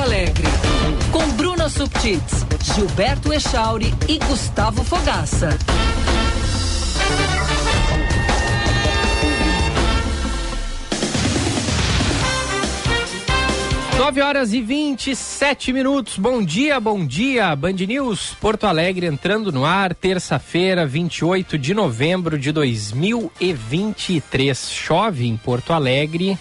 Alegre. 0.00 0.46
Com 1.12 1.28
Bruna 1.32 1.68
Subtits, 1.68 2.46
Gilberto 2.62 3.32
Echauri 3.32 3.94
e 4.08 4.18
Gustavo 4.18 4.82
Fogaça. 4.82 5.50
9 14.00 14.22
horas 14.22 14.52
e 14.54 14.62
27 14.62 15.74
minutos. 15.74 16.16
Bom 16.16 16.42
dia, 16.42 16.80
bom 16.80 17.06
dia. 17.06 17.54
Band 17.54 17.74
News 17.74 18.34
Porto 18.40 18.66
Alegre 18.66 19.06
entrando 19.06 19.52
no 19.52 19.64
ar, 19.64 19.94
terça-feira, 19.94 20.86
28 20.86 21.58
de 21.58 21.74
novembro 21.74 22.38
de 22.38 22.50
2023. 22.50 24.70
Chove 24.70 25.26
em 25.26 25.36
Porto 25.36 25.74
Alegre. 25.74 26.38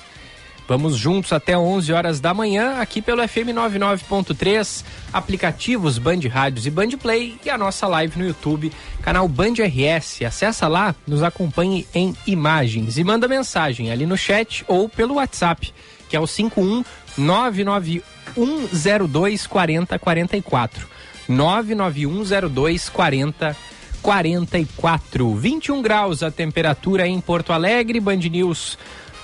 Vamos 0.69 0.95
juntos 0.95 1.33
até 1.33 1.57
11 1.57 1.91
horas 1.91 2.19
da 2.19 2.31
manhã, 2.31 2.79
aqui 2.79 3.01
pelo 3.01 3.27
FM 3.27 3.55
99.3, 3.55 4.85
aplicativos 5.11 5.97
Band 5.97 6.19
Rádios 6.31 6.67
e 6.67 6.69
Band 6.69 6.89
Play 6.89 7.39
e 7.43 7.49
a 7.49 7.57
nossa 7.57 7.87
live 7.87 8.19
no 8.19 8.27
YouTube, 8.27 8.71
canal 9.01 9.27
Band 9.27 9.53
RS. 9.53 10.21
Acessa 10.21 10.67
lá, 10.67 10.93
nos 11.07 11.23
acompanhe 11.23 11.87
em 11.91 12.15
imagens 12.27 12.99
e 12.99 13.03
manda 13.03 13.27
mensagem 13.27 13.91
ali 13.91 14.05
no 14.05 14.15
chat 14.15 14.63
ou 14.67 14.87
pelo 14.87 15.15
WhatsApp, 15.15 15.73
que 16.07 16.15
é 16.15 16.19
o 16.19 16.27
51 16.27 16.85
99102 17.17 19.47
4044. 19.47 20.87
99102 21.27 22.89
4044. 22.89 25.35
21 25.35 25.81
graus 25.81 26.21
a 26.21 26.29
temperatura 26.29 27.07
em 27.07 27.19
Porto 27.19 27.51
Alegre, 27.51 27.99
Band 27.99 28.17
News. 28.17 28.77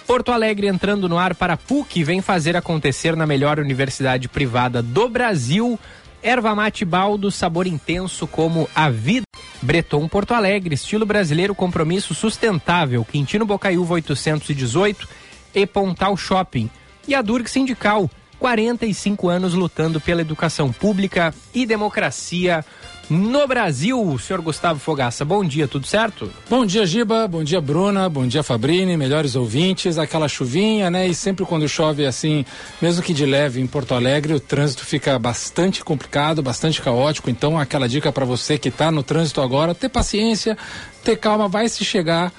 Porto 0.07 0.31
Alegre 0.31 0.67
entrando 0.67 1.09
no 1.09 1.17
ar 1.17 1.33
para 1.33 1.57
PUC, 1.57 2.03
vem 2.03 2.21
fazer 2.21 2.55
acontecer 2.55 3.15
na 3.15 3.25
melhor 3.25 3.59
universidade 3.59 4.29
privada 4.29 4.81
do 4.81 5.09
Brasil. 5.09 5.79
Erva 6.21 6.53
mate 6.53 6.85
baldo, 6.85 7.31
sabor 7.31 7.65
intenso 7.65 8.27
como 8.27 8.69
a 8.75 8.87
vida. 8.89 9.25
Breton 9.63 10.07
Porto 10.07 10.35
Alegre, 10.35 10.75
estilo 10.75 11.07
brasileiro, 11.07 11.55
compromisso 11.55 12.13
sustentável. 12.13 13.03
Quintino 13.03 13.47
Bocaiúva 13.47 13.95
818 13.95 15.07
e 15.55 15.65
Pontal 15.65 16.15
Shopping 16.15 16.69
e 17.07 17.15
a 17.15 17.21
Durg 17.23 17.47
Sindical, 17.47 18.09
45 18.37 19.27
anos 19.27 19.55
lutando 19.55 19.99
pela 19.99 20.21
educação 20.21 20.71
pública 20.71 21.33
e 21.53 21.65
democracia 21.65 22.63
no 23.09 23.47
Brasil. 23.47 24.17
Senhor 24.19 24.41
Gustavo 24.41 24.79
Fogaça, 24.79 25.23
bom 25.23 25.43
dia, 25.43 25.67
tudo 25.67 25.85
certo? 25.85 26.31
Bom 26.49 26.65
dia, 26.65 26.85
Giba, 26.85 27.27
bom 27.27 27.43
dia, 27.43 27.61
Bruna, 27.61 28.09
bom 28.09 28.27
dia, 28.27 28.43
Fabrini, 28.43 28.97
melhores 28.97 29.35
ouvintes, 29.35 29.97
aquela 29.97 30.27
chuvinha, 30.27 30.89
né? 30.89 31.07
E 31.07 31.15
sempre 31.15 31.45
quando 31.45 31.67
chove 31.67 32.05
assim, 32.05 32.45
mesmo 32.81 33.03
que 33.03 33.13
de 33.13 33.25
leve 33.25 33.61
em 33.61 33.67
Porto 33.67 33.93
Alegre, 33.93 34.33
o 34.33 34.39
trânsito 34.39 34.85
fica 34.85 35.17
bastante 35.19 35.83
complicado, 35.83 36.41
bastante 36.41 36.81
caótico. 36.81 37.29
Então, 37.29 37.57
aquela 37.57 37.87
dica 37.87 38.11
para 38.11 38.25
você 38.25 38.57
que 38.57 38.69
está 38.69 38.91
no 38.91 39.03
trânsito 39.03 39.41
agora, 39.41 39.75
ter 39.75 39.89
paciência, 39.89 40.57
ter 41.03 41.17
calma, 41.17 41.47
vai 41.47 41.69
se 41.69 41.83
chegar 41.83 42.31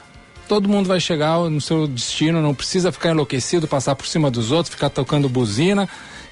todo 0.46 0.68
mundo 0.68 0.86
vai 0.86 1.00
chegar 1.00 1.38
no 1.50 1.60
seu 1.60 1.86
destino, 1.86 2.40
não 2.40 2.54
precisa 2.54 2.92
ficar 2.92 3.10
enlouquecido, 3.10 3.66
passar 3.66 3.96
por 3.96 4.06
cima 4.06 4.30
dos 4.30 4.52
outros, 4.52 4.72
ficar 4.72 4.90
tocando 4.90 5.28
buzina, 5.28 5.88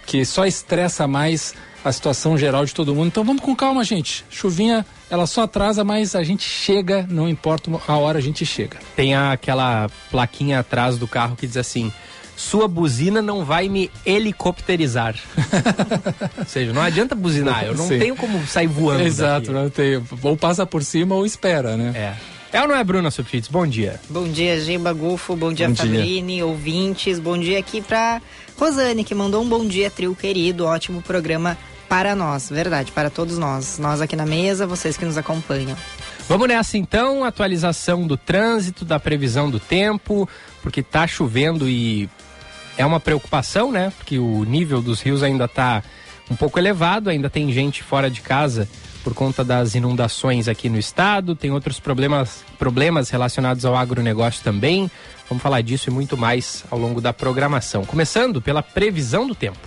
que 0.06 0.24
só 0.24 0.46
estressa 0.46 1.06
mais 1.06 1.54
a 1.84 1.92
situação 1.92 2.36
geral 2.38 2.64
de 2.64 2.74
todo 2.74 2.94
mundo. 2.94 3.08
Então 3.08 3.22
vamos 3.22 3.42
com 3.42 3.54
calma, 3.54 3.84
gente. 3.84 4.24
Chuvinha, 4.30 4.86
ela 5.10 5.26
só 5.26 5.42
atrasa, 5.42 5.84
mas 5.84 6.14
a 6.14 6.22
gente 6.24 6.48
chega, 6.48 7.06
não 7.10 7.28
importa 7.28 7.70
a 7.86 7.96
hora 7.96 8.18
a 8.18 8.22
gente 8.22 8.46
chega. 8.46 8.78
Tem 8.96 9.14
aquela 9.14 9.90
plaquinha 10.10 10.60
atrás 10.60 10.96
do 10.96 11.06
carro 11.06 11.36
que 11.36 11.46
diz 11.46 11.58
assim: 11.58 11.92
sua 12.34 12.66
buzina 12.66 13.20
não 13.20 13.44
vai 13.44 13.68
me 13.68 13.90
helicopterizar. 14.06 15.14
ou 16.38 16.44
seja, 16.46 16.72
não 16.72 16.82
adianta 16.82 17.14
buzinar, 17.14 17.64
eu 17.64 17.74
não 17.74 17.86
Sim. 17.86 17.98
tenho 17.98 18.16
como 18.16 18.46
sair 18.46 18.66
voando. 18.66 19.02
Exato, 19.02 19.52
daqui. 19.52 19.62
não 19.62 19.70
tenho. 19.70 20.06
Ou 20.22 20.36
passa 20.36 20.64
por 20.64 20.82
cima 20.82 21.14
ou 21.14 21.26
espera, 21.26 21.76
né? 21.76 21.92
É. 21.94 22.34
É 22.56 22.62
ou 22.62 22.68
não 22.68 22.76
é, 22.76 22.84
Bruna 22.84 23.10
Subtits? 23.10 23.48
Bom 23.48 23.66
dia. 23.66 24.00
Bom 24.08 24.28
dia, 24.28 24.60
Gimba 24.60 24.92
Gufo. 24.92 25.34
Bom 25.34 25.52
dia, 25.52 25.68
bom 25.68 25.74
Fabrini, 25.74 26.36
dia. 26.36 26.46
ouvintes. 26.46 27.18
Bom 27.18 27.36
dia 27.36 27.58
aqui 27.58 27.80
pra 27.80 28.22
Rosane, 28.56 29.02
que 29.02 29.12
mandou 29.12 29.42
um 29.42 29.48
bom 29.48 29.66
dia, 29.66 29.90
trio 29.90 30.14
querido. 30.14 30.64
Ótimo 30.64 31.02
programa 31.02 31.58
para 31.88 32.14
nós, 32.14 32.48
verdade, 32.50 32.92
para 32.92 33.10
todos 33.10 33.38
nós. 33.38 33.78
Nós 33.78 34.00
aqui 34.00 34.16
na 34.16 34.26
mesa, 34.26 34.66
vocês 34.66 34.96
que 34.96 35.04
nos 35.04 35.16
acompanham. 35.16 35.76
Vamos 36.28 36.48
nessa 36.48 36.78
então, 36.78 37.24
atualização 37.24 38.06
do 38.06 38.16
trânsito, 38.16 38.84
da 38.84 38.98
previsão 38.98 39.50
do 39.50 39.60
tempo, 39.60 40.28
porque 40.62 40.82
tá 40.82 41.06
chovendo 41.06 41.68
e 41.68 42.08
é 42.76 42.84
uma 42.84 42.98
preocupação, 42.98 43.70
né? 43.70 43.92
Porque 43.96 44.18
o 44.18 44.44
nível 44.44 44.80
dos 44.80 45.00
rios 45.00 45.22
ainda 45.22 45.46
tá 45.46 45.82
um 46.30 46.36
pouco 46.36 46.58
elevado, 46.58 47.10
ainda 47.10 47.28
tem 47.28 47.52
gente 47.52 47.82
fora 47.82 48.10
de 48.10 48.20
casa 48.20 48.68
por 49.02 49.12
conta 49.12 49.44
das 49.44 49.74
inundações 49.74 50.48
aqui 50.48 50.70
no 50.70 50.78
estado, 50.78 51.36
tem 51.36 51.50
outros 51.50 51.78
problemas, 51.78 52.42
problemas 52.58 53.10
relacionados 53.10 53.66
ao 53.66 53.76
agronegócio 53.76 54.42
também. 54.42 54.90
Vamos 55.28 55.42
falar 55.42 55.60
disso 55.60 55.90
e 55.90 55.92
muito 55.92 56.16
mais 56.16 56.64
ao 56.70 56.78
longo 56.78 57.02
da 57.02 57.12
programação. 57.12 57.84
Começando 57.84 58.40
pela 58.40 58.62
previsão 58.62 59.26
do 59.26 59.34
tempo. 59.34 59.58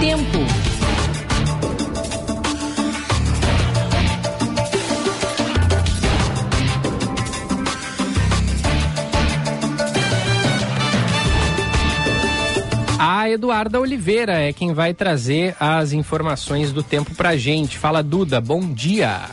Tempo. 0.00 0.38
A 13.00 13.28
Eduarda 13.28 13.80
Oliveira 13.80 14.34
é 14.34 14.52
quem 14.52 14.72
vai 14.72 14.94
trazer 14.94 15.56
as 15.58 15.92
informações 15.92 16.72
do 16.72 16.82
tempo 16.82 17.14
pra 17.14 17.36
gente. 17.36 17.76
Fala, 17.76 18.02
Duda, 18.02 18.40
bom 18.40 18.60
dia. 18.60 19.28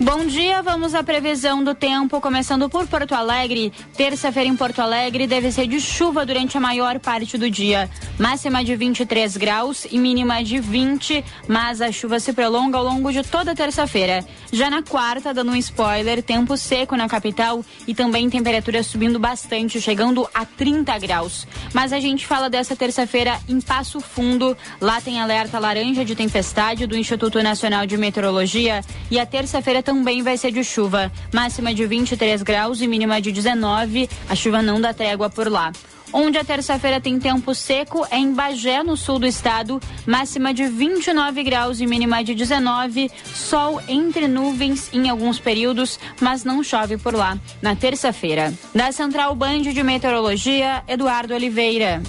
Bom 0.00 0.26
dia, 0.26 0.62
vamos 0.62 0.94
à 0.94 1.02
previsão 1.02 1.62
do 1.62 1.74
tempo, 1.74 2.20
começando 2.20 2.68
por 2.68 2.88
Porto 2.88 3.14
Alegre. 3.14 3.72
Terça-feira 3.96 4.48
em 4.48 4.56
Porto 4.56 4.80
Alegre 4.80 5.26
deve 5.26 5.52
ser 5.52 5.68
de 5.68 5.80
chuva 5.80 6.26
durante 6.26 6.56
a 6.56 6.60
maior 6.60 6.98
parte 6.98 7.38
do 7.38 7.48
dia. 7.48 7.88
Máxima 8.18 8.64
de 8.64 8.74
23 8.74 9.36
graus 9.36 9.86
e 9.90 9.98
mínima 9.98 10.42
de 10.42 10.58
20, 10.58 11.24
mas 11.46 11.80
a 11.80 11.92
chuva 11.92 12.18
se 12.18 12.32
prolonga 12.32 12.78
ao 12.78 12.84
longo 12.84 13.12
de 13.12 13.22
toda 13.22 13.54
terça-feira. 13.54 14.24
Já 14.50 14.68
na 14.68 14.82
quarta, 14.82 15.32
dando 15.32 15.52
um 15.52 15.56
spoiler, 15.56 16.22
tempo 16.22 16.56
seco 16.56 16.96
na 16.96 17.08
capital 17.08 17.64
e 17.86 17.94
também 17.94 18.28
temperatura 18.28 18.82
subindo 18.82 19.20
bastante, 19.20 19.80
chegando 19.80 20.28
a 20.34 20.44
30 20.44 20.98
graus. 20.98 21.46
Mas 21.72 21.92
a 21.92 22.00
gente 22.00 22.26
fala 22.26 22.50
dessa 22.50 22.74
terça-feira 22.74 23.38
em 23.48 23.60
Passo 23.60 24.00
Fundo. 24.00 24.56
Lá 24.80 25.00
tem 25.00 25.20
alerta 25.20 25.60
laranja 25.60 26.04
de 26.04 26.16
tempestade 26.16 26.86
do 26.86 26.96
Instituto 26.96 27.40
Nacional 27.40 27.86
de 27.86 27.96
Meteorologia 27.96 28.82
e 29.10 29.20
a 29.20 29.26
terça-feira 29.26 29.80
também 29.80 29.91
vai 30.22 30.36
ser 30.36 30.50
de 30.52 30.64
chuva. 30.64 31.12
Máxima 31.32 31.74
de 31.74 31.86
23 31.86 32.42
graus 32.42 32.80
e 32.80 32.86
mínima 32.86 33.20
de 33.20 33.30
19. 33.30 34.08
A 34.28 34.34
chuva 34.34 34.62
não 34.62 34.80
dá 34.80 34.94
trégua 34.94 35.28
por 35.28 35.50
lá. 35.50 35.72
Onde 36.12 36.36
a 36.36 36.44
terça-feira 36.44 37.00
tem 37.00 37.18
tempo 37.18 37.54
seco 37.54 38.06
é 38.10 38.18
em 38.18 38.34
Bagé, 38.34 38.82
no 38.82 38.96
sul 38.96 39.18
do 39.18 39.26
estado, 39.26 39.80
máxima 40.06 40.52
de 40.52 40.66
29 40.66 41.42
graus 41.42 41.80
e 41.80 41.86
mínima 41.86 42.22
de 42.22 42.34
19. 42.34 43.10
Sol 43.24 43.80
entre 43.88 44.28
nuvens 44.28 44.90
em 44.92 45.08
alguns 45.08 45.38
períodos, 45.38 45.98
mas 46.20 46.44
não 46.44 46.62
chove 46.62 46.98
por 46.98 47.14
lá. 47.14 47.38
Na 47.62 47.74
terça-feira. 47.74 48.52
Da 48.74 48.92
Central 48.92 49.34
Band 49.34 49.62
de 49.62 49.82
Meteorologia, 49.82 50.82
Eduardo 50.86 51.34
Oliveira. 51.34 52.02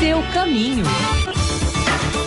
Seu 0.00 0.22
caminho. 0.32 0.84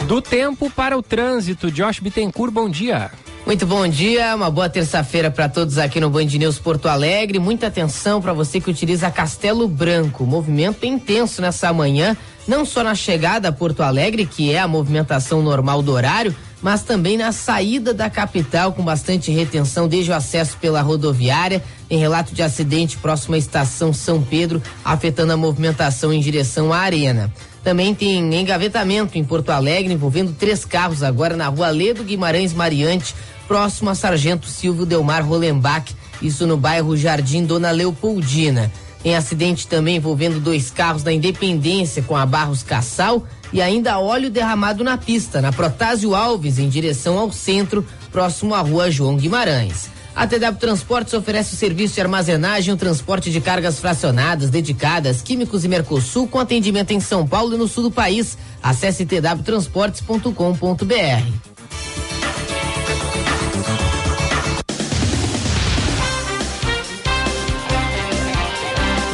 Do 0.07 0.21
tempo 0.21 0.69
para 0.69 0.97
o 0.97 1.03
trânsito, 1.03 1.69
Josh 1.69 1.99
Bittencourt, 1.99 2.53
bom 2.53 2.69
dia. 2.69 3.11
Muito 3.45 3.65
bom 3.67 3.85
dia, 3.85 4.33
uma 4.37 4.49
boa 4.49 4.69
terça-feira 4.69 5.29
para 5.29 5.49
todos 5.49 5.77
aqui 5.77 5.99
no 5.99 6.09
Band 6.09 6.23
News 6.23 6.57
Porto 6.57 6.87
Alegre. 6.87 7.39
Muita 7.39 7.67
atenção 7.67 8.21
para 8.21 8.31
você 8.31 8.61
que 8.61 8.69
utiliza 8.69 9.11
Castelo 9.11 9.67
Branco. 9.67 10.25
Movimento 10.25 10.85
intenso 10.85 11.41
nessa 11.41 11.73
manhã, 11.73 12.15
não 12.47 12.63
só 12.63 12.85
na 12.85 12.95
chegada 12.95 13.49
a 13.49 13.51
Porto 13.51 13.83
Alegre, 13.83 14.25
que 14.25 14.53
é 14.53 14.59
a 14.59 14.67
movimentação 14.67 15.41
normal 15.41 15.81
do 15.81 15.91
horário, 15.91 16.33
mas 16.61 16.83
também 16.83 17.17
na 17.17 17.33
saída 17.33 17.93
da 17.93 18.09
capital, 18.09 18.71
com 18.71 18.83
bastante 18.83 19.29
retenção 19.29 19.89
desde 19.89 20.11
o 20.11 20.15
acesso 20.15 20.55
pela 20.57 20.81
rodoviária. 20.81 21.61
Em 21.89 21.97
relato 21.97 22.33
de 22.33 22.41
acidente 22.41 22.97
próximo 22.97 23.35
à 23.35 23.37
estação 23.37 23.91
São 23.91 24.21
Pedro, 24.21 24.61
afetando 24.83 25.33
a 25.33 25.37
movimentação 25.37 26.13
em 26.13 26.19
direção 26.21 26.71
à 26.71 26.79
Arena. 26.79 27.31
Também 27.67 27.93
tem 27.93 28.33
engavetamento 28.33 29.17
em 29.17 29.25
Porto 29.25 29.49
Alegre, 29.49 29.93
envolvendo 29.93 30.31
três 30.31 30.63
carros 30.63 31.03
agora 31.03 31.35
na 31.35 31.49
rua 31.49 31.69
Ledo 31.69 32.01
Guimarães 32.01 32.53
Mariante, 32.53 33.13
próximo 33.45 33.89
a 33.89 33.93
Sargento 33.93 34.47
Silvio 34.47 34.85
Delmar 34.85 35.27
Rolenbach, 35.27 35.93
isso 36.21 36.47
no 36.47 36.55
bairro 36.55 36.95
Jardim 36.95 37.43
Dona 37.43 37.69
Leopoldina. 37.71 38.71
Tem 39.03 39.17
acidente 39.17 39.67
também 39.67 39.97
envolvendo 39.97 40.39
dois 40.39 40.71
carros 40.71 41.03
da 41.03 41.11
Independência 41.11 42.01
com 42.01 42.15
a 42.15 42.25
Barros 42.25 42.63
Cassal 42.63 43.27
e 43.51 43.61
ainda 43.61 43.99
óleo 43.99 44.29
derramado 44.29 44.81
na 44.81 44.97
pista, 44.97 45.41
na 45.41 45.51
Protásio 45.51 46.15
Alves, 46.15 46.59
em 46.59 46.69
direção 46.69 47.19
ao 47.19 47.33
centro, 47.33 47.85
próximo 48.13 48.55
à 48.55 48.61
rua 48.61 48.89
João 48.89 49.17
Guimarães. 49.17 49.89
A 50.17 50.25
TW 50.25 50.57
Transportes 50.59 51.13
oferece 51.13 51.53
o 51.53 51.55
serviço 51.55 51.93
de 51.93 52.01
armazenagem 52.01 52.73
e 52.73 52.77
transporte 52.77 53.29
de 53.29 53.39
cargas 53.39 53.79
fracionadas, 53.79 54.49
dedicadas, 54.49 55.21
químicos 55.21 55.63
e 55.63 55.67
Mercosul 55.67 56.27
com 56.27 56.39
atendimento 56.39 56.89
em 56.89 56.99
São 56.99 57.27
Paulo 57.27 57.53
e 57.53 57.57
no 57.57 57.67
sul 57.67 57.83
do 57.83 57.91
país. 57.91 58.35
Acesse 58.63 59.05
twtransportes.com.br. 59.05 60.33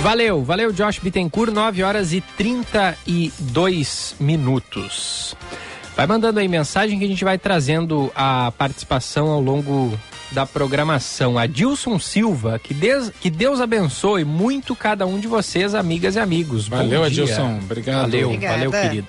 Valeu, 0.02 0.42
valeu 0.42 0.72
Josh 0.72 1.00
Bittencourt, 1.00 1.52
9 1.52 1.84
horas 1.84 2.14
e 2.14 2.22
32 2.38 4.16
minutos. 4.22 5.36
Vai 5.98 6.08
mandando 6.08 6.40
aí 6.40 6.48
mensagem 6.48 6.98
que 6.98 7.04
a 7.04 7.08
gente 7.10 7.26
vai 7.26 7.38
trazendo 7.38 8.10
a 8.16 8.54
participação 8.58 9.28
ao 9.28 9.42
longo 9.42 10.00
da 10.34 10.46
programação. 10.46 11.38
Adilson 11.38 12.00
Silva, 12.00 12.60
que 12.60 12.74
Deus, 12.74 13.12
que 13.22 13.30
Deus 13.30 13.62
abençoe 13.62 14.26
muito 14.26 14.76
cada 14.76 15.06
um 15.06 15.20
de 15.20 15.28
vocês, 15.28 15.76
amigas 15.76 16.16
e 16.16 16.20
amigos. 16.20 16.68
Valeu, 16.68 17.04
Adilson. 17.04 17.60
Obrigado. 17.64 18.02
Valeu, 18.02 18.28
Obrigada. 18.30 18.56
valeu, 18.58 18.72
querido. 18.72 19.08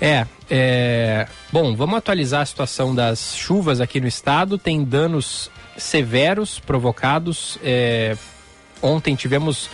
É, 0.00 0.26
é, 0.50 1.28
bom, 1.52 1.74
vamos 1.74 1.96
atualizar 1.96 2.42
a 2.42 2.46
situação 2.46 2.94
das 2.94 3.36
chuvas 3.36 3.80
aqui 3.80 4.00
no 4.00 4.08
estado. 4.08 4.58
Tem 4.58 4.82
danos 4.84 5.50
severos 5.76 6.58
provocados. 6.58 7.58
é, 7.62 8.16
ontem 8.82 9.14
tivemos 9.14 9.70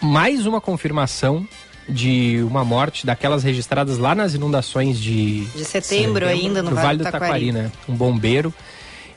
mais 0.00 0.46
uma 0.46 0.60
confirmação 0.60 1.46
de 1.88 2.42
uma 2.42 2.64
morte 2.64 3.06
daquelas 3.06 3.42
registradas 3.42 3.98
lá 3.98 4.14
nas 4.14 4.34
inundações 4.34 4.98
de 4.98 5.44
De 5.54 5.64
setembro 5.64 6.26
ainda 6.26 6.62
no 6.62 6.70
do 6.70 6.76
Vale 6.76 6.98
do 6.98 7.04
Taquari, 7.04 7.52
né? 7.52 7.70
Um 7.88 7.94
bombeiro. 7.94 8.52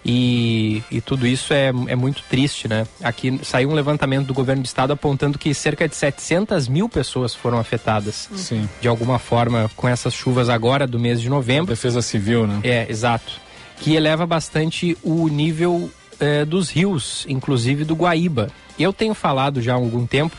E, 0.03 0.81
e 0.89 1.01
tudo 1.01 1.27
isso 1.27 1.53
é, 1.53 1.67
é 1.87 1.95
muito 1.95 2.23
triste, 2.29 2.67
né? 2.67 2.87
Aqui 3.03 3.39
saiu 3.43 3.69
um 3.69 3.73
levantamento 3.73 4.27
do 4.27 4.33
governo 4.33 4.63
do 4.63 4.65
estado 4.65 4.93
apontando 4.93 5.37
que 5.37 5.53
cerca 5.53 5.87
de 5.87 5.95
700 5.95 6.67
mil 6.67 6.87
pessoas 6.87 7.35
foram 7.35 7.59
afetadas 7.59 8.29
Sim. 8.33 8.67
de 8.79 8.87
alguma 8.87 9.19
forma 9.19 9.69
com 9.75 9.87
essas 9.87 10.13
chuvas 10.13 10.49
agora 10.49 10.87
do 10.87 10.99
mês 10.99 11.21
de 11.21 11.29
novembro. 11.29 11.73
Defesa 11.73 12.01
Civil, 12.01 12.47
né? 12.47 12.59
É, 12.63 12.89
exato. 12.89 13.33
Que 13.77 13.95
eleva 13.95 14.25
bastante 14.25 14.97
o 15.03 15.27
nível 15.27 15.91
eh, 16.19 16.45
dos 16.45 16.69
rios, 16.69 17.25
inclusive 17.29 17.83
do 17.83 17.95
Guaíba. 17.95 18.49
Eu 18.77 18.91
tenho 18.93 19.13
falado 19.13 19.61
já 19.61 19.73
há 19.73 19.75
algum 19.75 20.05
tempo 20.05 20.37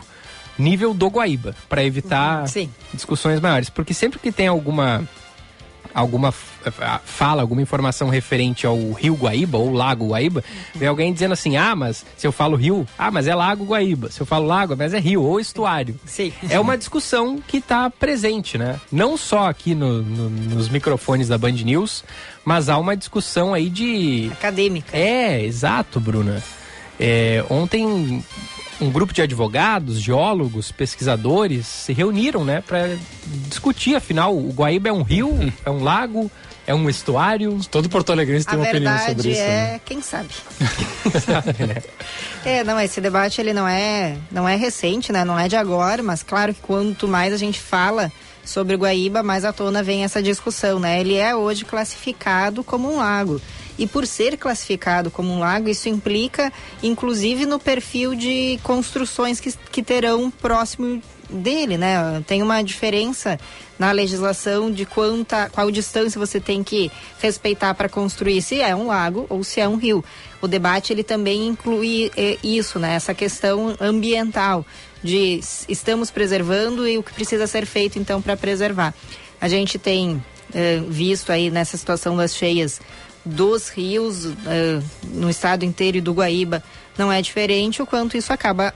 nível 0.58 0.92
do 0.92 1.08
Guaíba, 1.08 1.54
para 1.68 1.82
evitar 1.82 2.46
Sim. 2.46 2.70
discussões 2.92 3.40
maiores. 3.40 3.70
Porque 3.70 3.94
sempre 3.94 4.18
que 4.18 4.30
tem 4.30 4.46
alguma 4.46 5.08
alguma 5.94 6.32
a- 6.80 6.98
fala, 7.04 7.42
alguma 7.42 7.62
informação 7.62 8.08
referente 8.08 8.66
ao 8.66 8.92
rio 8.92 9.14
Guaíba 9.14 9.58
ou 9.58 9.72
lago 9.72 10.08
Guaíba, 10.08 10.42
vem 10.74 10.88
alguém 10.88 11.12
dizendo 11.12 11.32
assim: 11.32 11.56
ah, 11.56 11.74
mas 11.74 12.04
se 12.16 12.26
eu 12.26 12.32
falo 12.32 12.56
rio, 12.56 12.86
ah, 12.98 13.10
mas 13.10 13.26
é 13.26 13.34
lago 13.34 13.64
Guaíba. 13.64 14.10
Se 14.10 14.20
eu 14.20 14.26
falo 14.26 14.46
lago, 14.46 14.74
mas 14.76 14.94
é 14.94 14.98
rio 14.98 15.22
ou 15.22 15.40
estuário. 15.40 15.98
Sim. 16.04 16.32
É 16.48 16.58
uma 16.60 16.76
discussão 16.78 17.40
que 17.46 17.58
está 17.58 17.88
presente, 17.90 18.56
né? 18.58 18.80
Não 18.92 19.16
só 19.16 19.48
aqui 19.48 19.74
no- 19.74 20.02
no- 20.02 20.30
nos 20.30 20.68
microfones 20.68 21.28
da 21.28 21.36
Band 21.38 21.52
News, 21.52 22.04
mas 22.44 22.68
há 22.68 22.78
uma 22.78 22.96
discussão 22.96 23.52
aí 23.54 23.68
de 23.70 24.28
Acadêmica. 24.32 24.96
é, 24.96 25.42
exato, 25.44 25.98
Bruna. 26.00 26.42
É, 26.98 27.42
ontem 27.48 28.22
um 28.80 28.90
grupo 28.90 29.12
de 29.12 29.22
advogados, 29.22 30.00
geólogos, 30.00 30.72
pesquisadores 30.72 31.66
se 31.66 31.92
reuniram, 31.92 32.44
né, 32.44 32.62
para 32.66 32.96
discutir. 33.48 33.94
Afinal, 33.94 34.36
o 34.36 34.50
Guaíba 34.52 34.88
é 34.88 34.92
um 34.92 35.02
rio, 35.02 35.52
é 35.64 35.70
um 35.70 35.82
lago, 35.82 36.30
é 36.66 36.74
um 36.74 36.88
estuário. 36.88 37.58
Todo 37.70 37.88
Porto 37.88 38.10
Alegrense 38.10 38.46
A 38.46 38.50
tem 38.50 38.58
uma 38.58 38.68
opinião 38.68 38.92
verdade 38.92 39.16
sobre 39.16 39.32
isso. 39.32 39.40
é, 39.40 39.72
né? 39.72 39.80
quem 39.84 40.00
sabe. 40.00 40.28
é, 42.44 42.64
não, 42.64 42.80
esse 42.80 43.00
debate 43.00 43.40
ele 43.40 43.52
não 43.52 43.68
é, 43.68 44.16
não 44.30 44.48
é 44.48 44.56
recente, 44.56 45.12
né? 45.12 45.24
Não 45.24 45.38
é 45.38 45.46
de 45.46 45.56
agora, 45.56 46.02
mas 46.02 46.22
claro 46.22 46.54
que 46.54 46.60
quanto 46.60 47.06
mais 47.06 47.32
a 47.32 47.36
gente 47.36 47.60
fala 47.60 48.10
sobre 48.44 48.74
o 48.74 48.78
Guaíba, 48.78 49.22
mais 49.22 49.44
à 49.44 49.52
tona 49.52 49.82
vem 49.82 50.04
essa 50.04 50.22
discussão, 50.22 50.78
né? 50.80 51.00
Ele 51.00 51.16
é 51.16 51.34
hoje 51.34 51.64
classificado 51.64 52.64
como 52.64 52.92
um 52.92 52.96
lago. 52.96 53.40
E 53.78 53.86
por 53.86 54.06
ser 54.06 54.36
classificado 54.36 55.10
como 55.10 55.32
um 55.32 55.38
lago, 55.38 55.68
isso 55.68 55.88
implica, 55.88 56.52
inclusive, 56.82 57.46
no 57.46 57.58
perfil 57.58 58.14
de 58.14 58.58
construções 58.62 59.40
que, 59.40 59.52
que 59.70 59.82
terão 59.82 60.30
próximo 60.30 61.02
dele, 61.30 61.78
né? 61.78 62.22
Tem 62.26 62.42
uma 62.42 62.62
diferença 62.62 63.38
na 63.78 63.92
legislação 63.92 64.70
de 64.70 64.84
quanta, 64.84 65.48
qual 65.50 65.70
distância 65.70 66.18
você 66.18 66.40
tem 66.40 66.62
que 66.62 66.90
respeitar 67.20 67.74
para 67.74 67.88
construir, 67.88 68.42
se 68.42 68.60
é 68.60 68.74
um 68.74 68.88
lago 68.88 69.26
ou 69.28 69.42
se 69.42 69.60
é 69.60 69.68
um 69.68 69.76
rio. 69.76 70.04
O 70.40 70.48
debate 70.48 70.92
ele 70.92 71.02
também 71.02 71.46
inclui 71.46 72.10
eh, 72.16 72.36
isso, 72.42 72.78
né? 72.78 72.94
Essa 72.94 73.14
questão 73.14 73.74
ambiental 73.80 74.66
de 75.02 75.40
estamos 75.68 76.10
preservando 76.10 76.86
e 76.86 76.98
o 76.98 77.02
que 77.02 77.12
precisa 77.12 77.46
ser 77.46 77.64
feito 77.64 77.98
então 77.98 78.20
para 78.20 78.36
preservar. 78.36 78.92
A 79.40 79.48
gente 79.48 79.78
tem 79.78 80.22
eh, 80.52 80.82
visto 80.86 81.32
aí 81.32 81.50
nessa 81.50 81.76
situação 81.76 82.16
das 82.16 82.34
cheias 82.34 82.80
dos 83.24 83.68
rios 83.68 84.26
eh, 84.46 84.80
no 85.12 85.28
estado 85.28 85.64
inteiro 85.64 85.98
e 85.98 86.00
do 86.00 86.12
Guaíba 86.12 86.62
não 86.96 87.10
é 87.10 87.20
diferente 87.22 87.80
o 87.80 87.86
quanto 87.86 88.16
isso 88.16 88.32
acaba 88.32 88.72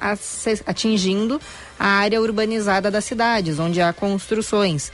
atingindo 0.66 1.40
a 1.78 1.88
área 1.88 2.20
urbanizada 2.20 2.90
das 2.90 3.04
cidades, 3.04 3.58
onde 3.58 3.80
há 3.80 3.92
construções. 3.92 4.92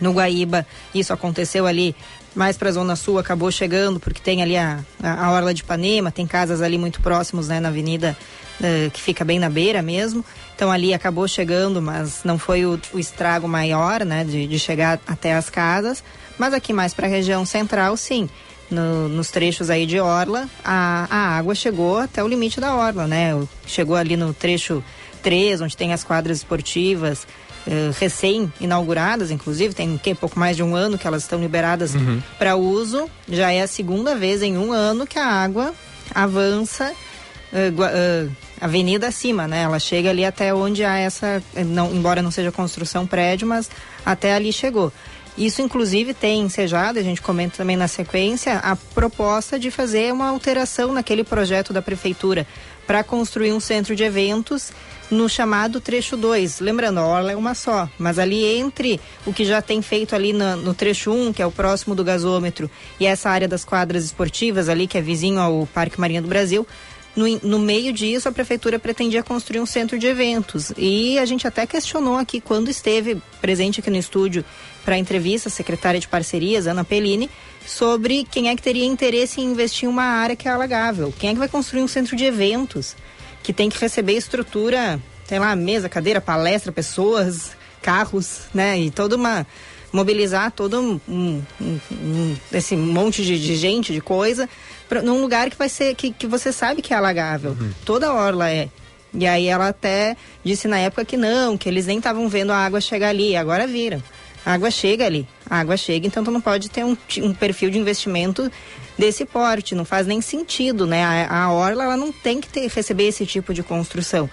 No 0.00 0.12
Guaíba, 0.12 0.66
isso 0.94 1.12
aconteceu 1.12 1.66
ali 1.66 1.94
mais 2.34 2.56
para 2.56 2.68
a 2.68 2.72
Zona 2.72 2.96
Sul, 2.96 3.18
acabou 3.18 3.50
chegando, 3.50 4.00
porque 4.00 4.20
tem 4.20 4.40
ali 4.40 4.56
a, 4.56 4.80
a, 5.02 5.26
a 5.26 5.32
Orla 5.32 5.52
de 5.52 5.62
Ipanema, 5.62 6.10
tem 6.10 6.26
casas 6.26 6.62
ali 6.62 6.78
muito 6.78 7.00
próximos, 7.00 7.48
né, 7.48 7.60
na 7.60 7.68
avenida 7.68 8.16
eh, 8.62 8.90
que 8.92 9.00
fica 9.00 9.24
bem 9.24 9.38
na 9.38 9.50
beira 9.50 9.82
mesmo. 9.82 10.24
Então 10.54 10.70
ali 10.70 10.94
acabou 10.94 11.26
chegando, 11.26 11.82
mas 11.82 12.20
não 12.24 12.38
foi 12.38 12.64
o, 12.64 12.80
o 12.92 12.98
estrago 12.98 13.48
maior, 13.48 14.04
né, 14.04 14.24
de, 14.24 14.46
de 14.46 14.58
chegar 14.58 15.00
até 15.06 15.34
as 15.34 15.50
casas. 15.50 16.02
Mas 16.38 16.54
aqui 16.54 16.72
mais 16.72 16.94
para 16.94 17.06
a 17.06 17.10
região 17.10 17.44
central, 17.44 17.96
sim. 17.96 18.28
No- 18.70 19.08
nos 19.08 19.30
trechos 19.30 19.68
aí 19.70 19.84
de 19.84 19.98
Orla, 19.98 20.48
a, 20.64 21.06
a 21.10 21.36
água 21.38 21.54
chegou 21.54 21.98
até 21.98 22.22
o 22.22 22.28
limite 22.28 22.60
da 22.60 22.74
Orla, 22.74 23.06
né? 23.06 23.30
Chegou 23.66 23.96
ali 23.96 24.16
no 24.16 24.32
trecho 24.32 24.82
3, 25.22 25.60
onde 25.60 25.76
tem 25.76 25.92
as 25.92 26.04
quadras 26.04 26.38
esportivas, 26.38 27.26
eh, 27.66 27.90
recém-inauguradas, 27.98 29.30
inclusive, 29.30 29.74
tem 29.74 29.98
que, 29.98 30.14
pouco 30.14 30.38
mais 30.38 30.56
de 30.56 30.62
um 30.62 30.74
ano 30.76 30.96
que 30.96 31.06
elas 31.06 31.22
estão 31.22 31.40
liberadas 31.40 31.92
para 32.38 32.56
uso. 32.56 33.08
Já 33.28 33.50
é 33.52 33.62
a 33.62 33.66
segunda 33.66 34.14
vez 34.14 34.42
em 34.42 34.56
um 34.56 34.72
ano 34.72 35.06
que 35.06 35.18
a 35.18 35.26
água 35.26 35.74
avança 36.14 36.92
eh, 37.52 37.72
eh, 37.92 38.26
avenida 38.60 39.08
acima, 39.08 39.48
né? 39.48 39.62
Ela 39.62 39.78
chega 39.78 40.10
ali 40.10 40.24
até 40.24 40.54
onde 40.54 40.84
há 40.84 40.96
essa, 40.96 41.42
eh, 41.54 41.64
não, 41.64 41.92
embora 41.92 42.22
não 42.22 42.30
seja 42.30 42.52
construção 42.52 43.06
prédio, 43.06 43.46
mas 43.48 43.68
até 44.06 44.34
ali 44.34 44.52
chegou. 44.52 44.92
Isso, 45.40 45.62
inclusive, 45.62 46.12
tem 46.12 46.42
ensejado, 46.42 46.98
a 46.98 47.02
gente 47.02 47.22
comenta 47.22 47.56
também 47.56 47.74
na 47.74 47.88
sequência, 47.88 48.58
a 48.58 48.76
proposta 48.76 49.58
de 49.58 49.70
fazer 49.70 50.12
uma 50.12 50.28
alteração 50.28 50.92
naquele 50.92 51.24
projeto 51.24 51.72
da 51.72 51.80
prefeitura 51.80 52.46
para 52.86 53.02
construir 53.02 53.50
um 53.54 53.58
centro 53.60 53.96
de 53.96 54.02
eventos 54.02 54.70
no 55.10 55.30
chamado 55.30 55.80
trecho 55.80 56.14
2. 56.14 56.60
Lembrando, 56.60 56.98
a 57.00 57.06
orla 57.06 57.32
é 57.32 57.36
uma 57.36 57.54
só, 57.54 57.88
mas 57.98 58.18
ali 58.18 58.44
entre 58.44 59.00
o 59.24 59.32
que 59.32 59.46
já 59.46 59.62
tem 59.62 59.80
feito 59.80 60.14
ali 60.14 60.34
na- 60.34 60.56
no, 60.56 60.74
trecho 60.74 61.10
1, 61.10 61.28
um, 61.28 61.32
que 61.32 61.40
é 61.40 61.46
o 61.46 61.50
próximo 61.50 61.94
do 61.94 62.04
gasômetro, 62.04 62.70
e 62.98 63.06
essa 63.06 63.30
área 63.30 63.48
das 63.48 63.64
quadras 63.64 64.04
esportivas 64.04 64.68
ali, 64.68 64.86
que 64.86 64.98
é 64.98 65.00
vizinho 65.00 65.40
ao 65.40 65.66
Parque 65.72 65.98
Marinha 65.98 66.20
do 66.20 66.28
Brasil, 66.28 66.66
no, 67.16 67.26
no 67.42 67.58
meio 67.58 67.92
disso, 67.92 68.28
a 68.28 68.32
prefeitura 68.32 68.78
pretendia 68.78 69.22
construir 69.22 69.60
um 69.60 69.66
centro 69.66 69.98
de 69.98 70.06
eventos. 70.06 70.72
E 70.76 71.18
a 71.18 71.24
gente 71.24 71.46
até 71.46 71.66
questionou 71.66 72.16
aqui, 72.16 72.40
quando 72.40 72.68
esteve 72.70 73.20
presente 73.40 73.80
aqui 73.80 73.90
no 73.90 73.96
estúdio 73.96 74.44
para 74.84 74.94
a 74.94 74.98
entrevista, 74.98 75.48
a 75.48 75.52
secretária 75.52 76.00
de 76.00 76.08
parcerias, 76.08 76.66
Ana 76.66 76.84
Pellini, 76.84 77.28
sobre 77.66 78.24
quem 78.30 78.48
é 78.48 78.56
que 78.56 78.62
teria 78.62 78.84
interesse 78.84 79.40
em 79.40 79.44
investir 79.44 79.86
em 79.88 79.92
uma 79.92 80.04
área 80.04 80.34
que 80.36 80.48
é 80.48 80.50
alagável. 80.50 81.12
Quem 81.18 81.30
é 81.30 81.32
que 81.32 81.38
vai 81.38 81.48
construir 81.48 81.82
um 81.82 81.88
centro 81.88 82.16
de 82.16 82.24
eventos 82.24 82.96
que 83.42 83.52
tem 83.52 83.68
que 83.68 83.78
receber 83.80 84.14
estrutura, 84.14 85.00
sei 85.26 85.38
lá, 85.38 85.54
mesa, 85.56 85.88
cadeira, 85.88 86.20
palestra, 86.20 86.72
pessoas, 86.72 87.50
carros, 87.82 88.42
né? 88.54 88.78
E 88.78 88.90
toda 88.90 89.16
uma 89.16 89.46
mobilizar 89.92 90.52
todo 90.52 90.80
um- 90.80 91.00
um- 91.08 91.42
um- 91.90 92.36
esse 92.52 92.76
monte 92.76 93.24
de, 93.24 93.38
de 93.40 93.56
gente, 93.56 93.92
de 93.92 94.00
coisa, 94.00 94.48
pra, 94.90 95.00
num 95.00 95.22
lugar 95.22 95.48
que 95.48 95.56
vai 95.56 95.68
ser 95.68 95.94
que, 95.94 96.12
que 96.12 96.26
você 96.26 96.52
sabe 96.52 96.82
que 96.82 96.92
é 96.92 96.96
alagável. 96.96 97.56
Toda 97.84 98.08
a 98.08 98.12
orla 98.12 98.50
é. 98.50 98.68
E 99.14 99.26
aí 99.26 99.46
ela 99.46 99.68
até 99.68 100.16
disse 100.44 100.68
na 100.68 100.78
época 100.78 101.04
que 101.04 101.16
não, 101.16 101.56
que 101.56 101.68
eles 101.68 101.86
nem 101.86 101.98
estavam 101.98 102.28
vendo 102.28 102.52
a 102.52 102.56
água 102.56 102.80
chegar 102.80 103.08
ali, 103.08 103.36
agora 103.36 103.66
viram. 103.66 104.02
A 104.44 104.54
água 104.54 104.70
chega 104.70 105.04
ali, 105.04 105.28
a 105.48 105.60
água 105.60 105.76
chega, 105.76 106.06
então 106.06 106.24
tu 106.24 106.30
não 106.30 106.40
pode 106.40 106.70
ter 106.70 106.84
um, 106.84 106.96
um 107.18 107.34
perfil 107.34 107.70
de 107.70 107.78
investimento 107.78 108.50
desse 108.98 109.24
porte, 109.24 109.74
não 109.74 109.84
faz 109.84 110.06
nem 110.06 110.20
sentido, 110.20 110.86
né? 110.86 111.04
A, 111.04 111.44
a 111.44 111.52
orla 111.52 111.84
ela 111.84 111.96
não 111.96 112.10
tem 112.10 112.40
que 112.40 112.48
ter, 112.48 112.68
receber 112.68 113.08
esse 113.08 113.26
tipo 113.26 113.52
de 113.52 113.62
construção. 113.62 114.28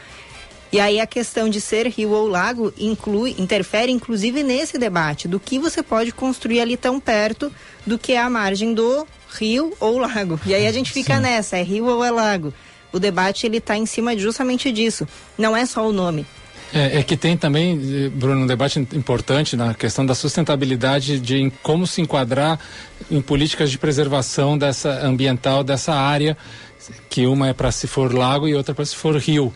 E 0.72 0.80
aí 0.80 1.00
a 1.00 1.08
questão 1.08 1.50
de 1.50 1.62
ser 1.62 1.88
rio 1.88 2.12
ou 2.12 2.28
lago 2.28 2.74
inclui, 2.78 3.36
interfere 3.38 3.92
inclusive 3.92 4.44
nesse 4.44 4.78
debate 4.78 5.28
do 5.28 5.40
que 5.40 5.60
você 5.60 5.82
pode 5.82 6.12
construir 6.12 6.62
ali 6.62 6.76
tão 6.76 7.00
perto 7.00 7.52
do 7.86 7.98
que 7.98 8.14
é 8.14 8.20
a 8.20 8.30
margem 8.30 8.74
do 8.74 9.08
rio 9.30 9.74
ou 9.80 9.98
lago. 9.98 10.40
E 10.46 10.54
aí 10.54 10.68
a 10.68 10.72
gente 10.72 10.92
fica 10.92 11.16
Sim. 11.16 11.22
nessa, 11.22 11.58
é 11.58 11.64
rio 11.64 11.86
ou 11.86 12.04
é 12.04 12.12
lago. 12.12 12.54
O 12.92 13.00
debate 13.00 13.46
ele 13.46 13.58
está 13.58 13.78
em 13.78 13.86
cima 13.86 14.18
justamente 14.18 14.72
disso. 14.72 15.08
Não 15.38 15.56
é 15.56 15.66
só 15.66 15.88
o 15.88 15.92
nome. 15.92 16.26
É, 16.74 17.00
é, 17.00 17.04
que 17.04 17.16
tem 17.16 17.38
também, 17.38 18.10
Bruno, 18.10 18.42
um 18.42 18.48
debate 18.48 18.80
importante 18.80 19.56
na 19.56 19.74
questão 19.74 20.06
da 20.06 20.14
sustentabilidade 20.14 21.20
de 21.20 21.52
como 21.64 21.88
se 21.88 22.02
enquadrar 22.02 22.60
em 23.10 23.22
políticas 23.22 23.72
de 23.72 23.78
preservação 23.78 24.58
dessa 24.58 25.06
ambiental 25.06 25.64
dessa 25.64 25.94
área, 25.94 26.38
que 27.10 27.26
uma 27.26 27.48
é 27.48 27.54
para 27.54 27.72
se 27.72 27.88
for 27.88 28.14
lago 28.14 28.48
e 28.48 28.56
outra 28.56 28.76
para 28.76 28.86
se 28.86 28.96
for 28.96 29.16
rio. 29.16 29.54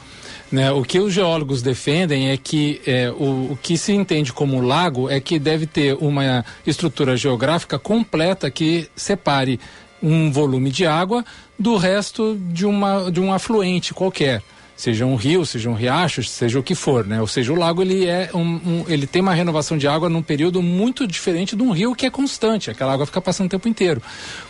Né? 0.51 0.69
O 0.71 0.83
que 0.83 0.99
os 0.99 1.13
geólogos 1.13 1.61
defendem 1.61 2.29
é 2.29 2.37
que 2.37 2.81
é, 2.85 3.09
o, 3.09 3.53
o, 3.53 3.59
que 3.61 3.77
se 3.77 3.93
entende 3.93 4.33
como 4.33 4.59
lago 4.59 5.09
é 5.09 5.19
que 5.21 5.39
deve 5.39 5.65
ter 5.65 5.95
uma 5.95 6.43
estrutura 6.67 7.15
geográfica 7.15 7.79
completa 7.79 8.51
que 8.51 8.89
separe 8.95 9.59
um 10.03 10.29
volume 10.31 10.69
de 10.69 10.85
água 10.85 11.23
do 11.57 11.77
resto 11.77 12.37
de, 12.49 12.65
uma, 12.65 13.09
de 13.09 13.21
um 13.21 13.31
afluente 13.31 13.93
qualquer 13.93 14.41
seja 14.81 15.05
um 15.05 15.15
rio, 15.15 15.45
seja 15.45 15.69
um 15.69 15.75
riacho, 15.75 16.23
seja 16.23 16.57
o 16.57 16.63
que 16.63 16.73
for, 16.73 17.05
né? 17.05 17.21
Ou 17.21 17.27
seja, 17.27 17.53
o 17.53 17.55
lago 17.55 17.83
ele 17.83 18.07
é 18.07 18.31
um, 18.33 18.39
um, 18.39 18.85
ele 18.87 19.05
tem 19.05 19.21
uma 19.21 19.33
renovação 19.33 19.77
de 19.77 19.87
água 19.87 20.09
num 20.09 20.23
período 20.23 20.59
muito 20.59 21.05
diferente 21.05 21.55
de 21.55 21.61
um 21.61 21.69
rio 21.69 21.93
que 21.93 22.07
é 22.07 22.09
constante, 22.09 22.71
aquela 22.71 22.93
água 22.93 23.05
fica 23.05 23.21
passando 23.21 23.45
o 23.45 23.49
tempo 23.49 23.67
inteiro. 23.67 24.01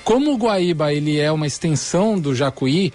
Como 0.06 0.32
o 0.32 0.38
Guaíba 0.38 0.94
ele 0.94 1.20
é 1.20 1.30
uma 1.30 1.46
extensão 1.46 2.18
do 2.18 2.34
Jacuí, 2.34 2.94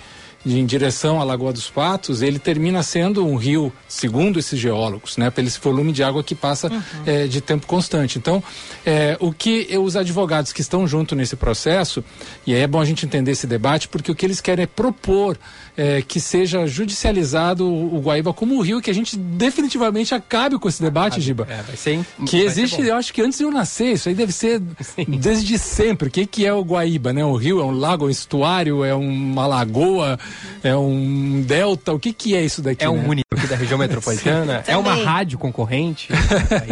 em 0.54 0.64
direção 0.64 1.20
à 1.20 1.24
Lagoa 1.24 1.52
dos 1.52 1.68
Patos, 1.68 2.22
ele 2.22 2.38
termina 2.38 2.82
sendo 2.82 3.26
um 3.26 3.36
rio, 3.36 3.72
segundo 3.88 4.38
esses 4.38 4.58
geólogos, 4.58 5.16
né, 5.16 5.28
pelo 5.30 5.48
esse 5.48 5.58
volume 5.60 5.92
de 5.92 6.02
água 6.02 6.22
que 6.22 6.34
passa 6.34 6.70
uhum. 6.70 6.82
é, 7.04 7.26
de 7.26 7.40
tempo 7.40 7.66
constante. 7.66 8.18
Então, 8.18 8.42
é, 8.84 9.16
o 9.20 9.32
que 9.32 9.76
os 9.76 9.96
advogados 9.96 10.52
que 10.52 10.60
estão 10.60 10.86
junto 10.86 11.14
nesse 11.16 11.34
processo, 11.34 12.04
e 12.46 12.54
aí 12.54 12.60
é 12.60 12.66
bom 12.66 12.80
a 12.80 12.84
gente 12.84 13.04
entender 13.04 13.32
esse 13.32 13.46
debate, 13.46 13.88
porque 13.88 14.10
o 14.10 14.14
que 14.14 14.24
eles 14.24 14.40
querem 14.40 14.62
é 14.62 14.66
propor 14.66 15.36
é, 15.76 16.00
que 16.00 16.18
seja 16.18 16.66
judicializado 16.66 17.66
o, 17.66 18.00
Guaíba 18.00 18.33
como 18.33 18.56
o 18.56 18.61
rio, 18.62 18.80
que 18.80 18.90
a 18.90 18.95
gente 18.95 19.16
definitivamente 19.16 20.14
acabe 20.14 20.59
com 20.59 20.68
esse 20.68 20.83
debate, 20.83 21.21
Giba. 21.21 21.47
É, 21.50 21.62
vai 21.62 21.76
ser, 21.76 22.00
que 22.26 22.38
vai 22.38 22.47
existe, 22.47 22.80
eu 22.80 22.95
acho 22.95 23.12
que 23.12 23.21
antes 23.21 23.38
de 23.38 23.45
eu 23.45 23.50
nascer, 23.50 23.92
isso 23.92 24.09
aí 24.09 24.14
deve 24.14 24.33
ser 24.33 24.62
Sim. 24.80 25.04
desde 25.18 25.59
sempre. 25.59 26.09
O 26.09 26.11
que, 26.11 26.26
que 26.26 26.47
é 26.47 26.52
o 26.52 26.62
Guaíba, 26.62 27.12
né? 27.12 27.25
Um 27.25 27.35
rio, 27.35 27.61
é 27.61 27.64
um 27.64 27.73
lago, 27.73 28.04
é 28.04 28.09
um 28.09 28.11
estuário, 28.11 28.85
é 28.85 28.95
uma 28.95 29.47
lagoa, 29.47 30.18
é 30.62 30.75
um 30.75 31.42
delta, 31.42 31.92
o 31.92 31.99
que 31.99 32.12
que 32.12 32.35
é 32.35 32.42
isso 32.42 32.62
daqui? 32.62 32.83
É 32.83 32.88
um 32.88 32.97
né? 32.97 33.06
município 33.06 33.49
da 33.49 33.56
região 33.56 33.78
metropolitana? 33.78 34.64
é 34.66 34.76
uma 34.76 34.95
rádio 34.95 35.38
concorrente? 35.38 36.09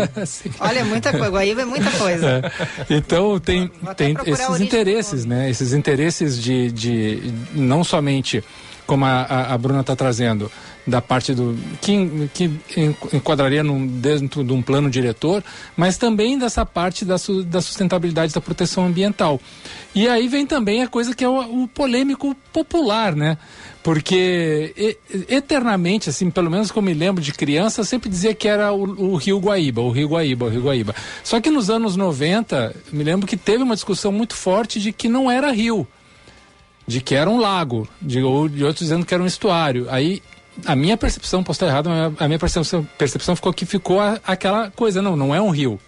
Olha, 0.61 0.79
é 0.79 0.85
muita 0.85 1.13
coisa, 1.13 1.31
Guaíba 1.31 1.63
é 1.63 1.65
muita 1.65 1.91
coisa. 1.91 2.53
É. 2.89 2.95
Então 2.95 3.39
tem, 3.39 3.71
tem 3.97 4.17
esses 4.27 4.61
interesses, 4.61 5.25
né? 5.27 5.51
Esses 5.51 5.73
interesses 5.75 6.41
de, 6.41 6.71
de 6.73 7.35
não 7.55 7.85
somente 7.85 8.43
como 8.87 9.05
a, 9.05 9.23
a, 9.23 9.55
a 9.55 9.59
Bruna 9.59 9.81
está 9.81 9.97
trazendo, 9.97 10.51
da 10.87 11.01
parte 11.01 11.35
do 11.35 11.57
que, 11.81 12.29
que 12.35 12.51
enquadraria 13.13 13.63
num, 13.63 13.87
dentro 13.87 14.45
de 14.45 14.53
um 14.53 14.61
plano 14.61 14.91
diretor, 14.91 15.43
mas 15.77 15.97
também 15.97 16.39
dessa 16.39 16.67
parte 16.67 17.05
da, 17.05 17.17
su, 17.17 17.43
da 17.43 17.61
sustentabilidade 17.61 18.35
da 18.35 18.41
proteção 18.41 18.87
ambiental. 18.87 19.41
E 19.95 20.07
aí 20.09 20.29
vem 20.29 20.47
também 20.47 20.83
a 20.83 20.89
coisa 20.89 21.15
que 21.15 21.25
é 21.25 21.29
o, 21.29 21.63
o 21.63 21.69
polêmico 21.69 22.37
popular, 22.53 23.15
né? 23.17 23.39
Porque 23.83 24.97
eternamente, 25.29 26.09
assim, 26.09 26.31
pelo 26.31 26.51
menos 26.51 26.71
como 26.71 26.87
me 26.87 26.95
lembro 26.95 27.23
de 27.23 27.33
criança, 27.33 27.85
sempre 27.85 28.09
dizia 28.09 28.35
que 28.35 28.49
era 28.49 28.73
o, 28.73 29.13
o, 29.13 29.17
Rio 29.17 29.39
Guaíba, 29.39 29.83
o 29.83 29.91
Rio 29.91 30.09
Guaíba, 30.09 30.47
o 30.47 30.49
Rio 30.49 30.63
Guaíba. 30.63 30.95
Só 31.23 31.41
que 31.41 31.51
nos 31.51 31.69
anos 31.69 31.95
90, 31.95 32.75
me 32.93 33.05
lembro 33.05 33.27
que 33.27 33.37
teve 33.37 33.63
uma 33.63 33.75
discussão 33.75 34.11
muito 34.11 34.35
forte 34.35 34.81
de 34.81 34.91
que 34.91 35.09
não 35.09 35.31
era 35.31 35.53
rio 35.53 35.87
de 36.87 37.01
que 37.01 37.15
era 37.15 37.29
um 37.29 37.39
lago, 37.39 37.89
de, 38.01 38.23
ou 38.23 38.49
de 38.49 38.65
outros 38.65 38.81
dizendo 38.81 39.07
que 39.07 39.15
era 39.15 39.23
um 39.23 39.27
estuário. 39.27 39.87
Aí 39.91 40.23
a 40.65 40.77
minha 40.77 40.97
percepção, 40.97 41.43
posso 41.43 41.59
estar 41.59 41.67
errado, 41.67 41.89
mas 41.89 42.13
a 42.21 42.29
minha 42.29 42.39
percepção, 42.39 42.87
percepção 42.97 43.35
ficou 43.35 43.53
que 43.53 43.67
ficou 43.67 44.01
a, 44.01 44.19
aquela 44.27 44.71
coisa, 44.71 45.03
não, 45.03 45.17
não 45.17 45.35
é 45.35 45.41
um 45.41 45.51
rio. 45.51 45.81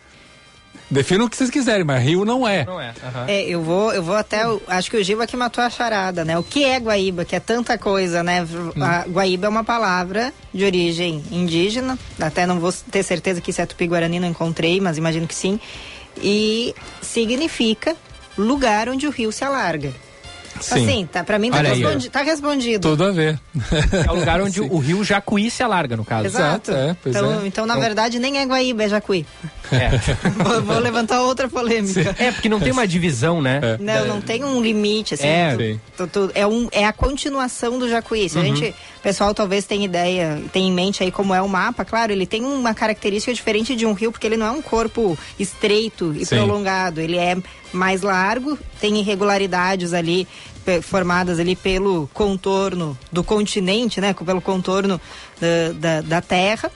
Defina 0.89 1.25
o 1.25 1.31
que 1.31 1.37
vocês 1.37 1.51
quiserem, 1.51 1.85
mas 1.85 2.03
rio 2.03 2.25
não 2.25 2.47
é. 2.47 2.65
Não 2.65 2.81
é. 2.81 2.91
Uhum. 3.03 3.25
é 3.27 3.43
eu 3.43 3.61
vou, 3.61 3.93
eu 3.93 4.03
vou 4.03 4.15
até. 4.15 4.43
Acho 4.69 4.89
que 4.89 4.97
o 4.97 5.03
Giba 5.03 5.27
que 5.27 5.37
matou 5.37 5.63
a 5.63 5.69
charada, 5.69 6.25
né? 6.25 6.39
O 6.39 6.45
que 6.45 6.65
é 6.65 6.79
Guaíba? 6.79 7.25
Que 7.25 7.35
é 7.35 7.41
tanta 7.41 7.77
coisa, 7.77 8.23
né? 8.23 8.45
Hum. 8.45 8.73
A 8.81 9.05
Guaíba 9.09 9.47
é 9.47 9.51
uma 9.51 9.65
palavra 9.65 10.33
de 10.55 10.65
origem 10.65 11.25
indígena. 11.33 11.99
Até 12.21 12.47
não 12.47 12.61
vou 12.61 12.73
ter 12.73 13.03
certeza 13.03 13.41
que 13.41 13.51
isso 13.51 13.61
é 13.61 13.67
tupi-guarani, 13.67 14.21
não 14.21 14.29
encontrei, 14.29 14.81
mas 14.81 14.97
imagino 14.97 15.27
que 15.27 15.35
sim. 15.35 15.59
E 16.23 16.73
significa 17.03 17.97
lugar 18.39 18.89
onde 18.89 19.09
o 19.09 19.11
rio 19.11 19.33
se 19.33 19.45
alarga. 19.45 19.93
Sim. 20.61 20.75
Assim, 20.75 21.07
tá, 21.07 21.25
pra 21.25 21.39
mim 21.39 21.51
tá, 21.51 21.61
respondi 21.61 22.09
tá 22.11 22.23
respondido. 22.23 22.89
Tudo 22.89 23.05
a 23.05 23.11
ver. 23.11 23.39
É 24.07 24.11
o 24.11 24.15
lugar 24.15 24.41
onde 24.41 24.61
o 24.63 24.79
rio 24.79 25.05
Jacuí 25.05 25.51
se 25.51 25.63
alarga, 25.63 25.97
no 25.97 26.05
caso. 26.05 26.27
Exato. 26.27 26.73
É, 26.73 26.97
então, 27.07 27.43
é. 27.43 27.47
então, 27.47 27.67
na 27.67 27.77
verdade, 27.77 28.19
nem 28.19 28.39
é 28.39 28.45
Guaíba, 28.45 28.85
é 28.85 28.89
Jacuí. 28.89 29.27
É. 29.71 29.91
vou, 30.31 30.63
vou, 30.63 30.79
levantar 30.79 31.23
outra 31.23 31.49
polêmica. 31.49 32.03
Sim. 32.03 32.25
É, 32.25 32.33
porque 32.33 32.49
não 32.49 32.61
tem 32.61 32.73
uma 32.73 32.87
divisão, 32.87 33.43
né? 33.43 33.61
É. 33.63 33.79
Não, 33.79 34.07
não 34.07 34.21
tem 34.21 34.45
um 34.45 34.61
limite, 34.61 35.15
assim. 35.15 35.27
É, 35.27 35.77
tu, 35.97 36.07
tu, 36.07 36.31
é, 36.35 36.47
um, 36.47 36.69
é 36.71 36.85
a 36.85 36.93
continuação 36.93 37.79
do 37.79 37.89
Jacuí. 37.89 38.29
Se 38.29 38.37
uhum. 38.37 38.43
a 38.43 38.47
gente, 38.47 38.75
pessoal 39.07 39.33
talvez 39.33 39.65
tenha 39.65 39.85
ideia, 39.85 40.43
tenha 40.53 40.67
em 40.67 40.73
mente 40.73 41.01
aí 41.01 41.13
como 41.13 41.33
é 41.33 41.41
o 41.41 41.49
mapa, 41.49 41.85
claro, 41.85 42.11
ele 42.11 42.27
tem 42.27 42.45
uma 42.45 42.75
característica 42.75 43.33
diferente 43.33 43.77
de 43.77 43.87
um 43.87 43.93
rio, 43.93 44.11
porque 44.11 44.27
ele 44.27 44.37
não 44.37 44.47
é 44.47 44.51
um 44.51 44.61
corpo 44.61 45.17
estreito 45.39 46.13
e 46.13 46.27
Sim. 46.27 46.35
prolongado. 46.35 47.01
Ele 47.01 47.17
é 47.17 47.37
mais 47.73 48.03
largo, 48.03 48.59
tem 48.81 48.99
irregularidades 48.99 49.95
ali 49.95 50.27
formadas 50.83 51.39
ali 51.39 51.55
pelo 51.55 52.11
contorno 52.13 52.99
do 53.13 53.23
continente, 53.23 54.01
né? 54.01 54.13
Pelo 54.13 54.41
contorno 54.41 55.01
da, 55.41 55.73
da, 55.73 56.01
da 56.01 56.21
Terra 56.21 56.73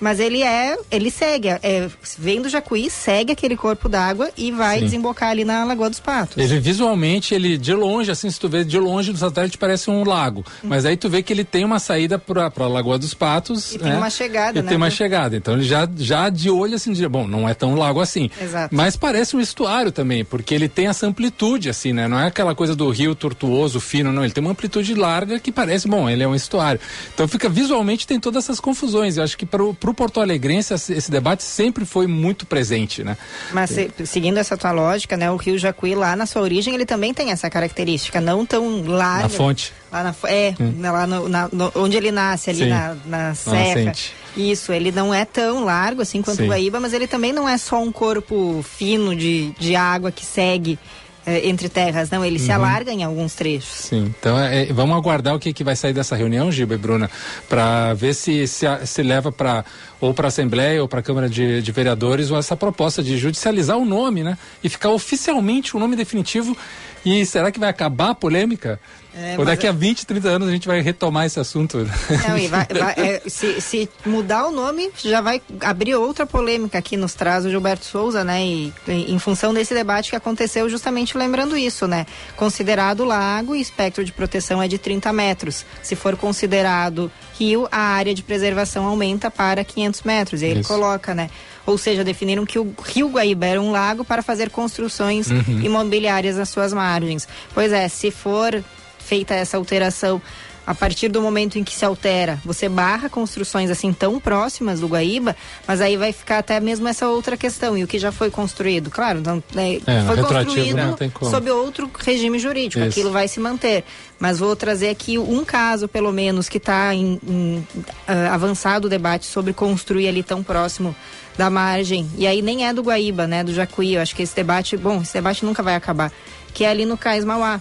mas 0.00 0.20
ele 0.20 0.42
é, 0.42 0.76
ele 0.90 1.10
segue, 1.10 1.48
é, 1.48 1.88
vem 2.18 2.40
do 2.42 2.48
Jacuí, 2.48 2.90
segue 2.90 3.32
aquele 3.32 3.56
corpo 3.56 3.88
d'água 3.88 4.30
e 4.36 4.50
vai 4.50 4.78
Sim. 4.78 4.84
desembocar 4.84 5.30
ali 5.30 5.44
na 5.44 5.64
Lagoa 5.64 5.90
dos 5.90 6.00
Patos. 6.00 6.36
Ele 6.36 6.58
visualmente, 6.58 7.34
ele 7.34 7.56
de 7.56 7.72
longe, 7.72 8.10
assim, 8.10 8.30
se 8.30 8.38
tu 8.38 8.48
vê 8.48 8.64
de 8.64 8.78
longe 8.78 9.12
do 9.12 9.18
satélite 9.18 9.58
parece 9.58 9.90
um 9.90 10.04
lago, 10.04 10.44
hum. 10.62 10.68
mas 10.68 10.84
aí 10.84 10.96
tu 10.96 11.08
vê 11.08 11.22
que 11.22 11.32
ele 11.32 11.44
tem 11.44 11.64
uma 11.64 11.78
saída 11.78 12.18
para 12.18 12.50
a 12.54 12.66
Lagoa 12.66 12.98
dos 12.98 13.14
Patos. 13.14 13.74
E 13.74 13.78
né? 13.78 13.90
tem 13.90 13.98
uma 13.98 14.10
chegada, 14.10 14.58
e 14.58 14.62
né? 14.62 14.68
tem 14.68 14.76
uma 14.76 14.90
chegada, 14.90 15.36
então 15.36 15.54
ele 15.54 15.64
já, 15.64 15.88
já 15.96 16.28
de 16.28 16.50
olho 16.50 16.74
assim, 16.74 16.92
diz, 16.92 17.04
bom, 17.06 17.26
não 17.26 17.48
é 17.48 17.54
tão 17.54 17.74
lago 17.74 18.00
assim. 18.00 18.30
Exato. 18.40 18.74
Mas 18.74 18.96
parece 18.96 19.36
um 19.36 19.40
estuário 19.40 19.92
também, 19.92 20.24
porque 20.24 20.54
ele 20.54 20.68
tem 20.68 20.86
essa 20.86 21.06
amplitude, 21.06 21.68
assim, 21.68 21.92
né? 21.92 22.08
Não 22.08 22.18
é 22.18 22.26
aquela 22.26 22.54
coisa 22.54 22.74
do 22.74 22.88
rio 22.90 23.14
tortuoso, 23.14 23.80
fino, 23.80 24.12
não, 24.12 24.24
ele 24.24 24.32
tem 24.32 24.42
uma 24.42 24.50
amplitude 24.50 24.94
larga 24.94 25.38
que 25.38 25.52
parece, 25.52 25.88
bom, 25.88 26.08
ele 26.08 26.22
é 26.22 26.28
um 26.28 26.34
estuário. 26.34 26.80
Então 27.12 27.26
fica, 27.28 27.48
visualmente 27.48 28.06
tem 28.06 28.18
todas 28.18 28.44
essas 28.44 28.60
confusões, 28.60 29.16
eu 29.16 29.24
acho 29.24 29.36
que 29.36 29.46
para 29.46 29.62
o 29.62 29.93
Porto 29.94 30.20
Alegrense 30.20 30.74
esse 30.74 31.10
debate 31.10 31.42
sempre 31.42 31.84
foi 31.84 32.06
muito 32.06 32.46
presente, 32.46 33.02
né? 33.02 33.16
Mas 33.52 33.70
se, 33.70 33.90
seguindo 34.04 34.38
essa 34.38 34.56
tua 34.56 34.72
lógica, 34.72 35.16
né, 35.16 35.30
o 35.30 35.36
Rio 35.36 35.58
Jacuí 35.58 35.94
lá 35.94 36.16
na 36.16 36.26
sua 36.26 36.42
origem 36.42 36.74
ele 36.74 36.84
também 36.84 37.14
tem 37.14 37.30
essa 37.30 37.48
característica, 37.48 38.20
não 38.20 38.44
tão 38.44 38.82
larga. 38.86 39.22
Na 39.22 39.28
fonte. 39.28 39.72
Lá 39.90 40.02
na, 40.02 40.14
é, 40.28 40.54
hum. 40.60 40.74
lá 40.80 41.06
no, 41.06 41.28
na, 41.28 41.48
no, 41.52 41.72
onde 41.76 41.96
ele 41.96 42.10
nasce 42.10 42.50
ali 42.50 42.66
na, 42.66 42.96
na 43.06 43.34
serra. 43.34 43.92
Isso, 44.36 44.72
ele 44.72 44.90
não 44.90 45.14
é 45.14 45.24
tão 45.24 45.64
largo 45.64 46.02
assim 46.02 46.20
quanto 46.20 46.38
Sim. 46.38 46.44
o 46.44 46.48
Guaíba, 46.48 46.80
mas 46.80 46.92
ele 46.92 47.06
também 47.06 47.32
não 47.32 47.48
é 47.48 47.56
só 47.56 47.80
um 47.80 47.92
corpo 47.92 48.64
fino 48.68 49.14
de, 49.14 49.52
de 49.52 49.76
água 49.76 50.10
que 50.10 50.26
segue 50.26 50.78
entre 51.26 51.68
terras, 51.68 52.10
não, 52.10 52.24
ele 52.24 52.38
uhum. 52.38 52.44
se 52.44 52.52
alarga 52.52 52.92
em 52.92 53.02
alguns 53.02 53.34
trechos. 53.34 53.88
Sim, 53.88 54.14
então 54.18 54.38
é, 54.38 54.66
vamos 54.66 54.96
aguardar 54.96 55.34
o 55.34 55.38
que, 55.38 55.52
que 55.52 55.64
vai 55.64 55.74
sair 55.74 55.92
dessa 55.92 56.14
reunião, 56.14 56.52
Giba 56.52 56.74
e 56.74 56.78
Bruna, 56.78 57.10
para 57.48 57.94
ver 57.94 58.14
se, 58.14 58.46
se, 58.46 58.66
se 58.84 59.02
leva 59.02 59.32
para 59.32 59.64
ou 60.00 60.12
para 60.12 60.26
a 60.26 60.28
Assembleia 60.28 60.82
ou 60.82 60.88
para 60.88 61.00
a 61.00 61.02
Câmara 61.02 61.28
de, 61.28 61.62
de 61.62 61.72
Vereadores 61.72 62.30
ou 62.30 62.38
essa 62.38 62.56
proposta 62.56 63.02
de 63.02 63.16
judicializar 63.16 63.78
o 63.78 63.84
nome, 63.84 64.22
né? 64.22 64.36
E 64.62 64.68
ficar 64.68 64.90
oficialmente 64.90 65.76
o 65.76 65.80
nome 65.80 65.96
definitivo. 65.96 66.56
E 67.04 67.24
será 67.24 67.50
que 67.50 67.58
vai 67.58 67.68
acabar 67.68 68.10
a 68.10 68.14
polêmica? 68.14 68.80
É, 69.16 69.36
Ou 69.38 69.44
daqui 69.44 69.66
a 69.66 69.72
20, 69.72 70.06
30 70.06 70.28
anos 70.28 70.48
a 70.48 70.50
gente 70.50 70.66
vai 70.66 70.80
retomar 70.80 71.24
esse 71.24 71.38
assunto. 71.38 71.78
Não, 71.78 72.48
vai, 72.48 72.66
vai, 72.66 72.94
é, 72.98 73.22
se, 73.26 73.60
se, 73.60 73.88
mudar 74.04 74.48
o 74.48 74.50
nome, 74.50 74.90
já 75.04 75.20
vai 75.20 75.40
abrir 75.60 75.94
outra 75.94 76.26
polêmica 76.26 76.78
aqui 76.78 76.96
nos 76.96 77.14
traz 77.14 77.44
o 77.44 77.50
Gilberto 77.50 77.84
Souza, 77.84 78.24
né? 78.24 78.44
E, 78.44 78.72
em 78.88 79.18
função 79.20 79.54
desse 79.54 79.72
debate 79.72 80.10
que 80.10 80.16
aconteceu, 80.16 80.68
justamente 80.68 81.16
lembrando 81.16 81.56
isso, 81.56 81.86
né? 81.86 82.06
Considerado 82.36 83.04
lago, 83.04 83.54
espectro 83.54 84.04
de 84.04 84.12
proteção 84.12 84.60
é 84.60 84.66
de 84.66 84.78
30 84.78 85.12
metros. 85.12 85.64
Se 85.80 85.94
for 85.94 86.16
considerado 86.16 87.10
rio, 87.38 87.68
a 87.70 87.80
área 87.80 88.14
de 88.14 88.22
preservação 88.22 88.84
aumenta 88.84 89.30
para 89.30 89.62
500 89.64 90.02
metros. 90.02 90.42
E 90.42 90.46
aí 90.46 90.50
isso. 90.50 90.60
ele 90.60 90.66
coloca, 90.66 91.14
né? 91.14 91.30
Ou 91.66 91.78
seja, 91.78 92.04
definiram 92.04 92.44
que 92.44 92.58
o 92.58 92.74
rio 92.84 93.08
Guaíba 93.08 93.46
era 93.46 93.60
um 93.60 93.70
lago 93.70 94.04
para 94.04 94.22
fazer 94.22 94.50
construções 94.50 95.30
uhum. 95.30 95.60
imobiliárias 95.62 96.36
nas 96.36 96.48
suas 96.48 96.72
margens. 96.72 97.26
Pois 97.54 97.72
é, 97.72 97.88
se 97.88 98.10
for 98.10 98.62
feita 99.04 99.34
essa 99.34 99.56
alteração 99.56 100.20
a 100.66 100.74
partir 100.74 101.08
do 101.08 101.20
momento 101.20 101.58
em 101.58 101.64
que 101.64 101.74
se 101.74 101.84
altera, 101.84 102.40
você 102.44 102.68
barra 102.68 103.08
construções 103.08 103.70
assim 103.70 103.92
tão 103.92 104.18
próximas 104.18 104.80
do 104.80 104.88
Guaíba, 104.88 105.36
mas 105.66 105.80
aí 105.80 105.96
vai 105.96 106.12
ficar 106.12 106.38
até 106.38 106.58
mesmo 106.58 106.88
essa 106.88 107.08
outra 107.08 107.36
questão. 107.36 107.76
E 107.76 107.84
o 107.84 107.86
que 107.86 107.98
já 107.98 108.10
foi 108.10 108.30
construído, 108.30 108.90
claro, 108.90 109.20
não, 109.20 109.42
né, 109.52 109.76
É, 109.86 110.02
foi 110.06 110.16
construído 110.22 111.12
como. 111.12 111.30
sob 111.30 111.50
outro 111.50 111.90
regime 111.98 112.38
jurídico. 112.38 112.80
Isso. 112.80 112.88
Aquilo 112.88 113.10
vai 113.10 113.28
se 113.28 113.38
manter. 113.40 113.84
Mas 114.18 114.38
vou 114.38 114.56
trazer 114.56 114.88
aqui 114.88 115.18
um 115.18 115.44
caso, 115.44 115.86
pelo 115.86 116.10
menos, 116.10 116.48
que 116.48 116.56
está 116.56 116.94
em, 116.94 117.20
em, 117.26 117.68
ah, 118.08 118.32
avançado 118.32 118.86
o 118.86 118.90
debate 118.90 119.26
sobre 119.26 119.52
construir 119.52 120.08
ali 120.08 120.22
tão 120.22 120.42
próximo 120.42 120.96
da 121.36 121.50
margem. 121.50 122.08
E 122.16 122.26
aí 122.26 122.40
nem 122.40 122.66
é 122.66 122.72
do 122.72 122.82
Guaíba, 122.82 123.26
né? 123.26 123.44
Do 123.44 123.52
Jacuí. 123.52 123.94
Eu 123.94 124.00
acho 124.00 124.16
que 124.16 124.22
esse 124.22 124.34
debate, 124.34 124.76
bom, 124.78 125.02
esse 125.02 125.12
debate 125.12 125.44
nunca 125.44 125.62
vai 125.62 125.74
acabar. 125.74 126.10
Que 126.54 126.64
é 126.64 126.70
ali 126.70 126.86
no 126.86 126.96
Cais 126.96 127.24
Mauá. 127.24 127.60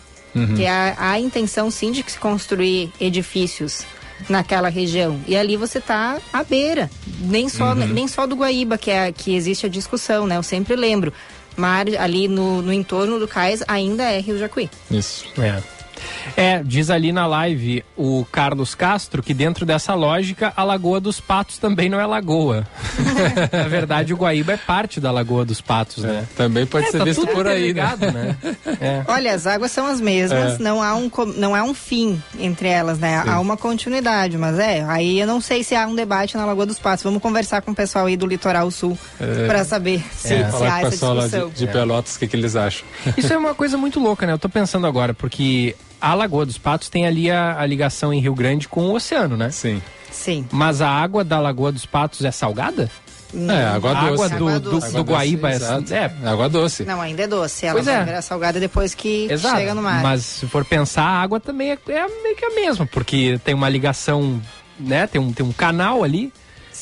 Que 0.56 0.63
é 0.63 0.70
a, 0.70 1.12
a 1.12 1.20
intenção, 1.20 1.70
sim, 1.70 1.92
de 1.92 2.04
se 2.08 2.18
construir 2.18 2.92
edifícios 3.00 3.86
naquela 4.30 4.70
região. 4.70 5.20
E 5.28 5.36
ali 5.36 5.58
você 5.58 5.78
está 5.78 6.18
à 6.32 6.44
beira. 6.44 6.90
Nem 7.20 7.50
só, 7.50 7.75
nem 7.75 8.08
só 8.08 8.25
do 8.25 8.36
Guaíba 8.36 8.78
que, 8.78 8.90
é, 8.90 9.12
que 9.12 9.36
existe 9.36 9.66
a 9.66 9.70
discussão, 9.70 10.25
né? 10.25 10.38
Eu 10.38 10.44
sempre 10.44 10.75
lembro. 10.75 11.13
Mar, 11.56 11.86
ali 12.00 12.28
no, 12.28 12.62
no 12.63 12.74
entorno 12.74 13.20
do 13.20 13.28
cais 13.28 13.62
ainda 13.68 14.04
é 14.04 14.20
Rio 14.20 14.40
Jacuí. 14.40 14.70
Isso. 14.90 15.25
É. 15.40 15.62
É, 16.38 16.62
diz 16.63 16.89
ali 16.89 17.12
na 17.12 17.25
live 17.27 17.83
o 17.98 18.25
Carlos 18.31 18.74
Castro 18.75 19.22
que 19.22 19.33
dentro 19.33 19.65
dessa 19.65 19.93
lógica 19.93 20.51
a 20.55 20.63
Lagoa 20.63 21.00
dos 21.00 21.19
Patos 21.19 21.57
também 21.57 21.89
não 21.89 22.00
é 22.00 22.05
lagoa. 22.05 22.65
Na 23.51 23.67
verdade, 23.67 24.13
o 24.13 24.17
Guaíba 24.17 24.53
é 24.53 24.57
parte 24.57 25.00
da 25.00 25.12
Lagoa 25.12 25.45
dos 25.45 25.62
Patos, 25.62 26.03
né? 26.03 26.25
Também 26.36 26.65
pode 26.65 26.88
É, 26.88 26.91
ser 26.91 26.98
tá 27.00 27.03
visto 27.03 27.25
por 27.27 27.48
aí, 27.48 27.74
né? 27.74 27.93
né? 28.00 28.38
É. 28.81 29.03
Olha, 29.07 29.33
as 29.33 29.45
águas 29.48 29.72
são 29.72 29.86
as 29.88 30.01
mesmas, 30.01 30.60
É. 30.60 30.63
não, 30.63 30.81
há 30.81 30.95
um, 30.95 31.10
não 31.38 31.55
há 31.55 31.63
um 31.63 31.74
fim 31.74 32.22
entre 32.39 32.67
elas, 32.67 33.00
né? 33.00 33.24
Há 33.25 33.39
uma 33.39 33.55
continuidade, 33.55 34.38
mas 34.38 34.57
é, 34.60 34.83
aí 34.88 35.19
eu 35.19 35.27
não 35.27 35.39
sei 35.39 35.63
se 35.63 35.75
há 35.75 35.86
um 35.88 35.95
debate 35.95 36.36
na 36.36 36.45
Lagoa 36.45 36.65
dos 36.65 36.79
Patos. 36.79 37.03
Vamos 37.03 37.22
conversar 37.22 37.62
com 37.62 37.72
o 37.72 37.75
pessoal 37.75 38.05
aí 38.07 38.17
do 38.17 38.25
Litoral 38.25 38.69
Sul 38.72 38.98
para 39.48 39.63
saber 39.63 40.03
se, 40.12 40.33
É. 40.33 40.45
se 40.45 40.51
Falar 40.51 40.74
há 40.75 40.81
essa 40.81 40.89
discussão. 40.91 41.50
de, 41.50 41.55
de 41.55 41.67
Pelotas, 41.67 42.15
o 42.15 42.19
que, 42.19 42.27
que 42.27 42.36
eles 42.36 42.55
acham. 42.55 42.86
Isso 43.17 43.31
é 43.31 43.38
uma 43.38 43.53
coisa 43.53 43.77
muito 43.77 44.00
louca, 44.00 44.25
né? 44.25 44.33
Eu 44.33 44.39
tô 44.39 44.50
pensando 44.50 44.86
agora, 44.88 45.13
porque 45.13 45.75
a 46.03 46.13
Lagoa 46.13 46.45
dos 46.45 46.57
Patos 46.57 46.89
tem 46.89 47.07
ali 47.07 47.31
a, 47.31 47.57
a 47.57 47.65
ligação 47.65 48.13
em 48.13 48.19
Rio 48.19 48.36
Grande 48.36 48.67
com 48.67 48.88
o 48.88 48.95
oceano, 48.95 49.38
né? 49.38 49.50
Sim. 49.51 49.81
Sim. 50.12 50.45
Mas 50.51 50.81
a 50.81 50.89
água 50.89 51.24
da 51.24 51.39
Lagoa 51.39 51.72
dos 51.72 51.86
Patos 51.86 52.25
é 52.25 52.29
salgada? 52.31 52.91
É, 53.33 53.63
água 53.63 53.91
a 53.93 54.00
água 54.00 54.29
doce. 54.29 54.36
do, 54.36 54.48
Água 54.48 54.60
do, 54.60 54.69
doce. 54.72 54.93
do 54.93 55.03
Guaíba 55.03 55.50
é, 55.50 55.53
doce, 55.53 55.65
exato. 55.65 55.93
é 55.93 56.29
Água 56.29 56.50
doce. 56.50 56.83
Não, 56.83 57.01
ainda 57.01 57.24
é 57.24 57.27
doce. 57.27 57.65
Ela 57.65 57.75
Pois 57.75 57.86
vai 57.86 57.95
é. 57.95 58.03
virar 58.03 58.22
salgada 58.22 58.60
depois 58.60 58.93
que 58.93 59.31
Exato. 59.31 59.55
chega 59.55 59.74
no 59.74 59.81
mar. 59.81 60.03
Mas 60.03 60.25
se 60.25 60.45
for 60.45 60.65
pensar, 60.65 61.03
a 61.03 61.22
água 61.22 61.39
também 61.39 61.72
é, 61.72 61.79
é 61.88 62.07
meio 62.22 62.36
que 62.36 62.45
a 62.45 62.50
mesma, 62.53 62.86
porque 62.86 63.39
tem 63.43 63.55
uma 63.55 63.69
ligação, 63.69 64.41
né? 64.77 65.07
Tem 65.07 65.19
um, 65.22 65.31
tem 65.31 65.45
um 65.45 65.53
canal 65.53 66.03
ali. 66.03 66.33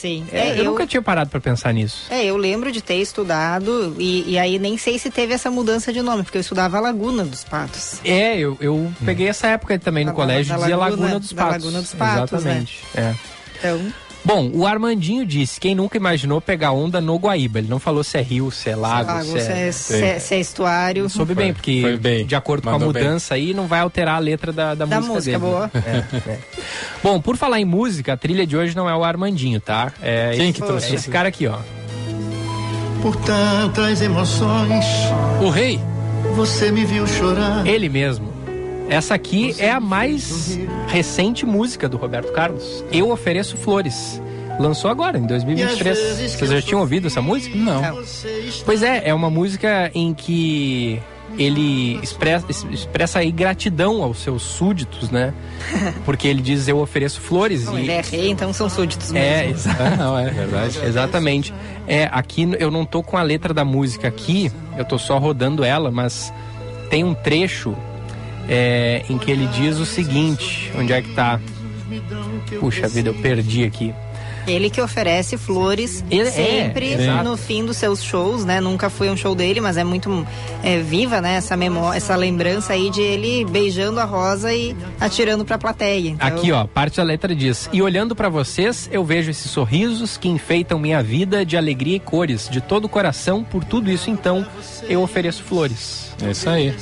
Sim. 0.01 0.25
É, 0.31 0.39
É, 0.39 0.51
eu, 0.53 0.55
eu, 0.55 0.65
nunca 0.65 0.88
tinha 0.88 1.01
parado 1.01 1.29
pra 1.29 1.39
pensar 1.39 1.72
nisso. 1.74 2.05
é, 2.10 2.25
eu 2.25 2.36
lembro 2.36 2.72
de 2.72 2.81
ter 2.81 2.96
estudado 2.96 3.96
e, 4.00 4.31
e 4.31 4.39
aí 4.39 4.58
nem 4.58 4.75
sei 4.77 4.98
se 4.98 5.12
teve 5.12 5.34
essa 5.34 5.51
mudança 5.51 5.93
de 5.93 6.01
nome, 6.01 6.24
porque 6.24 6.38
eu 6.38 6.41
estudava 6.41 6.79
Laguna 6.79 7.24
dos 7.24 7.43
Patos. 7.43 8.00
É, 8.03 8.36
eu, 8.38 8.58
eu 8.60 8.91
peguei 9.05 9.27
essa 9.27 9.46
época 9.48 9.77
também 9.77 10.03
no 10.03 10.10
Da- 10.12 10.15
colégio, 10.15 10.53
da 10.55 10.60
dizia 10.62 10.75
Laguna- 10.77 11.01
Laguna 11.03 11.20
dos 11.20 11.34
Patos. 11.34 11.63
Laguna 11.65 11.81
dos 11.81 11.93
Patos, 11.93 12.34
Exatamente. 12.34 12.79
É. 12.96 13.13
Então, 13.60 13.93
Bom, 14.23 14.51
o 14.53 14.67
Armandinho 14.67 15.25
disse: 15.25 15.59
quem 15.59 15.73
nunca 15.73 15.97
imaginou 15.97 16.39
pegar 16.39 16.71
onda 16.73 17.01
no 17.01 17.15
Guaíba? 17.17 17.57
Ele 17.59 17.67
não 17.67 17.79
falou 17.79 18.03
se 18.03 18.17
é 18.17 18.21
rio, 18.21 18.51
se 18.51 18.69
é 18.69 18.75
lago, 18.75 19.07
lago, 19.11 19.23
se 19.25 19.31
se 19.31 19.51
é. 19.51 19.67
é, 19.67 19.71
se 19.71 20.03
é- 20.03 20.19
se 20.19 20.35
é 20.35 20.39
estuário. 20.39 21.09
Soube 21.09 21.33
Foi- 21.33 21.43
bem, 21.43 21.53
porque 21.53 21.97
bem. 21.99 22.25
de 22.25 22.35
acordo 22.35 22.63
com 22.63 22.69
a 22.69 22.73
Mandou 22.73 22.93
bem. 22.93 23.03
mudança 23.03 23.33
aí, 23.33 23.51
não 23.53 23.65
vai 23.65 23.79
alterar 23.79 24.15
a 24.15 24.19
letra 24.19 24.51
da, 24.53 24.75
da, 24.75 24.85
Da 24.85 24.97
música, 25.01 25.13
música, 25.13 25.39
dele. 25.39 25.51
boa. 25.51 25.71
É, 25.73 26.31
é. 26.31 26.39
Bom, 27.03 27.19
por 27.19 27.35
falar 27.35 27.59
em 27.59 27.65
música, 27.65 28.13
a 28.13 28.17
trilha 28.17 28.45
de 28.45 28.55
hoje 28.55 28.75
não 28.75 28.87
é 28.87 28.95
o 28.95 29.03
Armandinho, 29.03 29.59
tá? 29.59 29.91
É 30.01 30.33
Quem 30.35 30.49
esse, 30.49 30.53
que 30.61 30.67
trouxe 30.67 30.91
é 30.91 30.95
esse 30.95 31.09
cara 31.09 31.27
aqui, 31.29 31.47
ó. 31.47 31.57
Por 33.01 33.15
tantas 33.15 34.01
emoções, 34.03 34.85
O 35.41 35.49
rei. 35.49 35.79
você 36.35 36.71
me 36.71 36.85
viu 36.85 37.07
chorar. 37.07 37.65
Ele 37.65 37.89
mesmo. 37.89 38.30
Essa 38.91 39.15
aqui 39.15 39.55
é 39.57 39.71
a 39.71 39.79
mais 39.79 40.59
recente 40.87 41.46
música 41.46 41.87
do 41.87 41.96
Roberto 41.96 42.33
Carlos. 42.33 42.83
Eu 42.92 43.09
ofereço 43.09 43.55
flores. 43.55 44.22
Lançou 44.59 44.92
agora, 44.92 45.18
em 45.18 45.25
2023. 45.25 45.98
Vocês 46.33 46.51
já 46.51 46.61
tinham 46.61 46.81
ouvido 46.81 47.07
essa 47.07 47.22
música? 47.22 47.55
Não. 47.57 47.81
Pois 48.65 48.83
é, 48.83 49.03
é 49.07 49.13
uma 49.13 49.29
música 49.29 49.89
em 49.96 50.13
que 50.13 51.00
ele 51.37 51.98
expressa, 52.03 52.46
expressa 52.70 53.20
aí 53.20 53.31
gratidão 53.31 54.03
aos 54.03 54.18
seus 54.20 54.42
súditos, 54.44 55.09
né? 55.09 55.33
Porque 56.03 56.27
ele 56.27 56.42
diz 56.42 56.68
eu 56.68 56.77
ofereço 56.79 57.22
flores 57.22 57.63
Não, 57.68 57.79
e 57.79 57.83
ele 57.83 57.92
é 57.94 58.01
rei, 58.01 58.29
então 58.29 58.51
são 58.51 58.70
súditos 58.70 59.13
é, 59.15 59.44
mesmo. 59.48 59.53
exa- 59.55 59.77
Ah, 59.79 59.96
não, 59.96 60.20
é 60.20 60.29
verdade. 60.29 60.77
exatamente. 60.85 61.53
É, 61.87 62.09
aqui 62.11 62.46
eu 62.59 62.70
não 62.70 62.83
tô 62.85 63.01
com 63.01 63.15
a 63.18 63.24
letra 63.24 63.53
da 63.53 63.63
música 63.63 64.09
aqui, 64.09 64.51
eu 64.77 64.83
tô 64.83 65.00
só 65.00 65.18
rodando 65.18 65.63
ela, 65.63 65.89
mas 65.89 66.31
tem 66.89 67.05
um 67.05 67.13
trecho 67.13 67.74
é, 68.47 69.03
em 69.09 69.17
que 69.17 69.31
ele 69.31 69.47
diz 69.47 69.77
o 69.77 69.85
seguinte, 69.85 70.71
onde 70.77 70.93
é 70.93 71.01
que 71.01 71.13
tá? 71.13 71.39
Puxa 72.59 72.87
vida, 72.87 73.09
eu 73.09 73.13
perdi 73.15 73.63
aqui. 73.63 73.93
Ele 74.47 74.69
que 74.69 74.81
oferece 74.81 75.37
flores 75.37 76.03
Ele- 76.09 76.27
é, 76.27 76.31
sempre 76.31 76.93
exato. 76.93 77.23
no 77.23 77.37
fim 77.37 77.63
dos 77.65 77.77
seus 77.77 78.03
shows, 78.03 78.43
né? 78.45 78.59
Nunca 78.59 78.89
foi 78.89 79.09
um 79.09 79.17
show 79.17 79.35
dele, 79.35 79.61
mas 79.61 79.77
é 79.77 79.83
muito 79.83 80.25
é, 80.63 80.77
viva, 80.79 81.21
né? 81.21 81.35
Essa 81.35 81.55
memória, 81.57 81.97
essa 81.97 82.15
lembrança 82.15 82.73
aí 82.73 82.89
de 82.89 83.01
ele 83.01 83.45
beijando 83.45 83.99
a 83.99 84.03
rosa 84.05 84.53
e 84.53 84.75
atirando 84.99 85.45
pra 85.45 85.57
plateia. 85.57 86.09
Então, 86.09 86.27
Aqui, 86.27 86.51
ó, 86.51 86.65
parte 86.65 86.97
da 86.97 87.03
letra 87.03 87.33
diz: 87.35 87.69
E 87.71 87.81
olhando 87.81 88.15
pra 88.15 88.29
vocês, 88.29 88.89
eu 88.91 89.03
vejo 89.03 89.29
esses 89.31 89.49
sorrisos 89.51 90.17
que 90.17 90.27
enfeitam 90.29 90.79
minha 90.79 91.01
vida 91.03 91.45
de 91.45 91.55
alegria 91.57 91.97
e 91.97 91.99
cores. 91.99 92.49
De 92.49 92.61
todo 92.61 92.85
o 92.85 92.89
coração, 92.89 93.43
por 93.43 93.63
tudo 93.63 93.89
isso, 93.91 94.09
então, 94.09 94.45
eu 94.87 95.01
ofereço 95.01 95.43
flores. 95.43 96.11
É 96.23 96.31
isso 96.31 96.49
aí. 96.49 96.73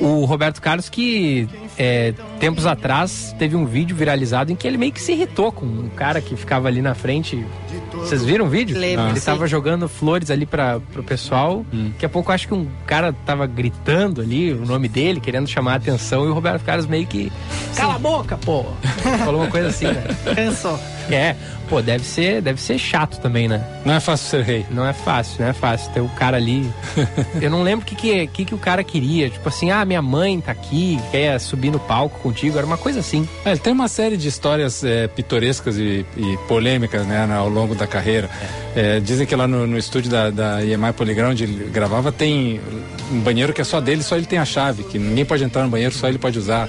O 0.00 0.24
Roberto 0.24 0.60
Carlos, 0.60 0.88
que 0.88 1.46
é, 1.78 2.12
tempos 2.38 2.66
atrás 2.66 3.34
teve 3.38 3.56
um 3.56 3.64
vídeo 3.64 3.96
viralizado 3.96 4.52
em 4.52 4.56
que 4.56 4.66
ele 4.66 4.76
meio 4.76 4.92
que 4.92 5.00
se 5.00 5.12
irritou 5.12 5.50
com 5.50 5.66
um 5.66 5.88
cara 5.88 6.20
que 6.20 6.36
ficava 6.36 6.68
ali 6.68 6.82
na 6.82 6.94
frente. 6.94 7.44
Vocês 7.92 8.24
viram 8.24 8.46
o 8.46 8.48
vídeo? 8.48 8.78
Lembro, 8.78 9.08
ele 9.08 9.20
sim. 9.20 9.26
tava 9.26 9.46
jogando 9.46 9.88
flores 9.88 10.30
ali 10.30 10.46
para 10.46 10.80
pro 10.92 11.02
pessoal. 11.02 11.64
Daqui 11.72 12.06
a 12.06 12.08
pouco 12.08 12.30
eu 12.30 12.34
acho 12.34 12.48
que 12.48 12.54
um 12.54 12.66
cara 12.86 13.12
tava 13.24 13.46
gritando 13.46 14.20
ali 14.20 14.52
o 14.52 14.64
nome 14.66 14.88
dele, 14.88 15.20
querendo 15.20 15.48
chamar 15.48 15.74
a 15.74 15.76
atenção, 15.76 16.24
e 16.26 16.28
o 16.28 16.34
Roberto 16.34 16.64
Carlos 16.64 16.86
meio 16.86 17.06
que. 17.06 17.32
Cala 17.76 17.94
a 17.94 17.98
boca, 17.98 18.36
pô! 18.36 18.64
Falou 19.24 19.42
uma 19.42 19.50
coisa 19.50 19.68
assim, 19.68 19.86
né? 19.86 20.04
Cansou. 20.34 20.78
É, 21.10 21.34
pô, 21.68 21.82
deve 21.82 22.04
ser, 22.04 22.40
deve 22.42 22.60
ser 22.60 22.78
chato 22.78 23.18
também, 23.20 23.48
né? 23.48 23.64
Não 23.84 23.94
é 23.94 24.00
fácil 24.00 24.28
ser 24.28 24.42
rei. 24.44 24.66
Não 24.70 24.86
é 24.86 24.92
fácil, 24.92 25.40
não 25.40 25.48
é 25.48 25.52
fácil 25.52 25.90
ter 25.92 26.00
o 26.00 26.08
cara 26.10 26.36
ali. 26.36 26.70
Eu 27.40 27.50
não 27.50 27.62
lembro 27.62 27.84
o 27.84 27.88
que, 27.88 27.94
que, 27.94 28.26
que, 28.28 28.44
que 28.44 28.54
o 28.54 28.58
cara 28.58 28.84
queria. 28.84 29.28
Tipo 29.28 29.48
assim, 29.48 29.70
ah, 29.70 29.84
minha 29.84 30.02
mãe 30.02 30.40
tá 30.40 30.52
aqui, 30.52 30.98
quer 31.10 31.38
subir 31.40 31.70
no 31.70 31.80
palco 31.80 32.18
contigo. 32.20 32.56
Era 32.56 32.66
uma 32.66 32.78
coisa 32.78 33.00
assim. 33.00 33.28
É, 33.44 33.50
ele 33.50 33.60
tem 33.60 33.72
uma 33.72 33.88
série 33.88 34.16
de 34.16 34.28
histórias 34.28 34.84
é, 34.84 35.08
pitorescas 35.08 35.76
e, 35.76 36.04
e 36.16 36.38
polêmicas 36.48 37.06
né, 37.06 37.26
ao 37.34 37.48
longo 37.48 37.61
da 37.68 37.86
carreira. 37.86 38.28
É, 38.74 39.00
dizem 39.00 39.26
que 39.26 39.34
lá 39.36 39.46
no, 39.46 39.66
no 39.66 39.76
estúdio 39.78 40.10
da, 40.10 40.30
da 40.30 40.64
EMI 40.64 40.92
Playground 40.92 41.40
ele 41.40 41.70
gravava 41.70 42.10
tem 42.12 42.60
um 43.10 43.20
banheiro 43.20 43.52
que 43.52 43.60
é 43.60 43.64
só 43.64 43.80
dele, 43.80 44.02
só 44.02 44.16
ele 44.16 44.26
tem 44.26 44.38
a 44.38 44.44
chave, 44.44 44.82
que 44.84 44.98
ninguém 44.98 45.24
pode 45.24 45.44
entrar 45.44 45.62
no 45.62 45.68
banheiro, 45.70 45.94
só 45.94 46.08
ele 46.08 46.18
pode 46.18 46.38
usar. 46.38 46.68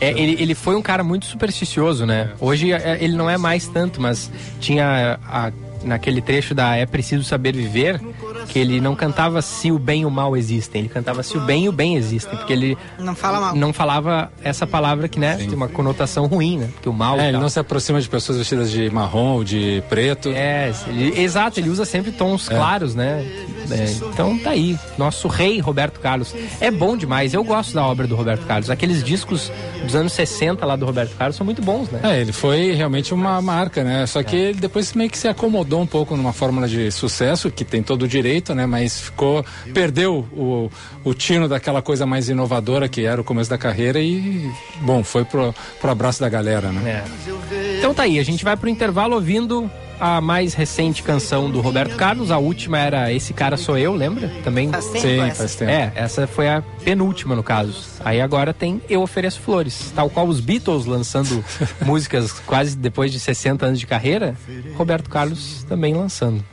É, 0.00 0.10
ele, 0.10 0.36
ele 0.40 0.54
foi 0.54 0.74
um 0.76 0.82
cara 0.82 1.02
muito 1.02 1.24
supersticioso, 1.26 2.04
né? 2.04 2.30
Hoje 2.40 2.72
é, 2.72 2.98
ele 3.00 3.16
não 3.16 3.30
é 3.30 3.38
mais 3.38 3.66
tanto, 3.66 4.00
mas 4.00 4.30
tinha 4.60 5.18
a- 5.26 5.50
naquele 5.84 6.20
trecho 6.20 6.54
da 6.54 6.76
É 6.76 6.84
Preciso 6.84 7.22
Saber 7.24 7.54
Viver 7.54 8.00
que 8.46 8.58
ele 8.58 8.80
não 8.80 8.94
cantava 8.94 9.42
se 9.42 9.70
o 9.70 9.78
bem 9.78 10.02
e 10.02 10.06
o 10.06 10.10
mal 10.10 10.36
existem, 10.36 10.80
ele 10.82 10.88
cantava 10.88 11.22
se 11.22 11.36
o 11.36 11.40
bem 11.40 11.64
e 11.64 11.68
o 11.68 11.72
bem 11.72 11.96
existem, 11.96 12.36
porque 12.38 12.52
ele 12.52 12.78
Não 12.98 13.14
fala 13.14 13.40
mal. 13.40 13.54
não 13.56 13.72
falava 13.72 14.30
essa 14.42 14.66
palavra 14.66 15.08
que, 15.08 15.18
né, 15.18 15.36
tem 15.36 15.52
uma 15.54 15.68
conotação 15.68 16.26
ruim, 16.26 16.58
né? 16.58 16.68
Porque 16.72 16.88
o 16.88 16.92
mal 16.92 17.18
É, 17.18 17.28
ele 17.28 17.38
não 17.38 17.48
se 17.48 17.58
aproxima 17.58 18.00
de 18.00 18.08
pessoas 18.08 18.38
vestidas 18.38 18.70
de 18.70 18.88
marrom 18.90 19.34
ou 19.36 19.44
de 19.44 19.82
preto. 19.88 20.30
É, 20.30 20.72
ele- 20.88 21.20
exato, 21.20 21.58
ele 21.60 21.68
usa 21.68 21.84
sempre 21.84 22.10
tons 22.12 22.48
claros, 22.48 22.94
né? 22.94 23.24
É, 23.70 23.84
então 24.12 24.38
tá 24.38 24.50
aí, 24.50 24.78
nosso 24.96 25.26
rei 25.26 25.58
Roberto 25.58 25.98
Carlos. 25.98 26.32
É 26.60 26.70
bom 26.70 26.96
demais, 26.96 27.34
eu 27.34 27.42
gosto 27.42 27.74
da 27.74 27.84
obra 27.84 28.06
do 28.06 28.14
Roberto 28.14 28.46
Carlos. 28.46 28.70
Aqueles 28.70 29.02
discos 29.02 29.50
dos 29.84 29.94
anos 29.96 30.12
60 30.12 30.64
lá 30.64 30.76
do 30.76 30.86
Roberto 30.86 31.16
Carlos 31.16 31.34
são 31.36 31.44
muito 31.44 31.60
bons, 31.62 31.88
né? 31.90 32.00
É, 32.04 32.20
ele 32.20 32.32
foi 32.32 32.72
realmente 32.72 33.12
uma 33.12 33.40
marca, 33.42 33.82
né? 33.82 34.06
Só 34.06 34.22
que 34.22 34.36
ele 34.36 34.60
depois 34.60 34.92
meio 34.92 35.10
que 35.10 35.18
se 35.18 35.26
acomodou 35.26 35.80
um 35.80 35.86
pouco 35.86 36.16
numa 36.16 36.32
fórmula 36.32 36.68
de 36.68 36.90
sucesso, 36.92 37.50
que 37.50 37.64
tem 37.64 37.82
todo 37.82 38.02
o 38.04 38.08
direito, 38.08 38.35
né? 38.54 38.66
Mas 38.66 39.00
ficou, 39.00 39.44
perdeu 39.72 40.26
o, 40.32 40.70
o 41.04 41.14
tino 41.14 41.48
daquela 41.48 41.82
coisa 41.82 42.06
mais 42.06 42.28
inovadora 42.28 42.88
que 42.88 43.04
era 43.04 43.20
o 43.20 43.24
começo 43.24 43.50
da 43.50 43.58
carreira 43.58 44.00
e, 44.00 44.50
bom, 44.80 45.02
foi 45.02 45.24
pro, 45.24 45.54
pro 45.80 45.90
abraço 45.90 46.20
da 46.20 46.28
galera, 46.28 46.70
né? 46.72 47.02
É. 47.04 47.78
Então 47.78 47.94
tá 47.94 48.04
aí, 48.04 48.18
a 48.18 48.24
gente 48.24 48.44
vai 48.44 48.56
pro 48.56 48.68
intervalo 48.68 49.14
ouvindo 49.14 49.70
a 50.00 50.20
mais 50.20 50.54
recente 50.54 51.02
canção 51.02 51.50
do 51.50 51.60
Roberto 51.60 51.96
Carlos. 51.96 52.30
A 52.30 52.38
última 52.38 52.78
era 52.78 53.12
Esse 53.12 53.32
Cara 53.32 53.56
Sou 53.56 53.78
Eu, 53.78 53.94
lembra? 53.94 54.30
Também. 54.44 54.70
Faz 54.70 54.86
tempo 54.86 55.00
Sim, 55.06 55.20
essa. 55.20 55.34
faz 55.34 55.54
tempo. 55.54 55.70
É, 55.70 55.92
essa 55.94 56.26
foi 56.26 56.48
a 56.48 56.62
penúltima 56.84 57.34
no 57.34 57.42
caso. 57.42 57.82
Aí 58.04 58.20
agora 58.20 58.52
tem 58.52 58.80
Eu 58.88 59.02
Ofereço 59.02 59.40
Flores. 59.40 59.92
Tal 59.94 60.10
qual 60.10 60.26
os 60.26 60.40
Beatles 60.40 60.86
lançando 60.86 61.44
músicas 61.84 62.32
quase 62.46 62.76
depois 62.76 63.10
de 63.12 63.18
60 63.18 63.66
anos 63.66 63.80
de 63.80 63.86
carreira, 63.86 64.36
Roberto 64.76 65.08
Carlos 65.08 65.64
também 65.68 65.94
lançando. 65.94 66.44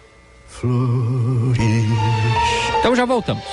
Flores. 0.63 1.60
Então 2.80 2.95
já 2.95 3.04
voltamos. 3.04 3.43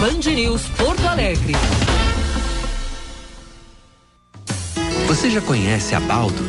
Band 0.00 0.32
News 0.32 0.62
Porto 0.78 1.06
Alegre. 1.06 1.52
Você 5.06 5.28
já 5.28 5.42
conhece 5.42 5.94
a 5.94 6.00
Baldo? 6.00 6.42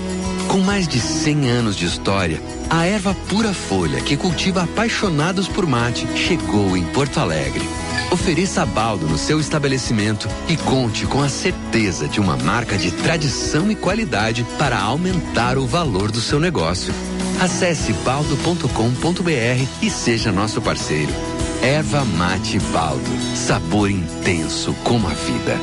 Com 0.47 0.59
mais 0.59 0.87
de 0.87 1.01
100 1.01 1.49
anos 1.49 1.75
de 1.75 1.85
história, 1.85 2.41
a 2.69 2.85
erva 2.85 3.13
pura 3.27 3.53
folha 3.53 3.99
que 3.99 4.15
cultiva 4.15 4.63
apaixonados 4.63 5.49
por 5.49 5.67
mate 5.67 6.07
chegou 6.15 6.77
em 6.77 6.85
Porto 6.93 7.19
Alegre. 7.19 7.67
Ofereça 8.09 8.61
a 8.61 8.65
Baldo 8.65 9.05
no 9.05 9.17
seu 9.17 9.37
estabelecimento 9.37 10.29
e 10.47 10.55
conte 10.55 11.05
com 11.05 11.21
a 11.21 11.27
certeza 11.27 12.07
de 12.07 12.21
uma 12.21 12.37
marca 12.37 12.77
de 12.77 12.89
tradição 12.89 13.69
e 13.69 13.75
qualidade 13.75 14.45
para 14.57 14.79
aumentar 14.79 15.57
o 15.57 15.67
valor 15.67 16.09
do 16.09 16.21
seu 16.21 16.39
negócio. 16.39 16.93
Acesse 17.41 17.91
baldo.com.br 17.91 19.67
e 19.81 19.89
seja 19.89 20.31
nosso 20.31 20.61
parceiro. 20.61 21.11
Erva 21.61 22.03
Mate 22.03 22.57
Baldo. 22.73 23.35
Sabor 23.35 23.91
intenso 23.91 24.73
como 24.83 25.07
a 25.07 25.13
vida. 25.13 25.55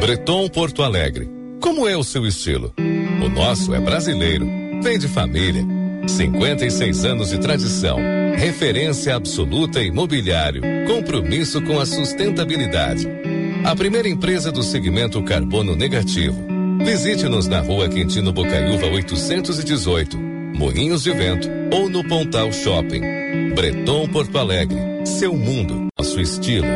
Breton 0.00 0.48
Porto 0.48 0.82
Alegre. 0.82 1.30
Como 1.60 1.86
é 1.86 1.96
o 1.96 2.02
seu 2.02 2.26
estilo? 2.26 2.74
O 3.24 3.28
nosso 3.28 3.72
é 3.72 3.80
brasileiro. 3.80 4.48
Vem 4.82 4.98
de 4.98 5.06
família. 5.06 5.64
56 6.08 7.04
anos 7.04 7.30
de 7.30 7.38
tradição. 7.38 7.98
Referência 8.36 9.14
absoluta 9.14 9.80
em. 9.80 9.92
Compromisso 10.88 11.62
com 11.62 11.78
a 11.78 11.86
sustentabilidade. 11.86 13.06
A 13.64 13.76
primeira 13.76 14.08
empresa 14.08 14.50
do 14.50 14.64
segmento 14.64 15.22
carbono 15.22 15.76
negativo. 15.76 16.44
Visite-nos 16.84 17.46
na 17.46 17.60
rua 17.60 17.88
Quintino 17.88 18.32
Bocaiúva 18.32 18.86
818, 18.86 20.25
Moinhos 20.56 21.02
de 21.02 21.12
Vento 21.12 21.50
ou 21.70 21.90
no 21.90 22.02
Pontal 22.02 22.50
Shopping. 22.50 23.52
Breton 23.54 24.08
Porto 24.08 24.38
Alegre. 24.38 24.78
Seu 25.04 25.36
mundo, 25.36 25.88
nosso 25.98 26.18
estilo. 26.18 26.66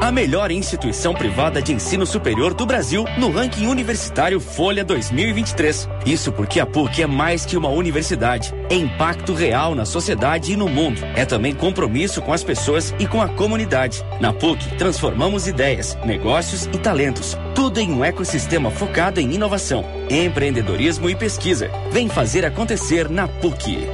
A 0.00 0.10
melhor 0.10 0.50
instituição 0.50 1.14
privada 1.14 1.62
de 1.62 1.72
ensino 1.72 2.04
superior 2.04 2.52
do 2.52 2.66
Brasil 2.66 3.04
no 3.16 3.30
ranking 3.30 3.66
universitário 3.66 4.40
Folha 4.40 4.84
2023. 4.84 5.88
Isso 6.04 6.32
porque 6.32 6.58
a 6.58 6.66
PUC 6.66 7.02
é 7.02 7.06
mais 7.06 7.46
que 7.46 7.56
uma 7.56 7.68
universidade. 7.68 8.52
É 8.68 8.74
impacto 8.74 9.34
real 9.34 9.76
na 9.76 9.84
sociedade 9.84 10.52
e 10.52 10.56
no 10.56 10.68
mundo. 10.68 11.00
É 11.14 11.24
também 11.24 11.54
compromisso 11.54 12.20
com 12.20 12.32
as 12.32 12.42
pessoas 12.42 12.92
e 12.98 13.06
com 13.06 13.22
a 13.22 13.28
comunidade. 13.28 14.04
Na 14.20 14.32
PUC, 14.32 14.76
transformamos 14.76 15.46
ideias, 15.46 15.96
negócios 16.04 16.66
e 16.66 16.78
talentos. 16.78 17.36
Tudo 17.54 17.78
em 17.78 17.92
um 17.92 18.04
ecossistema 18.04 18.70
focado 18.70 19.20
em 19.20 19.32
inovação, 19.32 19.84
empreendedorismo 20.10 21.08
e 21.08 21.14
pesquisa. 21.14 21.70
Vem 21.92 22.08
fazer 22.08 22.44
acontecer 22.44 23.08
na 23.08 23.28
PUC. 23.28 23.86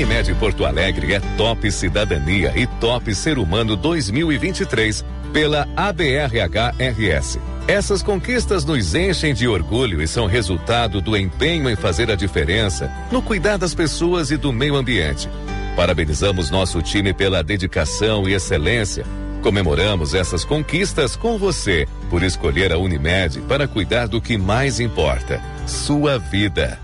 Unimed 0.00 0.34
Porto 0.36 0.64
Alegre 0.64 1.12
é 1.12 1.20
Top 1.36 1.70
Cidadania 1.70 2.54
e 2.56 2.66
Top 2.66 3.14
Ser 3.14 3.38
Humano 3.38 3.76
2023 3.76 5.04
pela 5.30 5.68
ABRHRS. 5.76 7.38
Essas 7.68 8.02
conquistas 8.02 8.64
nos 8.64 8.94
enchem 8.94 9.34
de 9.34 9.46
orgulho 9.46 10.00
e 10.00 10.08
são 10.08 10.24
resultado 10.24 11.02
do 11.02 11.14
empenho 11.14 11.68
em 11.68 11.76
fazer 11.76 12.10
a 12.10 12.14
diferença 12.14 12.90
no 13.12 13.20
cuidar 13.20 13.58
das 13.58 13.74
pessoas 13.74 14.30
e 14.30 14.38
do 14.38 14.54
meio 14.54 14.74
ambiente. 14.74 15.28
Parabenizamos 15.76 16.48
nosso 16.48 16.80
time 16.80 17.12
pela 17.12 17.42
dedicação 17.42 18.26
e 18.26 18.32
excelência. 18.32 19.04
Comemoramos 19.42 20.14
essas 20.14 20.46
conquistas 20.46 21.14
com 21.14 21.36
você 21.36 21.86
por 22.08 22.22
escolher 22.22 22.72
a 22.72 22.78
Unimed 22.78 23.42
para 23.42 23.68
cuidar 23.68 24.08
do 24.08 24.18
que 24.18 24.38
mais 24.38 24.80
importa: 24.80 25.42
sua 25.66 26.18
vida. 26.18 26.78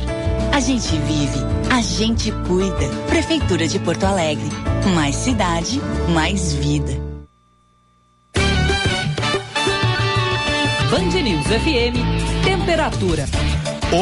A 0.52 0.60
gente 0.60 0.96
vive, 0.98 1.40
a 1.72 1.82
gente 1.82 2.32
cuida. 2.48 2.90
Prefeitura 3.08 3.68
de 3.68 3.80
Porto 3.80 4.04
Alegre. 4.04 4.50
Mais 4.94 5.16
cidade, 5.16 5.82
mais 6.14 6.54
vida. 6.54 7.03
Band 11.04 11.22
News 11.22 11.48
FM, 11.48 12.46
temperatura. 12.46 13.26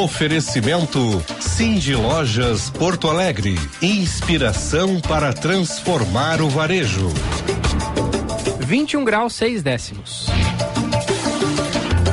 Oferecimento 0.04 1.00
Cindy 1.40 1.96
Lojas 1.96 2.70
Porto 2.70 3.10
Alegre. 3.10 3.56
Inspiração 3.82 5.02
para 5.02 5.34
transformar 5.34 6.42
o 6.42 6.50
varejo. 6.50 7.10
21 8.60 9.04
graus 9.04 9.34
6 9.34 9.64
décimos. 9.64 10.41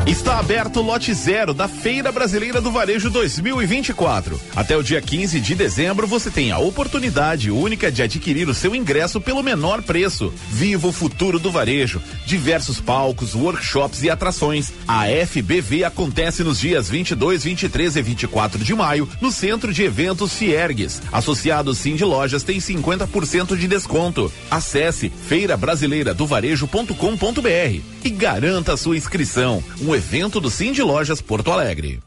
Está 0.08 0.38
aberto 0.38 0.80
o 0.80 0.82
lote 0.82 1.12
zero 1.12 1.52
da 1.52 1.68
Feira 1.68 2.10
Brasileira 2.10 2.62
do 2.62 2.72
Varejo 2.72 3.10
2024. 3.10 4.40
Até 4.56 4.74
o 4.74 4.82
dia 4.82 5.02
15 5.02 5.38
de 5.38 5.54
dezembro 5.54 6.06
você 6.06 6.30
tem 6.30 6.50
a 6.50 6.56
oportunidade 6.56 7.50
única 7.50 7.92
de 7.92 8.02
adquirir 8.02 8.48
o 8.48 8.54
seu 8.54 8.74
ingresso 8.74 9.20
pelo 9.20 9.42
menor 9.42 9.82
preço. 9.82 10.32
Viva 10.48 10.88
o 10.88 10.92
futuro 10.92 11.38
do 11.38 11.50
varejo. 11.50 12.00
Diversos 12.24 12.80
palcos, 12.80 13.34
workshops 13.34 14.02
e 14.02 14.08
atrações. 14.08 14.72
A 14.88 15.02
FBV 15.26 15.84
acontece 15.84 16.42
nos 16.42 16.58
dias 16.58 16.88
22, 16.88 17.44
23 17.44 17.96
e 17.96 18.00
24 18.00 18.64
de 18.64 18.74
maio 18.74 19.06
no 19.20 19.30
Centro 19.30 19.74
de 19.74 19.82
Eventos 19.82 20.32
Fiergues. 20.32 21.02
Associado 21.12 21.74
Sim 21.74 21.96
de 21.96 22.04
Lojas 22.06 22.42
tem 22.42 22.56
50% 22.56 23.58
de 23.58 23.68
desconto. 23.68 24.32
Acesse 24.50 25.10
feirabrasileiradovarejo.com.br 25.10 27.97
e 28.08 28.10
garanta 28.10 28.74
sua 28.74 28.96
inscrição. 28.96 29.62
Um 29.82 29.94
evento 29.94 30.40
do 30.40 30.50
Sim 30.50 30.72
Lojas 30.80 31.20
Porto 31.20 31.52
Alegre. 31.52 32.00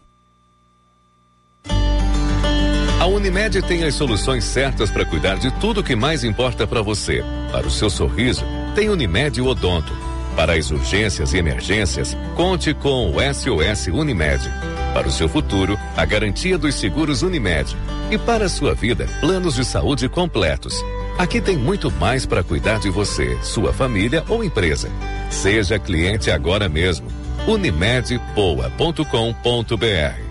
A 2.99 3.05
Unimed 3.05 3.61
tem 3.63 3.83
as 3.83 3.93
soluções 3.93 4.43
certas 4.43 4.89
para 4.89 5.05
cuidar 5.05 5.35
de 5.37 5.51
tudo 5.59 5.83
que 5.83 5.95
mais 5.95 6.23
importa 6.23 6.65
para 6.65 6.81
você. 6.81 7.23
Para 7.51 7.67
o 7.67 7.71
seu 7.71 7.87
sorriso, 7.87 8.43
tem 8.73 8.89
Unimed 8.89 9.39
Odonto. 9.41 9.93
Para 10.35 10.53
as 10.53 10.71
urgências 10.71 11.33
e 11.33 11.37
emergências, 11.37 12.17
conte 12.35 12.73
com 12.73 13.11
o 13.11 13.17
SOS 13.21 13.87
Unimed. 13.87 14.43
Para 14.95 15.07
o 15.07 15.11
seu 15.11 15.29
futuro, 15.29 15.77
a 15.95 16.03
garantia 16.03 16.57
dos 16.57 16.75
seguros 16.75 17.21
Unimed. 17.21 17.77
E 18.09 18.17
para 18.17 18.45
a 18.45 18.49
sua 18.49 18.73
vida, 18.73 19.07
planos 19.19 19.53
de 19.53 19.65
saúde 19.65 20.09
completos. 20.09 20.73
Aqui 21.17 21.41
tem 21.41 21.57
muito 21.57 21.91
mais 21.91 22.25
para 22.25 22.43
cuidar 22.43 22.79
de 22.79 22.89
você, 22.89 23.37
sua 23.43 23.73
família 23.73 24.23
ou 24.27 24.43
empresa. 24.43 24.89
Seja 25.29 25.77
cliente 25.77 26.31
agora 26.31 26.67
mesmo. 26.67 27.07
Unimedpoa.com.br 27.47 30.30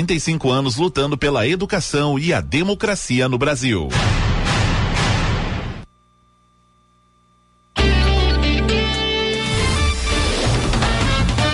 45 0.00 0.50
anos 0.50 0.76
lutando 0.76 1.18
pela 1.18 1.46
educação 1.46 2.18
e 2.18 2.32
a 2.32 2.40
democracia 2.40 3.28
no 3.28 3.36
Brasil. 3.36 3.88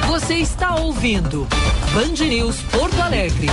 Você 0.06 0.34
está 0.36 0.76
ouvindo 0.76 1.46
Band 1.92 2.24
News 2.24 2.56
Porto 2.70 3.00
Alegre. 3.00 3.48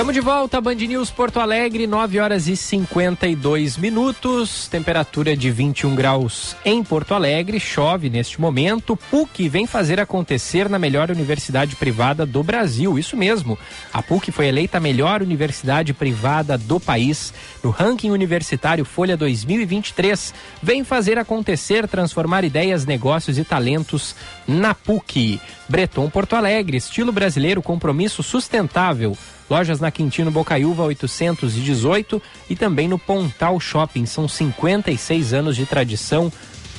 Estamos 0.00 0.14
de 0.14 0.20
volta, 0.22 0.62
Band 0.62 0.76
News 0.76 1.10
Porto 1.10 1.40
Alegre, 1.40 1.86
9 1.86 2.20
horas 2.20 2.48
e 2.48 2.56
52 2.56 3.76
minutos, 3.76 4.66
temperatura 4.66 5.36
de 5.36 5.50
21 5.50 5.94
graus 5.94 6.56
em 6.64 6.82
Porto 6.82 7.12
Alegre, 7.12 7.60
chove 7.60 8.08
neste 8.08 8.40
momento. 8.40 8.96
PUC 8.96 9.46
vem 9.46 9.66
fazer 9.66 10.00
acontecer 10.00 10.70
na 10.70 10.78
melhor 10.78 11.10
universidade 11.10 11.76
privada 11.76 12.24
do 12.24 12.42
Brasil, 12.42 12.98
isso 12.98 13.14
mesmo. 13.14 13.58
A 13.92 14.02
PUC 14.02 14.32
foi 14.32 14.46
eleita 14.46 14.78
a 14.78 14.80
melhor 14.80 15.20
universidade 15.20 15.92
privada 15.92 16.56
do 16.56 16.80
país 16.80 17.34
no 17.62 17.68
ranking 17.68 18.10
universitário 18.10 18.86
Folha 18.86 19.18
2023. 19.18 20.32
Vem 20.62 20.82
fazer 20.82 21.18
acontecer, 21.18 21.86
transformar 21.86 22.42
ideias, 22.42 22.86
negócios 22.86 23.36
e 23.36 23.44
talentos 23.44 24.16
na 24.48 24.74
PUC. 24.74 25.38
Breton 25.68 26.08
Porto 26.08 26.36
Alegre, 26.36 26.78
estilo 26.78 27.12
brasileiro, 27.12 27.60
compromisso 27.60 28.22
sustentável. 28.22 29.14
Lojas 29.50 29.80
na 29.80 29.90
Quintino 29.90 30.30
Bocaiúva 30.30 30.84
818 30.84 32.22
e 32.48 32.54
também 32.54 32.86
no 32.86 32.98
Pontal 32.98 33.58
Shopping. 33.58 34.06
São 34.06 34.28
56 34.28 35.34
anos 35.34 35.56
de 35.56 35.66
tradição, 35.66 36.32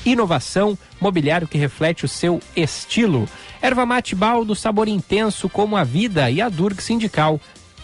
inovação, 0.05 0.77
mobiliário 0.99 1.49
que 1.49 1.57
reflete 1.57 2.05
o 2.05 2.07
seu 2.07 2.39
estilo. 2.55 3.27
Erva 3.61 3.85
mate 3.85 4.15
baldo, 4.15 4.55
sabor 4.55 4.87
intenso 4.87 5.49
como 5.49 5.75
a 5.75 5.83
vida 5.83 6.31
e 6.31 6.41
a 6.41 6.47
Durg 6.47 6.81
Sindical. 6.81 7.41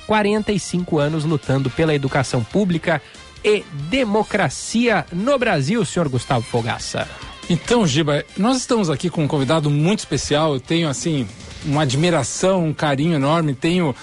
45 0.08 1.00
anos 1.00 1.26
lutando 1.26 1.70
pela 1.70 1.94
educação 1.94 2.42
pública 2.42 3.02
e 3.44 3.66
democracia 3.90 5.06
no 5.12 5.38
Brasil, 5.38 5.84
senhor 5.84 6.08
Gustavo 6.08 6.46
Fogaça. 6.46 7.08
Então, 7.50 7.86
Giba, 7.86 8.26
nós 8.38 8.58
estamos 8.58 8.90
aqui 8.90 9.10
com 9.10 9.24
um 9.24 9.28
convidado 9.28 9.70
muito 9.70 10.00
especial. 10.00 10.54
Eu 10.54 10.60
tenho, 10.60 10.90
assim, 10.90 11.28
uma 11.66 11.84
admiração, 11.84 12.66
um 12.66 12.74
carinho 12.74 13.16
enorme. 13.16 13.54
Tenho 13.54 13.94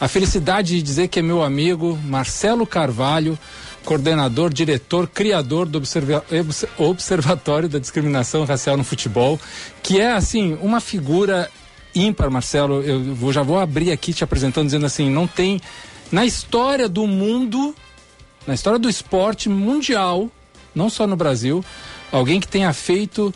a 0.00 0.08
felicidade 0.08 0.76
de 0.76 0.82
dizer 0.82 1.08
que 1.08 1.18
é 1.18 1.22
meu 1.22 1.42
amigo 1.42 1.98
Marcelo 2.04 2.66
Carvalho, 2.66 3.38
coordenador, 3.84 4.52
diretor, 4.52 5.08
criador 5.08 5.66
do 5.66 5.78
Observa 5.78 6.24
Observatório 6.76 7.68
da 7.68 7.78
Discriminação 7.78 8.44
Racial 8.44 8.76
no 8.76 8.84
Futebol, 8.84 9.40
que 9.82 10.00
é, 10.00 10.12
assim, 10.12 10.58
uma 10.60 10.80
figura 10.80 11.50
ímpar, 11.94 12.30
Marcelo. 12.30 12.82
Eu 12.82 13.14
vou, 13.14 13.32
já 13.32 13.42
vou 13.42 13.58
abrir 13.58 13.90
aqui 13.90 14.12
te 14.12 14.22
apresentando, 14.22 14.66
dizendo 14.66 14.86
assim: 14.86 15.08
não 15.08 15.26
tem. 15.26 15.60
Na 16.12 16.24
história 16.24 16.88
do 16.88 17.06
mundo, 17.06 17.74
na 18.46 18.54
história 18.54 18.78
do 18.78 18.88
esporte 18.88 19.48
mundial, 19.48 20.30
não 20.74 20.90
só 20.90 21.06
no 21.06 21.16
Brasil, 21.16 21.64
alguém 22.12 22.38
que 22.38 22.46
tenha 22.46 22.72
feito 22.72 23.34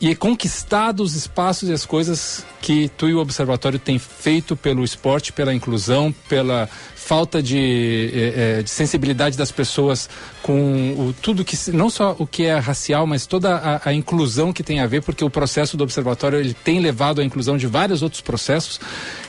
e 0.00 0.14
conquistado 0.14 1.02
os 1.02 1.14
espaços 1.14 1.68
e 1.68 1.72
as 1.72 1.84
coisas 1.84 2.44
que 2.62 2.88
tu 2.96 3.06
e 3.06 3.14
o 3.14 3.18
Observatório 3.18 3.78
têm 3.78 3.98
feito 3.98 4.56
pelo 4.56 4.82
esporte, 4.82 5.30
pela 5.30 5.52
inclusão, 5.54 6.14
pela 6.26 6.68
falta 6.94 7.42
de, 7.42 8.10
eh, 8.14 8.62
de 8.62 8.70
sensibilidade 8.70 9.36
das 9.36 9.50
pessoas 9.50 10.08
com 10.42 10.92
o, 10.92 11.14
tudo 11.20 11.44
que 11.44 11.56
não 11.72 11.90
só 11.90 12.16
o 12.18 12.26
que 12.26 12.44
é 12.44 12.56
racial, 12.56 13.06
mas 13.06 13.26
toda 13.26 13.56
a, 13.56 13.90
a, 13.90 13.92
inclusão 13.92 14.52
que 14.52 14.62
tem 14.62 14.80
a 14.80 14.86
ver, 14.86 15.02
porque 15.02 15.24
o 15.24 15.28
processo 15.28 15.76
do 15.76 15.84
Observatório 15.84 16.38
ele 16.38 16.54
tem 16.54 16.80
levado 16.80 17.20
à 17.20 17.24
inclusão 17.24 17.58
de 17.58 17.66
vários 17.66 18.00
outros 18.00 18.22
processos. 18.22 18.80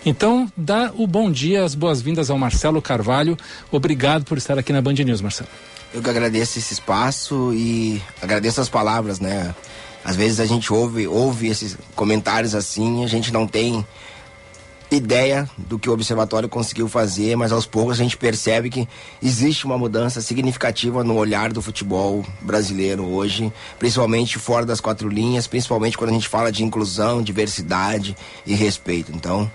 Então, 0.05 0.49
dá 0.55 0.91
o 0.95 1.05
bom 1.05 1.29
dia, 1.29 1.65
as 1.65 1.75
boas-vindas 1.75 2.29
ao 2.29 2.37
Marcelo 2.37 2.81
Carvalho. 2.81 3.37
Obrigado 3.71 4.23
por 4.23 4.37
estar 4.37 4.57
aqui 4.57 4.71
na 4.71 4.81
Band 4.81 4.93
News, 4.93 5.19
Marcelo. 5.19 5.49
Eu 5.93 6.01
que 6.01 6.09
agradeço 6.09 6.59
esse 6.59 6.73
espaço 6.73 7.51
e 7.53 8.01
agradeço 8.21 8.61
as 8.61 8.69
palavras, 8.69 9.19
né? 9.19 9.53
Às 10.03 10.15
vezes 10.15 10.39
a 10.39 10.45
gente 10.45 10.73
ouve, 10.73 11.07
ouve 11.07 11.47
esses 11.47 11.77
comentários 11.95 12.55
assim, 12.55 13.03
a 13.03 13.07
gente 13.07 13.31
não 13.31 13.45
tem 13.47 13.85
ideia 14.95 15.49
do 15.57 15.79
que 15.79 15.89
o 15.89 15.93
observatório 15.93 16.49
conseguiu 16.49 16.87
fazer, 16.87 17.35
mas 17.37 17.51
aos 17.51 17.65
poucos 17.65 17.99
a 17.99 18.03
gente 18.03 18.17
percebe 18.17 18.69
que 18.69 18.87
existe 19.23 19.65
uma 19.65 19.77
mudança 19.77 20.19
significativa 20.21 21.03
no 21.03 21.15
olhar 21.15 21.53
do 21.53 21.61
futebol 21.61 22.25
brasileiro 22.41 23.05
hoje, 23.05 23.53
principalmente 23.79 24.37
fora 24.37 24.65
das 24.65 24.81
quatro 24.81 25.07
linhas, 25.07 25.47
principalmente 25.47 25.97
quando 25.97 26.09
a 26.09 26.13
gente 26.13 26.27
fala 26.27 26.51
de 26.51 26.63
inclusão, 26.63 27.21
diversidade 27.21 28.15
e 28.45 28.53
respeito. 28.53 29.11
Então, 29.13 29.49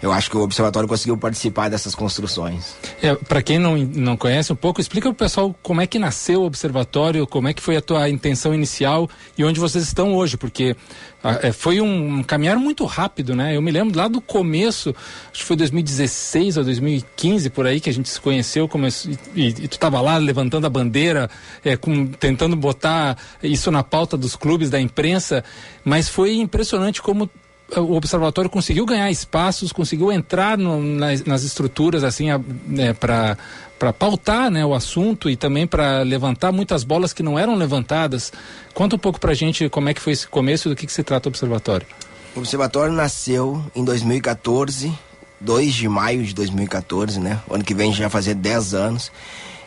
eu 0.00 0.12
acho 0.12 0.30
que 0.30 0.36
o 0.36 0.40
observatório 0.40 0.88
conseguiu 0.88 1.16
participar 1.16 1.68
dessas 1.68 1.94
construções. 1.94 2.76
É, 3.02 3.14
Para 3.14 3.42
quem 3.42 3.58
não, 3.58 3.76
não 3.76 4.16
conhece 4.16 4.52
um 4.52 4.56
pouco, 4.56 4.80
explica 4.80 5.08
para 5.08 5.12
o 5.12 5.14
pessoal 5.14 5.54
como 5.62 5.80
é 5.80 5.86
que 5.86 5.98
nasceu 5.98 6.42
o 6.42 6.44
observatório, 6.46 7.26
como 7.26 7.48
é 7.48 7.54
que 7.54 7.62
foi 7.62 7.76
a 7.76 7.82
tua 7.82 8.08
intenção 8.08 8.54
inicial 8.54 9.08
e 9.36 9.44
onde 9.44 9.58
vocês 9.58 9.84
estão 9.84 10.14
hoje, 10.14 10.36
porque 10.36 10.76
ah, 11.22 11.40
é, 11.42 11.52
foi 11.52 11.80
um, 11.80 12.18
um 12.18 12.22
caminhar 12.22 12.56
muito 12.56 12.84
rápido, 12.84 13.34
né? 13.34 13.56
Eu 13.56 13.60
me 13.60 13.72
lembro 13.72 13.98
lá 13.98 14.06
do 14.06 14.20
começo, 14.20 14.94
acho 15.32 15.40
que 15.40 15.44
foi 15.44 15.56
2016 15.56 16.58
ou 16.58 16.64
2015 16.64 17.50
por 17.50 17.66
aí 17.66 17.80
que 17.80 17.90
a 17.90 17.92
gente 17.92 18.08
se 18.08 18.20
conheceu, 18.20 18.68
começou, 18.68 19.12
e, 19.34 19.48
e, 19.48 19.52
tu 19.68 19.74
estava 19.74 20.00
lá 20.00 20.16
levantando 20.16 20.66
a 20.66 20.70
bandeira, 20.70 21.28
é, 21.64 21.76
com, 21.76 22.06
tentando 22.06 22.54
botar 22.54 23.18
isso 23.42 23.68
na 23.72 23.82
pauta 23.82 24.16
dos 24.16 24.36
clubes, 24.36 24.70
da 24.70 24.80
imprensa, 24.80 25.42
mas 25.84 26.08
foi 26.08 26.36
impressionante 26.36 27.02
como 27.02 27.28
o 27.76 27.94
observatório 27.94 28.50
conseguiu 28.50 28.86
ganhar 28.86 29.10
espaços, 29.10 29.72
conseguiu 29.72 30.10
entrar 30.10 30.56
no, 30.56 30.82
nas, 30.82 31.24
nas, 31.24 31.42
estruturas 31.42 32.02
assim 32.02 32.28
né, 32.66 32.94
para 32.94 33.36
para 33.78 33.92
pautar 33.92 34.50
né, 34.50 34.66
o 34.66 34.74
assunto 34.74 35.30
e 35.30 35.36
também 35.36 35.64
para 35.64 36.02
levantar 36.02 36.50
muitas 36.50 36.82
bolas 36.82 37.12
que 37.12 37.22
não 37.22 37.38
eram 37.38 37.54
levantadas. 37.54 38.32
Conta 38.74 38.96
um 38.96 38.98
pouco 38.98 39.20
para 39.20 39.30
a 39.30 39.34
gente 39.34 39.68
como 39.68 39.88
é 39.88 39.94
que 39.94 40.00
foi 40.00 40.14
esse 40.14 40.26
começo 40.26 40.66
e 40.66 40.70
do 40.70 40.74
que, 40.74 40.84
que 40.84 40.92
se 40.92 41.04
trata 41.04 41.28
o 41.28 41.30
observatório. 41.30 41.86
O 42.34 42.40
observatório 42.40 42.92
nasceu 42.92 43.64
em 43.76 43.84
2014, 43.84 44.92
2 45.40 45.74
de 45.74 45.88
maio 45.88 46.24
de 46.24 46.34
2014, 46.34 47.20
né? 47.20 47.40
O 47.48 47.54
ano 47.54 47.62
que 47.62 47.72
vem 47.72 47.92
já 47.92 48.10
fazer 48.10 48.34
10 48.34 48.74
anos. 48.74 49.12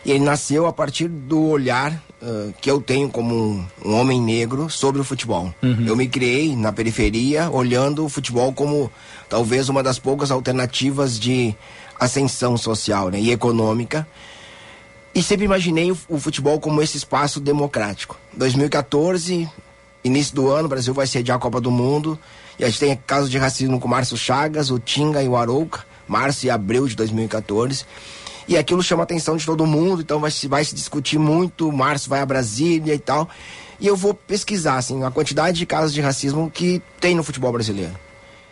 E 0.04 0.10
ele 0.10 0.24
nasceu 0.24 0.66
a 0.66 0.72
partir 0.72 1.08
do 1.08 1.40
olhar 1.48 1.98
uh, 2.22 2.54
que 2.60 2.70
eu 2.70 2.80
tenho 2.80 3.08
como 3.08 3.34
um, 3.34 3.66
um, 3.84 3.94
homem 3.94 4.20
negro 4.20 4.70
sobre 4.70 5.00
o 5.00 5.04
futebol. 5.04 5.52
Uhum. 5.62 5.84
Eu 5.86 5.96
me 5.96 6.08
criei 6.08 6.56
na 6.56 6.72
periferia 6.72 7.50
olhando 7.50 8.04
o 8.04 8.08
futebol 8.08 8.52
como 8.52 8.90
talvez 9.28 9.68
uma 9.68 9.82
das 9.82 9.98
poucas 9.98 10.30
alternativas 10.30 11.18
de 11.18 11.54
ascensão 11.98 12.56
social 12.56 13.08
né, 13.10 13.20
e 13.20 13.30
econômica. 13.30 14.06
E 15.14 15.22
sempre 15.22 15.44
imaginei 15.44 15.90
o, 15.90 15.98
o 16.08 16.18
futebol 16.18 16.58
como 16.58 16.80
esse 16.80 16.96
espaço 16.96 17.38
democrático. 17.38 18.18
2014, 18.34 19.48
início 20.02 20.34
do 20.34 20.48
ano, 20.50 20.66
o 20.66 20.68
Brasil 20.68 20.94
vai 20.94 21.06
sediar 21.06 21.36
a 21.36 21.40
Copa 21.40 21.60
do 21.60 21.70
Mundo. 21.70 22.18
E 22.58 22.64
a 22.64 22.68
gente 22.68 22.80
tem 22.80 22.96
casos 23.06 23.30
de 23.30 23.38
racismo 23.38 23.78
com 23.78 23.86
o 23.86 23.90
Márcio 23.90 24.16
Chagas, 24.16 24.70
o 24.70 24.78
Tinga 24.78 25.22
e 25.22 25.28
o 25.28 25.36
Arouca, 25.36 25.84
março 26.06 26.46
e 26.46 26.50
abril 26.50 26.86
de 26.86 26.96
2014. 26.96 27.84
E 28.52 28.58
aquilo 28.58 28.82
chama 28.82 29.02
a 29.02 29.04
atenção 29.04 29.34
de 29.34 29.46
todo 29.46 29.64
mundo, 29.64 30.02
então 30.02 30.20
vai 30.20 30.30
se, 30.30 30.46
vai 30.46 30.62
se 30.62 30.74
discutir 30.74 31.18
muito. 31.18 31.70
O 31.70 31.72
Márcio 31.72 32.10
vai 32.10 32.20
a 32.20 32.26
Brasília 32.26 32.94
e 32.94 32.98
tal. 32.98 33.26
E 33.80 33.86
eu 33.86 33.96
vou 33.96 34.12
pesquisar, 34.12 34.76
assim, 34.76 35.02
a 35.02 35.10
quantidade 35.10 35.56
de 35.56 35.64
casos 35.64 35.90
de 35.90 36.02
racismo 36.02 36.50
que 36.50 36.82
tem 37.00 37.14
no 37.14 37.22
futebol 37.22 37.50
brasileiro. 37.50 37.94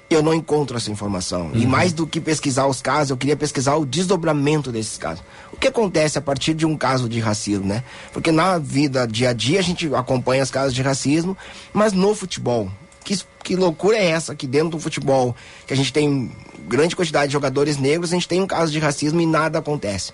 Eu 0.09 0.23
não 0.23 0.33
encontro 0.33 0.79
essa 0.79 0.91
informação. 0.91 1.49
Uhum. 1.49 1.55
E 1.55 1.67
mais 1.67 1.93
do 1.93 2.07
que 2.07 2.19
pesquisar 2.19 2.67
os 2.67 2.81
casos, 2.81 3.11
eu 3.11 3.17
queria 3.19 3.37
pesquisar 3.37 3.77
o 3.77 3.85
desdobramento 3.85 4.73
desses 4.73 4.97
casos. 4.97 5.23
O 5.53 5.59
que 5.59 5.69
acontece 5.69 6.17
a 6.17 6.23
partir 6.23 6.55
de 6.55 6.65
um 6.65 6.79
caso 6.79 7.07
de 7.07 7.21
racismo, 7.21 7.67
né? 7.67 7.85
Porque 8.11 8.33
na 8.33 8.57
vida, 8.57 9.07
dia 9.07 9.29
a 9.29 9.33
dia, 9.35 9.59
a 9.59 9.63
gente 9.63 9.95
acompanha 9.95 10.43
os 10.43 10.51
casos 10.51 10.75
de 10.75 10.81
racismo, 10.81 11.37
mas 11.75 11.93
no 11.93 12.15
futebol, 12.15 12.71
que, 13.05 13.19
que 13.43 13.57
loucura 13.57 13.97
é 13.97 14.07
essa 14.07 14.35
que 14.35 14.47
dentro 14.47 14.71
do 14.71 14.81
futebol, 14.81 15.35
que 15.67 15.73
a 15.73 15.77
gente 15.77 15.93
tem 15.93 16.31
grande 16.69 16.95
quantidade 16.95 17.29
de 17.29 17.33
jogadores 17.33 17.77
negros, 17.77 18.11
a 18.11 18.15
gente 18.15 18.29
tem 18.29 18.41
um 18.41 18.47
caso 18.47 18.71
de 18.71 18.79
racismo 18.79 19.21
e 19.21 19.27
nada 19.27 19.59
acontece. 19.59 20.13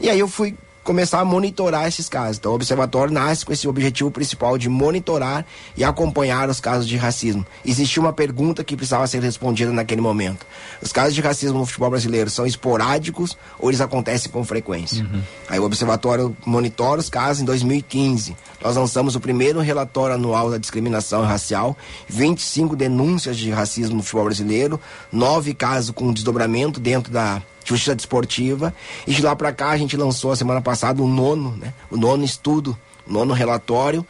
E 0.00 0.08
aí 0.08 0.18
eu 0.18 0.28
fui 0.28 0.54
começar 0.82 1.20
a 1.20 1.24
monitorar 1.24 1.86
esses 1.86 2.08
casos. 2.08 2.38
Então, 2.38 2.52
o 2.52 2.54
observatório 2.54 3.12
nasce 3.12 3.44
com 3.44 3.52
esse 3.52 3.68
objetivo 3.68 4.10
principal 4.10 4.56
de 4.56 4.68
monitorar 4.68 5.44
e 5.76 5.84
acompanhar 5.84 6.48
os 6.48 6.60
casos 6.60 6.86
de 6.86 6.96
racismo. 6.96 7.46
Existia 7.64 8.00
uma 8.02 8.12
pergunta 8.12 8.64
que 8.64 8.76
precisava 8.76 9.06
ser 9.06 9.22
respondida 9.22 9.72
naquele 9.72 10.00
momento. 10.00 10.46
Os 10.80 10.92
casos 10.92 11.14
de 11.14 11.20
racismo 11.20 11.58
no 11.58 11.66
futebol 11.66 11.90
brasileiro 11.90 12.30
são 12.30 12.46
esporádicos 12.46 13.36
ou 13.58 13.70
eles 13.70 13.80
acontecem 13.80 14.30
com 14.30 14.44
frequência? 14.44 15.06
Aí 15.48 15.58
o 15.58 15.64
observatório 15.64 16.36
monitora 16.44 17.00
os 17.00 17.10
casos 17.10 17.42
em 17.42 17.44
2015. 17.44 18.36
Nós 18.62 18.76
lançamos 18.76 19.14
o 19.16 19.20
primeiro 19.20 19.60
relatório 19.60 20.14
anual 20.14 20.50
da 20.50 20.58
discriminação 20.58 21.22
racial, 21.22 21.76
25 22.08 22.76
denúncias 22.76 23.36
de 23.36 23.50
racismo 23.50 23.96
no 23.96 24.02
futebol 24.02 24.24
brasileiro, 24.26 24.80
nove 25.10 25.54
casos 25.54 25.90
com 25.90 26.12
desdobramento 26.12 26.78
dentro 26.80 27.12
da 27.12 27.42
justiça 27.74 27.94
desportiva. 27.94 28.74
E 29.06 29.12
de 29.12 29.22
lá 29.22 29.34
para 29.34 29.52
cá 29.52 29.70
a 29.70 29.76
gente 29.76 29.96
lançou 29.96 30.32
a 30.32 30.36
semana 30.36 30.60
passada 30.60 31.02
o 31.02 31.08
nono, 31.08 31.56
né? 31.56 31.72
O 31.90 31.96
nono 31.96 32.24
estudo, 32.24 32.76
o 33.06 33.12
nono 33.12 33.32
relatório. 33.34 34.06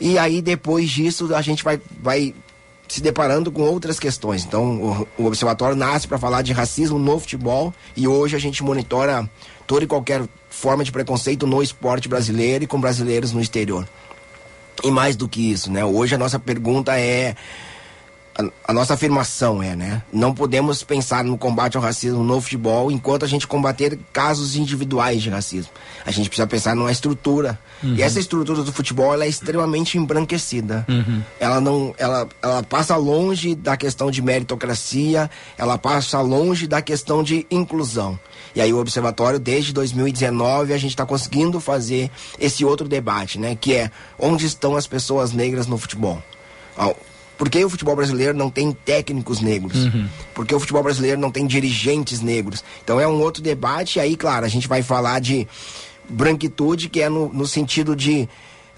E 0.00 0.18
aí 0.18 0.40
depois 0.40 0.90
disso 0.90 1.34
a 1.34 1.42
gente 1.42 1.62
vai, 1.62 1.80
vai 2.00 2.34
se 2.88 3.00
deparando 3.00 3.52
com 3.52 3.62
outras 3.62 3.98
questões. 3.98 4.44
Então 4.44 5.06
o, 5.16 5.22
o 5.22 5.26
observatório 5.26 5.76
nasce 5.76 6.08
para 6.08 6.18
falar 6.18 6.42
de 6.42 6.52
racismo 6.52 6.98
no 6.98 7.18
futebol 7.18 7.72
e 7.96 8.08
hoje 8.08 8.34
a 8.34 8.38
gente 8.38 8.62
monitora 8.62 9.28
toda 9.66 9.84
e 9.84 9.86
qualquer 9.86 10.22
forma 10.48 10.82
de 10.82 10.90
preconceito 10.90 11.46
no 11.46 11.62
esporte 11.62 12.08
brasileiro 12.08 12.64
e 12.64 12.66
com 12.66 12.80
brasileiros 12.80 13.32
no 13.32 13.40
exterior. 13.40 13.86
E 14.82 14.90
mais 14.90 15.14
do 15.14 15.28
que 15.28 15.52
isso, 15.52 15.70
né? 15.70 15.84
Hoje 15.84 16.14
a 16.14 16.18
nossa 16.18 16.38
pergunta 16.38 16.98
é 16.98 17.36
a, 18.40 18.70
a, 18.70 18.72
nossa 18.72 18.94
afirmação 18.94 19.62
é, 19.62 19.76
né? 19.76 20.02
Não 20.12 20.34
podemos 20.34 20.82
pensar 20.82 21.24
no 21.24 21.36
combate 21.36 21.76
ao 21.76 21.82
racismo 21.82 22.24
no 22.24 22.40
futebol 22.40 22.90
enquanto 22.90 23.24
a 23.24 23.28
gente 23.28 23.46
combater 23.46 23.98
casos 24.12 24.56
individuais 24.56 25.22
de 25.22 25.30
racismo. 25.30 25.72
A 26.04 26.10
gente 26.10 26.28
precisa 26.28 26.46
pensar 26.46 26.74
numa 26.74 26.90
estrutura. 26.90 27.58
Uhum. 27.82 27.94
E 27.94 28.02
essa 28.02 28.18
estrutura 28.18 28.62
do 28.62 28.72
futebol 28.72 29.12
ela 29.12 29.24
é 29.24 29.28
extremamente 29.28 29.98
embranquecida. 29.98 30.84
Uhum. 30.88 31.22
Ela 31.38 31.60
não, 31.60 31.94
ela, 31.98 32.28
ela 32.42 32.62
passa 32.62 32.96
longe 32.96 33.54
da 33.54 33.76
questão 33.76 34.10
de 34.10 34.22
meritocracia, 34.22 35.30
ela 35.56 35.78
passa 35.78 36.20
longe 36.20 36.66
da 36.66 36.80
questão 36.82 37.22
de 37.22 37.46
inclusão. 37.50 38.18
E 38.54 38.60
aí 38.60 38.72
o 38.72 38.78
observatório 38.78 39.38
desde 39.38 39.72
2019 39.72 40.72
a 40.72 40.78
gente 40.78 40.90
está 40.90 41.06
conseguindo 41.06 41.60
fazer 41.60 42.10
esse 42.38 42.64
outro 42.64 42.88
debate, 42.88 43.38
né? 43.38 43.56
Que 43.58 43.74
é 43.74 43.90
onde 44.18 44.46
estão 44.46 44.76
as 44.76 44.86
pessoas 44.86 45.32
negras 45.32 45.66
no 45.66 45.78
futebol? 45.78 46.22
Por 47.40 47.48
que 47.48 47.64
o 47.64 47.70
futebol 47.70 47.96
brasileiro 47.96 48.36
não 48.36 48.50
tem 48.50 48.70
técnicos 48.70 49.40
negros? 49.40 49.86
Uhum. 49.86 50.06
Por 50.34 50.44
que 50.44 50.54
o 50.54 50.60
futebol 50.60 50.82
brasileiro 50.82 51.18
não 51.18 51.30
tem 51.30 51.46
dirigentes 51.46 52.20
negros? 52.20 52.62
Então 52.84 53.00
é 53.00 53.08
um 53.08 53.18
outro 53.18 53.42
debate, 53.42 53.96
e 53.96 54.00
aí, 54.00 54.14
claro, 54.14 54.44
a 54.44 54.48
gente 54.48 54.68
vai 54.68 54.82
falar 54.82 55.22
de 55.22 55.48
branquitude, 56.06 56.90
que 56.90 57.00
é 57.00 57.08
no, 57.08 57.32
no 57.32 57.46
sentido 57.46 57.96
de 57.96 58.28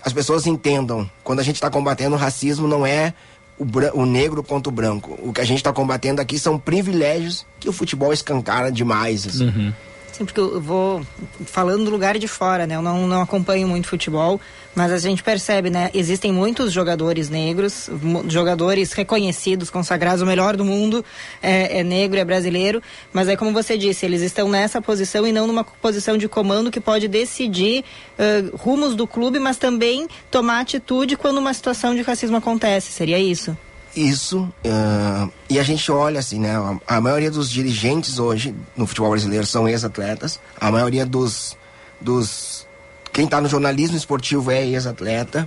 as 0.05 0.12
pessoas 0.12 0.46
entendam, 0.46 1.11
quando 1.25 1.40
a 1.40 1.42
gente 1.42 1.57
está 1.57 1.68
combatendo 1.68 2.14
o 2.14 2.18
racismo, 2.18 2.68
não 2.68 2.87
é 2.87 3.12
o, 3.59 3.64
o, 4.01 4.07
negro 4.07 4.44
contra 4.44 4.70
o 4.70 4.72
branco. 4.72 5.18
O 5.20 5.33
que 5.33 5.40
a 5.40 5.44
gente 5.44 5.57
está 5.57 5.72
combatendo 5.72 6.20
aqui 6.20 6.38
são 6.38 6.57
privilégios 6.57 7.44
que 7.59 7.68
o 7.68 7.72
futebol 7.72 8.12
escancara 8.12 8.70
demais. 8.70 9.27
Assim. 9.27 9.48
Uhum. 9.48 9.72
Sim, 10.12 10.27
porque 10.27 10.38
eu 10.38 10.61
vou 10.61 11.03
falando 11.46 11.87
do 11.87 11.90
lugar 11.90 12.18
de 12.18 12.29
fora, 12.29 12.66
né? 12.66 12.77
Eu 12.77 12.83
não, 12.83 13.07
não 13.09 13.22
acompanho 13.22 13.66
muito 13.66 13.88
futebol, 13.88 14.38
mas 14.75 14.92
a 14.92 14.98
gente 14.98 15.22
percebe, 15.22 15.70
né? 15.70 15.90
Existem 15.94 16.31
muitos 16.31 16.70
jogadores 16.70 17.31
negros, 17.31 17.88
jogadores 18.29 18.92
reconhecidos, 18.92 19.70
consagrados, 19.70 20.20
o 20.20 20.27
melhor 20.27 20.55
do 20.55 20.66
mundo 20.66 21.03
é, 21.42 21.79
é, 21.79 21.83
negro, 21.83 22.20
é 22.20 22.25
brasileiro, 22.27 22.83
mas 23.11 23.27
é 23.27 23.37
como 23.37 23.55
você 23.55 23.79
disse, 23.79 24.05
eles 24.05 24.20
estão 24.20 24.51
nessa 24.51 24.83
posição 24.83 25.27
e 25.27 25.33
não 25.33 25.46
numa 25.46 25.64
posição 25.64 26.18
de 26.18 26.29
comando 26.29 26.70
que 26.70 26.81
pode 26.81 27.09
decidir 27.09 27.83
uh, 28.18 28.55
rumos 28.55 28.94
do 28.94 29.07
clube, 29.07 29.38
mas 29.38 29.57
também 29.57 30.07
tomar 30.31 30.61
atitude 30.61 31.16
quando 31.16 31.38
uma 31.38 31.55
situação 31.55 31.94
de 31.94 32.03
racismo 32.03 32.37
acontece. 32.37 32.92
Seria 32.92 33.18
isso? 33.18 33.57
Isso, 33.94 34.42
uh, 34.64 35.31
e 35.50 35.59
a 35.59 35.62
gente 35.62 35.92
olha 35.92 36.18
assim, 36.18 36.38
né? 36.38 36.57
A, 36.57 36.96
a, 36.96 37.00
maioria 37.00 37.31
dos 37.31 37.50
dirigentes 37.50 38.18
hoje 38.18 38.55
no 38.74 38.87
futebol 38.87 39.11
brasileiro 39.11 39.46
são 39.46 39.68
ex-atletas, 39.68 40.40
a 40.59 40.70
maioria 40.70 41.05
dos. 41.05 41.57
dos 42.00 42.66
quem 43.12 43.26
está 43.26 43.38
no 43.40 43.48
jornalismo 43.48 43.96
esportivo 43.96 44.50
é 44.50 44.64
ex-atleta 44.64 45.46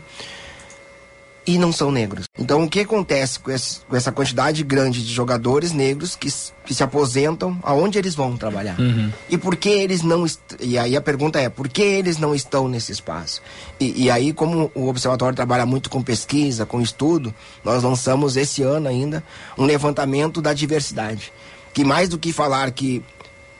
e 1.45 1.57
não 1.57 1.71
são 1.71 1.91
negros. 1.91 2.25
Então, 2.37 2.63
o 2.63 2.69
que 2.69 2.79
acontece 2.79 3.39
com, 3.39 3.51
esse, 3.51 3.81
com 3.81 3.95
essa 3.95 4.11
quantidade 4.11 4.63
grande 4.63 5.03
de 5.05 5.13
jogadores 5.13 5.71
negros 5.71 6.15
que, 6.15 6.27
que 6.65 6.73
se 6.73 6.83
aposentam, 6.83 7.57
aonde 7.61 7.99
eles 7.99 8.15
vão 8.15 8.35
trabalhar? 8.35 8.79
Uhum. 8.79 9.11
E 9.29 9.37
por 9.37 9.55
que 9.55 9.69
eles 9.69 10.01
não. 10.01 10.25
E 10.59 10.77
aí 10.77 10.95
a 10.95 11.01
pergunta 11.01 11.39
é: 11.39 11.47
por 11.49 11.67
que 11.67 11.83
eles 11.83 12.17
não 12.17 12.33
estão 12.33 12.67
nesse 12.67 12.91
espaço? 12.91 13.41
E, 13.79 14.05
e, 14.05 14.11
aí, 14.11 14.33
como 14.33 14.71
o 14.73 14.87
Observatório 14.87 15.35
trabalha 15.35 15.65
muito 15.65 15.89
com 15.89 16.01
pesquisa, 16.01 16.65
com 16.65 16.81
estudo, 16.81 17.33
nós 17.63 17.83
lançamos 17.83 18.35
esse 18.37 18.63
ano 18.63 18.87
ainda 18.87 19.23
um 19.57 19.65
levantamento 19.65 20.41
da 20.41 20.53
diversidade. 20.53 21.31
Que 21.73 21.83
mais 21.83 22.09
do 22.09 22.17
que 22.17 22.31
falar 22.31 22.71
que, 22.71 23.03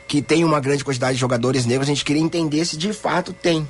que 0.08 0.21
tem 0.21 0.43
uma 0.43 0.60
grande 0.60 0.84
quantidade 0.84 1.13
de 1.13 1.19
jogadores 1.19 1.65
negros, 1.65 1.88
a 1.88 1.93
gente 1.93 2.06
queria 2.06 2.21
entender 2.21 2.65
se 2.65 2.78
de 2.78 2.93
fato 2.93 3.34
tem. 3.34 3.67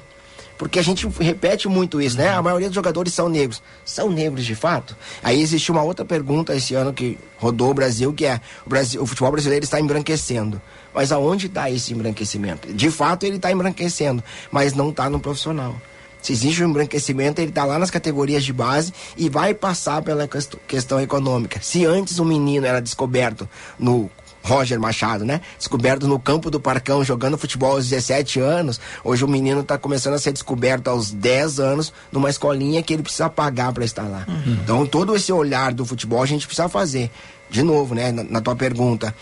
Porque 0.58 0.80
a 0.80 0.82
gente 0.82 1.08
repete 1.20 1.68
muito 1.68 2.02
isso, 2.02 2.18
né? 2.18 2.30
A 2.30 2.42
maioria 2.42 2.68
dos 2.68 2.76
jogadores 2.76 3.14
são 3.14 3.28
negros. 3.28 3.62
São 3.84 4.10
negros 4.10 4.46
de 4.46 4.56
fato? 4.56 4.96
Aí 5.22 5.42
existe 5.42 5.72
uma 5.72 5.84
outra 5.84 6.06
pergunta 6.06 6.56
esse 6.56 6.74
ano 6.74 6.94
que 6.94 7.18
rodou 7.38 7.72
o 7.72 7.74
Brasil, 7.74 8.14
que 8.14 8.26
é 8.26 8.40
o, 8.66 8.70
Brasil, 8.70 9.02
o 9.02 9.06
futebol 9.06 9.32
brasileiro 9.32 9.66
está 9.66 9.80
embranquecendo. 9.80 10.62
Mas 10.94 11.12
aonde 11.12 11.48
está 11.48 11.70
esse 11.70 11.94
embranquecimento? 11.94 12.74
De 12.74 12.90
fato 12.90 13.26
ele 13.26 13.36
está 13.36 13.52
embranquecendo, 13.52 14.24
mas 14.50 14.74
não 14.74 14.90
está 14.90 15.10
no 15.10 15.20
profissional. 15.20 15.76
Se 16.22 16.32
existe 16.32 16.64
um 16.64 16.70
embranquecimento, 16.70 17.40
ele 17.40 17.50
está 17.50 17.66
lá 17.66 17.78
nas 17.78 17.92
categorias 17.92 18.44
de 18.44 18.52
base 18.52 18.92
e 19.16 19.30
vai 19.30 19.54
passar 19.54 20.02
pela 20.02 20.28
questão 20.68 21.00
econômica. 21.00 21.60
Se 21.62 21.86
antes 21.86 22.18
um 22.18 22.26
menino 22.26 22.66
era 22.66 22.82
descoberto 22.82 23.48
no 23.78 24.10
Roger 24.46 24.80
Machado, 24.80 25.26
né? 25.26 25.42
Descoberto 25.58 26.08
no 26.08 26.20
campo 26.20 26.52
do 26.52 26.60
Parcão, 26.60 27.04
jogando 27.04 27.36
futebol 27.36 27.72
aos 27.72 27.90
17 27.90 28.40
anos. 28.40 28.80
Hoje 29.04 29.26
o 29.26 29.28
menino 29.28 29.62
está 29.62 29.76
começando 29.76 30.14
a 30.14 30.20
ser 30.20 30.32
descoberto 30.32 30.88
aos 30.88 31.10
10 31.10 31.60
anos 31.60 31.92
numa 32.12 32.30
escolinha 32.30 32.84
que 32.84 32.94
ele 32.94 33.02
precisa 33.02 33.28
pagar 33.28 33.74
para 33.74 33.84
estar 33.84 34.04
lá. 34.04 34.24
Uhum. 34.28 34.60
Então, 34.64 34.86
todo 34.86 35.16
esse 35.16 35.34
olhar 35.34 35.74
do 35.74 35.84
futebol 35.84 36.22
a 36.22 36.28
gente 36.28 36.46
precisa 36.46 36.70
fazer. 36.70 37.10
De 37.50 37.64
novo, 37.64 37.96
né? 37.96 38.12
Na, 38.12 38.24
na 38.24 38.42
tua 38.42 38.56
pergunta. 38.56 39.16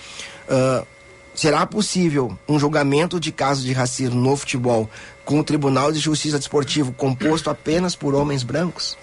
Uh, 0.45 0.86
será 1.33 1.65
possível 1.65 2.38
um 2.45 2.59
julgamento 2.59 3.17
de 3.17 3.31
casos 3.31 3.63
de 3.63 3.71
racismo 3.71 4.19
no 4.19 4.36
futebol 4.36 4.89
com 5.23 5.39
o 5.39 5.43
Tribunal 5.43 5.93
de 5.93 5.99
Justiça 5.99 6.38
Desportivo 6.38 6.91
composto 6.91 7.49
apenas 7.49 7.95
por 7.95 8.13
homens 8.13 8.43
brancos? 8.43 8.97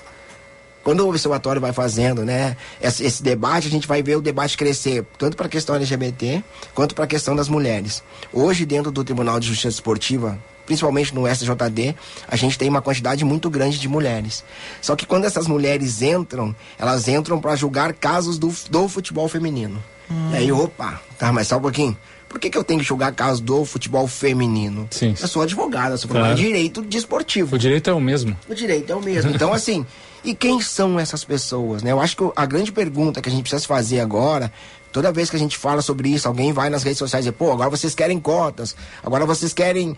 Quando 0.82 1.00
o 1.00 1.08
observatório 1.08 1.60
vai 1.60 1.72
fazendo, 1.72 2.24
né, 2.24 2.56
esse, 2.80 3.04
esse, 3.04 3.22
debate, 3.22 3.68
a 3.68 3.70
gente 3.70 3.86
vai 3.86 4.02
ver 4.02 4.16
o 4.16 4.22
debate 4.22 4.56
crescer, 4.56 5.04
tanto 5.18 5.36
para 5.36 5.46
a 5.46 5.48
questão 5.48 5.76
LGBT, 5.76 6.42
quanto 6.74 6.94
para 6.94 7.04
a 7.04 7.08
questão 7.08 7.36
das 7.36 7.48
mulheres. 7.48 8.02
Hoje, 8.32 8.64
dentro 8.64 8.90
do 8.90 9.04
Tribunal 9.04 9.38
de 9.38 9.46
Justiça 9.48 9.68
Esportiva, 9.68 10.38
principalmente 10.64 11.14
no 11.14 11.26
SJD, 11.26 11.94
a 12.28 12.36
gente 12.36 12.56
tem 12.56 12.68
uma 12.68 12.80
quantidade 12.80 13.24
muito 13.24 13.50
grande 13.50 13.78
de 13.78 13.88
mulheres. 13.88 14.44
Só 14.80 14.94
que 14.94 15.04
quando 15.04 15.24
essas 15.24 15.48
mulheres 15.48 16.00
entram, 16.00 16.54
elas 16.78 17.08
entram 17.08 17.40
para 17.40 17.56
julgar 17.56 17.92
casos 17.92 18.38
do, 18.38 18.54
do 18.70 18.88
futebol 18.88 19.28
feminino. 19.28 19.82
Hum. 20.10 20.30
E 20.32 20.36
aí, 20.36 20.52
opa, 20.52 21.00
tá, 21.18 21.32
mas 21.32 21.48
só 21.48 21.56
um 21.56 21.60
pouquinho. 21.60 21.96
Por 22.28 22.38
que, 22.38 22.48
que 22.48 22.56
eu 22.56 22.62
tenho 22.62 22.78
que 22.78 22.86
julgar 22.86 23.12
casos 23.12 23.40
do 23.40 23.64
futebol 23.64 24.06
feminino? 24.06 24.86
Sim. 24.92 25.16
Eu 25.20 25.26
sou 25.26 25.42
advogada, 25.42 25.96
sou 25.96 26.08
claro. 26.08 26.36
de 26.36 26.42
direito 26.42 26.80
desportivo. 26.82 27.56
O 27.56 27.58
direito 27.58 27.90
é 27.90 27.92
o 27.92 28.00
mesmo. 28.00 28.36
O 28.48 28.54
direito 28.54 28.92
é 28.92 28.94
o 28.94 29.02
mesmo. 29.02 29.32
Então, 29.32 29.50
assim, 29.52 29.84
e 30.24 30.34
quem 30.34 30.60
são 30.60 30.98
essas 30.98 31.24
pessoas, 31.24 31.82
né? 31.82 31.92
Eu 31.92 32.00
acho 32.00 32.16
que 32.16 32.30
a 32.36 32.46
grande 32.46 32.72
pergunta 32.72 33.20
que 33.20 33.28
a 33.28 33.32
gente 33.32 33.42
precisa 33.42 33.66
fazer 33.66 34.00
agora, 34.00 34.52
toda 34.92 35.12
vez 35.12 35.30
que 35.30 35.36
a 35.36 35.38
gente 35.38 35.56
fala 35.56 35.82
sobre 35.82 36.08
isso, 36.08 36.28
alguém 36.28 36.52
vai 36.52 36.68
nas 36.68 36.82
redes 36.82 36.98
sociais 36.98 37.26
e 37.26 37.30
diz, 37.30 37.38
pô, 37.38 37.52
agora 37.52 37.70
vocês 37.70 37.94
querem 37.94 38.20
cotas, 38.20 38.76
agora 39.02 39.24
vocês 39.24 39.52
querem, 39.52 39.96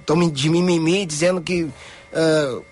estão 0.00 0.18
uh, 0.18 0.30
de 0.30 0.48
mimimi 0.48 1.06
dizendo 1.06 1.40
que 1.40 1.64
uh, 1.64 2.64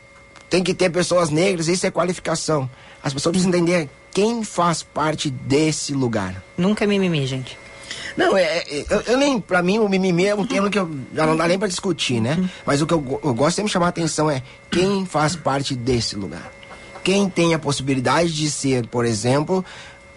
tem 0.48 0.62
que 0.62 0.74
ter 0.74 0.90
pessoas 0.90 1.30
negras, 1.30 1.68
isso 1.68 1.86
é 1.86 1.90
qualificação. 1.90 2.68
As 3.02 3.14
pessoas 3.14 3.32
precisam 3.32 3.56
entender 3.56 3.88
quem 4.12 4.42
faz 4.42 4.82
parte 4.82 5.30
desse 5.30 5.94
lugar. 5.94 6.42
Nunca 6.58 6.84
é 6.84 6.86
mimimi, 6.86 7.26
gente. 7.26 7.56
Não, 8.16 8.36
é, 8.36 8.42
é 8.58 8.84
eu, 8.88 9.00
eu, 9.02 9.18
nem, 9.18 9.40
pra 9.40 9.62
mim, 9.62 9.78
o 9.78 9.88
mimimi 9.88 10.26
é 10.26 10.34
um 10.34 10.46
termo 10.46 10.70
que 10.70 10.78
eu, 10.78 10.90
já 11.14 11.26
não 11.26 11.36
dá 11.36 11.46
nem 11.46 11.58
pra 11.58 11.68
discutir, 11.68 12.20
né? 12.20 12.50
Mas 12.66 12.82
o 12.82 12.86
que 12.86 12.94
eu, 12.94 13.20
eu 13.24 13.34
gosto 13.34 13.56
sempre 13.56 13.68
de 13.68 13.72
chamar 13.72 13.86
a 13.86 13.90
atenção 13.90 14.30
é 14.30 14.42
quem 14.70 15.06
faz 15.06 15.36
parte 15.36 15.74
desse 15.74 16.16
lugar. 16.16 16.50
Quem 17.02 17.28
tem 17.28 17.54
a 17.54 17.58
possibilidade 17.58 18.32
de 18.32 18.50
ser, 18.50 18.86
por 18.86 19.04
exemplo, 19.04 19.64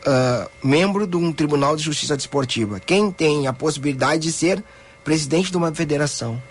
uh, 0.06 0.50
membro 0.64 1.08
de 1.08 1.16
um 1.16 1.32
tribunal 1.32 1.76
de 1.76 1.84
justiça 1.84 2.16
desportiva. 2.16 2.80
Quem 2.80 3.12
tem 3.12 3.48
a 3.48 3.54
possibilidade 3.54 4.24
de 4.24 4.32
ser 4.32 4.64
presidente 5.04 5.52
de 5.52 5.58
uma 5.58 5.74
federação. 5.74 6.42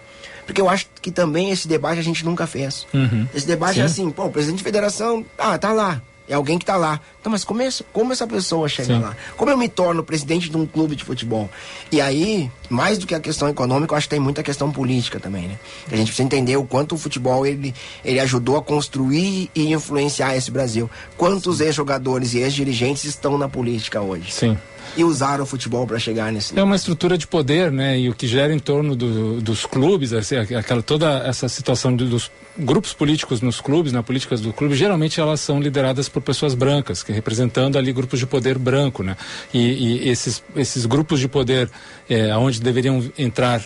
Porque 0.46 0.60
eu 0.60 0.68
acho 0.68 0.86
que 1.00 1.10
também 1.10 1.50
esse 1.50 1.68
debate 1.68 1.98
a 1.98 2.02
gente 2.02 2.24
nunca 2.24 2.46
fez. 2.46 2.86
Uhum. 2.92 3.26
Esse 3.34 3.46
debate 3.46 3.72
é 3.72 3.74
Sim. 3.74 3.80
é 3.80 3.84
assim, 3.84 4.10
pô, 4.10 4.26
o 4.26 4.30
presidente 4.30 4.58
de 4.58 4.64
federação, 4.64 5.24
ah, 5.38 5.56
tá 5.56 5.72
lá. 5.72 6.02
É 6.28 6.34
alguém 6.34 6.58
que 6.58 6.62
está 6.62 6.76
lá. 6.76 7.00
Então, 7.20 7.30
mas 7.30 7.44
como, 7.44 7.62
essa, 7.62 7.84
como 7.92 8.12
essa 8.12 8.26
pessoa 8.26 8.68
chega 8.68 8.94
Sim. 8.94 9.00
lá? 9.00 9.16
Como 9.36 9.50
eu 9.50 9.56
me 9.56 9.68
torno 9.68 10.02
presidente 10.02 10.48
de 10.48 10.56
um 10.56 10.66
clube 10.66 10.96
de 10.96 11.04
futebol? 11.04 11.48
E 11.90 12.00
aí, 12.00 12.50
mais 12.68 12.98
do 12.98 13.06
que 13.06 13.14
a 13.14 13.20
questão 13.20 13.48
econômica, 13.48 13.92
eu 13.92 13.98
acho 13.98 14.06
que 14.06 14.10
tem 14.10 14.20
muita 14.20 14.42
questão 14.42 14.70
política 14.70 15.20
também, 15.20 15.48
né? 15.48 15.58
A 15.90 15.96
gente 15.96 16.06
precisa 16.06 16.24
entender 16.24 16.56
o 16.56 16.64
quanto 16.64 16.94
o 16.94 16.98
futebol 16.98 17.46
ele, 17.46 17.74
ele 18.04 18.20
ajudou 18.20 18.56
a 18.56 18.62
construir 18.62 19.50
e 19.54 19.72
influenciar 19.72 20.36
esse 20.36 20.50
Brasil. 20.50 20.90
Quantos 21.16 21.60
ex-jogadores 21.60 22.34
e 22.34 22.38
ex-dirigentes 22.38 23.04
estão 23.04 23.36
na 23.36 23.48
política 23.48 24.00
hoje? 24.00 24.32
Sim. 24.32 24.56
E 24.96 25.04
usaram 25.04 25.44
o 25.44 25.46
futebol 25.46 25.86
para 25.86 25.98
chegar 25.98 26.30
nesse 26.32 26.58
É 26.58 26.62
uma 26.62 26.76
estrutura 26.76 27.16
de 27.16 27.26
poder, 27.26 27.70
né? 27.72 27.98
E 27.98 28.08
o 28.08 28.14
que 28.14 28.26
gera 28.26 28.52
em 28.54 28.58
torno 28.58 28.94
do- 28.94 29.40
dos 29.40 29.64
clubes, 29.64 30.12
assim, 30.12 30.36
aquela 30.36 30.82
toda 30.82 31.18
essa 31.26 31.48
situação 31.48 31.94
de- 31.96 32.04
dos 32.06 32.30
grupos 32.58 32.92
políticos 32.92 33.40
nos 33.40 33.60
clubes, 33.60 33.92
na 33.92 34.02
política 34.02 34.36
do 34.36 34.52
clube, 34.52 34.74
geralmente 34.74 35.18
elas 35.18 35.40
são 35.40 35.60
lideradas 35.60 36.08
por 36.08 36.20
pessoas 36.20 36.54
brancas, 36.54 37.02
que 37.02 37.10
representando 37.12 37.78
ali 37.78 37.92
grupos 37.92 38.18
de 38.18 38.26
poder 38.26 38.58
branco, 38.58 39.02
né? 39.02 39.16
E, 39.54 39.58
e 40.04 40.08
esses 40.08 40.42
esses 40.54 40.84
grupos 40.84 41.18
de 41.20 41.28
poder, 41.28 41.70
é, 42.10 42.36
onde 42.36 42.60
deveriam 42.60 43.02
entrar 43.16 43.62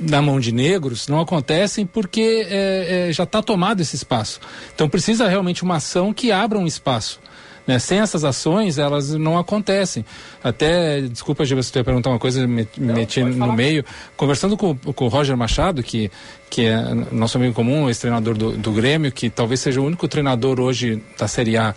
na 0.00 0.20
mão 0.20 0.40
de 0.40 0.50
negros 0.50 1.06
não 1.06 1.20
acontecem 1.20 1.86
porque 1.86 2.44
é, 2.48 3.08
é, 3.08 3.12
já 3.12 3.22
está 3.24 3.40
tomado 3.42 3.80
esse 3.80 3.94
espaço. 3.94 4.40
Então 4.74 4.88
precisa 4.88 5.28
realmente 5.28 5.62
uma 5.62 5.76
ação 5.76 6.12
que 6.12 6.32
abra 6.32 6.58
um 6.58 6.66
espaço. 6.66 7.20
Né? 7.66 7.78
Sem 7.78 8.00
essas 8.00 8.24
ações, 8.24 8.78
elas 8.78 9.10
não 9.14 9.38
acontecem. 9.38 10.04
Até, 10.42 11.00
desculpa, 11.02 11.44
Giba, 11.44 11.62
se 11.62 11.70
tu 11.70 11.78
ia 11.78 11.84
perguntar 11.84 12.10
uma 12.10 12.18
coisa, 12.18 12.46
me, 12.46 12.66
me 12.76 12.92
meti 12.92 13.22
no 13.22 13.52
meio. 13.52 13.84
Conversando 14.16 14.56
com, 14.56 14.76
com 14.76 15.04
o 15.04 15.08
Roger 15.08 15.36
Machado, 15.36 15.82
que, 15.82 16.10
que 16.50 16.66
é 16.66 16.76
nosso 17.12 17.38
amigo 17.38 17.54
comum, 17.54 17.88
ex-treinador 17.88 18.36
do, 18.36 18.52
do 18.52 18.72
Grêmio, 18.72 19.12
que 19.12 19.30
talvez 19.30 19.60
seja 19.60 19.80
o 19.80 19.84
único 19.84 20.08
treinador 20.08 20.58
hoje 20.58 21.02
da 21.16 21.28
Série 21.28 21.56
A 21.56 21.74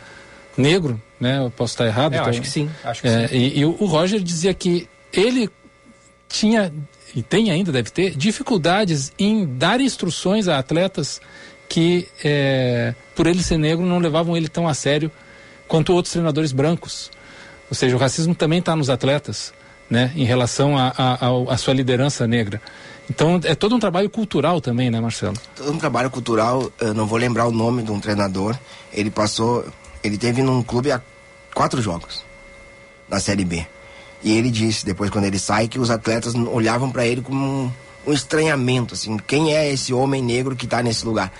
negro, 0.58 1.00
né? 1.20 1.40
Eu 1.40 1.52
posso 1.52 1.74
estar 1.74 1.86
errado. 1.86 2.14
É, 2.14 2.18
então- 2.18 2.30
acho 2.30 2.42
que 2.42 2.50
sim, 2.50 2.70
acho 2.84 3.02
que 3.02 3.08
É, 3.08 3.28
sim. 3.28 3.36
E, 3.36 3.60
e 3.60 3.66
o 3.66 3.76
o 3.80 3.86
Roger 3.86 4.20
dizia 4.22 4.54
que 4.54 4.88
ele 5.14 5.50
tinha, 6.28 6.74
e 7.16 7.22
tem 7.22 7.52
ainda, 7.52 7.72
deve 7.72 7.90
ter, 7.92 8.16
dificuldades 8.16 9.14
em 9.20 9.46
dar 9.46 9.80
instruções 9.80 10.48
a 10.48 10.58
atletas 10.58 11.22
que, 11.70 12.08
é, 12.24 12.96
por 13.16 13.28
ele 13.28 13.44
ser 13.44 13.58
negro, 13.58 13.86
não 13.86 14.00
levavam 14.00 14.36
ele 14.36 14.48
tão 14.48 14.68
a 14.68 14.74
sério 14.74 15.12
quanto 15.68 15.94
outros 15.94 16.12
treinadores 16.12 16.52
brancos. 16.52 17.12
Ou 17.70 17.76
seja, 17.76 17.96
o 17.96 18.00
racismo 18.00 18.36
também 18.36 18.60
está 18.60 18.76
nos 18.76 18.90
atletas, 18.90 19.54
né, 19.90 20.12
em 20.16 20.24
relação 20.24 20.76
à 20.78 21.58
sua 21.58 21.74
liderança 21.74 22.28
negra. 22.28 22.62
Então, 23.10 23.40
é 23.44 23.54
todo 23.54 23.76
um 23.76 23.80
trabalho 23.80 24.10
cultural 24.10 24.60
também, 24.60 24.90
né, 24.90 25.00
Marcelo? 25.00 25.36
todo 25.56 25.72
um 25.72 25.78
trabalho 25.78 26.10
cultural, 26.10 26.72
eu 26.80 26.94
não 26.94 27.06
vou 27.06 27.20
lembrar 27.20 27.46
o 27.46 27.52
nome 27.52 27.84
de 27.84 27.92
um 27.92 28.00
treinador. 28.00 28.58
Ele 28.92 29.12
passou, 29.12 29.66
ele 30.04 30.18
teve 30.18 30.42
num 30.42 30.64
clube 30.64 30.92
há 30.92 31.02
quatro 31.54 31.82
jogos 31.82 32.24
na 33.08 33.20
Série 33.20 33.46
B. 33.46 33.66
E 34.24 34.32
ele 34.36 34.50
disse 34.50 34.86
depois 34.86 35.12
quando 35.12 35.26
ele 35.26 35.38
sai 35.38 35.68
que 35.68 35.78
os 35.78 35.92
atletas 35.92 36.34
olhavam 36.34 36.90
para 36.90 37.06
ele 37.06 37.22
como 37.22 37.46
um, 37.46 37.72
um 38.08 38.14
estranhamento, 38.14 38.96
assim, 38.96 39.18
quem 39.18 39.56
é 39.56 39.72
esse 39.72 39.94
homem 39.94 40.22
negro 40.22 40.56
que 40.56 40.66
está 40.66 40.82
nesse 40.82 41.06
lugar? 41.06 41.32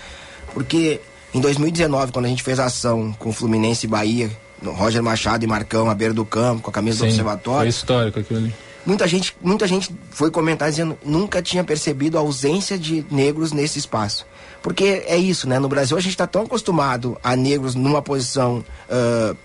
Porque 0.54 1.02
em 1.36 1.42
2019, 1.42 2.12
quando 2.12 2.26
a 2.26 2.30
gente 2.30 2.42
fez 2.44 2.60
a 2.60 2.66
ação 2.66 3.14
com 3.20 3.32
Fluminense 3.34 3.86
e 3.86 3.90
Bahia, 3.90 4.32
Roger 4.64 5.04
Machado 5.04 5.44
e 5.44 5.48
Marcão 5.48 5.90
à 5.90 5.94
beira 5.94 6.14
do 6.14 6.24
campo, 6.26 6.62
com 6.64 6.70
a 6.70 6.74
camisa 6.74 6.98
do 7.00 7.02
Sim, 7.02 7.08
Observatório, 7.10 7.60
Foi 7.60 7.68
histórico 7.68 8.20
aquilo 8.20 8.40
ali. 8.40 8.56
Muita 8.86 9.08
gente, 9.08 9.36
muita 9.42 9.68
gente 9.68 9.94
foi 10.12 10.32
comentar 10.32 10.70
dizendo 10.70 10.98
nunca 11.04 11.42
tinha 11.42 11.64
percebido 11.64 12.18
a 12.18 12.22
ausência 12.22 12.78
de 12.78 13.06
negros 13.12 13.52
nesse 13.52 13.80
espaço. 13.80 14.26
Porque 14.62 15.04
é 15.08 15.18
isso, 15.18 15.50
né? 15.50 15.60
No 15.60 15.68
Brasil 15.68 15.98
a 15.98 16.00
gente 16.00 16.12
está 16.12 16.26
tão 16.26 16.44
acostumado 16.44 17.18
a 17.24 17.36
negros 17.36 17.76
numa 17.76 18.02
posição 18.02 18.64
ah, 18.90 19.36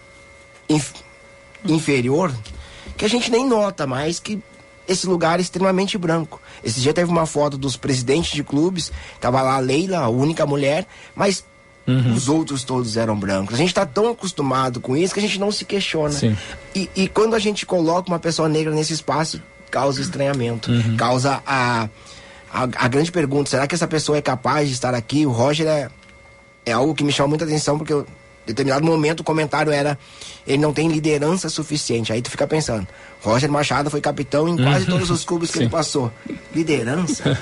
inf- 0.69 0.93
inferior 1.67 2.33
que 2.97 3.05
a 3.05 3.09
gente 3.09 3.31
nem 3.31 3.47
nota 3.47 3.87
mais 3.87 4.21
que 4.21 4.39
esse 4.87 5.07
lugar 5.07 5.39
é 5.39 5.43
extremamente 5.43 5.97
branco. 5.97 6.41
Esse 6.63 6.81
dia 6.81 6.93
teve 6.93 7.11
uma 7.11 7.25
foto 7.25 7.57
dos 7.57 7.77
presidentes 7.77 8.33
de 8.33 8.43
clubes, 8.45 8.93
tava 9.21 9.41
lá 9.41 9.57
a 9.57 9.59
Leila, 9.61 9.99
a 10.01 10.09
única 10.09 10.45
mulher, 10.45 10.87
mas 11.15 11.45
os 12.15 12.29
outros 12.29 12.65
todos 12.65 12.97
eram 12.97 13.17
brancos. 13.19 13.55
A 13.55 13.59
gente 13.59 13.69
está 13.69 13.85
tão 13.87 14.11
acostumado 14.11 14.81
com 14.81 14.97
isso 14.97 15.13
que 15.15 15.21
a 15.21 15.23
gente 15.23 15.39
não 15.39 15.51
se 15.53 15.65
questiona. 15.65 16.15
E, 16.75 16.89
e 16.95 17.09
quando 17.09 17.35
a 17.35 17.39
gente 17.39 17.65
coloca 17.67 18.09
uma 18.09 18.19
pessoa 18.19 18.49
negra 18.49 18.73
nesse 18.75 18.93
espaço, 18.93 19.41
causa 19.71 20.01
estranhamento. 20.01 20.71
Causa 20.97 21.43
a, 21.47 21.89
a, 22.53 22.63
a 22.63 22.89
grande 22.89 23.11
pergunta: 23.13 23.51
será 23.51 23.67
que 23.67 23.75
essa 23.75 23.87
pessoa 23.89 24.19
é 24.19 24.23
capaz 24.23 24.69
de 24.69 24.75
estar 24.75 24.95
aqui? 24.95 25.25
O 25.27 25.31
Roger 25.31 25.67
é, 25.67 25.89
é 26.67 26.73
algo 26.73 26.95
que 26.95 27.05
me 27.05 27.13
chama 27.13 27.29
muita 27.29 27.45
atenção, 27.45 27.79
porque 27.79 27.93
eu, 27.93 28.01
em 28.03 28.47
determinado 28.47 28.85
momento 28.85 29.21
o 29.21 29.25
comentário 29.25 29.71
era: 29.73 29.99
ele 30.47 30.59
não 30.59 30.73
tem 30.73 30.89
liderança 30.89 31.49
suficiente. 31.49 32.13
Aí 32.13 32.21
tu 32.23 32.31
fica 32.31 32.47
pensando: 32.47 32.87
Roger 33.23 33.51
Machado 33.51 33.91
foi 33.91 34.01
capitão 34.01 34.49
em 34.49 34.57
quase 34.57 34.85
Uhum. 34.87 34.91
todos 34.93 35.11
os 35.11 35.25
clubes 35.25 35.51
que 35.51 35.59
Sim. 35.59 35.65
ele 35.65 35.71
passou. 35.71 36.11
Liderança? 36.55 37.39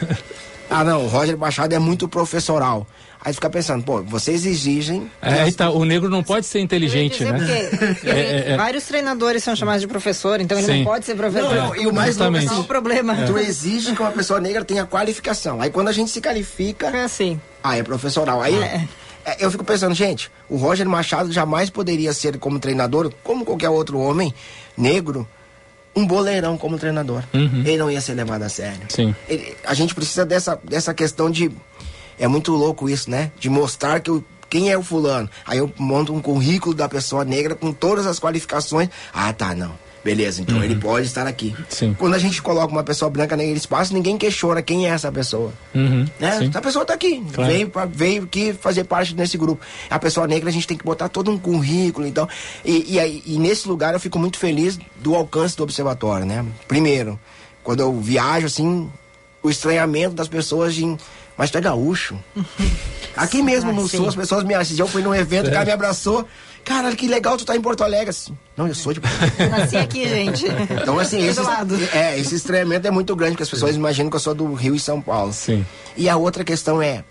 ah, 0.68 0.84
não, 0.84 1.04
o 1.04 1.08
Roger 1.08 1.38
Machado 1.38 1.74
é 1.74 1.78
muito 1.78 2.06
professoral. 2.08 2.86
Aí 3.24 3.32
fica 3.32 3.50
pensando: 3.50 3.82
pô, 3.84 4.02
vocês 4.02 4.46
exigem. 4.46 5.10
É, 5.20 5.40
aí 5.42 5.52
tá, 5.52 5.70
o 5.70 5.84
negro 5.84 6.08
não 6.08 6.22
pode 6.22 6.46
ser 6.46 6.60
inteligente, 6.60 7.24
né? 7.24 7.32
porque 7.32 8.08
É, 8.08 8.20
é, 8.20 8.52
é. 8.52 8.56
vários 8.56 8.84
treinadores 8.84 9.42
são 9.42 9.54
chamados 9.56 9.80
de 9.80 9.88
professor, 9.88 10.40
então 10.40 10.56
ele 10.58 10.66
Sim. 10.66 10.78
não 10.78 10.84
pode 10.84 11.04
ser 11.04 11.14
professor. 11.16 11.54
Não, 11.54 11.76
e 11.76 11.86
o 11.86 11.92
mais 11.92 12.16
louco 12.16 12.36
é 12.36 12.38
assim, 12.40 12.60
o 12.60 12.64
problema. 12.64 13.16
Tu 13.26 13.36
exige 13.38 13.94
que 13.94 14.00
uma 14.00 14.12
pessoa 14.12 14.40
negra 14.40 14.64
tenha 14.64 14.86
qualificação. 14.86 15.60
Aí 15.60 15.70
quando 15.70 15.88
a 15.88 15.92
gente 15.92 16.10
se 16.10 16.20
qualifica. 16.20 16.86
É 16.88 17.04
assim. 17.04 17.40
Ah, 17.62 17.76
é 17.76 17.82
professoral. 17.82 18.40
Aí 18.40 18.54
é, 18.54 18.86
eu 19.40 19.50
fico 19.50 19.64
pensando, 19.64 19.94
gente, 19.94 20.30
o 20.48 20.56
Roger 20.56 20.88
Machado 20.88 21.30
jamais 21.32 21.68
poderia 21.70 22.12
ser 22.12 22.38
como 22.38 22.58
treinador, 22.58 23.12
como 23.22 23.44
qualquer 23.44 23.68
outro 23.68 23.98
homem 23.98 24.32
negro, 24.76 25.28
um 25.94 26.06
boleirão 26.06 26.56
como 26.56 26.78
treinador. 26.78 27.22
Uhum. 27.34 27.62
Ele 27.66 27.76
não 27.76 27.90
ia 27.90 28.00
ser 28.00 28.14
levado 28.14 28.42
a 28.44 28.48
sério. 28.48 28.82
Sim. 28.88 29.14
Ele- 29.28 29.56
a 29.64 29.74
gente 29.74 29.94
precisa 29.94 30.24
dessa, 30.24 30.58
dessa 30.62 30.94
questão 30.94 31.28
de. 31.30 31.50
É 32.18 32.26
muito 32.28 32.52
louco 32.52 32.88
isso, 32.88 33.10
né? 33.10 33.30
De 33.38 33.48
mostrar 33.48 34.00
que 34.00 34.10
o, 34.10 34.24
quem 34.50 34.70
é 34.70 34.76
o 34.78 34.82
fulano. 34.82 35.28
Aí 35.46 35.58
eu 35.58 35.72
monto 35.78 36.12
um 36.14 36.20
currículo 36.20 36.74
da 36.74 36.88
pessoa 36.88 37.24
negra 37.24 37.54
com 37.54 37.72
todas 37.72 38.06
as 38.06 38.18
qualificações. 38.18 38.88
Ah, 39.12 39.32
tá, 39.32 39.54
não. 39.54 39.72
Beleza, 40.04 40.40
então 40.40 40.62
ele 40.62 40.76
pode 40.76 41.06
estar 41.06 41.26
aqui. 41.26 41.54
Uhum. 41.58 41.64
Sim. 41.68 41.96
Quando 41.98 42.14
a 42.14 42.18
gente 42.18 42.40
coloca 42.40 42.72
uma 42.72 42.84
pessoa 42.84 43.10
branca 43.10 43.36
naquele 43.36 43.58
espaço, 43.58 43.92
ninguém 43.92 44.16
questiona 44.16 44.62
quem 44.62 44.86
é 44.86 44.90
essa 44.90 45.10
pessoa. 45.12 45.52
Uhum, 45.74 46.06
Né? 46.18 46.38
sim. 46.38 46.48
Essa 46.48 46.60
pessoa 46.62 46.84
tá 46.84 46.94
aqui, 46.94 47.22
Claro. 47.34 47.52
veio, 47.52 47.68
pra, 47.68 47.84
veio 47.84 48.22
aqui 48.22 48.54
fazer 48.54 48.84
parte 48.84 49.12
desse 49.12 49.36
grupo. 49.36 49.62
A 49.90 49.98
pessoa 49.98 50.26
negra 50.26 50.48
a 50.48 50.52
gente 50.52 50.66
tem 50.66 50.78
que 50.78 50.84
botar 50.84 51.08
todo 51.08 51.30
um 51.30 51.36
currículo, 51.36 52.06
então. 52.06 52.26
E, 52.64 52.96
e, 52.96 53.22
e 53.34 53.38
nesse 53.38 53.68
lugar 53.68 53.92
eu 53.92 54.00
fico 54.00 54.18
muito 54.18 54.38
feliz 54.38 54.78
do 54.96 55.14
alcance 55.14 55.56
do 55.56 55.62
observatório, 55.64 56.24
né? 56.24 56.46
Primeiro, 56.66 57.18
quando 57.62 57.80
eu 57.80 58.00
viajo, 58.00 58.46
assim, 58.46 58.88
o 59.42 59.50
estranhamento 59.50 60.14
das 60.14 60.28
pessoas 60.28 60.74
de. 60.74 60.96
Mas 61.38 61.50
tu 61.50 61.56
é 61.58 61.60
gaúcho? 61.60 62.18
Aqui 63.16 63.42
mesmo 63.42 63.70
Ah, 63.70 63.72
no 63.72 63.88
sim. 63.88 63.96
sul, 63.98 64.08
as 64.08 64.14
pessoas 64.16 64.44
me 64.44 64.54
assistem. 64.54 64.80
Eu 64.84 64.88
fui 64.88 65.02
num 65.02 65.14
evento, 65.14 65.48
o 65.48 65.52
cara 65.52 65.64
me 65.64 65.70
abraçou. 65.72 66.26
Cara, 66.64 66.94
que 66.94 67.06
legal 67.08 67.36
tu 67.36 67.44
tá 67.44 67.56
em 67.56 67.60
Porto 67.60 67.82
Alegre. 67.82 68.10
Assim, 68.10 68.36
Não, 68.56 68.66
eu 68.68 68.74
sou 68.74 68.92
de 68.92 69.00
Porto 69.00 69.16
Alegre. 69.22 69.48
Nasci 69.48 69.76
aqui, 69.76 70.06
gente. 70.08 70.44
Então, 70.82 70.98
assim, 70.98 71.24
esse, 71.26 71.40
é, 71.96 72.18
esse 72.18 72.34
estranhamento 72.34 72.86
é 72.86 72.90
muito 72.90 73.14
grande, 73.16 73.32
porque 73.32 73.44
as 73.44 73.48
pessoas 73.50 73.74
imaginam 73.76 74.10
que 74.10 74.16
eu 74.16 74.20
sou 74.20 74.34
do 74.34 74.52
Rio 74.52 74.74
e 74.74 74.80
São 74.80 75.00
Paulo. 75.00 75.32
Sim. 75.32 75.64
E 75.96 76.08
a 76.08 76.16
outra 76.16 76.44
questão 76.44 76.82
é 76.82 77.02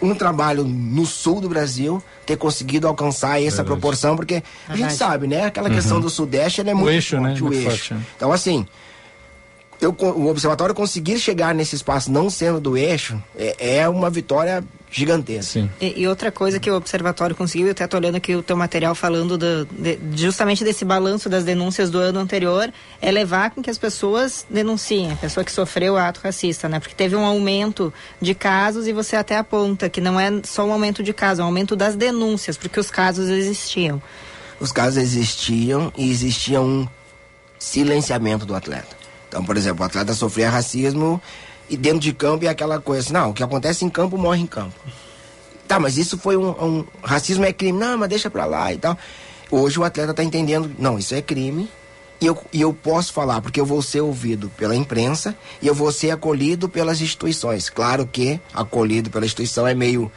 um 0.00 0.14
trabalho 0.14 0.64
no 0.64 1.06
sul 1.06 1.40
do 1.40 1.48
Brasil 1.48 2.02
ter 2.26 2.36
conseguido 2.36 2.88
alcançar 2.88 3.40
essa 3.40 3.56
Verdade. 3.58 3.66
proporção, 3.68 4.16
porque 4.16 4.42
a 4.68 4.74
gente 4.76 4.94
sabe, 4.94 5.26
né? 5.28 5.44
Aquela 5.44 5.70
questão 5.70 6.00
do 6.00 6.08
Sudeste, 6.10 6.60
é 6.60 6.74
muito 6.74 6.90
eixo, 6.90 7.16
né? 7.20 7.28
forte, 7.28 7.40
o 7.42 7.44
Muito 7.46 7.58
eixo. 7.58 7.70
forte, 7.70 7.94
né? 7.94 8.00
Então, 8.16 8.32
assim, 8.32 8.66
eu, 9.84 9.94
o 9.98 10.28
observatório 10.28 10.74
conseguir 10.74 11.18
chegar 11.18 11.54
nesse 11.54 11.74
espaço 11.76 12.10
não 12.10 12.30
sendo 12.30 12.60
do 12.60 12.76
eixo 12.76 13.20
é, 13.36 13.78
é 13.80 13.88
uma 13.88 14.08
vitória 14.10 14.62
gigantesca. 14.90 15.70
E, 15.80 16.02
e 16.02 16.06
outra 16.06 16.30
coisa 16.30 16.60
que 16.60 16.70
o 16.70 16.74
observatório 16.76 17.34
conseguiu, 17.34 17.66
eu 17.68 17.72
até 17.72 17.86
tô 17.86 17.96
olhando 17.96 18.16
aqui 18.16 18.34
o 18.36 18.42
teu 18.42 18.54
material 18.56 18.94
falando 18.94 19.38
do- 19.38 19.64
de- 19.66 19.98
justamente 20.14 20.62
desse 20.64 20.84
balanço 20.84 21.30
das 21.30 21.44
denúncias 21.44 21.90
do 21.90 21.98
ano 21.98 22.20
anterior, 22.20 22.70
é 23.00 23.10
levar 23.10 23.50
com 23.52 23.62
que 23.62 23.70
as 23.70 23.78
pessoas 23.78 24.44
denunciem, 24.50 25.10
a 25.12 25.16
pessoa 25.16 25.42
que 25.44 25.50
sofreu 25.50 25.94
o 25.94 25.96
ato 25.96 26.20
racista, 26.22 26.68
né? 26.68 26.78
Porque 26.78 26.94
teve 26.94 27.16
um 27.16 27.24
aumento 27.24 27.92
de 28.20 28.34
casos 28.34 28.86
e 28.86 28.92
você 28.92 29.16
até 29.16 29.38
aponta 29.38 29.88
que 29.88 30.00
não 30.00 30.20
é 30.20 30.30
só 30.44 30.64
um 30.66 30.72
aumento 30.72 31.02
de 31.02 31.14
casos, 31.14 31.38
é 31.40 31.42
um 31.42 31.46
aumento 31.46 31.74
das 31.74 31.96
denúncias, 31.96 32.58
porque 32.58 32.78
os 32.78 32.90
casos 32.90 33.30
existiam. 33.30 34.00
os 34.60 34.70
casos 34.70 34.98
existiam 35.02 35.90
e 35.96 36.10
existia 36.10 36.60
um 36.60 36.86
silenciamento 37.58 38.44
do 38.44 38.54
atleta. 38.54 39.01
Então, 39.32 39.42
por 39.42 39.56
exemplo, 39.56 39.82
o 39.82 39.86
atleta 39.86 40.12
sofria 40.12 40.50
racismo 40.50 41.18
e 41.70 41.74
dentro 41.74 42.00
de 42.00 42.12
campo 42.12 42.44
é 42.44 42.48
aquela 42.48 42.78
coisa 42.78 43.00
assim, 43.02 43.14
não, 43.14 43.30
o 43.30 43.32
que 43.32 43.42
acontece 43.42 43.82
em 43.82 43.88
campo 43.88 44.18
morre 44.18 44.42
em 44.42 44.46
campo. 44.46 44.74
Tá, 45.66 45.80
mas 45.80 45.96
isso 45.96 46.18
foi 46.18 46.36
um, 46.36 46.50
um- 46.50 46.84
racismo 47.02 47.42
é 47.42 47.50
crime, 47.50 47.78
não, 47.78 47.96
mas 47.96 48.10
deixa 48.10 48.28
pra 48.28 48.44
lá 48.44 48.70
e 48.74 48.76
tal. 48.76 48.96
Hoje 49.50 49.78
o 49.80 49.84
atleta 49.84 50.12
tá 50.12 50.22
entendendo, 50.22 50.70
não, 50.78 50.98
isso 50.98 51.14
é 51.14 51.22
crime 51.22 51.66
e 52.20 52.26
eu, 52.26 52.36
e 52.52 52.60
eu 52.60 52.74
posso 52.74 53.10
falar 53.10 53.40
porque 53.40 53.58
eu 53.58 53.64
vou 53.64 53.80
ser 53.80 54.02
ouvido 54.02 54.50
pela 54.50 54.76
imprensa 54.76 55.34
e 55.62 55.66
eu 55.66 55.74
vou 55.74 55.90
ser 55.90 56.10
acolhido 56.10 56.68
pelas 56.68 57.00
instituições. 57.00 57.70
Claro 57.70 58.06
que 58.06 58.38
acolhido 58.52 59.08
pela 59.08 59.24
instituição 59.24 59.66
é 59.66 59.72
meio 59.74 60.12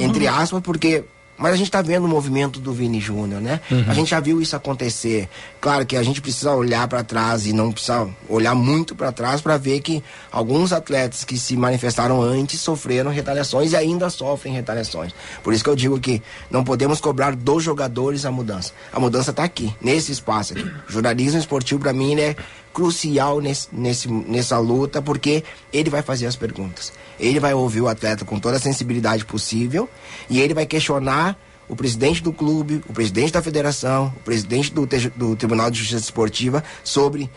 entre 0.00 0.26
aspas, 0.26 0.60
porque 0.62 1.04
Mas 1.42 1.52
a 1.52 1.56
gente 1.56 1.66
está 1.66 1.82
vendo 1.82 2.04
o 2.04 2.08
movimento 2.08 2.60
do 2.60 2.72
Vini 2.72 3.00
Júnior, 3.00 3.40
né? 3.40 3.60
Uhum. 3.70 3.84
A 3.88 3.94
gente 3.94 4.10
já 4.10 4.20
viu 4.20 4.40
isso 4.40 4.54
acontecer. 4.54 5.28
Claro 5.60 5.84
que 5.84 5.96
a 5.96 6.02
gente 6.02 6.20
precisa 6.20 6.52
olhar 6.52 6.86
para 6.86 7.02
trás 7.02 7.46
e 7.46 7.52
não 7.52 7.72
precisa 7.72 8.08
olhar 8.28 8.54
muito 8.54 8.94
para 8.94 9.10
trás 9.10 9.40
para 9.40 9.56
ver 9.56 9.80
que 9.80 10.02
alguns 10.30 10.72
atletas 10.72 11.24
que 11.24 11.36
se 11.36 11.56
manifestaram 11.56 12.22
antes 12.22 12.60
sofreram 12.60 13.10
retaliações 13.10 13.72
e 13.72 13.76
ainda 13.76 14.08
sofrem 14.08 14.54
retaliações. 14.54 15.12
Por 15.42 15.52
isso 15.52 15.64
que 15.64 15.70
eu 15.70 15.76
digo 15.76 15.98
que 15.98 16.22
não 16.50 16.62
podemos 16.62 17.00
cobrar 17.00 17.34
dos 17.34 17.62
jogadores 17.62 18.24
a 18.24 18.30
mudança. 18.30 18.72
A 18.92 19.00
mudança 19.00 19.30
está 19.30 19.44
aqui, 19.44 19.74
nesse 19.80 20.12
espaço 20.12 20.52
aqui. 20.52 20.70
O 20.88 20.92
jornalismo 20.92 21.38
esportivo, 21.38 21.80
para 21.80 21.92
mim, 21.92 22.12
ele 22.12 22.20
é 22.22 22.36
crucial 22.72 23.40
nesse, 23.40 23.68
nesse, 23.72 24.08
nessa 24.08 24.58
luta, 24.58 25.02
porque 25.02 25.44
ele 25.72 25.90
vai 25.90 26.02
fazer 26.02 26.26
as 26.26 26.36
perguntas. 26.36 26.92
Ele 27.18 27.38
vai 27.38 27.54
ouvir 27.54 27.80
o 27.80 27.88
atleta 27.88 28.24
com 28.24 28.38
toda 28.38 28.56
a 28.56 28.60
sensibilidade 28.60 29.24
possível 29.24 29.88
e 30.28 30.40
ele 30.40 30.54
vai 30.54 30.66
questionar 30.66 31.38
o 31.68 31.76
presidente 31.76 32.22
do 32.22 32.32
clube, 32.32 32.82
o 32.88 32.92
presidente 32.92 33.32
da 33.32 33.42
federação, 33.42 34.12
o 34.16 34.20
presidente 34.20 34.72
do, 34.72 34.86
do 35.16 35.36
Tribunal 35.36 35.70
de 35.70 35.78
Justiça 35.78 36.02
Esportiva 36.02 36.62
sobre. 36.82 37.30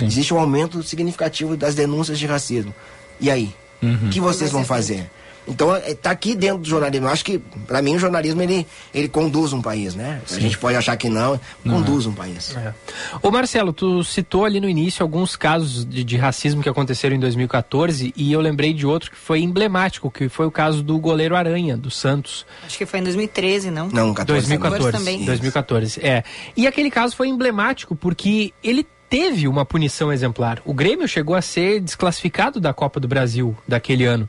Existe 0.00 0.34
um 0.34 0.38
aumento 0.38 0.82
significativo 0.82 1.56
das 1.56 1.74
denúncias 1.74 2.18
de 2.18 2.26
racismo. 2.26 2.74
E 3.20 3.30
aí? 3.30 3.54
O 3.82 4.10
que 4.10 4.20
vocês 4.20 4.50
vão 4.50 4.64
fazer? 4.64 5.10
Então, 5.48 5.76
está 5.76 6.10
aqui 6.10 6.34
dentro 6.34 6.58
do 6.58 6.68
jornalismo. 6.68 7.06
Eu 7.06 7.10
acho 7.10 7.24
que, 7.24 7.38
para 7.66 7.80
mim, 7.80 7.96
o 7.96 7.98
jornalismo 7.98 8.42
ele, 8.42 8.66
ele 8.94 9.08
conduz 9.08 9.52
um 9.52 9.62
país, 9.62 9.94
né? 9.94 10.20
A 10.24 10.28
Sim. 10.28 10.40
gente 10.42 10.58
pode 10.58 10.76
achar 10.76 10.96
que 10.96 11.08
não, 11.08 11.40
conduz 11.64 12.06
um 12.06 12.12
país. 12.12 12.54
É. 12.56 12.74
Ô 13.22 13.30
Marcelo, 13.30 13.72
tu 13.72 14.04
citou 14.04 14.44
ali 14.44 14.60
no 14.60 14.68
início 14.68 15.02
alguns 15.02 15.36
casos 15.36 15.84
de, 15.84 16.04
de 16.04 16.16
racismo 16.16 16.62
que 16.62 16.68
aconteceram 16.68 17.16
em 17.16 17.20
2014 17.20 18.12
e 18.14 18.32
eu 18.32 18.40
lembrei 18.40 18.72
de 18.72 18.86
outro 18.86 19.10
que 19.10 19.16
foi 19.16 19.40
emblemático, 19.40 20.10
que 20.10 20.28
foi 20.28 20.46
o 20.46 20.50
caso 20.50 20.82
do 20.82 20.98
goleiro 20.98 21.34
Aranha, 21.34 21.76
do 21.76 21.90
Santos. 21.90 22.46
Acho 22.66 22.76
que 22.76 22.86
foi 22.86 23.00
em 23.00 23.04
2013, 23.04 23.70
não? 23.70 23.88
Não, 23.88 24.12
2014. 24.12 24.92
também. 24.92 25.24
2014, 25.24 26.00
é. 26.04 26.22
E 26.56 26.66
aquele 26.66 26.90
caso 26.90 27.16
foi 27.16 27.28
emblemático 27.28 27.96
porque 27.96 28.52
ele 28.62 28.86
teve 29.08 29.48
uma 29.48 29.64
punição 29.64 30.12
exemplar. 30.12 30.60
O 30.64 30.74
Grêmio 30.74 31.08
chegou 31.08 31.34
a 31.34 31.42
ser 31.42 31.80
desclassificado 31.80 32.60
da 32.60 32.74
Copa 32.74 33.00
do 33.00 33.08
Brasil 33.08 33.56
daquele 33.66 34.04
ano. 34.04 34.28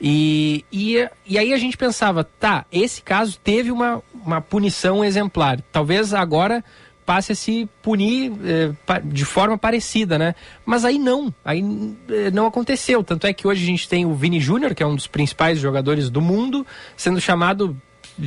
E, 0.00 0.64
e, 0.72 0.96
e 1.26 1.38
aí 1.38 1.52
a 1.52 1.58
gente 1.58 1.76
pensava, 1.76 2.24
tá, 2.24 2.64
esse 2.72 3.02
caso 3.02 3.38
teve 3.42 3.70
uma, 3.70 4.02
uma 4.24 4.40
punição 4.40 5.04
exemplar. 5.04 5.60
Talvez 5.70 6.14
agora 6.14 6.64
passe 7.04 7.32
a 7.32 7.34
se 7.34 7.68
punir 7.82 8.32
eh, 8.44 8.70
de 9.02 9.24
forma 9.24 9.58
parecida, 9.58 10.16
né? 10.16 10.34
Mas 10.64 10.84
aí 10.84 10.96
não, 10.96 11.34
aí 11.44 11.60
eh, 12.08 12.30
não 12.30 12.46
aconteceu. 12.46 13.02
Tanto 13.02 13.26
é 13.26 13.32
que 13.32 13.48
hoje 13.48 13.64
a 13.64 13.66
gente 13.66 13.88
tem 13.88 14.06
o 14.06 14.14
Vini 14.14 14.38
Júnior, 14.38 14.74
que 14.76 14.82
é 14.82 14.86
um 14.86 14.94
dos 14.94 15.08
principais 15.08 15.58
jogadores 15.58 16.08
do 16.08 16.20
mundo, 16.20 16.64
sendo 16.96 17.20
chamado 17.20 17.76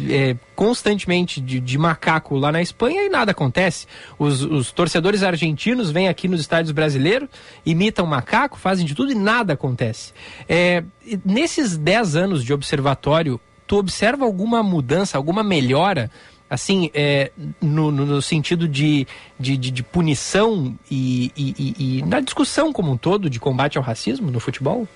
eh, 0.10 0.36
constantemente 0.56 1.40
de, 1.42 1.60
de 1.60 1.78
macaco 1.78 2.36
lá 2.38 2.52
na 2.52 2.62
Espanha 2.62 3.04
e 3.04 3.10
nada 3.10 3.32
acontece. 3.32 3.86
Os, 4.18 4.42
os 4.42 4.72
torcedores 4.72 5.24
argentinos 5.24 5.92
vêm 5.92 6.08
aqui 6.08 6.28
nos 6.28 6.40
estádios 6.42 6.72
brasileiros, 6.72 7.30
imitam 7.66 8.06
macaco, 8.06 8.58
fazem 8.58 8.86
de 8.86 8.96
tudo 8.96 9.12
e 9.12 9.16
nada 9.16 9.54
acontece. 9.54 10.14
E 10.50 11.20
nesses 11.26 11.78
10 11.78 12.16
anos 12.16 12.44
de 12.44 12.54
observatório, 12.54 13.40
tu 13.68 13.78
observa 13.78 14.26
alguma 14.26 14.62
mudança, 14.64 15.18
alguma 15.18 15.44
melhora? 15.44 16.10
assim, 16.50 16.92
é, 16.94 17.32
no, 17.60 17.90
no- 17.90 18.22
sentido 18.22 18.68
de, 18.68 19.08
de, 19.40 19.58
de- 19.58 19.72
de 19.72 19.82
punição 19.82 20.76
e- 20.92 21.32
e- 21.36 21.98
e 21.98 22.02
na 22.04 22.20
discussão 22.20 22.72
como 22.72 22.92
um 22.92 22.98
todo 22.98 23.28
de 23.28 23.40
combate 23.40 23.76
ao 23.80 23.84
racismo 23.84 24.30
no 24.30 24.40
futebol? 24.40 24.88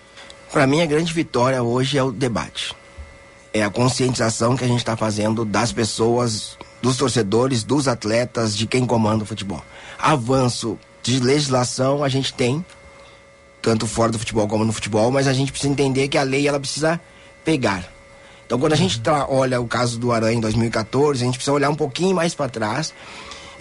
Para 0.52 0.68
mim, 0.68 0.82
a 0.82 0.86
grande 0.86 1.12
vitória 1.12 1.64
hoje 1.64 1.98
é 1.98 2.04
o 2.04 2.12
debate. 2.12 2.76
É 3.58 3.64
a 3.64 3.72
conscientização 3.72 4.56
que 4.56 4.64
a 4.64 4.68
gente 4.68 4.78
está 4.78 4.96
fazendo 4.96 5.44
das 5.44 5.72
pessoas, 5.72 6.56
dos 6.80 6.96
torcedores, 6.96 7.64
dos 7.64 7.88
atletas, 7.88 8.56
de 8.56 8.68
quem 8.68 8.86
comanda 8.86 9.24
o 9.24 9.26
futebol. 9.26 9.64
Avanço 9.98 10.78
de 11.02 11.20
legislação 11.20 12.04
a 12.04 12.10
gente 12.10 12.32
tem, 12.34 12.64
tanto 13.60 13.88
fora 13.88 14.12
do 14.12 14.20
futebol 14.20 14.48
como 14.48 14.64
no 14.64 14.72
futebol, 14.72 15.10
mas 15.10 15.28
a 15.28 15.34
gente 15.34 15.52
precisa 15.52 15.72
entender 15.74 16.08
que 16.08 16.20
a 16.20 16.24
lei 16.24 16.48
ela 16.48 16.60
precisa 16.60 17.02
pegar. 17.44 17.84
Então, 18.46 18.60
quando 18.60 18.74
a 18.74 18.78
gente 18.78 19.02
tra- 19.02 19.26
olha 19.28 19.60
o 19.60 19.68
caso 19.68 19.98
do 19.98 20.12
Aranha 20.12 20.38
em 20.38 20.40
2014, 20.40 21.24
a 21.24 21.26
gente 21.26 21.36
precisa 21.38 21.52
olhar 21.54 21.72
um 21.72 21.76
pouquinho 21.76 22.16
mais 22.16 22.36
para 22.36 22.48
trás 22.48 22.94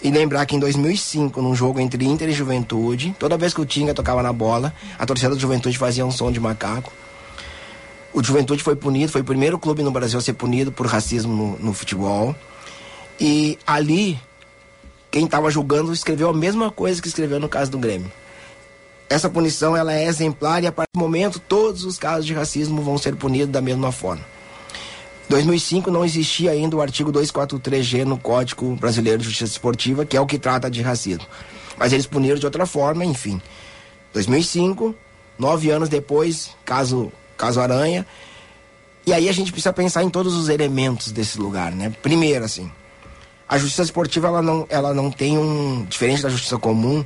e 0.03 0.11
lembrar 0.11 0.45
que 0.45 0.55
em 0.55 0.59
2005, 0.59 1.41
num 1.41 1.55
jogo 1.55 1.79
entre 1.79 2.05
Inter 2.05 2.29
e 2.29 2.33
Juventude, 2.33 3.15
toda 3.17 3.35
vez 3.35 3.51
que 3.51 3.61
o 3.61 3.65
Tinga 3.65 3.95
tocava 3.95 4.21
na 4.21 4.31
bola, 4.31 4.71
a 4.99 5.07
torcida 5.07 5.33
do 5.33 5.39
Juventude 5.39 5.75
fazia 5.75 6.05
um 6.05 6.11
som 6.11 6.31
de 6.31 6.39
macaco. 6.39 6.93
O 8.17 8.23
Juventude 8.23 8.63
foi 8.63 8.75
punido, 8.75 9.11
foi 9.11 9.21
o 9.21 9.23
primeiro 9.23 9.59
clube 9.59 9.83
no 9.83 9.91
Brasil 9.91 10.17
a 10.17 10.21
ser 10.23 10.33
punido 10.33 10.71
por 10.71 10.87
racismo 10.87 11.35
no, 11.35 11.67
no 11.67 11.71
futebol. 11.71 12.35
E 13.19 13.59
ali, 13.67 14.19
quem 15.11 15.25
estava 15.25 15.51
julgando 15.51 15.93
escreveu 15.93 16.27
a 16.27 16.33
mesma 16.33 16.71
coisa 16.71 16.99
que 16.99 17.07
escreveu 17.07 17.39
no 17.39 17.47
caso 17.47 17.69
do 17.69 17.77
Grêmio. 17.77 18.11
Essa 19.07 19.29
punição 19.29 19.77
ela 19.77 19.93
é 19.93 20.07
exemplar 20.07 20.63
e 20.63 20.65
a 20.65 20.71
partir 20.71 20.89
do 20.95 20.99
momento 20.99 21.39
todos 21.39 21.85
os 21.85 21.99
casos 21.99 22.25
de 22.25 22.33
racismo 22.33 22.81
vão 22.81 22.97
ser 22.97 23.15
punidos 23.15 23.49
da 23.49 23.61
mesma 23.61 23.91
forma. 23.91 24.25
2005 25.29 25.91
não 25.91 26.03
existia 26.03 26.49
ainda 26.49 26.75
o 26.75 26.81
artigo 26.81 27.13
243G 27.13 28.03
no 28.03 28.17
Código 28.17 28.75
Brasileiro 28.77 29.19
de 29.19 29.25
Justiça 29.25 29.51
Esportiva, 29.51 30.07
que 30.07 30.17
é 30.17 30.19
o 30.19 30.25
que 30.25 30.39
trata 30.39 30.71
de 30.71 30.81
racismo. 30.81 31.27
Mas 31.77 31.93
eles 31.93 32.07
puniram 32.07 32.39
de 32.39 32.47
outra 32.47 32.65
forma, 32.65 33.05
enfim. 33.05 33.39
2005, 34.11 34.95
nove 35.37 35.69
anos 35.69 35.87
depois, 35.87 36.55
caso, 36.65 37.11
caso 37.37 37.61
Aranha. 37.61 38.05
E 39.05 39.13
aí 39.13 39.29
a 39.29 39.31
gente 39.31 39.51
precisa 39.51 39.71
pensar 39.71 40.03
em 40.03 40.09
todos 40.09 40.35
os 40.35 40.49
elementos 40.49 41.11
desse 41.11 41.39
lugar, 41.39 41.71
né? 41.71 41.93
Primeiro, 42.01 42.43
assim, 42.43 42.69
a 43.47 43.57
justiça 43.57 43.83
esportiva 43.83 44.27
ela 44.27 44.41
não, 44.41 44.65
ela 44.69 44.93
não 44.93 45.09
tem 45.09 45.37
um. 45.37 45.85
Diferente 45.85 46.21
da 46.23 46.29
justiça 46.29 46.57
comum, 46.57 47.05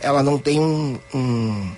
ela 0.00 0.22
não 0.22 0.38
tem 0.38 0.60
um. 0.60 0.98
um 1.12 1.72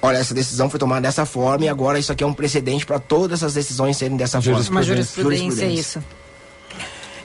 olha, 0.00 0.16
essa 0.16 0.32
decisão 0.32 0.70
foi 0.70 0.80
tomada 0.80 1.02
dessa 1.02 1.26
forma 1.26 1.66
e 1.66 1.68
agora 1.68 1.98
isso 1.98 2.10
aqui 2.10 2.24
é 2.24 2.26
um 2.26 2.32
precedente 2.32 2.86
para 2.86 2.98
todas 2.98 3.42
as 3.42 3.52
decisões 3.52 3.96
serem 3.96 4.16
dessa 4.16 4.40
forma. 4.40 4.60
Uma 4.70 4.82
jurisprudência, 4.82 5.64
é 5.64 5.70
isso. 5.70 6.02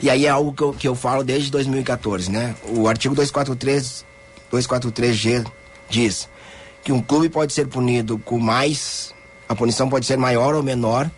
E 0.02 0.10
aí 0.10 0.26
é 0.26 0.30
algo 0.30 0.52
que 0.52 0.62
eu, 0.62 0.74
que 0.74 0.88
eu 0.88 0.96
falo 0.96 1.24
desde 1.24 1.50
2014, 1.50 2.30
né? 2.30 2.56
O 2.68 2.90
artigo 2.90 3.16
243, 3.16 4.04
243G 4.52 5.46
diz 5.90 6.28
que 6.84 6.92
um 6.92 7.02
clube 7.02 7.30
pode 7.30 7.54
ser 7.54 7.68
punido 7.68 8.20
com 8.20 8.38
mais. 8.38 9.14
A 9.48 9.56
punição 9.56 9.90
pode 9.90 10.06
ser 10.06 10.18
maior 10.18 10.56
ou 10.56 10.64
menor, 10.64 11.10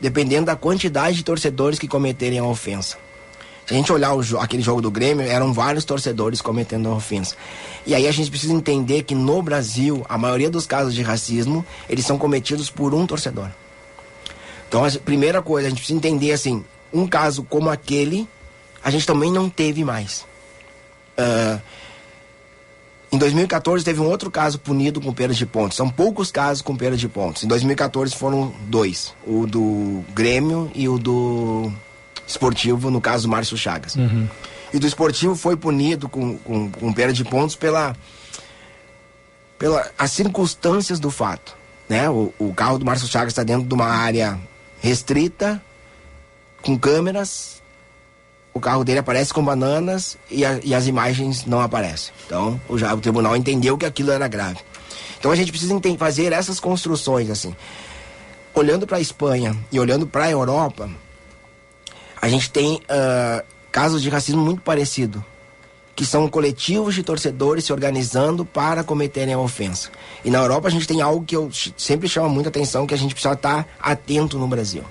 dependendo 0.00 0.46
da 0.46 0.56
quantidade 0.56 1.16
de 1.16 1.24
torcedores 1.24 1.78
que 1.78 1.86
cometerem 1.88 2.38
a 2.38 2.44
ofensa. 2.44 2.96
Se 3.66 3.74
a 3.74 3.76
gente 3.76 3.92
olhar 3.92 4.16
jo- 4.22 4.38
aquele 4.38 4.62
jogo 4.62 4.80
do 4.82 4.90
Grêmio, 4.90 5.24
eram 5.26 5.52
vários 5.52 5.84
torcedores 5.84 6.40
cometendo 6.40 6.88
a 6.88 6.94
ofensa. 6.94 7.36
E 7.86 7.94
aí 7.94 8.08
a 8.08 8.12
gente 8.12 8.28
precisa 8.30 8.52
entender 8.52 9.04
que 9.04 9.14
no 9.14 9.40
Brasil, 9.40 10.04
a 10.08 10.18
maioria 10.18 10.50
dos 10.50 10.66
casos 10.66 10.94
de 10.94 11.02
racismo, 11.02 11.64
eles 11.88 12.04
são 12.04 12.18
cometidos 12.18 12.68
por 12.70 12.92
um 12.94 13.06
torcedor. 13.06 13.48
Então, 14.68 14.84
a 14.84 14.90
primeira 14.90 15.40
coisa, 15.42 15.66
a 15.66 15.70
gente 15.70 15.78
precisa 15.78 15.96
entender 15.96 16.32
assim, 16.32 16.64
um 16.92 17.06
caso 17.06 17.44
como 17.44 17.70
aquele, 17.70 18.26
a 18.82 18.90
gente 18.90 19.06
também 19.06 19.30
não 19.30 19.48
teve 19.48 19.84
mais. 19.84 20.24
Ah, 21.16 21.60
em 23.12 23.18
2014 23.18 23.84
teve 23.84 24.00
um 24.00 24.06
outro 24.06 24.30
caso 24.30 24.58
punido 24.58 24.98
com 24.98 25.12
perda 25.12 25.34
de 25.34 25.44
pontos. 25.44 25.76
São 25.76 25.88
poucos 25.88 26.32
casos 26.32 26.62
com 26.62 26.74
perda 26.74 26.96
de 26.96 27.06
pontos. 27.08 27.44
Em 27.44 27.46
2014 27.46 28.16
foram 28.16 28.54
dois: 28.68 29.14
o 29.26 29.46
do 29.46 30.02
Grêmio 30.14 30.70
e 30.74 30.88
o 30.88 30.98
do 30.98 31.70
Esportivo, 32.26 32.90
no 32.90 33.00
caso 33.00 33.24
do 33.24 33.30
Márcio 33.30 33.56
Chagas. 33.58 33.96
E 34.72 34.78
do 34.78 34.86
Esportivo 34.86 35.36
foi 35.36 35.56
punido 35.56 36.08
com, 36.08 36.38
com, 36.38 36.70
com 36.70 36.92
perda 36.92 37.12
de 37.12 37.22
pontos 37.24 37.54
pela, 37.54 37.94
pela 39.58 39.90
as 39.98 40.10
circunstâncias 40.12 40.98
do 40.98 41.10
fato. 41.10 41.54
Né? 41.88 42.08
O, 42.08 42.32
o 42.38 42.54
carro 42.54 42.78
do 42.78 42.86
Márcio 42.86 43.06
Chagas 43.06 43.32
está 43.32 43.42
dentro 43.42 43.68
de 43.68 43.74
uma 43.74 43.88
área 43.88 44.40
restrita, 44.80 45.62
com 46.62 46.78
câmeras. 46.78 47.61
O 48.54 48.60
carro 48.60 48.84
dele 48.84 48.98
aparece 48.98 49.32
com 49.32 49.42
bananas 49.44 50.18
e, 50.30 50.44
a- 50.44 50.60
e 50.62 50.74
as 50.74 50.86
imagens 50.86 51.46
não 51.46 51.60
aparecem. 51.60 52.12
Então, 52.26 52.60
o, 52.68 52.76
já, 52.76 52.94
o 52.94 53.00
tribunal 53.00 53.34
entendeu 53.36 53.78
que 53.78 53.86
aquilo 53.86 54.10
era 54.10 54.28
grave. 54.28 54.58
Então, 55.18 55.30
a 55.30 55.36
gente 55.36 55.50
precisa 55.50 55.74
fazer 55.98 56.32
essas 56.32 56.60
construções 56.60 57.30
assim. 57.30 57.54
Olhando 58.54 58.86
para 58.86 58.98
a 58.98 59.00
Espanha 59.00 59.56
e 59.70 59.80
olhando 59.80 60.06
para 60.06 60.24
a 60.24 60.30
Europa, 60.30 60.90
a 62.20 62.28
gente 62.28 62.50
tem 62.50 62.80
ah, 62.88 63.42
casos 63.70 64.02
de 64.02 64.10
racismo 64.10 64.42
muito 64.42 64.60
parecido, 64.60 65.24
que 65.96 66.04
são 66.04 66.28
coletivos 66.28 66.94
de 66.94 67.02
torcedores 67.02 67.64
se 67.64 67.72
organizando 67.72 68.44
para 68.44 68.84
cometerem 68.84 69.32
a 69.34 69.38
ofensa. 69.38 69.88
E 70.24 70.30
na 70.30 70.38
Europa 70.38 70.68
a 70.68 70.70
gente 70.70 70.86
tem 70.86 71.00
algo 71.00 71.24
que 71.24 71.36
eu 71.36 71.50
sempre 71.76 72.08
chama 72.08 72.28
muita 72.28 72.50
atenção, 72.50 72.86
que 72.86 72.94
a 72.94 72.98
gente 72.98 73.14
precisa 73.14 73.34
estar 73.34 73.66
atento 73.80 74.38
no 74.38 74.46
Brasil. 74.46 74.84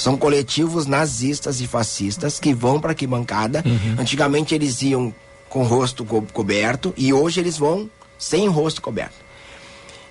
São 0.00 0.16
coletivos 0.16 0.86
nazistas 0.86 1.60
e 1.60 1.66
fascistas 1.66 2.40
que 2.40 2.54
vão 2.54 2.80
para 2.80 2.90
a 2.90 2.92
arquibancada. 2.92 3.62
Antigamente 3.98 4.54
eles 4.54 4.80
iam 4.80 5.12
com 5.50 5.60
o 5.60 5.66
rosto 5.66 6.06
co- 6.06 6.22
coberto 6.32 6.94
e 6.96 7.12
hoje 7.12 7.38
eles 7.38 7.58
vão 7.58 7.90
sem 8.18 8.48
o 8.48 8.50
rosto 8.50 8.80
coberto. 8.80 9.16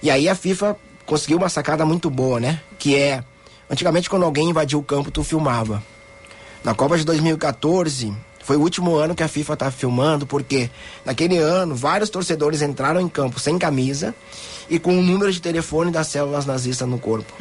E 0.03 0.11
aí 0.11 0.29
a 0.29 0.35
FIFA 0.35 0.77
conseguiu 1.07 1.37
uma 1.39 1.49
sacada 1.49 1.85
muito 1.87 2.07
boa, 2.07 2.39
né? 2.39 2.61
Que 2.77 2.95
é, 2.95 3.23
antigamente 3.67 4.07
quando 4.11 4.25
alguém 4.25 4.49
invadiu 4.51 4.77
o 4.77 4.83
campo, 4.83 5.09
tu 5.09 5.23
filmava. 5.23 5.81
Na 6.63 6.75
Copa 6.75 6.95
de 6.95 7.03
2014, 7.03 8.13
foi 8.43 8.57
o 8.57 8.61
último 8.61 8.95
ano 8.95 9.15
que 9.15 9.23
a 9.23 9.27
FIFA 9.27 9.57
tá 9.57 9.71
filmando, 9.71 10.27
porque 10.27 10.69
naquele 11.03 11.37
ano 11.39 11.75
vários 11.75 12.11
torcedores 12.11 12.61
entraram 12.61 13.01
em 13.01 13.09
campo 13.09 13.39
sem 13.39 13.57
camisa 13.57 14.13
e 14.69 14.77
com 14.77 14.97
o 14.99 15.01
número 15.01 15.31
de 15.31 15.41
telefone 15.41 15.89
das 15.89 16.07
células 16.09 16.45
nazistas 16.45 16.87
no 16.87 16.99
corpo. 16.99 17.33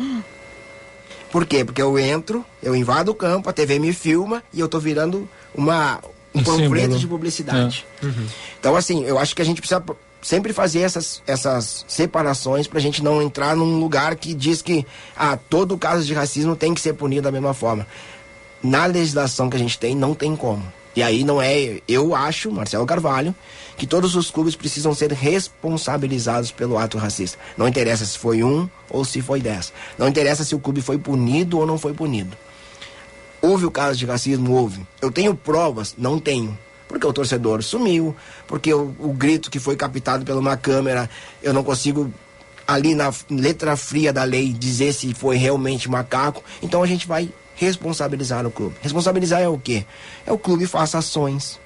Por 1.31 1.45
quê? 1.45 1.64
Porque 1.64 1.83
eu 1.83 1.99
entro, 1.99 2.45
eu 2.62 2.74
invado 2.74 3.11
o 3.11 3.14
campo, 3.14 3.51
a 3.51 3.53
TV 3.53 3.79
me 3.79 3.93
filma 3.93 4.43
e 4.53 4.61
eu 4.61 4.68
tô 4.68 4.79
virando 4.79 5.29
uma, 5.55 6.01
um, 6.35 6.41
Um 6.41 6.43
panfleto 6.43 6.83
símbolo. 6.83 6.99
de 6.99 7.07
publicidade. 7.07 7.87
É. 8.03 8.07
Uhum. 8.07 8.26
Então, 8.59 8.76
assim, 8.76 9.05
eu 9.05 9.18
acho 9.18 9.37
que 9.37 9.43
a 9.43 9.45
gente 9.45 9.61
precisa 9.61 9.83
sempre 10.22 10.53
fazer 10.53 10.81
essas, 10.81 11.22
essas 11.26 11.85
separações 11.87 12.66
pra 12.66 12.81
gente 12.81 13.03
não 13.03 13.22
entrar 13.22 13.55
num 13.55 13.79
lugar 13.79 14.16
que 14.16 14.35
diz 14.35 14.62
que 14.62 14.87
ah, 15.16 15.39
todo 15.49 15.79
caso 15.79 16.05
de 16.05 16.14
racismo 16.14 16.57
tem 16.57 16.74
que 16.74 16.81
ser 16.81 16.95
punido 16.95 17.22
da 17.22 17.33
mesma 17.33 17.55
forma. 17.55 17.87
Na 18.62 18.87
legislação 18.87 19.49
que 19.49 19.57
a 19.57 19.61
gente 19.61 19.79
tem, 19.79 19.95
não 19.95 20.14
tem 20.14 20.35
como. 20.35 20.64
E 20.97 21.03
aí 21.03 21.22
não 21.22 21.41
é, 21.41 21.81
eu 21.87 22.14
acho, 22.14 22.51
Marcelo 22.51 22.85
Carvalho, 22.85 23.35
que 23.79 23.87
todos 23.87 24.16
os 24.16 24.29
clubes 24.29 24.57
precisam 24.57 24.93
ser 24.93 25.12
responsabilizados 25.12 26.51
pelo 26.51 26.76
ato 26.76 26.99
racista. 26.99 27.39
Não 27.57 27.68
interessa 27.68 28.05
se 28.05 28.18
foi 28.18 28.43
um 28.43 28.68
ou 28.91 29.05
se 29.05 29.22
foi 29.22 29.41
dez. 29.41 29.72
Não 29.97 30.09
interessa 30.09 30.45
se 30.45 30.55
o 30.55 30.59
clube 30.59 30.83
foi 30.83 30.99
punido 30.99 31.59
ou 31.59 31.66
não 31.66 31.79
foi 31.79 31.95
punido. 31.95 32.37
Houve 33.41 33.66
o 33.66 33.70
caso 33.70 33.97
de 33.97 34.05
racismo? 34.05 34.53
Houve. 34.53 34.85
Eu 35.01 35.12
tenho 35.12 35.33
provas? 35.33 35.95
Não 35.97 36.18
tenho. 36.18 36.59
Porque 36.89 37.07
o 37.07 37.12
torcedor 37.12 37.62
sumiu, 37.62 38.16
porque 38.49 38.74
o, 38.74 38.95
o 38.99 39.12
grito 39.12 39.51
que 39.51 39.61
foi 39.61 39.76
captado 39.76 40.24
pela 40.24 40.41
uma 40.41 40.57
câmera, 40.57 41.09
eu 41.41 41.53
não 41.53 41.62
consigo, 41.62 42.12
ali 42.66 42.97
na 42.97 43.12
letra 43.31 43.76
fria 43.76 44.12
da 44.12 44.24
lei, 44.24 44.53
dizer 44.53 44.93
se 44.93 45.14
foi 45.14 45.37
realmente 45.37 45.89
macaco. 45.89 46.43
Então 46.61 46.83
a 46.83 46.87
gente 46.87 47.07
vai 47.07 47.31
responsabilizar 47.55 48.45
o 48.45 48.51
clube. 48.51 48.74
Responsabilizar 48.81 49.41
é 49.41 49.49
o 49.49 49.59
quê? 49.59 49.85
É 50.26 50.33
o 50.33 50.39
clube 50.39 50.66
faça 50.66 50.99
ações. 50.99 51.61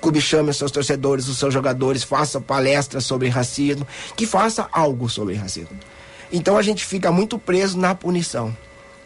Clube 0.00 0.20
chame 0.20 0.52
seus 0.54 0.70
torcedores, 0.70 1.28
os 1.28 1.38
seus 1.38 1.52
jogadores, 1.52 2.02
faça 2.04 2.40
palestras 2.40 3.04
sobre 3.04 3.28
racismo, 3.28 3.86
que 4.16 4.26
faça 4.26 4.68
algo 4.72 5.08
sobre 5.08 5.34
racismo. 5.34 5.76
Então 6.32 6.56
a 6.56 6.62
gente 6.62 6.84
fica 6.84 7.10
muito 7.10 7.38
preso 7.38 7.76
na 7.78 7.94
punição. 7.94 8.56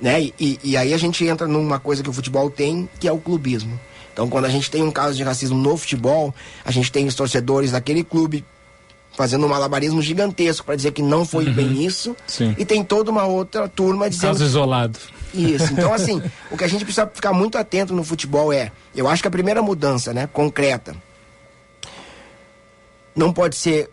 Né? 0.01 0.21
E, 0.23 0.35
e- 0.39 0.61
e 0.65 0.77
aí 0.77 0.93
a 0.93 0.99
gente 0.99 1.25
entra 1.25 1.47
numa 1.47 1.79
coisa 1.79 2.03
que 2.03 2.11
o 2.11 2.13
futebol 2.13 2.51
tem, 2.51 2.89
que 2.99 3.07
é 3.07 3.13
o 3.13 3.19
clubismo. 3.19 3.79
Então, 4.13 4.29
quando 4.29 4.45
a 4.45 4.49
gente 4.51 4.71
tem 4.71 4.83
um 4.83 4.91
caso 4.91 5.17
de 5.17 5.23
racismo 5.23 5.57
no 5.57 5.77
futebol, 5.77 6.35
a 6.65 6.71
gente 6.71 6.93
tem 6.93 7.07
os 7.07 7.15
torcedores 7.15 7.71
daquele 7.71 8.05
clube 8.05 8.45
fazendo 9.17 9.45
um 9.47 9.49
malabarismo 9.49 10.01
gigantesco 10.01 10.65
para 10.65 10.77
dizer 10.77 10.93
que 10.93 11.03
não 11.03 11.25
foi 11.25 11.47
bem 11.51 11.85
isso, 11.85 12.17
Sim. 12.27 12.55
e 12.59 12.65
tem 12.65 12.83
toda 12.83 13.11
uma 13.11 13.25
outra 13.25 13.69
turma 13.69 14.09
dizendo 14.09 14.33
Caso 14.33 14.45
isolado. 14.45 14.99
isso. 15.35 15.73
Então, 15.73 15.93
assim, 15.95 16.23
o 16.51 16.57
que 16.57 16.65
a 16.65 16.69
gente 16.69 16.85
precisa 16.85 17.07
ficar 17.07 17.33
muito 17.33 17.59
atento 17.59 17.95
no 17.95 18.05
futebol 18.05 18.53
é, 18.53 18.73
eu 18.95 19.09
acho 19.09 19.23
que 19.23 19.29
a 19.29 19.31
primeira 19.31 19.63
mudança, 19.63 20.13
né, 20.13 20.29
concreta, 20.33 20.97
não 23.15 23.33
pode 23.33 23.57
ser 23.57 23.91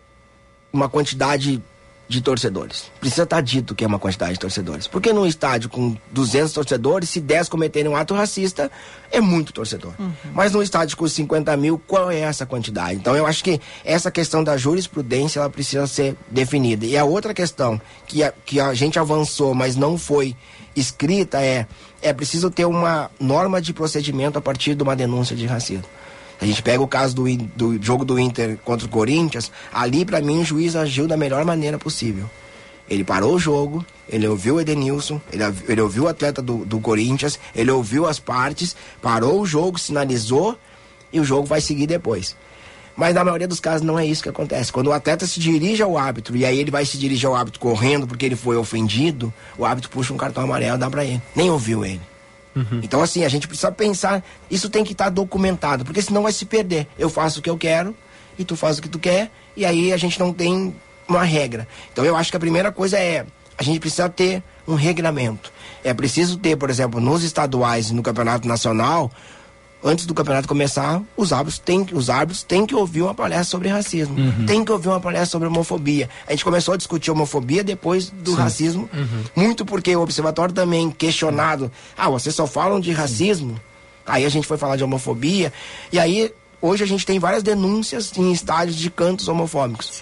uma 0.71 0.87
quantidade 0.87 1.61
de 2.09 2.21
torcedores. 2.21 2.91
Precisa 2.99 3.21
estar 3.21 3.39
dito 3.39 3.75
que 3.75 3.83
é 3.83 3.87
uma 3.87 3.99
quantidade 3.99 4.33
de 4.33 4.39
torcedores. 4.39 4.87
Porque 4.87 5.13
num 5.13 5.27
estádio 5.27 5.69
com 5.69 5.95
200 6.11 6.51
torcedores, 6.51 7.07
se 7.07 7.21
10 7.21 7.47
cometerem 7.47 7.89
um 7.89 7.95
ato 7.95 8.15
racista, 8.15 8.71
é 9.11 9.21
muito 9.21 9.53
torcedor. 9.53 9.93
Mas 10.33 10.51
num 10.51 10.63
estádio 10.63 10.97
com 10.97 11.07
50 11.07 11.55
mil, 11.55 11.77
qual 11.77 12.09
é 12.09 12.19
essa 12.21 12.47
quantidade? 12.47 12.95
Então 12.95 13.15
eu 13.15 13.27
acho 13.27 13.43
que 13.43 13.61
essa 13.85 14.09
questão 14.09 14.43
da 14.43 14.57
jurisprudência 14.57 15.39
ela 15.39 15.51
precisa 15.51 15.85
ser 15.85 16.15
definida. 16.31 16.83
E 16.83 16.97
a 16.97 17.05
outra 17.05 17.31
questão 17.31 17.79
que 18.07 18.23
a, 18.23 18.33
que 18.43 18.59
a 18.59 18.73
gente 18.73 18.97
avançou, 18.97 19.53
mas 19.53 19.75
não 19.75 19.95
foi 19.95 20.35
escrita 20.75 21.39
é 21.39 21.67
é 22.01 22.13
preciso 22.13 22.49
ter 22.49 22.65
uma 22.65 23.11
norma 23.19 23.61
de 23.61 23.73
procedimento 23.73 24.39
a 24.39 24.41
partir 24.41 24.73
de 24.73 24.81
uma 24.81 24.95
denúncia 24.95 25.35
de 25.35 25.45
racismo. 25.45 25.83
A 26.41 26.45
gente 26.45 26.63
pega 26.63 26.81
o 26.81 26.87
caso 26.87 27.15
do, 27.15 27.37
do 27.55 27.83
jogo 27.83 28.05
do 28.05 28.17
Inter 28.17 28.57
contra 28.63 28.85
o 28.85 28.89
Corinthians, 28.89 29.51
ali 29.73 30.05
para 30.05 30.21
mim 30.21 30.39
o 30.39 30.45
juiz 30.45 30.75
agiu 30.75 31.07
da 31.07 31.17
melhor 31.17 31.43
maneira 31.43 31.77
possível. 31.77 32.29
Ele 32.89 33.03
parou 33.03 33.35
o 33.35 33.39
jogo, 33.39 33.85
ele 34.07 34.27
ouviu 34.27 34.55
o 34.55 34.61
Edenilson, 34.61 35.21
ele, 35.31 35.43
ele 35.67 35.81
ouviu 35.81 36.03
o 36.03 36.07
atleta 36.07 36.41
do, 36.41 36.65
do 36.65 36.79
Corinthians, 36.79 37.39
ele 37.53 37.69
ouviu 37.69 38.07
as 38.07 38.19
partes, 38.19 38.75
parou 39.01 39.41
o 39.41 39.45
jogo, 39.45 39.77
sinalizou 39.77 40.57
e 41.11 41.19
o 41.19 41.25
jogo 41.25 41.45
vai 41.45 41.61
seguir 41.61 41.85
depois. 41.85 42.35
Mas 42.95 43.15
na 43.15 43.23
maioria 43.23 43.47
dos 43.47 43.59
casos 43.59 43.85
não 43.85 43.97
é 43.97 44.05
isso 44.05 44.23
que 44.23 44.27
acontece. 44.27 44.73
Quando 44.73 44.87
o 44.87 44.91
atleta 44.91 45.25
se 45.25 45.39
dirige 45.39 45.81
ao 45.81 45.97
árbitro 45.97 46.35
e 46.35 46.45
aí 46.45 46.59
ele 46.59 46.71
vai 46.71 46.85
se 46.85 46.97
dirigir 46.97 47.27
ao 47.27 47.35
árbitro 47.35 47.59
correndo 47.59 48.07
porque 48.07 48.25
ele 48.25 48.35
foi 48.35 48.57
ofendido, 48.57 49.33
o 49.57 49.65
árbitro 49.65 49.89
puxa 49.89 50.13
um 50.13 50.17
cartão 50.17 50.43
amarelo 50.43 50.75
e 50.75 50.79
dá 50.79 50.89
pra 50.89 51.05
ele. 51.05 51.21
Nem 51.35 51.49
ouviu 51.49 51.85
ele. 51.85 52.01
Então, 52.83 53.01
assim, 53.01 53.23
a 53.23 53.29
gente 53.29 53.47
precisa 53.47 53.71
pensar, 53.71 54.23
isso 54.49 54.69
tem 54.69 54.83
que 54.83 54.93
estar 54.93 55.09
documentado, 55.09 55.85
porque 55.85 56.01
senão 56.01 56.23
vai 56.23 56.31
se 56.31 56.45
perder. 56.45 56.87
Eu 56.97 57.09
faço 57.09 57.39
o 57.39 57.41
que 57.41 57.49
eu 57.49 57.57
quero 57.57 57.95
e 58.37 58.45
tu 58.45 58.55
faz 58.55 58.77
o 58.77 58.81
que 58.81 58.89
tu 58.89 58.99
quer, 58.99 59.31
e 59.55 59.65
aí 59.65 59.91
a 59.91 59.97
gente 59.97 60.19
não 60.19 60.31
tem 60.33 60.73
uma 61.07 61.23
regra. 61.23 61.67
Então, 61.91 62.05
eu 62.05 62.15
acho 62.15 62.31
que 62.31 62.37
a 62.37 62.39
primeira 62.39 62.71
coisa 62.71 62.97
é, 62.97 63.25
a 63.57 63.63
gente 63.63 63.79
precisa 63.79 64.07
ter 64.07 64.41
um 64.67 64.75
regramento. 64.75 65.51
É 65.83 65.93
preciso 65.93 66.37
ter, 66.37 66.55
por 66.55 66.69
exemplo, 66.69 66.99
nos 67.01 67.23
estaduais 67.23 67.89
e 67.89 67.93
no 67.93 68.03
campeonato 68.03 68.47
nacional, 68.47 69.11
antes 69.83 70.05
do 70.05 70.13
campeonato 70.13 70.47
começar, 70.47 71.01
os 71.15 71.31
árbitros 71.31 71.57
têm, 71.59 71.83
que- 71.85 71.95
os 71.95 72.09
árbitros 72.09 72.43
têm 72.43 72.65
que 72.65 72.75
ouvir 72.75 73.01
uma 73.01 73.13
palestra 73.13 73.45
sobre 73.45 73.69
racismo. 73.69 74.15
Uhum. 74.19 74.45
Tem 74.45 74.63
que 74.65 74.71
ouvir 74.71 74.89
uma 74.89 74.99
palestra 74.99 75.27
sobre 75.27 75.47
homofobia. 75.47 76.09
A 76.27 76.31
gente 76.31 76.43
começou 76.43 76.73
a 76.73 76.77
discutir 76.77 77.11
homofobia 77.11 77.63
depois 77.63 78.09
do 78.09 78.31
Sim. 78.31 78.37
racismo, 78.37 78.89
muito 79.35 79.65
porque 79.65 79.95
o 79.95 80.01
observatório 80.01 80.53
também 80.53 80.91
questionado, 80.91 81.71
ah, 81.97 82.09
vocês 82.09 82.35
só 82.35 82.45
falam 82.45 82.79
de 82.79 82.91
racismo? 82.91 83.59
Aí 84.05 84.25
a 84.25 84.29
gente 84.29 84.47
foi 84.47 84.57
falar 84.57 84.75
de 84.75 84.83
homofobia, 84.83 85.53
e 85.91 85.99
aí 85.99 86.33
hoje 86.61 86.83
a 86.83 86.87
gente 86.87 87.05
tem 87.05 87.19
várias 87.19 87.43
denúncias 87.43 88.11
em 88.17 88.31
estádios 88.31 88.75
de 88.75 88.89
cantos 88.89 89.27
homofóbicos. 89.27 90.01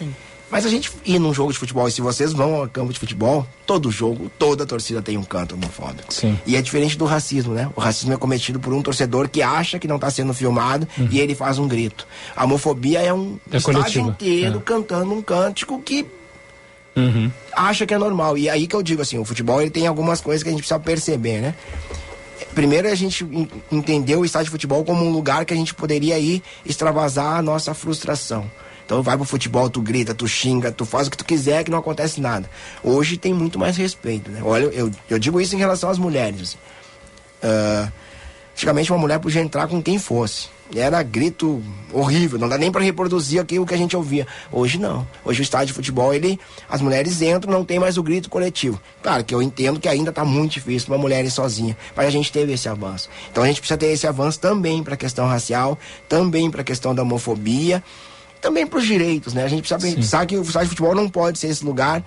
Mas 0.50 0.66
a 0.66 0.70
gente 0.70 0.90
ir 1.06 1.20
num 1.20 1.34
jogo 1.34 1.52
de 1.52 1.60
futebol, 1.60 1.88
e 1.88 1.92
se 1.92 2.00
vocês 2.00 2.32
vão 2.32 2.56
ao 2.56 2.70
campo 2.70 2.94
de 2.94 3.00
futebol, 3.00 3.46
todo 3.66 3.92
jogo, 3.92 4.32
toda 4.40 4.66
torcida 4.66 5.02
tem 5.02 5.18
um 5.18 5.24
canto 5.24 5.56
homofóbico. 5.56 6.14
Sim. 6.14 6.40
E 6.46 6.56
é 6.56 6.62
diferente 6.62 6.98
do 6.98 7.04
racismo, 7.04 7.54
né? 7.54 7.70
O 7.76 7.82
racismo 7.82 8.14
é 8.14 8.18
cometido 8.18 8.58
por 8.58 8.72
um 8.74 8.82
torcedor 8.82 9.28
que 9.28 9.42
acha 9.42 9.78
que 9.78 9.90
não 9.90 9.98
está 9.98 10.10
sendo 10.10 10.34
filmado 10.34 10.88
e 11.12 11.20
ele 11.20 11.36
faz 11.36 11.60
um 11.60 11.68
grito. 11.68 12.08
A 12.34 12.46
homofobia 12.46 13.02
é 13.02 13.14
um 13.14 13.38
É 13.52 13.58
estádio 13.58 13.80
coletiva. 13.82 14.10
inteiro 14.10 14.58
É. 14.60 14.62
cantando 14.62 15.14
um 15.14 15.22
cântico 15.22 15.82
que 15.82 16.06
Uhum. 16.96 17.30
acha 17.54 17.86
que 17.86 17.94
é 17.94 17.98
normal. 17.98 18.38
E 18.38 18.50
aí 18.50 18.68
que 18.68 18.76
eu 18.76 18.82
digo 18.82 19.02
assim, 19.02 19.20
o 19.20 19.26
futebol 19.26 19.62
ele 19.62 19.70
tem 19.70 19.86
algumas 19.86 20.22
coisas 20.22 20.42
que 20.44 20.50
a 20.50 20.52
gente 20.52 20.62
precisa 20.62 20.80
perceber, 20.80 21.42
né? 21.42 21.56
Primeiro 22.56 22.88
a 22.90 22.96
gente 22.96 23.24
en- 23.24 23.48
entendeu 23.72 24.22
o 24.22 24.26
estádio 24.26 24.46
de 24.46 24.52
futebol 24.52 24.84
como 24.86 25.06
um 25.06 25.12
lugar 25.12 25.46
que 25.46 25.54
a 25.54 25.58
gente 25.58 25.74
poderia 25.76 26.18
ir 26.18 26.42
extravasar 26.66 27.36
a 27.38 27.42
nossa 27.42 27.74
frustração. 27.74 28.50
Então 28.88 29.04
vai 29.04 29.18
pro 29.18 29.26
futebol, 29.26 29.70
tu 29.70 29.82
grita, 29.82 30.14
tu 30.16 30.26
xinga, 30.26 30.72
tu 30.72 30.86
faz 30.86 31.08
o 31.08 31.12
que 31.12 31.18
tu 31.18 31.26
quiser 31.26 31.62
que 31.66 31.70
não 31.70 31.78
acontece 31.78 32.22
nada. 32.22 32.50
Hoje 32.82 33.18
tem 33.18 33.34
muito 33.34 33.60
mais 33.60 33.76
respeito, 33.76 34.32
né? 34.32 34.40
Olha, 34.42 34.64
eu, 34.68 34.90
eu 35.10 35.20
digo 35.20 35.42
isso 35.42 35.54
em 35.56 35.58
relação 35.60 35.90
às 35.90 35.98
mulheres. 35.98 36.58
Ah, 37.44 37.92
antigamente 38.54 38.90
uma 38.90 38.98
mulher 38.98 39.20
podia 39.20 39.42
entrar 39.42 39.68
com 39.68 39.84
quem 39.84 40.00
fosse. 40.00 40.48
Era 40.74 41.04
grito 41.04 41.62
horrível, 41.92 42.40
não 42.40 42.48
dá 42.48 42.58
nem 42.58 42.72
para 42.72 42.82
reproduzir 42.82 43.42
aquilo 43.42 43.66
que 43.66 43.74
a 43.74 43.78
gente 43.78 43.96
ouvia. 43.96 44.26
Hoje 44.50 44.78
não. 44.78 45.06
Hoje 45.26 45.42
o 45.42 45.44
estádio 45.44 45.68
de 45.68 45.74
futebol, 45.74 46.14
ele, 46.14 46.40
as 46.70 46.82
mulheres 46.82 47.22
entram, 47.22 47.52
não 47.52 47.66
tem 47.66 47.80
mais 47.80 47.98
o 47.98 48.04
grito 48.04 48.30
coletivo. 48.30 48.82
Claro 49.04 49.22
que 49.26 49.36
eu 49.36 49.42
entendo 49.42 49.82
que 49.82 49.90
ainda 49.90 50.12
está 50.12 50.24
muito 50.24 50.54
difícil 50.54 50.94
uma 50.94 50.98
mulher 50.98 51.26
ir 51.26 51.32
sozinha, 51.32 51.78
mas 51.94 52.08
a 52.08 52.10
gente 52.10 52.32
teve 52.32 52.54
esse 52.54 52.70
avanço. 52.70 53.10
Então 53.30 53.44
a 53.44 53.48
gente 53.48 53.60
precisa 53.60 53.78
ter 53.78 53.88
esse 53.88 54.08
avanço 54.08 54.40
também 54.40 54.82
para 54.82 54.94
a 54.94 54.98
questão 54.98 55.28
racial, 55.28 55.78
também 56.08 56.50
para 56.50 56.62
a 56.62 56.66
questão 56.66 56.96
da 56.96 57.02
homofobia, 57.02 57.84
também 58.42 58.66
para 58.66 58.80
os 58.80 58.86
direitos, 58.86 59.34
né? 59.34 59.44
A 59.44 59.48
gente 59.48 59.68
precisa 59.68 59.80
pensar 59.80 60.26
que 60.26 60.38
o 60.38 60.44
de 60.44 60.52
futebol 60.52 60.96
não 60.96 61.10
pode 61.10 61.40
ser 61.40 61.48
esse 61.48 61.64
lugar 61.64 62.04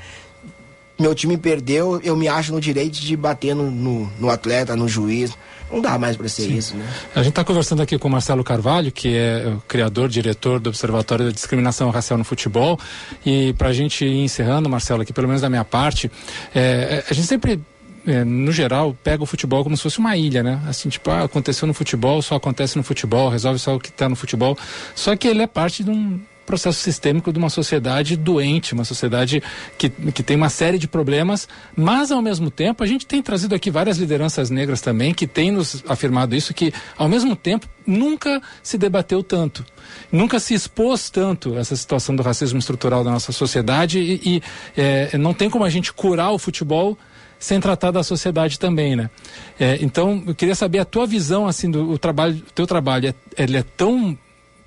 meu 1.00 1.14
time 1.14 1.36
perdeu, 1.38 1.98
eu 2.04 2.14
me 2.14 2.28
acho 2.28 2.52
no 2.52 2.60
direito 2.60 3.00
de 3.00 3.16
bater 3.16 3.54
no, 3.54 3.70
no, 3.70 4.12
no 4.20 4.30
atleta, 4.30 4.76
no 4.76 4.86
juiz. 4.86 5.36
Não 5.72 5.80
dá 5.80 5.96
mais 5.96 6.16
para 6.16 6.28
ser 6.28 6.50
isso, 6.50 6.76
né? 6.76 6.84
A 7.14 7.20
gente 7.20 7.30
está 7.30 7.44
conversando 7.44 7.80
aqui 7.80 7.96
com 7.96 8.08
o 8.08 8.10
Marcelo 8.10 8.42
Carvalho, 8.42 8.90
que 8.90 9.16
é 9.16 9.54
o 9.56 9.62
criador, 9.68 10.08
diretor 10.08 10.58
do 10.58 10.68
Observatório 10.68 11.26
da 11.26 11.30
Discriminação 11.30 11.88
Racial 11.90 12.18
no 12.18 12.24
Futebol. 12.24 12.78
E 13.24 13.52
para 13.52 13.68
a 13.68 13.72
gente 13.72 14.04
ir 14.04 14.24
encerrando, 14.24 14.68
Marcelo, 14.68 15.02
aqui 15.02 15.12
pelo 15.12 15.28
menos 15.28 15.40
da 15.40 15.48
minha 15.48 15.64
parte, 15.64 16.10
é, 16.52 17.04
a 17.08 17.14
gente 17.14 17.26
sempre 17.26 17.60
é, 18.06 18.24
no 18.24 18.52
geral, 18.52 18.96
pega 19.02 19.22
o 19.22 19.26
futebol 19.26 19.62
como 19.62 19.76
se 19.76 19.82
fosse 19.82 19.98
uma 19.98 20.16
ilha, 20.16 20.42
né? 20.42 20.60
Assim, 20.66 20.88
tipo, 20.88 21.10
ah, 21.10 21.24
aconteceu 21.24 21.66
no 21.66 21.74
futebol, 21.74 22.22
só 22.22 22.36
acontece 22.36 22.76
no 22.76 22.82
futebol, 22.82 23.28
resolve 23.28 23.58
só 23.58 23.76
o 23.76 23.80
que 23.80 23.88
está 23.88 24.08
no 24.08 24.16
futebol. 24.16 24.56
Só 24.94 25.14
que 25.16 25.28
ele 25.28 25.42
é 25.42 25.46
parte 25.46 25.84
de 25.84 25.90
um 25.90 26.20
processo 26.50 26.80
sistêmico 26.80 27.32
de 27.32 27.38
uma 27.38 27.48
sociedade 27.48 28.16
doente, 28.16 28.74
uma 28.74 28.84
sociedade 28.84 29.40
que, 29.78 29.88
que 29.88 30.20
tem 30.20 30.36
uma 30.36 30.48
série 30.48 30.78
de 30.78 30.88
problemas, 30.88 31.48
mas 31.76 32.10
ao 32.10 32.20
mesmo 32.20 32.50
tempo 32.50 32.82
a 32.82 32.86
gente 32.86 33.06
tem 33.06 33.22
trazido 33.22 33.54
aqui 33.54 33.70
várias 33.70 33.98
lideranças 33.98 34.50
negras 34.50 34.80
também 34.80 35.14
que 35.14 35.28
têm 35.28 35.52
nos 35.52 35.84
afirmado 35.88 36.34
isso, 36.34 36.52
que 36.52 36.72
ao 36.98 37.08
mesmo 37.08 37.36
tempo 37.36 37.68
nunca 37.86 38.42
se 38.64 38.76
debateu 38.76 39.22
tanto, 39.22 39.64
nunca 40.10 40.40
se 40.40 40.52
expôs 40.52 41.08
tanto 41.08 41.56
essa 41.56 41.76
situação 41.76 42.16
do 42.16 42.22
racismo 42.22 42.58
estrutural 42.58 43.04
da 43.04 43.12
nossa 43.12 43.30
sociedade 43.30 44.00
e, 44.00 44.20
e 44.24 44.42
é, 44.76 45.16
não 45.16 45.32
tem 45.32 45.48
como 45.48 45.64
a 45.64 45.70
gente 45.70 45.92
curar 45.92 46.32
o 46.32 46.38
futebol 46.38 46.98
sem 47.40 47.58
tratar 47.58 47.90
da 47.90 48.04
sociedade 48.04 48.56
também, 48.58 48.94
né? 48.94 49.10
É, 49.58 49.78
então, 49.80 50.22
eu 50.26 50.34
queria 50.34 50.54
saber 50.54 50.78
a 50.78 50.84
tua 50.84 51.06
visão, 51.06 51.48
assim, 51.48 51.68
do 51.70 51.98
trabalho, 51.98 52.40
teu 52.54 52.66
trabalho, 52.66 53.08
é, 53.36 53.42
ele 53.42 53.56
é 53.56 53.62
tão 53.62 54.16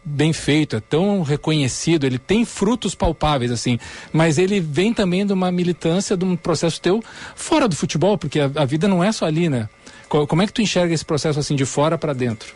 bem 0.03 0.33
feito, 0.33 0.75
é 0.75 0.81
tão 0.81 1.21
reconhecido, 1.21 2.05
ele 2.05 2.17
tem 2.17 2.43
frutos 2.43 2.93
palpáveis, 2.93 3.51
assim, 3.51 3.79
mas 4.11 4.37
ele 4.37 4.59
vem 4.59 4.93
também 4.93 5.25
de 5.25 5.31
uma 5.31 5.49
militância, 5.49 6.17
de 6.17 6.25
um 6.25 6.35
processo 6.35 6.81
teu 6.81 7.01
fora 7.35 7.69
do 7.69 7.75
futebol, 7.75 8.17
porque 8.17 8.39
a, 8.41 8.51
a 8.55 8.65
vida 8.65 8.85
não 8.87 9.01
é 9.01 9.13
só 9.13 9.25
ali, 9.25 9.47
né? 9.47 9.69
Co- 10.09 10.27
Como 10.27 10.41
é 10.41 10.45
que 10.47 10.51
tu 10.51 10.61
enxerga 10.61 10.93
esse 10.93 11.05
processo, 11.05 11.39
assim, 11.39 11.55
de 11.55 11.63
fora 11.63 11.97
para 11.97 12.11
dentro? 12.11 12.53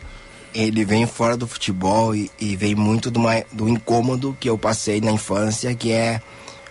Ele 0.54 0.84
vem 0.84 1.06
fora 1.06 1.36
do 1.36 1.46
futebol 1.46 2.14
e, 2.14 2.30
e 2.40 2.54
vem 2.56 2.74
muito 2.74 3.10
do, 3.10 3.20
uma- 3.20 3.42
do 3.52 3.66
incômodo 3.68 4.36
que 4.38 4.50
eu 4.50 4.58
passei 4.58 5.00
na 5.00 5.12
infância, 5.12 5.74
que 5.74 5.90
é 5.92 6.20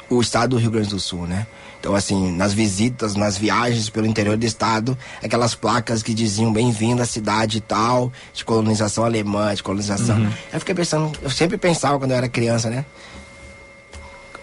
o 0.10 0.22
estado 0.22 0.52
do 0.52 0.58
Rio 0.58 0.72
Grande 0.72 0.90
do 0.90 1.00
Sul, 1.00 1.28
né? 1.28 1.48
Então, 1.80 1.96
assim, 1.96 2.32
nas 2.32 2.54
visitas, 2.54 3.16
nas 3.16 3.38
viagens 3.38 3.90
pelo 3.90 4.08
interior 4.08 4.36
do 4.36 4.46
estado, 4.46 4.98
aquelas 5.24 5.54
placas 5.54 6.02
que 6.02 6.14
diziam 6.14 6.52
bem-vindo 6.52 7.02
à 7.02 7.06
cidade 7.06 7.60
e 7.60 7.62
tal, 7.62 8.12
de 8.34 8.44
colonização 8.44 9.06
alemã, 9.06 9.54
de 9.54 9.62
colonização. 9.62 10.18
Uhum. 10.18 10.32
Eu 10.52 10.60
fiquei 10.60 10.76
pensando, 10.76 11.12
eu 11.22 11.30
sempre 11.30 11.58
pensava 11.58 12.00
quando 12.00 12.12
eu 12.12 12.18
era 12.18 12.28
criança, 12.28 12.70
né? 12.70 12.84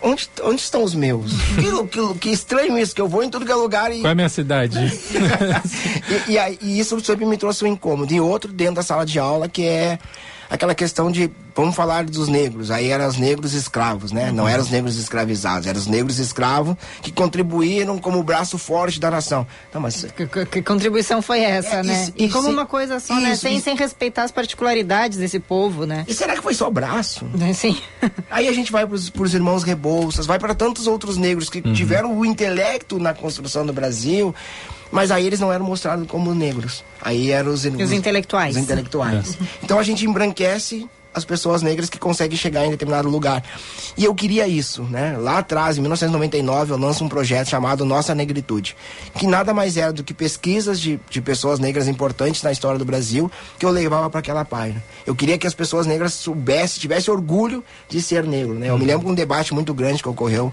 Onde, 0.00 0.28
onde 0.42 0.60
estão 0.60 0.84
os 0.84 0.94
meus? 0.94 1.32
que, 1.56 1.88
que, 1.88 2.18
que 2.18 2.28
estranho 2.30 2.78
isso, 2.78 2.94
que 2.94 3.00
eu 3.00 3.08
vou 3.08 3.22
em 3.22 3.30
tudo 3.30 3.46
que 3.46 3.50
é 3.50 3.54
lugar 3.54 3.90
e 3.90 4.00
Qual 4.00 4.08
é 4.08 4.12
a 4.12 4.14
minha 4.14 4.28
cidade? 4.28 4.78
e, 6.28 6.32
e 6.32 6.58
e 6.60 6.78
isso 6.78 6.98
sempre 7.00 7.24
me 7.24 7.38
trouxe 7.38 7.64
um 7.64 7.68
incômodo. 7.68 8.12
E 8.12 8.20
outro 8.20 8.52
dentro 8.52 8.76
da 8.76 8.82
sala 8.82 9.04
de 9.04 9.18
aula 9.18 9.48
que 9.48 9.64
é 9.64 9.98
aquela 10.50 10.74
questão 10.74 11.10
de, 11.10 11.30
vamos 11.54 11.74
falar 11.76 12.04
dos 12.04 12.28
negros, 12.28 12.70
aí 12.70 12.88
eram 12.90 13.06
os 13.06 13.16
negros 13.16 13.52
escravos, 13.54 14.10
né? 14.12 14.32
Não 14.32 14.48
eram 14.48 14.62
os 14.62 14.70
negros 14.70 14.96
escravizados, 14.96 15.66
eram 15.66 15.78
os 15.78 15.86
negros 15.86 16.18
escravos 16.18 16.76
que 17.00 17.12
contribuíram 17.12 17.98
como 17.98 18.18
o 18.18 18.22
braço 18.22 18.58
forte 18.58 18.98
da 18.98 19.10
nação. 19.10 19.46
Não, 19.72 19.80
mas 19.80 20.04
Que, 20.16 20.26
que- 20.26 20.46
que 20.46 20.62
contribuição 20.62 21.22
foi 21.22 21.40
essa, 21.40 21.76
É, 21.76 21.82
né? 21.82 22.02
isso- 22.02 22.12
e 22.16 22.28
como 22.28 22.48
isso- 22.48 22.52
uma 22.56 22.66
coisa 22.66 22.98
só, 23.00 23.14
né? 23.14 23.32
isso, 23.32 23.42
Sem, 23.42 23.54
isso. 23.56 23.64
sem 23.64 23.76
respeitar 23.76 24.24
as 24.24 24.32
particularidades 24.32 25.18
desse 25.18 25.38
povo, 25.38 25.86
né? 25.86 26.04
E 26.08 26.14
será 26.14 26.34
que 26.34 26.42
foi 26.42 26.54
só 26.54 26.68
braço? 26.70 27.24
Sim. 27.54 27.76
Aí 28.30 28.48
a 28.48 28.52
gente 28.52 28.72
vai 28.72 28.86
pros, 28.86 29.08
pros 29.10 29.32
irmãos 29.34 29.62
Rebouças, 29.62 30.26
vai 30.26 30.38
para 30.38 30.54
tantos 30.54 30.86
outros 30.86 31.16
negros 31.16 31.48
que 31.48 31.60
tiveram 31.72 32.18
o 32.18 32.24
intelecto 32.24 32.98
na 32.98 33.14
construção 33.14 33.64
do 33.64 33.72
Brasil, 33.72 34.34
mas 34.90 35.10
aí 35.10 35.26
eles 35.26 35.40
não 35.40 35.52
eram 35.52 35.64
mostrados 35.64 36.06
como 36.08 36.34
negros. 36.34 36.84
Aí 37.00 37.30
eram 37.30 37.52
os, 37.52 37.64
os 37.64 37.92
intelectuais. 37.92 38.56
Os 38.56 38.62
intelectuais. 38.62 39.38
Então 39.62 39.78
a 39.78 39.82
gente 39.82 40.04
embranquece 40.06 40.88
as 41.14 41.24
pessoas 41.24 41.62
negras 41.62 41.88
que 41.88 41.98
conseguem 41.98 42.36
chegar 42.36 42.66
em 42.66 42.70
determinado 42.70 43.08
lugar. 43.08 43.42
E 43.96 44.04
eu 44.04 44.14
queria 44.14 44.48
isso, 44.48 44.82
né? 44.82 45.16
Lá 45.16 45.38
atrás, 45.38 45.78
em 45.78 45.80
1999, 45.80 46.72
eu 46.72 46.78
lanço 46.78 47.04
um 47.04 47.08
projeto 47.08 47.48
chamado 47.48 47.84
Nossa 47.84 48.14
Negritude, 48.14 48.76
que 49.14 49.26
nada 49.26 49.54
mais 49.54 49.76
era 49.76 49.92
do 49.92 50.02
que 50.02 50.12
pesquisas 50.12 50.80
de, 50.80 50.98
de 51.08 51.20
pessoas 51.20 51.58
negras 51.58 51.86
importantes 51.86 52.42
na 52.42 52.50
história 52.50 52.78
do 52.78 52.84
Brasil 52.84 53.30
que 53.58 53.64
eu 53.64 53.70
levava 53.70 54.10
para 54.10 54.20
aquela 54.20 54.44
página. 54.44 54.82
Eu 55.06 55.14
queria 55.14 55.38
que 55.38 55.46
as 55.46 55.54
pessoas 55.54 55.86
negras 55.86 56.14
soubessem, 56.14 56.80
tivessem 56.80 57.12
orgulho 57.14 57.62
de 57.88 58.02
ser 58.02 58.24
negro, 58.24 58.54
né? 58.54 58.68
Eu 58.70 58.78
me 58.78 58.84
lembro 58.84 59.06
de 59.06 59.12
um 59.12 59.14
debate 59.14 59.54
muito 59.54 59.72
grande 59.72 60.02
que 60.02 60.08
ocorreu 60.08 60.52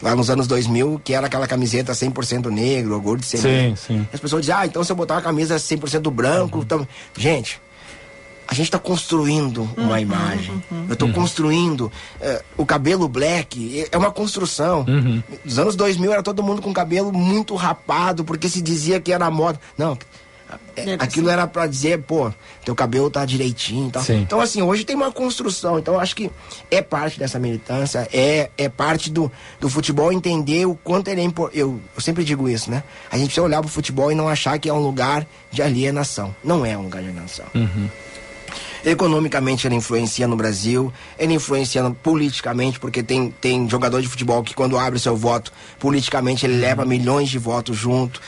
lá 0.00 0.14
nos 0.14 0.30
anos 0.30 0.46
2000, 0.46 1.00
que 1.04 1.12
era 1.12 1.26
aquela 1.26 1.46
camiseta 1.46 1.92
100% 1.92 2.46
negro, 2.50 2.94
orgulho 2.94 3.20
de 3.20 3.26
ser 3.26 3.38
Sim, 3.38 3.48
negro. 3.48 3.76
sim. 3.76 4.08
As 4.12 4.20
pessoas 4.20 4.42
dizem, 4.42 4.54
ah, 4.54 4.64
então 4.64 4.82
se 4.84 4.92
eu 4.92 4.96
botar 4.96 5.14
uma 5.14 5.22
camisa 5.22 5.56
100% 5.56 6.10
branco... 6.10 6.60
Então... 6.60 6.86
Gente, 7.16 7.60
a 8.48 8.54
gente 8.54 8.66
está 8.66 8.78
construindo 8.78 9.68
uma 9.76 10.00
imagem. 10.00 10.62
Eu 10.88 10.94
estou 10.94 11.12
construindo 11.12 11.92
eh, 12.18 12.42
o 12.56 12.64
cabelo 12.64 13.06
black. 13.06 13.86
É 13.92 13.98
uma 13.98 14.10
construção. 14.10 14.86
Nos 15.44 15.58
anos 15.58 15.76
2000 15.76 16.12
era 16.14 16.22
todo 16.22 16.42
mundo 16.42 16.62
com 16.62 16.72
cabelo 16.72 17.12
muito 17.12 17.54
rapado, 17.54 18.24
porque 18.24 18.48
se 18.48 18.62
dizia 18.62 19.00
que 19.00 19.12
era 19.12 19.30
moda. 19.30 19.60
Não, 19.76 19.98
é, 20.76 20.94
aquilo 20.98 21.28
era 21.28 21.46
para 21.46 21.66
dizer, 21.66 21.98
pô, 22.02 22.32
teu 22.64 22.74
cabelo 22.74 23.10
tá 23.10 23.24
direitinho 23.24 23.88
e 23.88 23.90
tal. 23.90 24.02
Sim. 24.02 24.20
Então, 24.20 24.40
assim, 24.40 24.62
hoje 24.62 24.84
tem 24.84 24.96
uma 24.96 25.12
construção. 25.12 25.78
Então, 25.78 25.94
eu 25.94 26.00
acho 26.00 26.16
que 26.16 26.30
é 26.70 26.80
parte 26.80 27.18
dessa 27.18 27.38
militância, 27.38 28.08
é, 28.12 28.50
é 28.56 28.68
parte 28.68 29.10
do, 29.10 29.30
do 29.60 29.68
futebol 29.68 30.12
entender 30.12 30.66
o 30.66 30.74
quanto 30.74 31.08
ele 31.08 31.20
é 31.20 31.24
importante. 31.24 31.58
Eu, 31.58 31.78
eu 31.94 32.00
sempre 32.00 32.24
digo 32.24 32.48
isso, 32.48 32.70
né? 32.70 32.82
A 33.10 33.16
gente 33.16 33.26
precisa 33.26 33.44
olhar 33.44 33.60
pro 33.60 33.70
futebol 33.70 34.10
e 34.10 34.14
não 34.14 34.28
achar 34.28 34.58
que 34.58 34.68
é 34.68 34.72
um 34.72 34.80
lugar 34.80 35.26
de 35.50 35.60
alienação. 35.60 36.34
Não 36.42 36.64
é 36.64 36.78
um 36.78 36.82
lugar 36.82 37.02
de 37.02 37.08
alienação. 37.08 37.46
Economicamente 38.84 39.66
ele 39.66 39.74
influencia 39.74 40.26
no 40.26 40.36
Brasil, 40.36 40.92
ele 41.18 41.34
influencia 41.34 41.82
politicamente, 42.02 42.78
porque 42.78 43.02
tem, 43.02 43.30
tem 43.40 43.68
jogador 43.68 44.00
de 44.02 44.08
futebol 44.08 44.42
que 44.42 44.54
quando 44.54 44.78
abre 44.78 44.98
seu 44.98 45.16
voto, 45.16 45.52
politicamente 45.78 46.46
ele 46.46 46.56
leva 46.58 46.84
milhões 46.84 47.28
de 47.28 47.38
votos 47.38 47.76
junto. 47.76 48.20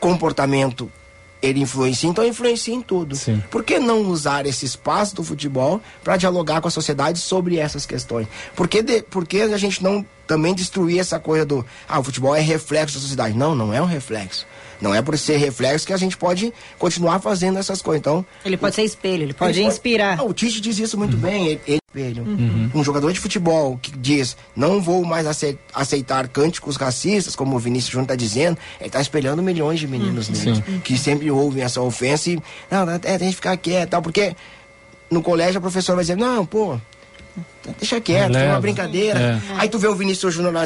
Comportamento, 0.00 0.90
ele 1.40 1.60
influencia, 1.60 2.08
então 2.08 2.24
influencia 2.24 2.74
em 2.74 2.82
tudo. 2.82 3.16
Por 3.50 3.64
que 3.64 3.78
não 3.78 4.02
usar 4.02 4.44
esse 4.46 4.66
espaço 4.66 5.14
do 5.14 5.22
futebol 5.24 5.80
para 6.02 6.16
dialogar 6.16 6.60
com 6.60 6.68
a 6.68 6.70
sociedade 6.70 7.18
sobre 7.18 7.58
essas 7.58 7.86
questões? 7.86 8.26
Por 8.54 8.68
que, 8.68 8.82
de- 8.82 9.02
por 9.02 9.26
que 9.26 9.40
a 9.42 9.56
gente 9.56 9.82
não 9.82 10.04
também 10.26 10.54
destruir 10.54 10.98
essa 10.98 11.18
coisa 11.18 11.44
do 11.44 11.64
ah, 11.88 11.98
o 12.00 12.04
futebol 12.04 12.34
é 12.34 12.40
reflexo 12.40 12.96
da 12.96 13.00
sociedade? 13.02 13.36
Não, 13.36 13.54
não 13.54 13.72
é 13.72 13.80
um 13.80 13.86
reflexo. 13.86 14.46
Não 14.80 14.94
é 14.94 15.00
por 15.02 15.16
ser 15.18 15.36
reflexo 15.36 15.86
que 15.86 15.92
a 15.92 15.96
gente 15.96 16.16
pode 16.16 16.52
continuar 16.78 17.18
fazendo 17.20 17.58
essas 17.58 17.80
coisas. 17.82 18.00
Então, 18.00 18.24
Ele 18.44 18.56
pode 18.56 18.74
ser 18.74 18.82
espelho, 18.82 19.22
ele 19.22 19.32
pode 19.34 19.62
inspirar. 19.62 20.18
Ah, 20.20 20.24
o 20.24 20.32
Tite 20.32 20.60
diz 20.60 20.78
isso 20.78 20.96
muito 20.98 21.16
bem. 21.16 21.46
Ele, 21.46 21.60
ele 21.66 21.78
espelho. 21.88 22.22
Uhum. 22.24 22.70
Um 22.74 22.82
jogador 22.84 23.12
de 23.12 23.20
futebol 23.20 23.78
que 23.80 23.90
diz 23.96 24.36
não 24.56 24.80
vou 24.82 25.04
mais 25.04 25.26
ace- 25.26 25.58
aceitar 25.72 26.26
cânticos 26.28 26.76
racistas, 26.76 27.36
como 27.36 27.54
o 27.54 27.58
Vinícius 27.58 27.92
Júnior 27.92 28.04
está 28.04 28.16
dizendo, 28.16 28.58
ele 28.80 28.88
está 28.88 29.00
espelhando 29.00 29.42
milhões 29.42 29.78
de 29.80 29.86
meninos 29.86 30.28
Uhum. 30.28 30.80
que 30.80 30.98
sempre 30.98 31.30
ouvem 31.30 31.62
essa 31.62 31.80
ofensa 31.80 32.30
e 32.30 32.42
não, 32.70 32.90
é, 32.90 32.98
tem 32.98 33.28
que 33.30 33.34
ficar 33.36 33.56
quieto, 33.56 33.90
tal, 33.90 34.02
porque 34.02 34.34
no 35.10 35.22
colégio 35.22 35.58
a 35.58 35.60
professora 35.60 35.96
vai 35.96 36.02
dizer 36.04 36.16
não, 36.16 36.44
pô, 36.44 36.76
deixa 37.78 38.00
quieto, 38.00 38.32
Releva. 38.32 38.52
uma 38.54 38.60
brincadeira. 38.60 39.18
É. 39.20 39.40
Aí 39.58 39.68
tu 39.68 39.78
vê 39.78 39.86
o 39.86 39.94
Vinícius 39.94 40.34
Júnior 40.34 40.52
lá 40.52 40.64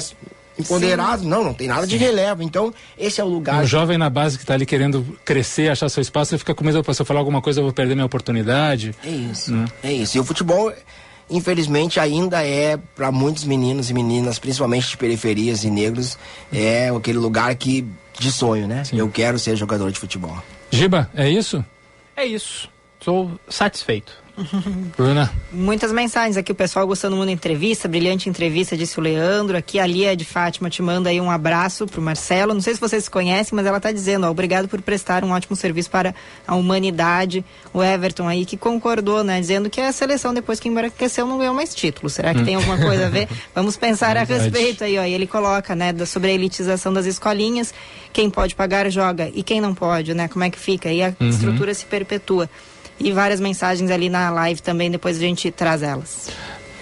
empoderado, 0.59 1.25
não, 1.25 1.45
não 1.45 1.55
tem 1.55 1.69
nada 1.69 1.87
de 1.87 1.97
relevo. 1.97 2.43
Então 2.43 2.73
esse 2.99 3.21
é 3.21 3.25
o 3.25 3.29
lugar. 3.29 3.63
Um 3.63 3.67
jovem 3.67 3.97
na 3.99 4.11
base 4.11 4.37
que 4.37 4.43
está 4.45 4.55
ali 4.55 4.67
querendo 4.67 5.05
crescer, 5.25 5.71
achar 5.71 5.89
seu 5.89 6.01
espaço, 6.01 6.35
ele 6.35 6.39
fica 6.39 6.55
com 6.55 6.65
medo, 6.65 6.83
"Pô, 6.83 6.93
se 6.93 7.01
eu 7.03 7.07
falar 7.07 7.21
alguma 7.21 7.41
coisa 7.41 7.61
eu 7.61 7.65
vou 7.65 7.73
perder 7.73 7.95
minha 7.95 8.07
oportunidade. 8.07 8.95
É 9.05 9.11
isso. 9.11 9.53
Né? 9.53 9.65
É 9.83 9.93
isso. 9.93 10.17
E 10.17 10.21
o 10.21 10.25
futebol, 10.25 10.73
infelizmente, 11.31 12.01
ainda 12.01 12.45
é, 12.45 12.77
para 12.97 13.11
muitos 13.13 13.45
meninos 13.45 13.91
e 13.91 13.95
meninas, 13.95 14.39
principalmente 14.39 14.89
de 14.89 14.97
periferias 14.97 15.65
e 15.65 15.71
negros, 15.71 16.19
é 16.53 16.89
aquele 16.89 17.19
lugar 17.19 17.55
que 17.55 17.87
de 18.19 18.33
sonho, 18.33 18.67
né? 18.67 18.83
Eu 18.93 19.09
quero 19.09 19.39
ser 19.39 19.57
jogador 19.57 19.93
de 19.93 19.99
futebol. 19.99 20.37
Giba, 20.71 21.09
é 21.15 21.29
isso? 21.31 21.65
É 22.17 22.25
isso. 22.25 22.69
Sou 23.01 23.31
satisfeito. 23.49 24.13
Bruna? 24.97 25.31
Muitas 25.53 25.93
mensagens 25.93 26.37
aqui, 26.37 26.53
o 26.53 26.55
pessoal 26.55 26.87
gostando 26.87 27.17
muito 27.17 27.29
da 27.29 27.33
entrevista, 27.33 27.89
brilhante 27.89 28.29
entrevista, 28.29 28.77
disse 28.77 28.99
o 28.99 29.03
Leandro. 29.03 29.57
Aqui 29.57 29.79
a 29.79 29.87
Lia 29.87 30.17
de 30.17 30.25
Fátima 30.25 30.71
te 30.71 30.81
manda 30.83 31.11
aí 31.11 31.21
um 31.21 31.31
abraço 31.31 31.87
pro 31.87 32.01
Marcelo. 32.01 32.55
Não 32.55 32.61
sei 32.61 32.75
se 32.75 32.81
vocês 32.81 33.05
se 33.05 33.11
conhecem, 33.11 33.57
mas 33.57 33.67
ela 33.67 33.81
tá 33.81 33.91
dizendo, 33.93 34.27
ó, 34.27 34.31
obrigado 34.31 34.69
por 34.69 34.81
prestar 34.83 35.25
um 35.25 35.31
ótimo 35.33 35.57
serviço 35.57 35.91
para 35.91 36.15
a 36.47 36.55
humanidade. 36.55 37.45
O 37.73 37.83
Everton 37.83 38.29
aí 38.29 38.45
que 38.45 38.57
concordou, 38.57 39.25
né? 39.25 39.41
Dizendo 39.41 39.69
que 39.71 39.81
a 39.81 39.93
seleção, 39.93 40.33
depois 40.33 40.61
que 40.61 40.69
embranqueceu, 40.69 41.27
não 41.27 41.39
ganhou 41.39 41.55
mais 41.55 41.75
título. 41.75 42.09
Será 42.09 42.35
que 42.35 42.45
tem 42.45 42.55
alguma 42.55 42.79
coisa 42.79 43.07
a 43.07 43.09
ver? 43.11 43.29
Vamos 43.55 43.77
pensar 43.77 44.17
a 44.17 44.23
respeito 44.25 44.85
aí, 44.85 44.99
ó. 44.99 45.05
E 45.05 45.13
ele 45.13 45.27
coloca, 45.27 45.75
né, 45.75 45.93
da- 45.93 46.07
sobre 46.07 46.31
a 46.31 46.35
elitização 46.35 46.93
das 46.93 47.07
escolinhas. 47.07 47.73
Quem 48.13 48.31
pode 48.31 48.55
pagar, 48.55 48.89
joga. 48.91 49.31
E 49.35 49.43
quem 49.43 49.61
não 49.61 49.75
pode, 49.75 50.15
né? 50.15 50.29
Como 50.29 50.45
é 50.45 50.51
que 50.51 50.59
fica? 50.59 50.91
E 50.91 51.03
a 51.03 51.15
Uhum. 51.21 51.29
estrutura 51.29 51.75
se 51.75 51.85
perpetua. 51.87 52.49
E 53.01 53.13
várias 53.13 53.41
mensagens 53.41 53.91
ali 53.91 54.09
na 54.09 54.31
live 54.31 54.61
também, 54.61 54.91
depois 54.91 55.17
a 55.17 55.21
gente 55.21 55.51
traz 55.51 55.83
elas. 55.83 56.31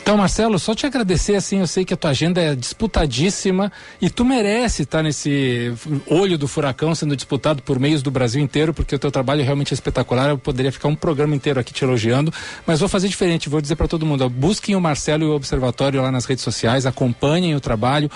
Então, 0.07 0.17
Marcelo, 0.17 0.57
só 0.57 0.73
te 0.73 0.87
agradecer, 0.87 1.35
assim, 1.35 1.59
eu 1.59 1.67
sei 1.67 1.85
que 1.85 1.93
a 1.93 1.97
tua 1.97 2.11
agenda 2.11 2.41
é 2.41 2.55
disputadíssima 2.55 3.73
e 4.01 4.09
tu 4.09 4.25
merece 4.25 4.83
estar 4.83 5.03
nesse 5.03 5.75
olho 6.07 6.39
do 6.39 6.47
furacão 6.47 6.95
sendo 6.95 7.17
disputado 7.17 7.61
por 7.61 7.81
meios 7.81 8.05
do 8.05 8.11
Brasil 8.13 8.41
inteiro, 8.41 8.73
porque 8.73 8.95
o 8.95 9.01
teu 9.01 9.11
trabalho 9.11 9.43
realmente 9.43 9.73
é 9.73 9.75
espetacular, 9.75 10.29
eu 10.29 10.39
poderia 10.39 10.71
ficar 10.71 10.87
um 10.87 10.95
programa 10.95 11.35
inteiro 11.35 11.59
aqui 11.59 11.73
te 11.73 11.83
elogiando, 11.83 12.33
mas 12.65 12.79
vou 12.79 12.89
fazer 12.89 13.09
diferente, 13.09 13.49
vou 13.49 13.61
dizer 13.61 13.75
para 13.75 13.89
todo 13.89 14.07
mundo, 14.07 14.31
busquem 14.31 14.77
o 14.77 14.81
Marcelo 14.81 15.25
e 15.25 15.27
o 15.27 15.35
Observatório 15.35 16.01
lá 16.01 16.13
nas 16.13 16.25
redes 16.25 16.45
sociais, 16.45 16.87
acompanhem 16.87 17.57
o 17.57 17.61
trabalho, 17.61 18.09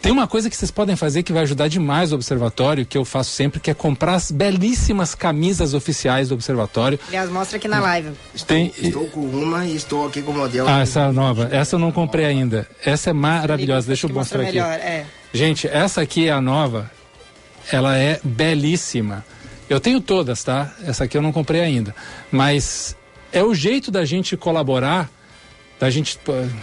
tem 0.00 0.12
uma 0.12 0.26
coisa 0.28 0.48
que 0.48 0.56
vocês 0.56 0.70
podem 0.70 0.94
fazer 0.96 1.22
que 1.22 1.32
vai 1.32 1.42
ajudar 1.42 1.68
demais 1.68 2.12
o 2.12 2.14
Observatório, 2.14 2.86
que 2.86 2.96
eu 2.96 3.04
faço 3.04 3.30
sempre, 3.30 3.58
que 3.60 3.70
é 3.70 3.74
comprar 3.74 4.14
as 4.14 4.30
belíssimas 4.30 5.14
camisas 5.14 5.74
oficiais 5.74 6.28
do 6.28 6.34
Observatório. 6.34 6.98
Aliás, 7.08 7.28
mostra 7.30 7.56
aqui 7.58 7.66
na 7.68 7.80
live. 7.80 8.12
Tem, 8.46 8.72
Estou 8.78 9.06
com 9.08 9.20
uma 9.20 9.66
e 9.66 9.74
estou 9.76 10.06
aqui 10.06 10.22
com 10.22 10.30
o 10.30 10.34
modelo. 10.36 10.68
ah, 10.68 10.80
essa 10.80 11.12
nova. 11.12 11.48
Essa 11.50 11.76
eu 11.76 11.80
não 11.80 11.90
comprei 11.92 12.24
ainda. 12.26 12.66
Essa 12.84 13.10
é 13.10 13.12
maravilhosa. 13.12 13.88
Deixa 13.88 14.06
eu 14.06 14.12
Mostra 14.14 14.38
mostrar 14.38 14.60
aqui. 14.62 14.70
melhor, 14.70 14.78
é. 14.86 15.04
Gente, 15.32 15.66
essa 15.66 16.00
aqui 16.00 16.28
é 16.28 16.32
a 16.32 16.40
nova. 16.40 16.90
Ela 17.70 17.96
é 17.98 18.20
belíssima. 18.24 19.24
Eu 19.68 19.78
tenho 19.80 20.00
todas, 20.00 20.42
tá? 20.42 20.72
Essa 20.86 21.04
aqui 21.04 21.18
eu 21.18 21.22
não 21.22 21.32
comprei 21.32 21.60
ainda. 21.60 21.94
Mas 22.30 22.96
é 23.32 23.42
o 23.42 23.54
jeito 23.54 23.90
da 23.90 24.04
gente 24.04 24.36
colaborar 24.36 25.10
da 25.78 25.88
gente 25.90 26.18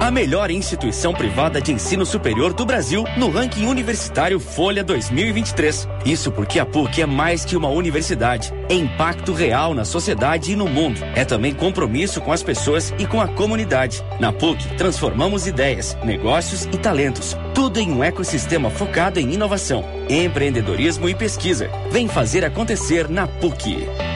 A 0.00 0.10
melhor 0.10 0.50
instituição 0.50 1.12
privada 1.12 1.60
de 1.60 1.72
ensino 1.72 2.06
superior 2.06 2.52
do 2.52 2.64
Brasil 2.64 3.04
no 3.16 3.30
ranking 3.30 3.66
universitário 3.66 4.38
Folha 4.38 4.84
2023. 4.84 5.88
Isso 6.04 6.30
porque 6.30 6.58
a 6.60 6.66
PUC 6.66 7.02
é 7.02 7.06
mais 7.06 7.44
que 7.44 7.56
uma 7.56 7.68
universidade, 7.68 8.52
é 8.68 8.74
impacto 8.74 9.32
real 9.32 9.74
na 9.74 9.84
sociedade 9.84 10.52
e 10.52 10.56
no 10.56 10.68
mundo. 10.68 11.00
É 11.14 11.24
também 11.24 11.54
compromisso 11.54 12.20
com 12.20 12.32
as 12.32 12.42
pessoas 12.42 12.94
e 12.98 13.06
com 13.06 13.20
a 13.20 13.28
comunidade. 13.28 14.04
Na 14.20 14.32
PUC, 14.32 14.76
transformamos 14.76 15.46
ideias, 15.46 15.96
negócios 16.04 16.64
e 16.66 16.78
talentos, 16.78 17.36
tudo 17.54 17.80
em 17.80 17.90
um 17.90 18.04
ecossistema 18.04 18.70
focado 18.70 19.18
em 19.18 19.32
inovação, 19.32 19.84
empreendedorismo 20.08 21.08
e 21.08 21.14
pesquisa. 21.14 21.70
Vem 21.90 22.08
fazer 22.08 22.44
acontecer 22.44 23.08
na 23.08 23.26
PUC. 23.26 24.13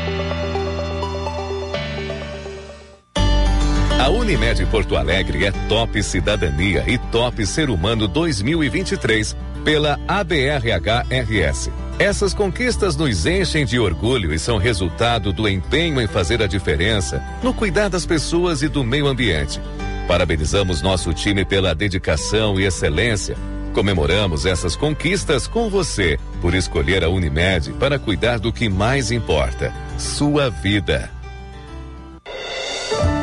A 4.09 4.11
Unimed 4.11 4.65
Porto 4.71 4.97
Alegre 4.97 5.45
é 5.45 5.53
Top 5.69 6.03
Cidadania 6.03 6.83
e 6.87 6.97
Top 6.97 7.45
Ser 7.45 7.69
Humano 7.69 8.09
2023 8.09 9.37
pela 9.63 10.01
ABRHRS. 10.09 11.71
Essas 11.99 12.33
conquistas 12.33 12.97
nos 12.97 13.27
enchem 13.27 13.67
de 13.67 13.79
orgulho 13.79 14.33
e 14.33 14.39
são 14.39 14.57
resultado 14.57 15.31
do 15.31 15.47
empenho 15.47 16.01
em 16.01 16.07
fazer 16.07 16.43
a 16.43 16.47
diferença 16.47 17.23
no 17.43 17.53
cuidar 17.53 17.91
das 17.91 18.07
pessoas 18.07 18.63
e 18.63 18.69
do 18.69 18.83
meio 18.83 19.07
ambiente. 19.09 19.61
Parabenizamos 20.07 20.81
nosso 20.81 21.13
time 21.13 21.45
pela 21.45 21.75
dedicação 21.75 22.59
e 22.59 22.65
excelência. 22.65 23.37
Comemoramos 23.75 24.47
essas 24.47 24.75
conquistas 24.75 25.47
com 25.47 25.69
você 25.69 26.19
por 26.41 26.55
escolher 26.55 27.05
a 27.05 27.11
Unimed 27.11 27.75
para 27.75 27.99
cuidar 27.99 28.39
do 28.39 28.55
que 28.55 28.71
mais 28.71 29.11
importa: 29.11 29.71
sua 29.99 30.49
vida. 30.49 31.18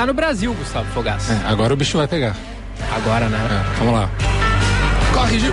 Tá 0.00 0.06
no 0.06 0.14
Brasil, 0.14 0.54
Gustavo 0.54 0.90
Fogaça. 0.92 1.34
É, 1.34 1.46
agora 1.46 1.74
o 1.74 1.76
bicho 1.76 1.98
vai 1.98 2.08
pegar. 2.08 2.34
Agora, 2.90 3.28
né? 3.28 3.38
É, 3.38 3.78
vamos 3.78 3.92
lá. 3.92 4.08
Corre, 5.12 5.38
Gil! 5.38 5.52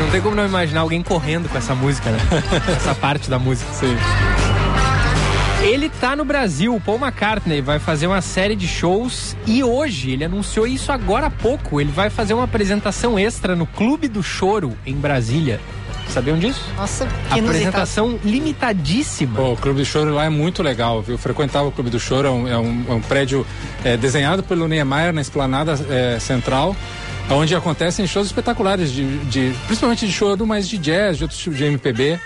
Não 0.00 0.10
tem 0.10 0.22
como 0.22 0.34
não 0.34 0.46
imaginar 0.46 0.80
alguém 0.80 1.02
correndo 1.02 1.50
com 1.50 1.58
essa 1.58 1.74
música, 1.74 2.10
né? 2.10 2.18
essa 2.74 2.94
parte 2.94 3.28
da 3.28 3.38
música. 3.38 3.70
Sim. 3.74 3.94
Ele 5.62 5.90
tá 6.00 6.16
no 6.16 6.24
Brasil, 6.24 6.74
o 6.74 6.80
Paul 6.80 6.98
McCartney 6.98 7.60
vai 7.60 7.78
fazer 7.78 8.06
uma 8.06 8.22
série 8.22 8.56
de 8.56 8.66
shows 8.66 9.36
e 9.46 9.62
hoje, 9.62 10.12
ele 10.12 10.24
anunciou 10.24 10.66
isso 10.66 10.90
agora 10.90 11.26
há 11.26 11.30
pouco, 11.30 11.78
ele 11.78 11.92
vai 11.92 12.08
fazer 12.08 12.32
uma 12.32 12.44
apresentação 12.44 13.18
extra 13.18 13.54
no 13.54 13.66
Clube 13.66 14.08
do 14.08 14.22
Choro, 14.22 14.72
em 14.86 14.94
Brasília. 14.94 15.60
Sabiam 16.12 16.38
disso? 16.38 16.60
Nossa, 16.76 17.06
que 17.06 17.12
inusitado. 17.38 17.46
Apresentação 17.48 18.18
limitadíssima. 18.24 19.36
Pô, 19.36 19.52
o 19.52 19.56
Clube 19.56 19.80
do 19.80 19.84
Choro 19.84 20.12
lá 20.14 20.24
é 20.24 20.28
muito 20.28 20.62
legal, 20.62 21.00
viu? 21.02 21.14
Eu 21.14 21.18
frequentava 21.18 21.66
o 21.68 21.72
Clube 21.72 21.88
do 21.90 21.98
Choro, 21.98 22.28
é 22.28 22.30
um, 22.30 22.48
é 22.48 22.58
um, 22.58 22.84
é 22.88 22.92
um 22.92 23.00
prédio 23.00 23.46
é, 23.84 23.96
desenhado 23.96 24.42
pelo 24.42 24.68
Niemeyer 24.68 25.12
na 25.12 25.20
esplanada 25.22 25.72
é, 25.90 26.18
central, 26.20 26.76
onde 27.30 27.54
acontecem 27.54 28.06
shows 28.06 28.26
espetaculares, 28.26 28.92
de, 28.92 29.18
de- 29.24 29.54
principalmente 29.66 30.06
de 30.06 30.12
choro, 30.12 30.46
mas 30.46 30.68
de 30.68 30.76
jazz, 30.76 31.16
de 31.16 31.24
outros 31.24 31.40
tipos 31.40 31.56
de 31.58 31.64
MPB. 31.64 32.18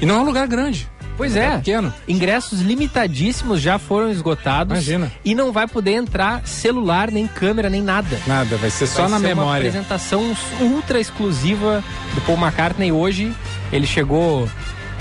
E 0.00 0.06
não 0.06 0.16
é 0.16 0.18
um 0.18 0.24
lugar 0.24 0.46
grande. 0.46 0.88
Pois 1.16 1.36
é. 1.36 1.56
pequeno. 1.58 1.92
Ingressos 2.08 2.60
limitadíssimos 2.60 3.60
já 3.60 3.78
foram 3.78 4.10
esgotados. 4.10 4.72
Imagina. 4.72 5.12
E 5.24 5.34
não 5.34 5.52
vai 5.52 5.66
poder 5.68 5.92
entrar 5.92 6.46
celular, 6.46 7.10
nem 7.10 7.26
câmera, 7.26 7.70
nem 7.70 7.82
nada. 7.82 8.18
Nada, 8.26 8.56
vai 8.56 8.70
ser 8.70 8.86
só 8.86 9.02
Vai 9.02 9.10
na 9.12 9.18
ser 9.18 9.26
Uma 9.26 9.34
memória. 9.34 9.68
apresentação 9.68 10.36
ultra 10.60 11.00
exclusiva 11.00 11.82
do 12.14 12.20
Paul 12.22 12.38
McCartney 12.38 12.90
hoje. 12.90 13.32
Ele 13.72 13.86
chegou 13.86 14.48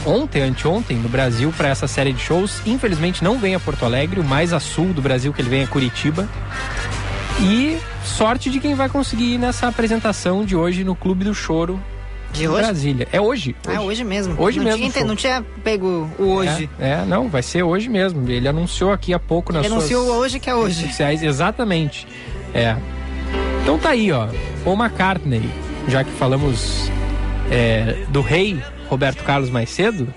ontem, 0.05 0.41
anteontem, 0.41 0.97
no 0.97 1.09
Brasil 1.09 1.53
para 1.55 1.70
essa 1.70 1.88
série 1.88 2.14
de 2.14 2.22
shows. 2.22 2.61
Infelizmente 2.66 3.24
não 3.24 3.39
vem 3.39 3.55
a 3.55 3.59
Porto 3.59 3.84
Alegre, 3.86 4.20
o 4.20 4.24
mais 4.24 4.53
a 4.53 4.59
sul 4.59 4.93
do 4.93 5.01
Brasil 5.01 5.34
que 5.34 5.41
ele 5.41 5.49
vem 5.49 5.61
é 5.64 5.68
Curitiba. 5.68 6.28
E 7.39 7.78
sorte 8.05 8.49
de 8.51 8.59
quem 8.59 8.76
vai 8.76 8.88
conseguir 8.89 9.34
ir 9.34 9.38
nessa 9.39 9.68
apresentação 9.68 10.45
de 10.45 10.55
hoje 10.55 10.84
no 10.84 10.93
Clube 10.95 11.24
do 11.26 11.34
Choro 11.34 11.82
De 12.34 12.48
hoje? 12.48 12.64
Brasília. 12.64 13.08
É 13.12 13.22
hoje. 13.22 13.56
Ah, 13.68 13.82
hoje 13.82 14.04
mesmo. 14.04 14.36
Hoje 14.42 14.58
não 14.58 14.66
mesmo 14.66 14.90
Tinha, 14.90 15.06
o 15.06 15.08
não 15.08 15.16
tinha 15.16 15.46
pego 15.64 16.10
o 16.18 16.24
hoje. 16.24 16.70
É, 16.80 16.90
é, 16.90 17.06
não, 17.06 17.30
vai 17.30 17.44
ser 17.44 17.64
hoje 17.64 17.88
mesmo. 17.90 18.28
Ele 18.30 18.48
anunciou 18.48 18.92
aqui 18.92 19.14
há 19.14 19.20
pouco 19.20 19.54
nas 19.54 19.66
Ele 19.66 19.74
suas 19.74 19.84
anunciou 19.92 20.18
hoje 20.18 20.40
que 20.40 20.50
é 20.50 20.56
hoje. 20.56 20.88
sociais, 20.88 21.22
exatamente. 21.22 22.08
É. 22.54 22.76
Então 23.62 23.78
tá 23.78 23.90
aí, 23.90 24.12
ó. 24.12 24.28
Paul 24.64 24.76
McCartney, 24.76 25.48
já 25.88 26.04
que 26.04 26.12
falamos 26.12 26.92
é, 27.52 28.04
do 28.10 28.22
rei 28.22 28.62
Roberto 28.90 29.24
Carlos 29.24 29.50
mais 29.50 29.70
cedo, 29.70 30.12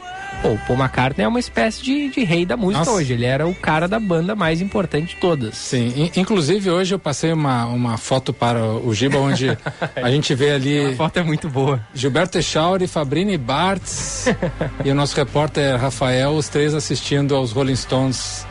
pô, 0.48 0.54
o 0.54 0.58
Paul 0.66 0.78
McCartney 0.78 1.24
é 1.24 1.28
uma 1.28 1.40
espécie 1.40 1.82
de, 1.82 2.08
de 2.10 2.24
rei 2.24 2.46
da 2.46 2.56
música 2.56 2.78
Nossa. 2.80 2.92
hoje. 2.92 3.12
Ele 3.12 3.24
era 3.24 3.46
o 3.46 3.54
cara 3.54 3.88
da 3.88 3.98
banda 3.98 4.34
mais 4.34 4.60
importante 4.60 5.14
de 5.14 5.20
todas. 5.20 5.56
Sim, 5.56 5.92
in- 5.96 6.20
inclusive 6.20 6.70
hoje 6.70 6.94
eu 6.94 6.98
passei 6.98 7.32
uma, 7.32 7.66
uma 7.66 7.96
foto 7.96 8.32
para 8.32 8.64
o 8.64 8.94
Giba, 8.94 9.18
onde 9.18 9.56
a 9.96 10.10
gente 10.10 10.34
vê 10.34 10.50
ali. 10.52 10.86
A 10.86 10.94
foto 10.96 11.18
é 11.18 11.22
muito 11.22 11.48
boa. 11.48 11.80
Gilberto 11.94 12.38
Echauri, 12.38 12.86
Fabrini 12.86 13.36
Bartz 13.36 14.26
e 14.84 14.90
o 14.90 14.94
nosso 14.94 15.16
repórter 15.16 15.76
Rafael, 15.80 16.30
os 16.32 16.48
três 16.48 16.74
assistindo 16.74 17.34
aos 17.34 17.52
Rolling 17.52 17.76
Stones 17.76 18.46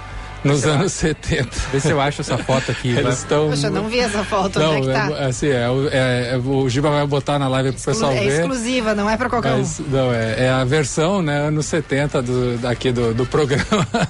nos 0.45 0.61
Sei 0.61 0.69
lá. 0.69 0.75
anos 0.77 0.91
70. 0.93 1.49
Vê 1.73 1.79
se 1.79 1.89
eu 1.89 1.99
acho 1.99 2.21
essa 2.21 2.37
foto 2.37 2.71
aqui. 2.71 2.89
Eles 2.89 3.17
estão. 3.19 3.49
Poxa, 3.49 3.67
eu 3.67 3.71
não 3.71 3.89
vi 3.89 3.99
essa 3.99 4.23
foto. 4.23 4.59
Não, 4.59 4.77
onde 4.77 4.89
é 4.89 4.93
que 4.93 5.09
tá? 5.09 5.17
é, 5.17 5.25
assim, 5.25 5.47
é, 5.49 5.69
o- 5.69 5.87
é- 5.89 6.29
é- 6.33 6.37
o 6.37 6.69
Giba 6.69 6.89
vai 6.89 7.05
botar 7.05 7.37
na 7.37 7.47
live 7.47 7.71
pro 7.73 7.81
pessoal 7.81 8.11
é 8.13 8.19
ver. 8.21 8.39
exclusiva, 8.41 8.93
não 8.95 9.09
é 9.09 9.17
pra 9.17 9.29
qualquer 9.29 9.53
um. 9.53 9.57
Mas, 9.57 9.81
não, 9.91 10.13
é, 10.13 10.45
é 10.45 10.49
a 10.49 10.63
versão, 10.63 11.21
né, 11.21 11.47
anos 11.47 11.65
70 11.65 12.21
do, 12.21 12.57
daqui 12.59 12.91
do, 12.91 13.13
do 13.13 13.25
programa. 13.25 13.65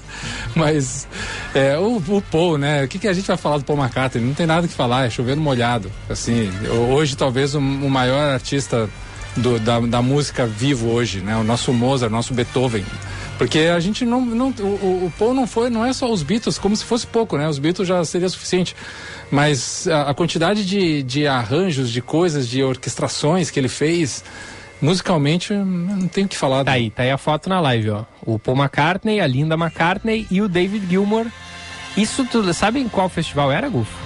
Mas 0.56 1.08
é, 1.54 1.78
o, 1.78 1.98
o 2.08 2.22
Paul, 2.32 2.58
né? 2.58 2.84
O 2.84 2.88
que, 2.88 3.00
que 3.00 3.08
a 3.08 3.14
gente 3.14 3.28
vai 3.28 3.38
falar 3.38 3.58
do 3.58 3.64
Paul 3.64 3.80
McCartney? 3.80 4.24
Não 4.24 4.34
tem 4.34 4.46
nada 4.46 4.68
que 4.68 4.74
falar, 4.74 5.06
é 5.06 5.10
chovendo 5.10 5.42
molhado. 5.42 5.92
Assim, 6.10 6.52
hoje 6.90 7.16
talvez 7.16 7.56
o, 7.56 7.60
o 7.60 7.90
maior 7.90 8.34
artista 8.34 8.90
do- 9.36 9.60
da, 9.60 9.80
da 9.80 10.02
música 10.02 10.46
vivo 10.46 10.90
hoje, 10.90 11.20
né? 11.20 11.36
O 11.36 11.44
nosso 11.44 11.74
Mozart, 11.74 12.12
o 12.12 12.16
nosso 12.16 12.34
Beethoven. 12.34 12.86
Porque 13.38 13.60
a 13.60 13.80
gente 13.80 14.06
não. 14.06 14.22
não 14.22 14.50
o, 14.60 15.06
o- 15.08 15.14
Paul 15.20 15.34
não 15.34 15.46
foi, 15.46 15.70
não 15.70 15.86
é 15.86 15.92
só 15.92 16.10
os 16.12 16.24
Beatles, 16.24 16.58
como 16.58 16.76
se 16.76 16.86
fosse 16.86 17.06
pouco, 17.06 17.38
né? 17.38 17.48
Os 17.50 17.60
Beatles 17.60 17.88
já 17.88 18.04
seria 18.06 18.30
suficiente. 18.30 18.76
Mas 19.30 19.88
a, 19.88 20.12
a 20.12 20.14
quantidade 20.14 20.66
de, 20.66 21.04
de 21.04 21.28
arranjos, 21.28 21.90
de 21.92 22.02
coisas, 22.02 22.48
de 22.48 22.64
orquestrações 22.64 23.50
que 23.52 23.60
ele 23.60 23.68
fez, 23.68 24.24
musicalmente, 24.82 25.54
não 25.54 26.08
tenho 26.08 26.28
o 26.28 26.30
que 26.30 26.38
falar. 26.38 26.64
Tá 26.64 26.72
aí, 26.74 26.90
tá 26.90 27.04
aí 27.04 27.12
a 27.12 27.18
foto 27.18 27.50
na 27.50 27.60
live, 27.60 27.90
ó. 27.90 28.04
O 28.26 28.38
Paul 28.40 28.58
McCartney, 28.58 29.20
a 29.20 29.28
Linda 29.28 29.56
McCartney 29.56 30.28
e 30.30 30.42
o 30.42 30.48
David 30.48 30.86
Gilmour. 30.90 31.26
Isso 31.98 32.26
tudo, 32.26 32.54
sabe 32.54 32.80
em 32.80 32.88
qual 32.90 33.08
festival 33.10 33.52
era, 33.52 33.68
Gufo? 33.70 34.06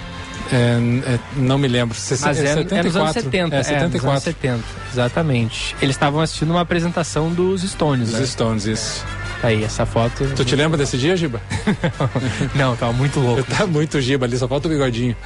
É, 0.52 1.14
é, 1.14 1.18
não 1.36 1.58
me 1.58 1.68
lembro. 1.68 1.96
Se- 1.96 2.20
Mas 2.24 2.38
é, 2.38 2.52
é 2.52 2.82
nos 2.82 2.96
anos 2.96 3.12
74. 3.12 3.22
70. 3.22 3.56
É, 3.56 3.58
É, 3.58 3.86
nos 3.86 4.04
anos 4.04 4.22
74. 4.22 4.22
70, 4.22 4.64
exatamente. 4.92 5.76
Eles 5.82 5.94
estavam 5.94 6.20
assistindo 6.20 6.50
uma 6.50 6.60
apresentação 6.62 7.30
dos 7.32 7.62
Stones, 7.62 8.12
Os 8.12 8.18
né? 8.20 8.26
Stones, 8.26 8.64
isso. 8.64 9.04
Tá 9.40 9.48
aí, 9.48 9.64
essa 9.64 9.86
foto. 9.86 10.24
Tu 10.36 10.44
te 10.44 10.54
lembra 10.54 10.76
desse 10.76 10.98
dia, 10.98 11.16
Giba? 11.16 11.40
Não, 12.54 12.76
tava 12.76 12.92
muito 12.92 13.18
louco. 13.20 13.42
Tá 13.44 13.66
muito 13.66 13.98
Giba 14.00 14.26
ali, 14.26 14.36
só 14.36 14.46
falta 14.46 14.68
o 14.68 14.70
bigodinho. 14.70 15.16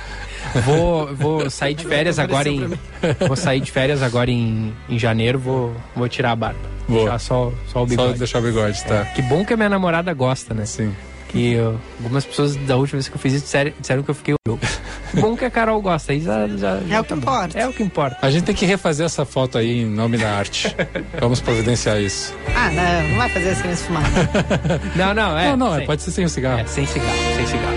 Vou, 0.65 1.12
vou 1.15 1.51
sair 1.51 1.75
de 1.75 1.85
férias 1.85 2.19
agora 2.19 2.49
em. 2.49 2.69
Vou 3.27 3.37
sair 3.37 3.61
de 3.61 3.73
férias 3.73 4.03
agora 4.03 4.31
em, 4.31 4.73
em 4.89 4.99
janeiro, 4.99 5.39
vou, 5.39 5.75
vou 5.97 6.09
tirar 6.09 6.31
a 6.33 6.37
barba. 6.37 6.59
Boa. 6.89 7.01
Deixar 7.03 7.19
só, 7.19 7.53
só 7.73 7.79
o 7.83 7.83
Só 7.83 7.87
bigode. 7.87 8.19
deixar 8.19 8.39
o 8.39 8.43
bigode, 8.43 8.85
tá? 8.85 9.05
Que 9.07 9.23
bom 9.23 9.45
que 9.45 9.53
a 9.53 9.57
minha 9.57 9.69
namorada 9.69 10.12
gosta, 10.15 10.55
né? 10.55 10.65
Sim. 10.65 10.95
Que 11.35 11.55
eu- 11.55 11.80
algumas 12.01 12.24
pessoas 12.24 12.55
da 12.55 12.76
última 12.76 12.99
vez 12.99 13.09
que 13.09 13.16
eu 13.16 13.18
fiz 13.18 13.32
isso 13.35 13.45
disseram, 13.45 13.72
disseram 13.80 14.03
que 14.05 14.11
eu 14.11 14.14
fiquei 14.14 14.35
louco. 14.47 14.64
Que 15.11 15.18
bom 15.20 15.37
que 15.37 15.45
a 15.45 15.51
Carol 15.51 15.82
gosta, 15.82 16.12
aí 16.12 16.20
já, 16.20 16.47
já, 16.47 16.78
já 16.78 16.95
É 16.97 17.01
o 17.01 17.03
que 17.03 17.09
tá 17.11 17.16
importa. 17.16 17.59
É 17.59 17.66
o 17.66 17.72
que 17.72 17.82
importa. 17.82 18.16
A 18.22 18.30
gente 18.30 18.45
tem 18.45 18.55
que 18.55 18.64
refazer 18.64 19.05
essa 19.05 19.24
foto 19.24 19.59
aí 19.59 19.80
em 19.82 19.85
nome 19.87 20.16
da 20.16 20.30
arte. 20.30 20.72
Vamos 21.20 21.41
providenciar 21.41 22.01
isso. 22.01 22.32
Ah, 22.55 22.70
não, 22.70 23.09
não 23.11 23.16
vai 23.18 23.28
fazer 23.30 23.51
assim 23.51 23.66
nesse 23.68 23.82
fumar. 23.85 24.05
Não, 24.95 25.12
não, 25.12 25.37
é. 25.37 25.49
não, 25.51 25.57
não, 25.57 25.76
sem, 25.76 25.87
pode 25.87 26.03
ser 26.03 26.11
sem 26.12 26.24
o 26.24 26.28
cigarro. 26.28 26.61
é, 26.61 26.64
sem 26.66 26.87
cigarro, 26.87 27.11
sem 27.37 27.47
cigarro. 27.49 27.74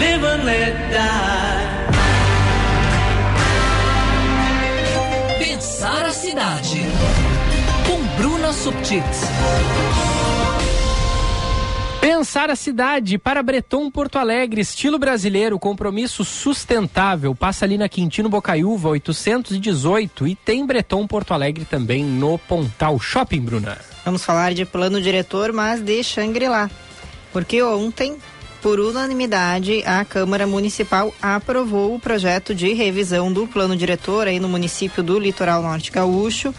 Live 0.00 0.24
and 0.24 0.42
let 0.44 0.74
die. 5.38 5.44
Pensar 5.44 6.06
a 6.06 6.12
cidade. 6.12 6.80
Com 7.86 8.02
Bruna 8.16 8.52
Subtits. 8.52 9.20
Pensar 12.00 12.48
a 12.48 12.54
cidade 12.54 13.18
para 13.18 13.42
Breton 13.42 13.90
Porto 13.90 14.18
Alegre, 14.18 14.60
estilo 14.60 15.00
brasileiro, 15.00 15.58
compromisso 15.58 16.24
sustentável. 16.24 17.34
Passa 17.34 17.64
ali 17.64 17.76
na 17.76 17.88
Quintino 17.88 18.28
Bocaiúva 18.28 18.90
818 18.90 20.28
e 20.28 20.36
tem 20.36 20.64
Breton 20.64 21.06
Porto 21.08 21.34
Alegre 21.34 21.64
também 21.64 22.04
no 22.04 22.38
Pontal 22.38 23.00
Shopping, 23.00 23.40
Bruna. 23.40 23.78
Vamos 24.04 24.24
falar 24.24 24.54
de 24.54 24.64
plano 24.64 25.02
diretor, 25.02 25.52
mas 25.52 25.80
de 25.80 26.02
Xangri-Lá. 26.04 26.70
Porque 27.32 27.60
ontem, 27.62 28.16
por 28.62 28.78
unanimidade, 28.78 29.82
a 29.84 30.04
Câmara 30.04 30.46
Municipal 30.46 31.12
aprovou 31.20 31.96
o 31.96 32.00
projeto 32.00 32.54
de 32.54 32.72
revisão 32.74 33.32
do 33.32 33.44
plano 33.46 33.76
diretor 33.76 34.28
aí 34.28 34.38
no 34.38 34.48
município 34.48 35.02
do 35.02 35.18
Litoral 35.18 35.62
Norte 35.62 35.90
Gaúcho. 35.90 36.54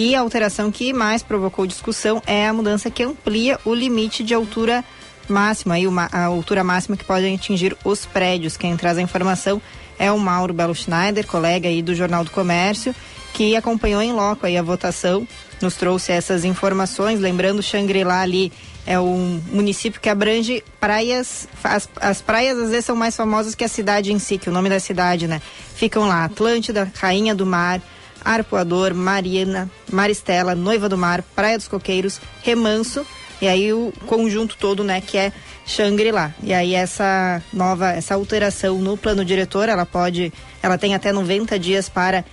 E 0.00 0.14
a 0.14 0.20
alteração 0.20 0.70
que 0.70 0.92
mais 0.92 1.24
provocou 1.24 1.66
discussão 1.66 2.22
é 2.24 2.46
a 2.46 2.52
mudança 2.52 2.88
que 2.88 3.02
amplia 3.02 3.58
o 3.64 3.74
limite 3.74 4.22
de 4.22 4.32
altura 4.32 4.84
máxima, 5.28 5.74
aí 5.74 5.88
uma, 5.88 6.08
a 6.12 6.26
altura 6.26 6.62
máxima 6.62 6.96
que 6.96 7.04
podem 7.04 7.34
atingir 7.34 7.76
os 7.82 8.06
prédios. 8.06 8.56
Quem 8.56 8.76
traz 8.76 8.96
a 8.96 9.02
informação 9.02 9.60
é 9.98 10.12
o 10.12 10.16
Mauro 10.16 10.54
Belo 10.54 10.72
Schneider, 10.72 11.26
colega 11.26 11.68
aí 11.68 11.82
do 11.82 11.96
Jornal 11.96 12.22
do 12.22 12.30
Comércio, 12.30 12.94
que 13.34 13.56
acompanhou 13.56 14.00
em 14.00 14.12
loco 14.12 14.46
aí 14.46 14.56
a 14.56 14.62
votação, 14.62 15.26
nos 15.60 15.74
trouxe 15.74 16.12
essas 16.12 16.44
informações. 16.44 17.18
Lembrando, 17.18 17.60
Xangri-Lá 17.60 18.20
ali 18.20 18.52
é 18.86 19.00
um 19.00 19.42
município 19.50 20.00
que 20.00 20.08
abrange 20.08 20.62
praias, 20.78 21.48
as, 21.64 21.88
as 22.00 22.22
praias 22.22 22.56
às 22.56 22.70
vezes 22.70 22.84
são 22.84 22.94
mais 22.94 23.16
famosas 23.16 23.56
que 23.56 23.64
a 23.64 23.68
cidade 23.68 24.12
em 24.12 24.20
si, 24.20 24.38
que 24.38 24.48
o 24.48 24.52
nome 24.52 24.70
da 24.70 24.78
cidade, 24.78 25.26
né? 25.26 25.42
Ficam 25.74 26.06
lá 26.06 26.22
Atlântida, 26.22 26.88
Rainha 26.94 27.34
do 27.34 27.44
Mar, 27.44 27.82
Arpoador, 28.24 28.94
Marina, 28.94 29.70
Maristela, 29.92 30.54
Noiva 30.54 30.88
do 30.88 30.98
Mar, 30.98 31.22
Praia 31.34 31.56
dos 31.56 31.68
Coqueiros, 31.68 32.20
Remanso 32.42 33.06
e 33.40 33.46
aí 33.46 33.72
o 33.72 33.92
conjunto 34.06 34.56
todo, 34.56 34.82
né, 34.82 35.00
que 35.00 35.16
é 35.16 35.32
Xangri-Lá. 35.64 36.34
E 36.42 36.52
aí 36.52 36.74
essa 36.74 37.42
nova, 37.52 37.92
essa 37.92 38.14
alteração 38.14 38.78
no 38.78 38.96
plano 38.96 39.24
diretor, 39.24 39.68
ela 39.68 39.86
pode, 39.86 40.32
ela 40.62 40.76
tem 40.76 40.94
até 40.94 41.12
90 41.12 41.58
dias 41.58 41.88
para 41.88 42.24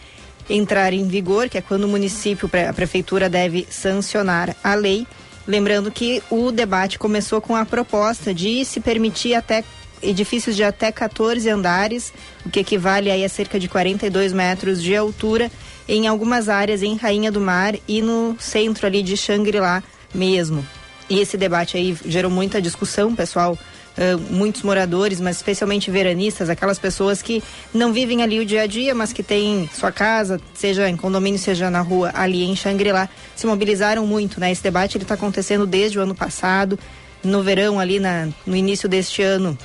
entrar 0.50 0.94
em 0.94 1.08
vigor, 1.08 1.50
que 1.50 1.58
é 1.58 1.62
quando 1.62 1.84
o 1.84 1.88
município, 1.88 2.50
a 2.68 2.74
prefeitura 2.74 3.30
deve 3.30 3.68
sancionar 3.70 4.56
a 4.64 4.74
lei. 4.74 5.06
Lembrando 5.48 5.92
que 5.92 6.24
o 6.30 6.52
debate 6.52 6.98
começou 6.98 7.40
com 7.40 7.56
a 7.56 7.66
proposta 7.66 8.34
de 8.34 8.66
se 8.66 8.80
permitir 8.80 9.36
até 9.36 9.64
edifícios 10.02 10.56
de 10.56 10.64
até 10.64 10.92
14 10.92 11.48
andares, 11.50 12.14
o 12.46 12.50
que 12.50 12.60
equivale 12.60 13.10
aí 13.10 13.24
a 13.24 13.30
cerca 13.30 13.60
de 13.60 13.68
42 13.68 14.34
metros 14.34 14.82
de 14.82 14.96
altura, 14.96 15.52
em 15.88 16.08
algumas 16.08 16.50
áreas 16.50 16.82
em 16.84 16.96
Rainha 16.96 17.32
do 17.32 17.42
Mar 17.42 17.76
e 17.88 18.02
no 18.02 18.36
centro 18.40 18.86
ali 18.86 19.04
de 19.04 19.16
Xangri-Lá 19.16 19.84
mesmo. 20.14 20.66
E 21.10 21.20
esse 21.20 21.38
debate 21.38 21.78
aí 21.78 21.96
gerou 22.06 22.32
muita 22.32 22.62
discussão, 22.62 23.16
pessoal 23.16 23.58
ah, 23.98 24.18
muitos 24.30 24.62
moradores, 24.62 25.22
mas 25.22 25.38
especialmente 25.38 25.90
veranistas, 25.90 26.50
aquelas 26.50 26.78
pessoas 26.78 27.22
que 27.22 27.42
não 27.74 27.94
vivem 27.94 28.22
ali 28.22 28.40
o 28.40 28.46
dia 28.46 28.64
a 28.64 28.68
dia, 28.68 28.94
mas 28.94 29.14
que 29.14 29.24
têm 29.24 29.70
sua 29.74 29.92
casa, 29.92 30.40
seja 30.54 30.90
em 30.90 30.98
condomínio, 30.98 31.40
seja 31.40 31.70
na 31.70 31.82
rua, 31.82 32.12
ali 32.14 32.44
em 32.44 32.56
Xangri-Lá, 32.56 33.08
se 33.36 33.48
mobilizaram 33.48 34.06
muito, 34.06 34.40
né? 34.40 34.52
Esse 34.52 34.64
debate 34.64 34.98
ele 34.98 35.06
está 35.06 35.16
acontecendo 35.16 35.66
desde 35.66 35.98
o 35.98 36.02
ano 36.02 36.14
passado, 36.14 36.78
no 37.24 37.42
verão 37.42 37.80
ali 37.80 38.00
na, 38.00 38.28
no 38.46 38.56
início 38.56 38.90
deste 38.90 39.22
ano, 39.22 39.58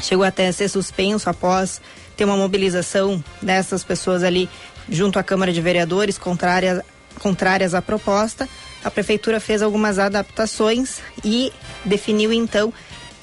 chegou 0.00 0.24
até 0.24 0.48
a 0.48 0.52
ser 0.52 0.68
suspenso 0.68 1.30
após 1.30 1.80
ter 2.16 2.24
uma 2.24 2.36
mobilização 2.36 3.22
dessas 3.40 3.84
pessoas 3.84 4.22
ali 4.24 4.48
junto 4.88 5.18
à 5.18 5.22
Câmara 5.22 5.52
de 5.52 5.60
Vereadores 5.60 6.18
contrárias, 6.18 6.80
contrárias 7.18 7.74
à 7.74 7.82
proposta. 7.82 8.48
A 8.82 8.90
prefeitura 8.90 9.40
fez 9.40 9.62
algumas 9.62 9.98
adaptações 9.98 10.98
e 11.24 11.52
definiu 11.84 12.32
então 12.32 12.72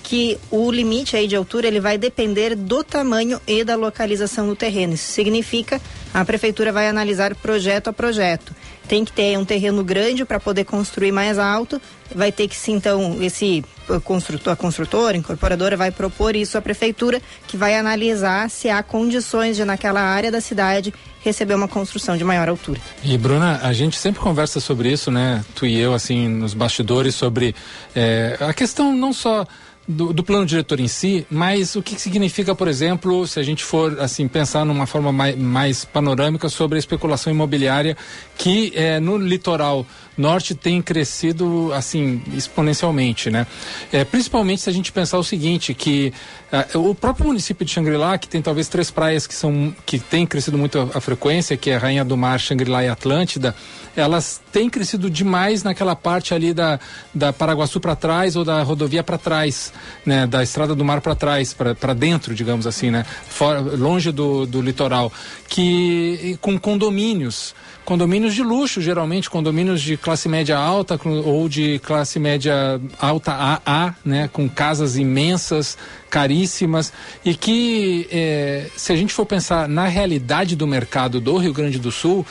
que 0.04 0.38
o 0.50 0.72
limite 0.72 1.16
aí 1.16 1.28
de 1.28 1.36
altura 1.36 1.68
ele 1.68 1.80
vai 1.80 1.98
depender 1.98 2.56
do 2.56 2.84
tamanho 2.84 3.40
e 3.48 3.64
da 3.64 3.76
localização 3.76 4.48
do 4.48 4.56
terreno. 4.56 4.94
Isso 4.94 5.12
significa 5.12 5.80
a 6.14 6.26
prefeitura 6.26 6.72
vai 6.72 6.88
analisar 6.88 7.36
projeto 7.36 7.90
a 7.90 7.94
projeto. 7.94 8.54
Tem 8.92 9.06
que 9.06 9.14
ter 9.14 9.40
um 9.40 9.46
terreno 9.46 9.86
grande 9.86 10.26
para 10.26 10.38
poder 10.38 10.66
construir 10.66 11.14
mais 11.14 11.40
alto. 11.40 11.82
Vai 12.14 12.30
ter 12.30 12.50
que 12.50 12.56
sim, 12.58 12.74
então, 12.74 13.24
esse 13.24 13.64
eh, 13.90 14.00
construtor, 14.02 14.52
a 14.52 14.56
construtora, 14.58 15.16
a 15.16 15.18
incorporadora 15.18 15.78
vai 15.78 15.92
propor 15.92 16.36
isso 16.36 16.58
à 16.58 16.62
prefeitura, 16.62 17.22
que 17.48 17.56
vai 17.56 17.78
analisar 17.78 18.50
se 18.50 18.70
há 18.70 18.84
condições 18.84 19.56
de 19.56 19.64
naquela 19.64 20.02
área 20.02 20.30
da 20.30 20.42
cidade 20.42 20.94
receber 21.24 21.54
uma 21.54 21.70
construção 21.70 22.18
de 22.18 22.26
maior 22.26 22.50
altura. 22.50 22.82
E 23.02 23.18
Bruna, 23.18 23.62
a 23.64 23.72
gente 23.72 23.96
sempre 23.96 24.20
conversa 24.20 24.60
sobre 24.60 24.92
isso, 24.92 25.10
né? 25.10 25.42
Tu 25.56 25.68
e 25.68 25.80
eu, 25.80 25.94
assim, 25.94 26.28
nos 26.28 26.54
bastidores, 26.54 27.16
sobre 27.16 27.56
eh, 27.96 28.36
a 28.42 28.54
questão 28.54 28.92
não 28.94 29.14
só 29.14 29.48
do, 29.92 30.14
do 30.14 30.24
plano 30.24 30.46
diretor 30.46 30.80
em 30.80 30.88
si, 30.88 31.26
mas 31.30 31.76
o 31.76 31.82
que 31.82 32.00
significa, 32.00 32.56
por 32.56 32.68
exemplo, 32.68 33.28
se 33.28 33.40
a 33.40 33.44
gente 33.44 33.64
for 33.64 34.00
assim 34.00 34.28
pensar 34.28 34.66
numa 34.66 34.86
forma 34.86 35.12
mais, 35.12 35.36
mais 35.36 35.86
panorâmica 35.86 36.50
sobre 36.50 36.78
a 36.78 36.80
especulação 36.80 37.32
imobiliária 37.32 37.98
que 38.38 38.72
eh, 38.76 39.00
no 39.00 39.18
litoral 39.18 39.86
norte 40.18 40.54
tem 40.54 40.82
crescido 40.82 41.72
assim 41.74 42.22
exponencialmente, 42.34 43.30
né? 43.30 43.48
É, 43.92 44.04
principalmente 44.04 44.62
se 44.62 44.70
a 44.70 44.74
gente 44.74 44.92
pensar 44.92 45.18
o 45.18 45.24
seguinte, 45.24 45.74
que 45.74 46.14
ah, 46.52 46.68
o 46.76 46.94
próprio 46.94 47.28
município 47.28 47.66
de 47.66 47.72
Xangri-Lá, 47.72 48.18
que 48.18 48.28
tem 48.28 48.42
talvez 48.42 48.68
três 48.68 48.92
praias 48.92 49.26
que 49.26 49.34
são 49.34 49.74
que 49.86 49.98
tem 49.98 50.26
crescido 50.26 50.58
muito 50.58 50.80
a, 50.80 50.98
a 50.98 51.02
frequência, 51.02 51.58
que 51.58 51.70
é 51.70 51.78
Rainha 51.78 52.06
do 52.06 52.18
Mar, 52.18 52.40
Xangri-Lá 52.40 52.84
e 52.84 52.90
Atlântida, 52.90 53.56
elas 53.96 54.42
têm 54.52 54.70
crescido 54.70 55.10
demais 55.10 55.64
naquela 55.64 55.96
parte 55.96 56.34
ali 56.34 56.54
da, 56.54 56.80
da 57.14 57.32
Paraguaçu 57.32 57.80
para 57.80 57.96
trás 57.96 58.36
ou 58.36 58.44
da 58.44 58.62
rodovia 58.64 59.04
para 59.04 59.18
trás, 59.18 59.74
né? 60.06 60.28
Da 60.28 60.44
estrada 60.44 60.76
do 60.76 60.84
mar 60.84 61.02
para 61.02 61.16
trás, 61.16 61.54
para 61.54 61.94
dentro, 61.94 62.36
digamos 62.36 62.68
assim, 62.68 62.92
né? 62.92 63.06
Fora, 63.28 63.60
longe 63.60 64.12
do, 64.12 64.46
do 64.46 64.62
litoral, 64.62 65.12
que 65.48 66.38
com 66.42 66.60
condomínios 66.60 67.54
condomínios 67.84 68.34
de 68.34 68.44
luxo, 68.44 68.82
geralmente 68.82 69.30
condomínios 69.30 69.82
de 69.82 69.98
classe 69.98 70.30
média 70.30 70.58
alta 70.58 71.00
ou 71.26 71.50
de 71.50 71.80
classe 71.80 72.20
média 72.20 72.80
alta 73.00 73.34
AA, 73.66 73.96
né, 74.06 74.30
com 74.32 74.48
casas 74.48 74.98
imensas, 74.98 75.78
caríssimas 76.10 76.94
e 77.26 77.34
que 77.34 78.08
eh, 78.12 78.70
se 78.76 78.94
a 78.94 78.96
gente 78.96 79.14
for 79.14 79.26
pensar 79.26 79.68
na 79.68 79.88
realidade 79.88 80.56
do 80.56 80.68
mercado 80.68 81.20
do 81.20 81.38
Rio 81.38 81.54
Grande 81.54 81.80
do 81.80 81.92
Sul 81.92 82.26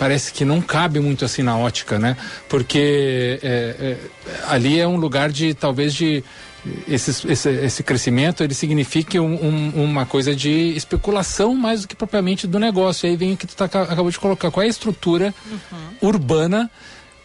parece 0.00 0.32
que 0.32 0.44
não 0.46 0.62
cabe 0.62 0.98
muito 0.98 1.24
assim 1.26 1.42
na 1.42 1.56
ótica, 1.58 1.98
né? 1.98 2.16
Porque 2.48 3.38
eh, 3.42 3.76
eh, 3.78 3.96
ali 4.48 4.80
é 4.80 4.88
um 4.88 4.96
lugar 4.96 5.30
de 5.30 5.52
talvez 5.52 5.92
de 5.94 6.24
esse, 6.88 7.10
esse, 7.30 7.48
esse 7.50 7.82
crescimento 7.82 8.42
ele 8.42 8.54
signifique 8.54 9.18
um- 9.20 9.34
um- 9.44 9.84
uma 9.84 10.04
coisa 10.06 10.34
de 10.34 10.74
especulação 10.76 11.54
mais 11.54 11.82
do 11.82 11.88
que 11.88 11.94
propriamente 11.94 12.46
do 12.46 12.58
negócio. 12.58 13.06
E 13.06 13.10
aí 13.10 13.16
vem 13.16 13.32
o 13.34 13.36
que 13.36 13.46
tu 13.46 13.54
tá, 13.54 13.66
acabou 13.66 14.10
de 14.10 14.18
colocar. 14.18 14.50
Qual 14.50 14.62
é 14.62 14.66
a 14.66 14.70
estrutura 14.70 15.34
urbana 16.00 16.70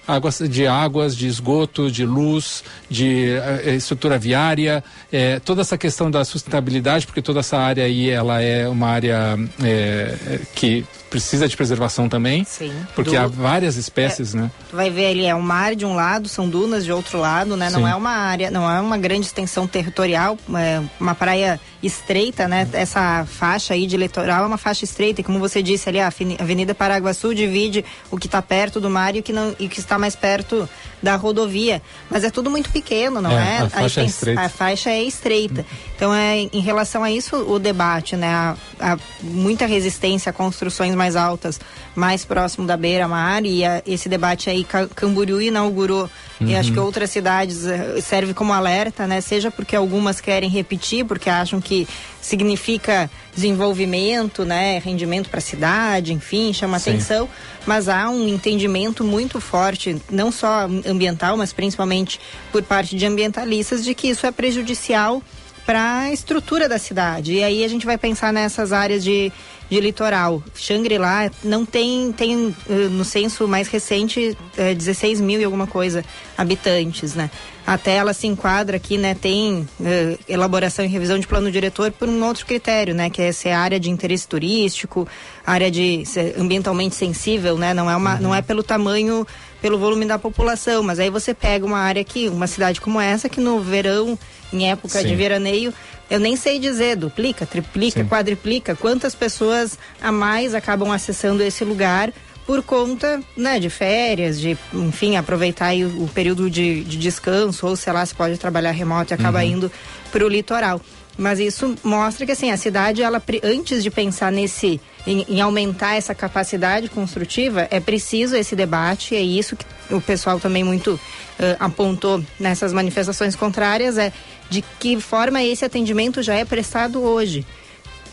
águas, 0.08 0.40
de 0.50 0.68
águas, 0.68 1.16
de 1.16 1.28
esgoto, 1.28 1.90
de 1.92 2.06
luz, 2.06 2.64
de 2.90 3.32
eh, 3.32 3.76
estrutura 3.76 4.18
viária, 4.18 4.84
eh, 5.12 5.40
toda 5.44 5.62
essa 5.62 5.78
questão 5.78 6.10
da 6.12 6.24
sustentabilidade, 6.26 7.06
porque 7.06 7.22
toda 7.22 7.40
essa 7.40 7.58
área 7.58 7.84
aí 7.86 8.10
ela 8.10 8.42
é 8.42 8.68
uma 8.68 8.88
área 8.90 9.38
eh, 9.64 10.16
eh, 10.28 10.40
que 10.56 10.86
precisa 11.10 11.48
de 11.48 11.56
preservação 11.56 12.10
também, 12.10 12.44
Sim. 12.44 12.74
porque 12.94 13.12
Do- 13.12 13.18
há 13.18 13.28
várias 13.28 13.78
espécies, 13.78 14.34
né? 14.34 14.52
Tu 14.70 14.76
vai 14.76 14.90
ver 14.90 15.08
ali, 15.12 15.26
é 15.26 15.34
o 15.34 15.42
mar 15.42 15.74
de 15.76 15.86
um 15.86 15.94
lado, 15.96 16.28
são 16.28 16.50
dunas 16.50 16.84
de 16.84 16.92
outro 16.92 17.20
lado, 17.20 17.56
né? 17.56 17.70
Não 17.70 17.82
Sim. 17.86 17.90
é 17.92 17.96
uma 17.96 18.12
área, 18.12 18.52
não 18.52 18.70
é 18.70 18.82
uma 18.82 18.98
grande 18.98 19.26
extensão 19.26 19.66
territorial, 19.66 20.38
é 20.56 20.82
uma 21.00 21.16
praia 21.16 21.60
estreita, 21.82 22.48
né? 22.50 22.68
Essa 22.74 23.26
faixa 23.26 23.74
aí 23.74 23.88
de 23.88 23.96
litoral 23.96 24.44
é 24.44 24.48
uma 24.48 24.58
faixa 24.58 24.84
estreita, 24.84 25.22
e 25.22 25.24
como 25.24 25.40
você 25.40 25.64
disse 25.64 25.88
ali, 25.88 26.00
a 26.02 26.08
Avenida 26.40 26.76
Paraguaçu 26.76 27.34
divide 27.34 27.86
o 28.12 28.18
que 28.18 28.26
está 28.26 28.42
perto 28.42 28.82
do 28.82 28.90
mar 28.90 29.16
e 29.16 29.20
o 29.20 29.24
que, 29.24 29.32
não, 29.32 29.56
e 29.58 29.68
o 29.68 29.70
que 29.70 29.80
está 29.80 29.95
mais 29.98 30.16
perto 30.16 30.68
da 31.06 31.16
rodovia. 31.16 31.82
Mas 32.10 32.24
é 32.24 32.30
tudo 32.32 32.50
muito 32.50 32.70
pequeno, 32.72 33.22
não 33.22 33.32
É, 33.32 33.58
é? 33.58 33.58
a 33.60 33.70
faixa 33.70 34.02
é 34.02 34.06
estreita. 34.06 34.42
a 34.42 34.50
faixa 34.50 34.90
é 34.90 35.04
estreita. 35.04 35.66
Então, 35.96 36.14
é, 36.14 36.40
em 36.52 36.60
relação 36.60 37.04
a 37.04 37.12
isso, 37.12 37.36
o 37.38 37.60
debate, 37.60 38.16
né? 38.16 38.28
Há, 38.28 38.56
há 38.82 38.98
muita 39.22 39.66
resistência 39.66 40.32
a 40.32 40.34
construções 40.34 40.94
mais 40.96 41.16
altas, 41.16 41.60
mais 41.96 42.26
próximo 42.26 42.66
da 42.68 42.76
beira-mar, 42.76 43.46
e 43.46 43.64
a- 43.64 43.82
esse 43.86 44.10
debate 44.10 44.50
aí, 44.50 44.64
Ca- 44.64 44.88
Camboriú 44.88 45.40
inaugurou, 45.42 46.10
e 46.42 46.46
Uhum. 46.54 46.60
acho 46.60 46.74
que 46.74 46.80
outras 46.80 47.10
cidades 47.12 47.66
eh, 47.66 48.02
serve 48.02 48.34
como 48.34 48.52
alerta, 48.52 49.08
né? 49.08 49.22
Seja 49.22 49.50
porque 49.52 49.76
algumas 49.76 50.20
querem 50.20 50.50
repetir, 50.50 51.06
porque 51.06 51.30
acham 51.30 51.62
que 51.62 51.88
significa 52.22 53.10
desenvolvimento, 53.36 54.44
né? 54.44 54.80
Rendimento 54.84 55.30
para 55.30 55.38
a 55.38 55.42
cidade, 55.42 56.12
enfim, 56.14 56.52
chama 56.52 56.78
Sim. 56.80 56.92
atenção, 56.92 57.30
mas 57.66 57.88
há 57.88 58.10
um 58.10 58.28
entendimento 58.28 59.04
muito 59.04 59.40
forte, 59.40 59.96
não 60.12 60.32
só 60.32 60.68
ambiental, 60.96 61.38
mas 61.38 61.54
principalmente 61.54 62.20
por 62.52 62.64
parte 62.64 62.96
de 62.96 63.06
ambientalistas, 63.06 63.84
de 63.84 63.94
que 63.94 64.08
isso 64.08 64.26
é 64.26 64.32
prejudicial 64.32 65.22
para 65.66 66.02
a 66.02 66.12
estrutura 66.12 66.70
da 66.70 66.78
cidade. 66.78 67.34
E 67.34 67.44
aí 67.44 67.64
a 67.64 67.68
gente 67.68 67.86
vai 67.86 67.98
pensar 67.98 68.32
nessas 68.32 68.72
áreas 68.72 69.04
de, 69.04 69.32
de 69.70 69.80
litoral. 69.82 70.44
Xangri-Lá 70.54 71.32
não 71.44 71.66
tem, 71.66 72.12
tem 72.12 72.56
eh, 72.70 72.88
no 72.90 73.04
censo 73.04 73.48
mais 73.48 73.68
recente, 73.68 74.38
eh, 74.56 74.76
16 74.76 75.20
mil 75.20 75.42
e 75.42 75.44
alguma 75.44 75.66
coisa 75.66 76.06
habitantes, 76.38 77.16
né? 77.16 77.32
Até 77.66 77.96
ela 77.96 78.14
se 78.14 78.28
enquadra 78.28 78.78
aqui, 78.78 78.96
né? 78.96 79.16
Tem 79.16 79.68
eh, 79.84 80.20
elaboração 80.30 80.86
e 80.86 80.88
revisão 80.88 81.18
de 81.18 81.26
plano 81.26 81.52
diretor 81.52 81.92
por 81.92 82.08
um 82.08 82.24
outro 82.24 82.46
critério, 82.46 82.94
né? 82.94 83.10
Que 83.10 83.24
é 83.24 83.32
ser 83.32 83.50
área 83.50 83.80
de 83.80 83.90
interesse 83.90 84.28
turístico, 84.28 85.08
área 85.44 85.72
de 85.72 86.06
ser 86.06 86.36
ambientalmente 86.40 86.94
sensível, 86.94 87.58
né? 87.58 87.74
Não 87.74 87.90
é 87.90 87.96
uma, 87.96 88.20
não 88.20 88.36
é 88.36 88.42
pelo 88.44 88.62
tamanho, 88.62 89.26
pelo 89.66 89.80
volume 89.80 90.06
da 90.06 90.20
população, 90.20 90.84
mas 90.84 91.00
aí 91.00 91.10
você 91.10 91.34
pega 91.34 91.66
uma 91.66 91.80
área 91.80 92.00
aqui, 92.00 92.30
uma 92.30 92.46
cidade 92.46 92.80
como 92.80 93.02
essa, 93.02 93.28
que 93.28 93.42
no 93.42 93.60
verão, 93.60 94.16
em 94.54 94.70
época 94.70 95.02
de 95.02 95.10
Sim. 95.10 95.16
veraneio, 95.16 95.74
eu 96.08 96.20
nem 96.20 96.36
sei 96.36 96.60
dizer, 96.60 96.96
duplica, 96.96 97.48
triplica, 97.48 98.06
quadriplica, 98.06 98.76
quantas 98.76 99.16
pessoas 99.16 99.76
a 100.00 100.12
mais 100.12 100.54
acabam 100.54 100.92
acessando 100.92 101.42
esse 101.42 101.66
lugar 101.66 102.14
por 102.46 102.62
conta 102.62 103.20
né, 103.36 103.60
de 103.60 103.72
férias, 103.72 104.40
de, 104.40 104.56
enfim, 104.72 105.16
aproveitar 105.16 105.74
o, 105.74 106.04
o 106.04 106.08
período 106.14 106.48
de, 106.48 106.84
de 106.84 106.96
descanso, 106.96 107.66
ou 107.66 107.76
sei 107.76 107.92
lá, 107.92 108.06
se 108.06 108.14
pode 108.14 108.38
trabalhar 108.38 108.70
remoto 108.70 109.14
e 109.14 109.16
acaba 109.16 109.40
Uhum. 109.40 109.46
indo 109.46 109.72
para 110.12 110.24
o 110.24 110.30
litoral. 110.30 110.80
Mas 111.18 111.40
isso 111.40 111.76
mostra 111.84 112.26
que 112.26 112.32
assim, 112.32 112.52
a 112.52 112.58
cidade, 112.58 113.02
ela, 113.02 113.22
antes 113.44 113.82
de 113.82 113.90
pensar 113.90 114.32
nesse, 114.32 114.82
em, 115.08 115.26
em 115.30 115.42
aumentar 115.42 115.96
essa 115.96 116.14
capacidade 116.14 116.90
construtiva, 116.90 117.68
é 117.72 117.80
preciso 117.80 118.36
esse 118.36 118.56
debate, 118.56 119.16
é 119.16 119.22
isso 119.22 119.56
que 119.56 119.66
o 119.94 120.02
pessoal 120.02 120.40
também 120.40 120.64
muito 120.64 121.00
eh, 121.40 121.56
apontou 121.60 122.24
nessas 122.40 122.74
manifestações 122.74 123.36
contrárias, 123.36 123.98
é 123.98 124.12
de 124.50 124.64
que 124.80 125.00
forma 125.00 125.42
esse 125.42 125.64
atendimento 125.64 126.22
já 126.22 126.36
é 126.36 126.44
prestado 126.44 127.02
hoje 127.02 127.46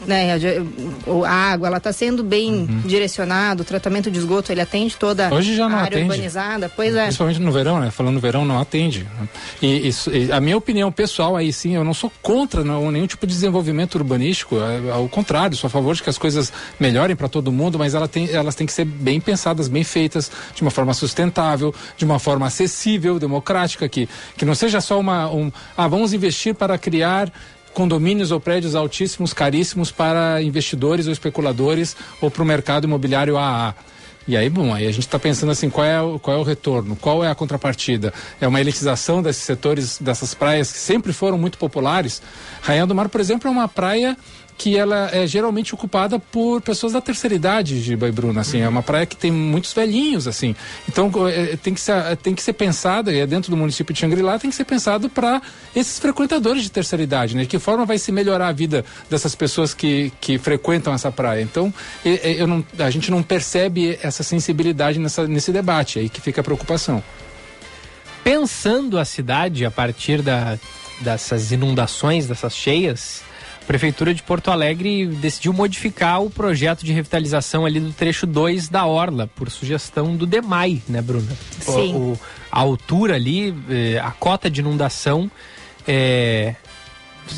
né, 0.07 0.35
a, 1.27 1.31
água, 1.53 1.69
ela 1.69 1.77
está 1.79 1.93
sendo 1.93 2.23
bem 2.25 2.67
direcionada, 2.85 3.63
o 3.63 3.65
tratamento 3.65 4.11
de 4.11 4.19
esgoto, 4.19 4.51
ele 4.53 4.61
atende 4.61 4.97
toda 4.97 5.29
Uhum. 5.29 5.37
Hoje 5.37 5.55
já 5.57 5.69
não 5.69 5.77
a 5.77 5.81
área 5.83 5.97
atende. 5.99 6.11
urbanizada, 6.11 6.69
pois 6.75 6.95
é. 6.95 7.05
Principalmente 7.05 7.41
no 7.41 7.53
verão, 7.53 7.81
né? 7.81 7.91
Falando 7.91 8.15
no 8.15 8.21
verão, 8.21 8.45
não 8.45 8.61
atende. 8.61 9.07
E, 9.61 9.89
isso- 9.89 10.11
e 10.11 10.31
a 10.33 10.41
minha 10.41 10.57
opinião 10.57 10.91
pessoal 10.91 11.37
aí, 11.37 11.53
sim, 11.53 11.75
eu 11.75 11.85
não 11.85 11.95
sou 11.95 12.11
contra 12.23 12.65
não, 12.65 12.91
nenhum 12.91 13.07
tipo 13.07 13.27
de 13.27 13.33
desenvolvimento 13.33 13.95
urbanístico. 13.97 14.57
é, 14.57 14.91
Ao 14.91 15.09
contrário, 15.09 15.57
sou 15.57 15.69
a 15.69 15.71
favor 15.71 15.95
de 15.95 16.03
que 16.03 16.11
as 16.11 16.19
coisas 16.19 16.53
melhorem 16.81 17.15
para 17.17 17.29
todo 17.29 17.53
mundo, 17.53 17.79
mas 17.79 17.95
ela 17.95 18.09
tem, 18.09 18.29
elas 18.31 18.55
têm 18.55 18.67
que 18.67 18.73
ser 18.73 18.85
bem 18.85 19.21
pensadas, 19.21 19.69
bem 19.69 19.85
feitas, 19.85 20.31
de 20.55 20.63
uma 20.63 20.71
forma 20.71 20.93
sustentável, 20.95 21.75
de 21.97 22.05
uma 22.05 22.19
forma 22.19 22.47
acessível, 22.47 23.19
democrática, 23.19 23.89
que, 23.89 24.09
que 24.37 24.45
não 24.45 24.55
seja 24.55 24.81
só 24.81 24.99
uma. 24.99 25.31
Um, 25.31 25.51
ah, 25.77 25.87
vamos 25.89 26.13
investir 26.13 26.55
para 26.55 26.77
criar 26.79 27.33
condomínios 27.73 28.31
ou 28.31 28.41
prédios 28.41 28.75
altíssimos, 28.75 29.33
caríssimos 29.33 29.91
para 29.91 30.43
investidores 30.43 31.07
ou 31.07 31.13
especuladores 31.13 31.97
ou 32.21 32.31
para 32.31 32.43
o 32.43 32.47
mercado 32.47 32.85
imobiliário 32.85 33.37
AA 33.37 33.75
E 34.27 34.37
aí, 34.37 34.49
bom, 34.49 34.73
aí 34.73 34.87
a 34.87 34.93
gente 34.93 35.07
está 35.07 35.19
pensando 35.19 35.51
assim, 35.51 35.69
qual 35.69 35.87
é, 35.87 36.01
o, 36.01 36.19
qual 36.19 36.37
é 36.37 36.41
o 36.41 36.45
retorno, 36.45 36.95
qual 36.97 37.25
é 37.25 37.31
a 37.31 37.35
contrapartida? 37.35 38.13
É 38.41 38.47
uma 38.47 38.61
elitização 38.61 39.23
desses 39.23 39.43
setores, 39.43 39.99
dessas 39.99 40.35
praias 40.35 40.71
que 40.71 40.79
sempre 40.79 41.13
foram 41.13 41.37
muito 41.37 41.59
populares. 41.59 42.23
Rainha 42.61 42.87
do 42.87 42.95
Mar, 42.95 43.09
por 43.09 43.21
exemplo, 43.21 43.49
é 43.49 43.51
uma 43.51 43.67
praia 43.67 44.17
que 44.63 44.79
ela 44.79 45.11
é 45.13 45.27
geralmente 45.27 45.75
ocupada 45.75 46.21
por 46.21 46.61
pessoas 46.61 46.93
da 46.93 47.01
terceira 47.01 47.35
idade 47.35 47.83
de 47.83 47.97
Bruna, 47.97 48.43
assim, 48.43 48.61
é 48.61 48.69
uma 48.69 48.81
praia 48.81 49.05
que 49.05 49.17
tem 49.17 49.33
muitos 49.33 49.73
velhinhos, 49.73 50.29
assim. 50.29 50.55
Então 50.89 51.11
é, 51.27 51.57
tem, 51.57 51.75
que 51.75 51.81
ser, 51.81 52.17
tem 52.19 52.33
que 52.33 52.41
ser 52.41 52.53
pensada, 52.53 53.13
e 53.13 53.19
é 53.19 53.27
dentro 53.27 53.51
do 53.51 53.57
município 53.57 53.93
de 53.93 53.99
Xangri-Lá, 53.99 54.39
tem 54.39 54.51
que 54.51 54.55
ser 54.55 54.65
pensado 54.65 55.11
para 55.11 55.43
esses 55.75 55.99
frequentadores 55.99 56.63
de 56.63 56.71
terceira 56.71 57.03
idade, 57.03 57.35
né? 57.35 57.43
De 57.43 57.49
que 57.49 57.59
forma 57.59 57.85
vai 57.85 57.99
se 57.99 58.13
melhorar 58.13 58.47
a 58.47 58.53
vida 58.53 58.85
dessas 59.11 59.35
pessoas 59.35 59.75
que, 59.75 60.13
que 60.21 60.39
frequentam 60.39 60.95
essa 60.95 61.11
praia. 61.11 61.43
Então, 61.43 61.75
eu 62.05 62.47
não, 62.47 62.65
a 62.79 62.89
gente 62.89 63.11
não 63.11 63.21
percebe 63.21 63.99
essa 64.01 64.23
sensibilidade 64.23 64.97
nessa, 65.01 65.27
nesse 65.27 65.51
debate, 65.51 65.99
aí 65.99 66.09
que 66.09 66.21
fica 66.21 66.41
a 66.41 66.45
preocupação. 66.45 67.03
Pensando 68.23 68.97
a 68.97 69.05
cidade 69.05 69.67
a 69.67 69.73
partir 69.73 70.23
da, 70.23 70.57
dessas 71.01 71.51
inundações, 71.51 72.29
dessas 72.29 72.55
cheias, 72.55 73.25
Prefeitura 73.73 74.13
de 74.13 74.23
Porto 74.23 74.51
Alegre 74.51 75.07
decidiu 75.07 75.51
modificar 75.51 76.23
o 76.23 76.29
projeto 76.29 76.85
de 76.85 76.93
revitalização 76.93 77.65
ali 77.65 77.81
do 77.81 77.91
trecho 77.91 78.27
2 78.27 78.69
da 78.69 78.85
Orla, 78.85 79.27
por 79.35 79.51
sugestão 79.51 80.15
do 80.15 80.27
DEMAI, 80.27 80.83
né, 80.87 81.01
Bruna? 81.01 81.33
O- 81.67 81.73
Sim. 81.73 81.95
o- 81.95 82.21
a 82.51 82.61
altura 82.61 83.15
ali, 83.15 83.55
eh, 83.71 83.99
a 83.99 84.11
cota 84.11 84.51
de 84.51 84.61
inundação 84.61 85.31
é, 85.89 86.55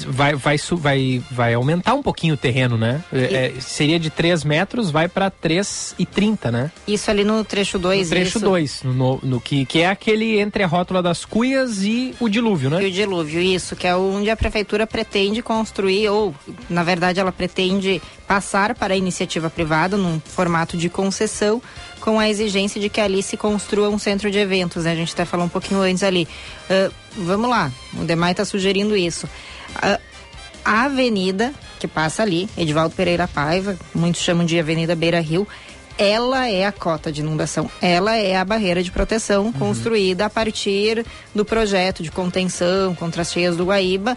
vai, 0.06 0.34
vai, 0.34 0.56
vai, 0.72 1.22
vai 1.30 1.54
aumentar 1.54 1.94
um 1.94 2.02
pouquinho 2.02 2.34
o 2.34 2.36
terreno, 2.36 2.76
né? 2.76 3.02
É, 3.12 3.52
seria 3.60 3.98
de 3.98 4.10
3 4.10 4.44
metros, 4.44 4.90
vai 4.90 5.08
para 5.08 5.30
3,30, 5.30 6.50
né? 6.50 6.70
Isso 6.86 7.10
ali 7.10 7.24
no 7.24 7.44
trecho 7.44 7.78
2. 7.78 8.08
No 8.08 8.16
trecho 8.16 8.40
2, 8.40 8.82
no, 8.84 9.20
no 9.22 9.40
que, 9.40 9.64
que 9.64 9.80
é 9.80 9.88
aquele 9.88 10.38
entre 10.38 10.62
a 10.62 10.66
rótula 10.66 11.02
das 11.02 11.24
cuias 11.24 11.82
e 11.82 12.14
o 12.20 12.28
dilúvio, 12.28 12.70
né? 12.70 12.82
E 12.82 12.86
o 12.86 12.90
dilúvio, 12.90 13.40
isso, 13.40 13.76
que 13.76 13.86
é 13.86 13.94
onde 13.96 14.30
a 14.30 14.36
prefeitura 14.36 14.86
pretende 14.86 15.42
construir, 15.42 16.08
ou 16.08 16.34
na 16.68 16.82
verdade 16.82 17.20
ela 17.20 17.32
pretende 17.32 18.00
passar 18.26 18.74
para 18.74 18.94
a 18.94 18.96
iniciativa 18.96 19.50
privada 19.50 19.96
num 19.96 20.20
formato 20.20 20.76
de 20.76 20.88
concessão, 20.88 21.60
com 22.00 22.18
a 22.18 22.28
exigência 22.28 22.80
de 22.80 22.88
que 22.88 23.00
ali 23.00 23.22
se 23.22 23.36
construa 23.36 23.88
um 23.88 23.98
centro 23.98 24.30
de 24.30 24.38
eventos. 24.38 24.84
Né? 24.84 24.92
A 24.92 24.96
gente 24.96 25.12
até 25.12 25.24
falou 25.24 25.46
um 25.46 25.48
pouquinho 25.48 25.80
antes 25.80 26.02
ali. 26.02 26.28
Ah, 26.68 26.90
vamos 27.16 27.48
lá, 27.48 27.70
o 27.94 28.04
Demai 28.04 28.32
está 28.32 28.44
sugerindo 28.44 28.96
isso. 28.96 29.28
A 30.64 30.84
avenida 30.84 31.52
que 31.78 31.86
passa 31.86 32.22
ali, 32.22 32.48
Edivaldo 32.56 32.94
Pereira 32.94 33.28
Paiva, 33.28 33.76
muitos 33.94 34.22
chamam 34.22 34.46
de 34.46 34.58
Avenida 34.58 34.96
Beira 34.96 35.20
Rio, 35.20 35.46
ela 35.98 36.48
é 36.48 36.66
a 36.66 36.72
cota 36.72 37.12
de 37.12 37.20
inundação, 37.20 37.70
ela 37.80 38.16
é 38.16 38.36
a 38.36 38.44
barreira 38.44 38.82
de 38.82 38.90
proteção 38.90 39.52
construída 39.52 40.26
a 40.26 40.30
partir 40.30 41.04
do 41.34 41.44
projeto 41.44 42.02
de 42.02 42.10
contenção 42.10 42.94
contra 42.94 43.22
as 43.22 43.30
cheias 43.30 43.56
do 43.56 43.66
Guaíba, 43.66 44.16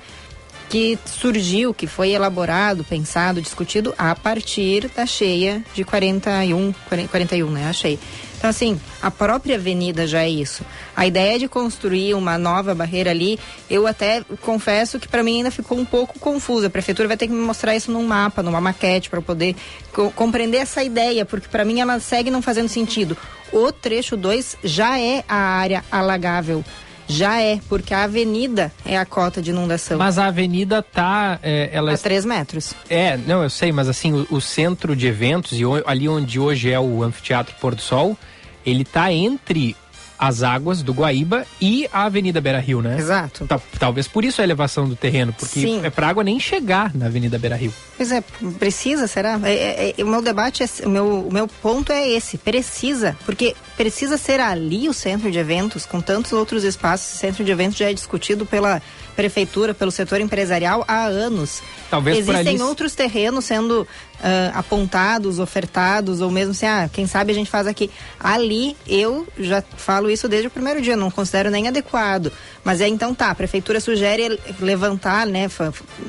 que 0.69 0.97
surgiu, 1.05 1.73
que 1.73 1.87
foi 1.87 2.11
elaborado, 2.11 2.83
pensado, 2.83 3.41
discutido 3.41 3.93
a 3.97 4.15
partir 4.15 4.89
da 4.89 5.05
cheia 5.05 5.63
de 5.73 5.83
41, 5.83 6.73
40 6.89 7.09
41, 7.09 7.49
né? 7.51 7.69
A 7.69 7.73
cheia. 7.73 7.99
Então, 8.37 8.49
assim, 8.51 8.79
a 9.01 9.09
própria 9.09 9.55
avenida 9.55 10.05
já 10.05 10.21
é 10.21 10.29
isso. 10.29 10.63
A 10.95 11.07
ideia 11.07 11.39
de 11.39 11.47
construir 11.47 12.13
uma 12.13 12.37
nova 12.37 12.75
barreira 12.75 13.09
ali, 13.09 13.39
eu 13.67 13.87
até 13.87 14.23
confesso 14.41 14.99
que 14.99 15.07
para 15.07 15.23
mim 15.23 15.37
ainda 15.37 15.49
ficou 15.49 15.77
um 15.77 15.83
pouco 15.83 16.19
confusa. 16.19 16.67
A 16.67 16.69
prefeitura 16.69 17.07
vai 17.07 17.17
ter 17.17 17.25
que 17.27 17.33
me 17.33 17.39
mostrar 17.41 17.75
isso 17.75 17.91
num 17.91 18.05
mapa, 18.05 18.43
numa 18.43 18.61
maquete, 18.61 19.09
para 19.09 19.21
poder 19.23 19.55
co- 19.91 20.11
compreender 20.11 20.57
essa 20.57 20.83
ideia, 20.83 21.25
porque 21.25 21.47
para 21.47 21.65
mim 21.65 21.79
ela 21.79 21.99
segue 21.99 22.29
não 22.29 22.41
fazendo 22.41 22.69
sentido. 22.69 23.17
O 23.51 23.71
trecho 23.71 24.15
2 24.15 24.55
já 24.63 24.99
é 24.99 25.23
a 25.27 25.35
área 25.35 25.83
alagável. 25.91 26.63
Já 27.07 27.41
é, 27.41 27.59
porque 27.69 27.93
a 27.93 28.03
avenida 28.03 28.71
é 28.85 28.97
a 28.97 29.05
cota 29.05 29.41
de 29.41 29.49
inundação. 29.51 29.97
Mas 29.97 30.17
a 30.17 30.25
avenida 30.27 30.81
tá. 30.81 31.39
é, 31.41 31.69
ela 31.71 31.93
A 31.93 31.97
3 31.97 32.25
metros. 32.25 32.73
É, 32.89 33.15
não, 33.17 33.43
eu 33.43 33.49
sei, 33.49 33.71
mas 33.71 33.87
assim, 33.87 34.13
o, 34.13 34.27
o 34.31 34.41
centro 34.41 34.95
de 34.95 35.07
eventos, 35.07 35.57
e 35.59 35.65
o- 35.65 35.81
ali 35.87 36.07
onde 36.09 36.39
hoje 36.39 36.71
é 36.71 36.79
o 36.79 37.01
Anfiteatro 37.03 37.55
Pôr 37.61 37.73
do 37.75 37.81
Sol, 37.81 38.17
ele 38.65 38.83
tá 38.83 39.11
entre 39.11 39.75
as 40.19 40.41
águas 40.43 40.81
do 40.81 40.93
Guaíba 40.93 41.45
e 41.61 41.87
a 41.93 42.03
Avenida 42.05 42.41
Beira 42.41 42.59
Rio, 42.59 42.81
né? 42.81 42.97
Exato. 42.97 43.45
Ta- 43.45 43.59
talvez 43.79 44.07
por 44.07 44.25
isso 44.25 44.41
a 44.41 44.43
elevação 44.43 44.87
do 44.87 44.95
terreno, 44.95 45.31
porque 45.33 45.59
Sim. 45.61 45.81
é 45.85 45.89
pra 45.89 46.07
água 46.09 46.23
nem 46.23 46.39
chegar 46.39 46.93
na 46.95 47.05
Avenida 47.05 47.37
Beira 47.37 47.55
Rio. 47.55 47.73
Pois 47.95 48.11
é, 48.11 48.21
precisa, 48.57 49.07
será? 49.07 49.39
É, 49.43 49.53
é, 49.53 49.95
é, 49.97 50.03
o 50.03 50.07
meu 50.07 50.21
debate, 50.21 50.63
é, 50.63 50.67
o, 50.85 50.89
meu, 50.89 51.27
o 51.27 51.31
meu 51.33 51.47
ponto 51.47 51.91
é 51.91 52.07
esse, 52.09 52.37
precisa, 52.37 53.15
porque 53.25 53.55
precisa 53.75 54.17
ser 54.17 54.39
ali 54.39 54.89
o 54.89 54.93
centro 54.93 55.31
de 55.31 55.37
eventos, 55.37 55.85
com 55.85 56.01
tantos 56.01 56.31
outros 56.33 56.63
espaços, 56.63 57.13
o 57.15 57.17
centro 57.17 57.43
de 57.43 57.51
eventos 57.51 57.77
já 57.77 57.89
é 57.89 57.93
discutido 57.93 58.45
pela 58.45 58.81
prefeitura, 59.17 59.73
pelo 59.73 59.91
setor 59.91 60.21
empresarial 60.21 60.85
há 60.87 61.05
anos. 61.05 61.61
Talvez 61.89 62.19
Existem 62.19 62.53
ali- 62.55 62.61
outros 62.61 62.93
terrenos 62.93 63.43
sendo 63.45 63.85
ah, 64.23 64.51
apontados, 64.53 65.39
ofertados, 65.39 66.21
ou 66.21 66.29
mesmo 66.29 66.51
assim, 66.51 66.67
ah, 66.67 66.87
quem 66.93 67.07
sabe 67.07 67.31
a 67.31 67.35
gente 67.35 67.49
faz 67.49 67.65
aqui. 67.65 67.89
Ali, 68.19 68.77
eu 68.87 69.27
já 69.39 69.63
falo 69.75 70.09
isso 70.09 70.29
desde 70.29 70.47
o 70.47 70.51
primeiro 70.51 70.79
dia, 70.81 70.95
não 70.95 71.09
considero 71.09 71.49
nem 71.49 71.67
adequado. 71.67 72.31
Mas 72.63 72.79
é 72.79 72.87
então 72.87 73.13
tá, 73.15 73.31
a 73.31 73.35
prefeitura 73.35 73.79
sugere 73.79 74.39
levantar, 74.59 75.25
né? 75.25 75.49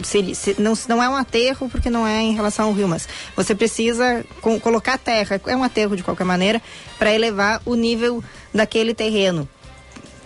se- 0.04 0.34
se- 0.34 0.56
não, 0.58 0.74
não 0.86 1.02
é 1.02 1.08
um 1.08 1.16
aterro, 1.16 1.68
porque 1.70 1.88
não 1.88 2.06
é 2.06 2.20
em 2.20 2.34
relação 2.34 2.66
ao 2.66 2.72
rio, 2.74 2.86
mas 2.86 3.08
você 3.34 3.54
precisa 3.54 4.22
co- 4.42 4.60
colocar 4.60 4.98
terra, 4.98 5.40
é 5.46 5.56
um 5.56 5.64
aterro 5.64 5.96
de 5.96 6.02
qualquer 6.02 6.24
maneira, 6.24 6.60
para 6.98 7.12
elevar 7.14 7.62
o 7.64 7.74
nível 7.74 8.22
daquele 8.54 8.92
terreno. 8.94 9.48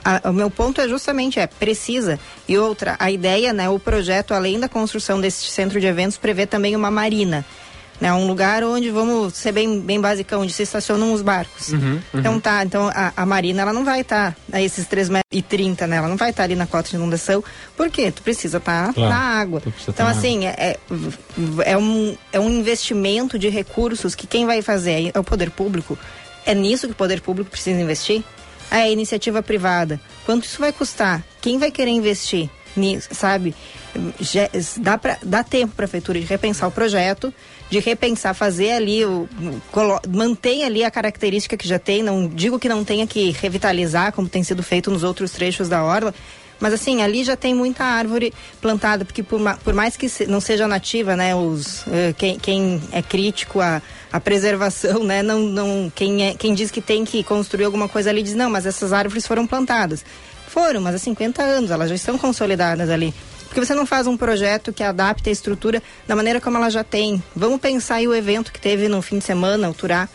A- 0.05 0.31
o 0.31 0.33
meu 0.33 0.51
ponto 0.51 0.81
é 0.81 0.89
justamente 0.89 1.39
é 1.39 1.47
precisa. 1.47 2.19
E 2.49 2.59
outra 2.59 2.97
a 2.99 3.11
ideia 3.11 3.53
né 3.53 3.69
o 3.69 3.79
projeto 3.79 4.35
além 4.35 4.59
da 4.59 4.69
construção 4.69 5.21
desse 5.21 5.45
centro 5.47 5.81
de 5.81 5.87
eventos 5.87 6.17
prevê 6.19 6.47
também 6.47 6.75
uma 6.75 6.91
marina 6.91 7.45
né 8.01 8.13
um 8.13 8.27
lugar 8.27 8.65
onde 8.65 8.91
vamos 8.91 9.35
ser 9.35 9.53
bem 9.53 9.79
bem 9.81 10.01
basicão 10.01 10.43
onde 10.43 10.53
se 10.53 10.65
estacionam 10.65 11.13
os 11.13 11.23
barcos. 11.23 11.69
Uhum, 11.69 12.01
então 12.15 12.41
tá 12.41 12.65
então 12.65 12.89
a, 12.93 13.13
a 13.17 13.25
marina 13.25 13.63
ela 13.63 13.73
não 13.73 13.85
vai 13.85 14.01
estar 14.01 14.37
a 14.53 14.61
esses 14.61 14.87
3 14.89 15.09
metros 15.09 15.29
e 15.31 15.41
30 15.41 15.87
né 15.87 15.99
ela 15.99 16.09
não 16.09 16.17
vai 16.17 16.31
estar 16.31 16.43
ali 16.43 16.57
na 16.57 16.67
cota 16.67 16.89
de 16.91 16.97
inundação. 16.97 17.45
Porque 17.77 18.11
tu 18.11 18.23
precisa 18.23 18.59
estar 18.59 18.93
Claro, 18.93 19.09
na 19.09 19.17
água. 19.21 19.63
então 19.65 19.93
tá 19.95 20.05
na 20.05 20.11
assim 20.11 20.47
é, 20.47 20.55
é, 20.59 20.79
é 21.65 21.77
um 21.79 22.17
é 22.33 22.41
um 22.41 22.51
investimento 22.51 23.39
de 23.39 23.49
recursos 23.49 24.17
que 24.17 24.27
quem 24.27 24.47
vai 24.47 24.63
fazer? 24.63 25.13
É 25.15 25.19
o 25.19 25.23
poder 25.25 25.51
público? 25.51 25.97
É 26.45 26.55
nisso 26.57 26.89
que 26.89 26.93
o 26.93 26.97
poder 26.97 27.21
público 27.21 27.51
precisa 27.51 27.81
investir 27.81 28.25
a 28.81 28.89
iniciativa 28.89 29.43
privada. 29.43 30.01
Quanto 30.25 30.45
isso 30.45 30.59
vai 30.61 30.73
custar? 30.73 31.23
Quem 31.41 31.59
vai 31.59 31.71
querer 31.71 31.91
investir 31.91 32.49
nisso, 32.75 33.09
sabe? 33.13 33.55
Já- 34.21 34.49
dá, 34.79 34.97
pra, 34.97 35.19
dá 35.23 35.45
tempo 35.45 35.73
a 35.75 35.77
prefeitura 35.77 36.19
de 36.19 36.25
repensar 36.27 36.67
o 36.69 36.71
projeto, 36.73 37.33
de 37.69 37.79
repensar, 37.79 38.33
fazer 38.35 38.73
ali, 38.73 39.05
o, 39.05 39.29
colo, 39.71 40.01
mantém 40.09 40.65
ali 40.65 40.83
a 40.85 40.91
característica 40.91 41.57
que 41.57 41.69
já 41.69 41.79
tem, 41.79 42.03
não 42.03 42.27
digo 42.27 42.59
que 42.59 42.69
não 42.69 42.83
tenha 42.85 43.07
que 43.07 43.31
revitalizar 43.33 44.13
como 44.13 44.29
tem 44.29 44.43
sido 44.43 44.63
feito 44.63 44.91
nos 44.91 45.03
outros 45.03 45.33
trechos 45.33 45.69
da 45.69 45.85
orla, 45.85 46.15
mas 46.61 46.73
assim, 46.73 47.03
ali 47.03 47.25
já 47.25 47.37
tem 47.37 47.55
muita 47.55 47.83
árvore 47.85 48.33
plantada, 48.61 49.05
porque 49.05 49.23
por, 49.23 49.41
por 49.65 49.75
mais 49.75 49.97
que 49.97 50.09
se- 50.09 50.27
não 50.27 50.41
seja 50.41 50.67
nativa, 50.69 51.17
né, 51.17 51.35
os, 51.35 51.85
eh, 51.89 52.15
quem, 52.17 52.39
quem 52.39 52.81
é 52.93 53.03
crítico 53.03 53.61
à, 53.61 53.83
à 54.13 54.21
preservação, 54.21 55.03
né, 55.03 55.23
não, 55.23 55.41
não, 55.41 55.93
quem, 55.95 56.27
é, 56.27 56.35
quem 56.35 56.55
diz 56.55 56.71
que 56.71 56.81
tem 56.81 57.05
que 57.05 57.25
construir 57.25 57.65
alguma 57.65 57.89
coisa 57.89 58.11
ali 58.11 58.23
diz, 58.23 58.35
não, 58.35 58.51
mas 58.51 58.67
essas 58.67 58.93
árvores 58.93 59.27
foram 59.27 59.47
plantadas. 59.47 60.05
Foram, 60.49 60.83
mas 60.83 60.95
há 60.95 60.99
50 60.99 61.43
anos, 61.43 61.71
elas 61.71 61.89
já 61.89 61.95
estão 61.95 62.19
consolidadas 62.19 62.91
ali. 62.91 63.15
Porque 63.53 63.67
você 63.67 63.75
não 63.75 63.85
faz 63.85 64.07
um 64.07 64.17
projeto 64.17 64.73
que 64.73 64.83
adapte 64.83 65.29
a 65.29 65.33
estrutura 65.33 65.83
da 66.09 66.17
maneira 66.17 66.41
como 66.41 66.57
ela 66.57 66.71
já 66.71 66.83
tem. 66.83 67.23
Vamos 67.37 67.61
pensar 67.61 67.97
aí 67.97 68.09
o 68.09 68.15
evento 68.15 68.51
que 68.51 68.59
teve 68.59 68.89
no 68.89 69.03
fim 69.03 69.19
de 69.19 69.25
semana, 69.27 69.69
o 69.69 69.75
Turá. 69.75 70.09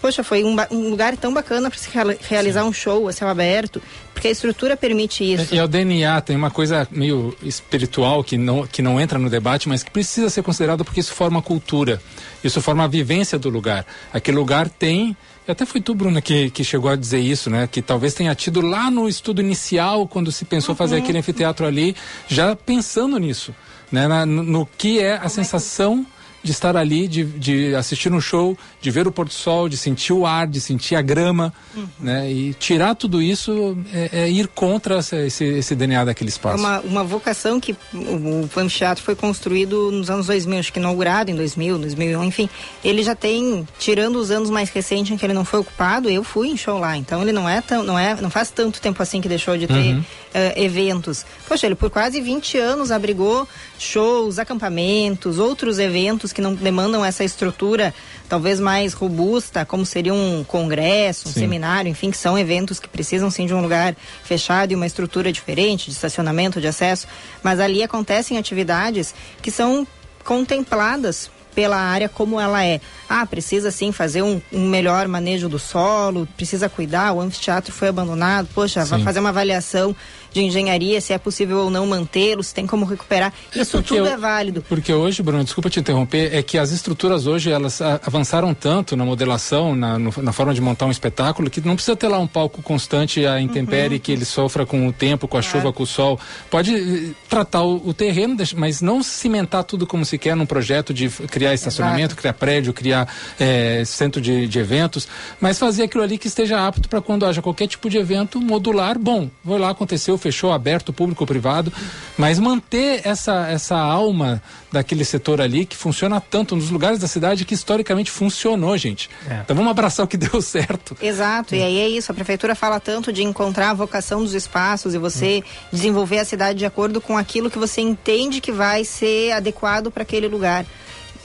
Poxa, 0.00 0.24
foi 0.24 0.42
um, 0.42 0.56
um 0.70 0.88
lugar 0.88 1.14
tão 1.18 1.34
bacana 1.34 1.68
para 1.68 1.78
se 1.78 1.90
reali- 1.92 2.16
realizar 2.26 2.64
um 2.64 2.72
show 2.72 3.06
a 3.06 3.12
céu 3.12 3.28
aberto, 3.28 3.82
porque 4.14 4.28
a 4.28 4.30
estrutura 4.30 4.78
permite 4.78 5.22
isso. 5.30 5.54
E 5.54 5.58
é 5.58 5.62
o 5.62 5.68
DNA, 5.68 6.18
tem 6.22 6.34
uma 6.36 6.50
coisa 6.50 6.88
meio 6.90 7.36
espiritual 7.42 8.24
que 8.24 8.38
não, 8.38 8.66
que 8.66 8.80
não 8.80 8.98
entra 8.98 9.18
no 9.18 9.28
debate, 9.28 9.68
mas 9.68 9.82
que 9.82 9.90
precisa 9.90 10.30
ser 10.30 10.42
considerado 10.42 10.82
porque 10.82 11.00
isso 11.00 11.12
forma 11.12 11.42
cultura, 11.42 12.00
isso 12.42 12.62
forma 12.62 12.84
a 12.84 12.88
vivência 12.88 13.38
do 13.38 13.50
lugar. 13.50 13.84
Aquele 14.10 14.38
lugar 14.38 14.70
tem. 14.70 15.14
Até 15.48 15.66
foi 15.66 15.80
tu, 15.80 15.94
Bruna, 15.94 16.20
que, 16.20 16.48
que 16.50 16.62
chegou 16.62 16.90
a 16.90 16.94
dizer 16.96 17.18
isso, 17.18 17.50
né? 17.50 17.66
Que 17.66 17.82
talvez 17.82 18.14
tenha 18.14 18.34
tido 18.34 18.60
lá 18.60 18.90
no 18.90 19.08
estudo 19.08 19.40
inicial, 19.40 20.06
quando 20.06 20.30
se 20.30 20.44
pensou 20.44 20.74
fazer 20.76 20.96
aquele 20.98 21.18
anfiteatro 21.18 21.66
ali, 21.66 21.96
já 22.28 22.54
pensando 22.54 23.18
nisso, 23.18 23.52
né? 23.90 24.06
Na- 24.06 24.24
no, 24.24 24.42
no 24.44 24.66
que 24.78 25.00
é 25.00 25.16
a 25.16 25.28
sensação 25.28 26.06
de 26.42 26.50
estar 26.52 26.76
ali, 26.76 27.06
de, 27.06 27.24
de 27.24 27.74
assistir 27.74 28.12
um 28.12 28.20
show, 28.20 28.56
de 28.80 28.90
ver 28.90 29.06
o 29.06 29.12
pôr 29.12 29.26
do 29.26 29.32
sol, 29.32 29.68
de 29.68 29.76
sentir 29.76 30.12
o 30.12 30.24
ar, 30.24 30.46
de 30.46 30.60
sentir 30.60 30.94
a 30.96 31.02
grama, 31.02 31.52
Uhum. 31.76 31.86
né? 32.00 32.30
E 32.32 32.54
tirar 32.54 32.94
tudo 32.94 33.20
isso 33.22 33.76
é, 33.92 34.22
é 34.24 34.30
ir 34.30 34.48
contra 34.48 34.96
essa- 34.98 35.16
esse, 35.18 35.44
esse 35.44 35.74
DNA 35.74 36.04
daquele 36.04 36.28
É 36.30 36.32
espaço. 36.32 36.58
uma, 36.58 36.80
uma 36.80 37.04
vocação 37.04 37.60
que 37.60 37.76
o, 37.92 38.48
o 38.54 38.60
anfiteatro 38.60 39.04
foi 39.04 39.14
construído 39.14 39.90
nos 39.92 40.08
anos 40.10 40.26
2000, 40.26 40.58
acho 40.60 40.72
que 40.72 40.78
inaugurado 40.78 41.30
em 41.30 41.34
2000, 41.36 41.78
2001, 41.78 42.24
enfim. 42.24 42.48
Ele 42.84 43.02
já 43.02 43.14
tem, 43.14 43.66
tirando 43.78 44.16
os 44.16 44.30
anos 44.30 44.48
mais 44.50 44.70
recentes 44.70 45.12
em 45.12 45.16
que 45.16 45.24
ele 45.26 45.34
não 45.34 45.44
foi 45.44 45.60
ocupado, 45.60 46.08
eu 46.08 46.24
fui 46.24 46.48
em 46.48 46.56
show 46.56 46.78
lá. 46.78 46.96
Então 46.96 47.22
ele 47.22 47.32
não 47.32 47.48
é 47.48 47.60
tão, 47.60 47.82
não 47.82 47.98
é, 47.98 48.14
não 48.20 48.30
faz 48.30 48.50
tanto 48.50 48.80
tempo 48.80 49.02
assim 49.02 49.20
que 49.20 49.28
deixou 49.28 49.56
de 49.58 49.66
ter 49.66 49.74
Uhum. 49.94 50.04
Eh, 50.32 50.62
eventos. 50.64 51.24
Poxa, 51.46 51.66
ele 51.66 51.74
por 51.74 51.90
quase 51.90 52.20
20 52.20 52.58
anos 52.58 52.90
abrigou 52.90 53.48
shows, 53.78 54.38
acampamentos, 54.38 55.38
outros 55.38 55.78
eventos 55.78 56.32
que 56.32 56.40
não 56.40 56.54
demandam 56.54 57.04
essa 57.04 57.24
estrutura 57.24 57.94
talvez 58.28 58.60
mais 58.60 58.92
robusta, 58.92 59.64
como 59.64 59.84
seria 59.84 60.14
um 60.14 60.44
congresso, 60.44 61.28
um 61.28 61.32
Sim. 61.32 61.40
seminário, 61.40 61.90
enfim, 61.90 62.10
que 62.10 62.16
são 62.16 62.38
eventos 62.38 62.78
que 62.78 62.88
precisam 62.88 63.28
sim 63.30 63.44
de 63.44 63.52
um 63.52 63.60
lugar 63.60 63.96
fechado 64.22 64.72
e 64.72 64.76
uma 64.76 64.86
estrutura 64.86 65.32
diferente 65.32 65.86
de 65.86 65.92
estacionamento, 65.92 66.60
de 66.60 66.68
acesso, 66.68 67.08
mas 67.42 67.58
ali 67.58 67.82
acontecem 67.82 68.38
atividades 68.38 69.12
que 69.42 69.50
são 69.50 69.86
contempladas 70.24 71.30
pela 71.54 71.76
área 71.76 72.08
como 72.08 72.40
ela 72.40 72.64
é. 72.64 72.80
Ah, 73.08 73.26
precisa 73.26 73.70
sim 73.70 73.92
fazer 73.92 74.22
um, 74.22 74.40
um 74.52 74.68
melhor 74.68 75.06
manejo 75.08 75.48
do 75.48 75.58
solo, 75.58 76.28
precisa 76.36 76.68
cuidar, 76.68 77.12
o 77.12 77.20
anfiteatro 77.20 77.72
foi 77.72 77.88
abandonado, 77.88 78.48
poxa, 78.54 78.84
vai 78.84 79.00
Sim. 79.00 79.04
fazer 79.04 79.20
uma 79.20 79.30
avaliação 79.30 79.94
de 80.32 80.42
engenharia, 80.42 81.00
se 81.00 81.12
é 81.12 81.18
possível 81.18 81.58
ou 81.58 81.70
não 81.70 81.86
mantê-lo, 81.86 82.42
se 82.42 82.54
tem 82.54 82.66
como 82.66 82.84
recuperar. 82.84 83.32
Isso 83.54 83.72
porque 83.78 83.88
tudo 83.88 84.06
eu- 84.06 84.06
é 84.06 84.16
válido. 84.16 84.64
Porque 84.68 84.92
hoje, 84.92 85.22
Bruno, 85.22 85.42
desculpa 85.44 85.68
te 85.70 85.80
interromper, 85.80 86.34
é 86.34 86.42
que 86.42 86.56
as 86.58 86.70
estruturas 86.70 87.26
hoje 87.26 87.50
elas 87.50 87.80
avançaram 87.82 88.54
tanto 88.54 88.96
na 88.96 89.04
modelação, 89.04 89.74
na, 89.74 89.98
no- 89.98 90.12
na 90.22 90.32
forma 90.32 90.54
de 90.54 90.60
montar 90.60 90.86
um 90.86 90.90
espetáculo, 90.90 91.50
que 91.50 91.60
não 91.60 91.74
precisa 91.74 91.96
ter 91.96 92.08
lá 92.08 92.18
um 92.18 92.26
palco 92.26 92.62
constante 92.62 93.26
a 93.26 93.40
intempérie 93.40 93.98
que 93.98 94.12
ele 94.12 94.24
sofra 94.24 94.64
com 94.66 94.86
o 94.86 94.92
tempo, 94.92 95.26
com 95.28 95.36
a 95.36 95.42
chuva, 95.42 95.72
com 95.72 95.82
o 95.82 95.86
sol. 95.86 96.18
Pode 96.50 96.74
eh, 96.74 97.10
tratar 97.28 97.62
o, 97.62 97.88
o 97.88 97.94
terreno, 97.94 98.36
mas 98.56 98.80
não 98.80 99.02
cimentar 99.02 99.64
tudo 99.64 99.86
como 99.86 100.04
se 100.04 100.16
quer 100.18 100.36
num 100.36 100.46
projeto 100.46 100.94
de 100.94 101.08
criar 101.08 101.54
estacionamento, 101.54 102.14
criar 102.16 102.32
prédio, 102.34 102.72
criar 102.72 103.08
eh, 103.38 103.82
centro 103.84 104.20
de, 104.20 104.46
de 104.46 104.58
eventos, 104.58 105.08
mas 105.40 105.58
fazer 105.58 105.84
aquilo 105.84 106.02
ali 106.02 106.16
que 106.18 106.26
esteja 106.26 106.66
apto 106.66 106.88
para 106.88 107.00
quando 107.00 107.26
haja 107.26 107.42
qualquer 107.42 107.66
tipo 107.66 107.88
de 107.90 107.98
evento 107.98 108.40
modular. 108.40 108.98
Bom, 108.98 109.28
foi 109.44 109.58
lá, 109.58 109.70
aconteceu, 109.70 110.16
fechou, 110.20 110.52
aberto, 110.52 110.92
público, 110.92 111.26
privado, 111.26 111.72
mas 112.16 112.38
manter 112.38 113.00
essa, 113.04 113.48
essa 113.48 113.76
alma 113.76 114.42
daquele 114.70 115.04
setor 115.04 115.40
ali 115.40 115.66
que 115.66 115.76
funciona 115.76 116.20
tanto 116.20 116.54
nos 116.54 116.70
lugares 116.70 116.98
da 116.98 117.08
cidade 117.08 117.44
que 117.44 117.54
historicamente 117.54 118.10
funcionou, 118.10 118.76
gente. 118.76 119.10
Então 119.42 119.56
vamos 119.56 119.70
abraçar 119.70 120.04
o 120.04 120.08
que 120.08 120.16
deu 120.18 120.40
certo. 120.40 120.96
Exato, 121.00 121.54
e 121.54 121.62
aí 121.62 121.78
é 121.78 121.88
isso. 121.88 122.12
A 122.12 122.14
prefeitura 122.14 122.54
fala 122.54 122.78
tanto 122.78 123.12
de 123.12 123.22
encontrar 123.22 123.70
a 123.70 123.74
vocação 123.74 124.22
dos 124.22 124.34
espaços 124.34 124.94
e 124.94 124.98
você 124.98 125.42
desenvolver 125.72 126.18
a 126.18 126.24
cidade 126.24 126.58
de 126.58 126.66
acordo 126.66 127.00
com 127.00 127.16
aquilo 127.16 127.50
que 127.50 127.58
você 127.58 127.80
entende 127.80 128.40
que 128.40 128.52
vai 128.52 128.84
ser 128.84 129.32
adequado 129.32 129.90
para 129.90 130.02
aquele 130.02 130.28
lugar. 130.28 130.64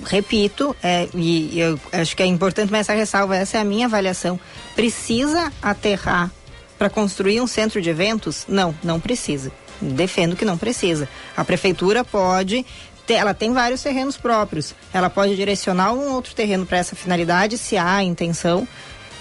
Repito, 0.03 0.75
é, 0.83 1.07
e 1.13 1.57
eu 1.57 1.79
acho 1.91 2.15
que 2.15 2.23
é 2.23 2.25
importante 2.25 2.69
mais 2.71 2.81
essa 2.87 2.97
ressalva, 2.97 3.35
essa 3.37 3.57
é 3.57 3.61
a 3.61 3.63
minha 3.63 3.85
avaliação. 3.85 4.39
Precisa 4.75 5.51
aterrar 5.61 6.31
para 6.77 6.89
construir 6.89 7.41
um 7.41 7.47
centro 7.47 7.81
de 7.81 7.89
eventos? 7.89 8.45
Não, 8.47 8.75
não 8.83 8.99
precisa. 8.99 9.51
Defendo 9.81 10.35
que 10.35 10.45
não 10.45 10.57
precisa. 10.57 11.07
A 11.35 11.43
prefeitura 11.43 12.03
pode 12.03 12.65
ela 13.07 13.35
tem 13.35 13.53
vários 13.53 13.83
terrenos 13.83 14.17
próprios. 14.17 14.73
Ela 14.91 15.11
pode 15.11 15.35
direcionar 15.35 15.93
um 15.93 16.11
outro 16.13 16.33
terreno 16.33 16.65
para 16.65 16.79
essa 16.79 16.95
finalidade, 16.95 17.55
se 17.55 17.77
há 17.77 17.97
a 17.97 18.03
intenção, 18.03 18.67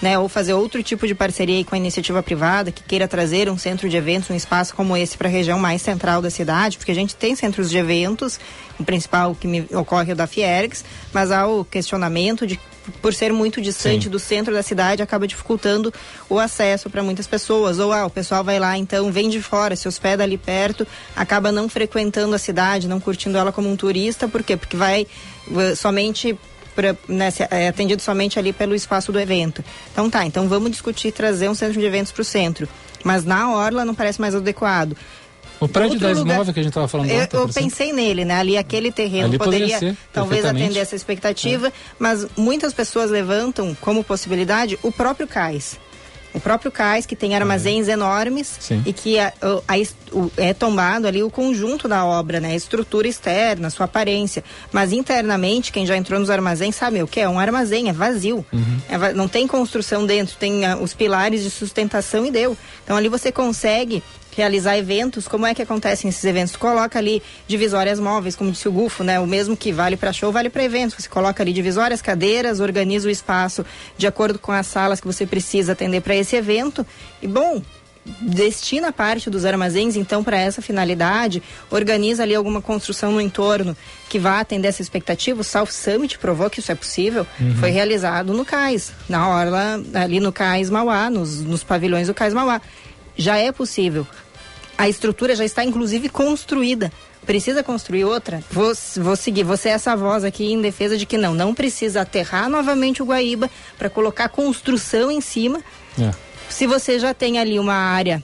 né? 0.01 0.17
Ou 0.19 0.27
fazer 0.27 0.53
outro 0.53 0.81
tipo 0.83 1.07
de 1.07 1.15
parceria 1.15 1.63
com 1.63 1.75
a 1.75 1.77
iniciativa 1.77 2.21
privada 2.21 2.71
que 2.71 2.83
queira 2.83 3.07
trazer 3.07 3.49
um 3.49 3.57
centro 3.57 3.89
de 3.89 3.97
eventos, 3.97 4.29
um 4.29 4.35
espaço 4.35 4.75
como 4.75 4.95
esse 4.95 5.17
para 5.17 5.27
a 5.27 5.31
região 5.31 5.57
mais 5.57 5.81
central 5.81 6.21
da 6.21 6.29
cidade, 6.29 6.77
porque 6.77 6.91
a 6.91 6.95
gente 6.95 7.15
tem 7.15 7.35
centros 7.35 7.69
de 7.69 7.77
eventos, 7.77 8.39
o 8.79 8.83
principal 8.83 9.35
que 9.35 9.47
me 9.47 9.67
ocorre 9.71 10.11
é 10.11 10.13
o 10.13 10.15
da 10.15 10.27
Fiergs, 10.27 10.83
mas 11.13 11.31
há 11.31 11.47
o 11.47 11.63
questionamento 11.63 12.45
de 12.45 12.59
por 13.01 13.13
ser 13.13 13.33
muito 13.33 13.61
distante 13.61 14.05
Sim. 14.05 14.09
do 14.09 14.19
centro 14.19 14.53
da 14.53 14.61
cidade, 14.61 15.01
acaba 15.01 15.27
dificultando 15.27 15.93
o 16.29 16.39
acesso 16.39 16.89
para 16.89 17.01
muitas 17.01 17.27
pessoas. 17.27 17.79
Ou 17.79 17.91
ah, 17.91 18.05
o 18.05 18.09
pessoal 18.09 18.43
vai 18.43 18.59
lá, 18.59 18.77
então 18.77 19.11
vem 19.11 19.29
de 19.29 19.41
fora, 19.41 19.75
se 19.75 19.87
hospeda 19.87 20.23
ali 20.23 20.37
perto, 20.37 20.87
acaba 21.15 21.51
não 21.51 21.67
frequentando 21.67 22.35
a 22.35 22.37
cidade, 22.37 22.87
não 22.87 22.99
curtindo 22.99 23.37
ela 23.37 23.51
como 23.51 23.69
um 23.69 23.75
turista, 23.75 24.27
por 24.27 24.43
quê? 24.43 24.55
Porque 24.55 24.77
vai 24.77 25.07
eh, 25.57 25.75
somente 25.75 26.37
pra, 26.75 26.95
né, 27.07 27.29
é 27.49 27.67
atendido 27.67 28.01
somente 28.01 28.37
ali 28.37 28.51
pelo 28.51 28.75
espaço 28.75 29.11
do 29.11 29.19
evento. 29.19 29.63
Então 29.91 30.09
tá, 30.09 30.25
então 30.25 30.47
vamos 30.47 30.71
discutir 30.71 31.11
trazer 31.11 31.49
um 31.49 31.55
centro 31.55 31.79
de 31.79 31.85
eventos 31.85 32.11
para 32.11 32.21
o 32.21 32.25
centro. 32.25 32.67
Mas 33.03 33.23
na 33.23 33.51
orla 33.51 33.85
não 33.85 33.95
parece 33.95 34.19
mais 34.19 34.35
adequado. 34.35 34.97
O 35.59 35.69
prédio 35.69 35.93
Outro 35.93 36.07
da 36.07 36.13
lugar- 36.19 36.31
Esmóvel 36.33 36.53
que 36.53 36.59
a 36.59 36.63
gente 36.63 36.71
estava 36.71 36.87
falando 36.87 37.09
Eu, 37.09 37.23
ontem, 37.23 37.37
eu 37.37 37.47
pensei 37.47 37.93
nele, 37.93 38.25
né? 38.25 38.35
Ali 38.35 38.57
aquele 38.57 38.91
terreno 38.91 39.27
Ali 39.27 39.37
poderia 39.37 39.79
ser, 39.79 39.97
talvez 40.11 40.43
atender 40.43 40.79
essa 40.79 40.95
expectativa, 40.97 41.71
mas 41.97 42.27
muitas 42.35 42.73
pessoas 42.73 43.09
levantam 43.09 43.75
como 43.79 44.03
possibilidade 44.03 44.77
o 44.83 44.91
próprio 44.91 45.25
cais. 45.27 45.79
O 46.35 46.39
próprio 46.39 46.69
cais 46.71 47.05
que 47.05 47.15
tem 47.15 47.33
armazéns 47.33 47.87
enormes 47.87 48.57
Sim. 48.59 48.83
e 48.85 48.91
que 48.93 49.17
a- 49.17 49.31
a 49.41 49.75
o- 50.11 50.31
é 50.37 50.53
tombado 50.53 51.07
ali 51.07 51.23
o 51.23 51.29
conjunto 51.31 51.87
da 51.87 52.05
obra, 52.05 52.39
né? 52.39 52.51
A 52.51 52.55
estrutura 52.55 53.07
externa, 53.07 53.69
sua 53.69 53.85
aparência. 53.85 54.43
Mas 54.71 54.91
internamente, 54.91 55.71
quem 55.71 55.85
já 55.85 55.95
entrou 55.97 56.19
nos 56.19 56.29
armazéns 56.29 56.75
sabe 56.75 57.01
o 57.01 57.07
que 57.07 57.19
é 57.21 57.27
um 57.29 57.39
armazém, 57.39 57.89
é 57.89 57.93
vazio. 57.93 58.45
É 58.89 58.97
va- 58.97 59.13
não 59.13 59.27
tem 59.27 59.47
construção 59.47 60.05
dentro, 60.05 60.35
tem 60.37 60.65
ah, 60.65 60.77
os 60.77 60.93
pilares 60.93 61.41
de 61.43 61.49
sustentação 61.49 62.25
e 62.25 62.31
deu. 62.31 62.57
Então 62.83 62.95
ali 62.97 63.07
você 63.09 63.31
consegue 63.31 64.03
realizar 64.35 64.77
eventos, 64.77 65.27
como 65.27 65.45
é 65.45 65.53
que 65.53 65.61
acontecem 65.61 66.09
esses 66.09 66.23
eventos? 66.23 66.53
Tu 66.53 66.59
coloca 66.59 66.99
ali 66.99 67.21
divisórias 67.47 67.99
móveis, 67.99 68.35
como 68.35 68.51
disse 68.51 68.67
o 68.67 68.71
Gufo, 68.71 69.03
né? 69.03 69.19
O 69.19 69.27
mesmo 69.27 69.55
que 69.55 69.71
vale 69.71 69.97
para 69.97 70.11
show, 70.11 70.31
vale 70.31 70.49
para 70.49 70.63
eventos. 70.63 70.95
Você 70.97 71.09
coloca 71.09 71.41
ali 71.41 71.53
divisórias, 71.53 72.01
cadeiras, 72.01 72.59
organiza 72.59 73.07
o 73.07 73.11
espaço 73.11 73.65
de 73.97 74.07
acordo 74.07 74.37
com 74.37 74.51
as 74.51 74.67
salas 74.67 74.99
que 74.99 75.07
você 75.07 75.25
precisa 75.25 75.71
atender 75.71 76.01
para 76.01 76.15
esse 76.15 76.35
evento. 76.35 76.85
E 77.21 77.27
bom, 77.27 77.61
destina 78.21 78.91
parte 78.91 79.29
dos 79.29 79.45
armazéns 79.45 79.95
então 79.95 80.23
para 80.23 80.37
essa 80.37 80.61
finalidade, 80.61 81.41
organiza 81.71 82.23
ali 82.23 82.35
alguma 82.35 82.61
construção 82.61 83.11
no 83.11 83.19
entorno 83.19 83.75
que 84.07 84.19
vá 84.19 84.39
atender 84.39 84.67
essa 84.67 84.81
expectativa. 84.81 85.41
O 85.41 85.43
South 85.43 85.71
Summit 85.71 86.19
provou 86.19 86.49
que 86.49 86.59
isso 86.59 86.71
é 86.71 86.75
possível. 86.75 87.25
Uhum. 87.39 87.55
Foi 87.55 87.71
realizado 87.71 88.33
no 88.33 88.45
Cais, 88.45 88.91
na 89.09 89.27
orla 89.27 89.81
ali 89.93 90.19
no 90.19 90.31
Cais 90.31 90.69
Mauá, 90.69 91.09
nos, 91.09 91.41
nos 91.41 91.63
pavilhões 91.63 92.07
do 92.07 92.13
Cais 92.13 92.33
Mauá. 92.33 92.61
Já 93.17 93.37
é 93.37 93.51
possível. 93.51 94.05
A 94.77 94.89
estrutura 94.89 95.35
já 95.35 95.45
está 95.45 95.63
inclusive 95.63 96.09
construída. 96.09 96.91
Precisa 97.25 97.63
construir 97.63 98.05
outra? 98.05 98.43
Vou, 98.51 98.71
vou 98.97 99.15
seguir. 99.15 99.43
Você 99.43 99.69
é 99.69 99.71
essa 99.71 99.95
voz 99.95 100.23
aqui 100.23 100.51
em 100.51 100.61
defesa 100.61 100.97
de 100.97 101.05
que 101.05 101.17
não, 101.17 101.33
não 101.33 101.55
precisa 101.55 102.01
aterrar 102.01 102.49
novamente 102.49 103.01
o 103.01 103.05
Guaíba 103.05 103.49
para 103.77 103.89
colocar 103.89 104.29
construção 104.29 105.09
em 105.09 105.21
cima 105.21 105.59
É. 105.99 106.11
se 106.49 106.67
você 106.67 106.99
já 106.99 107.13
tem 107.13 107.39
ali 107.39 107.57
uma 107.57 107.73
área 107.73 108.23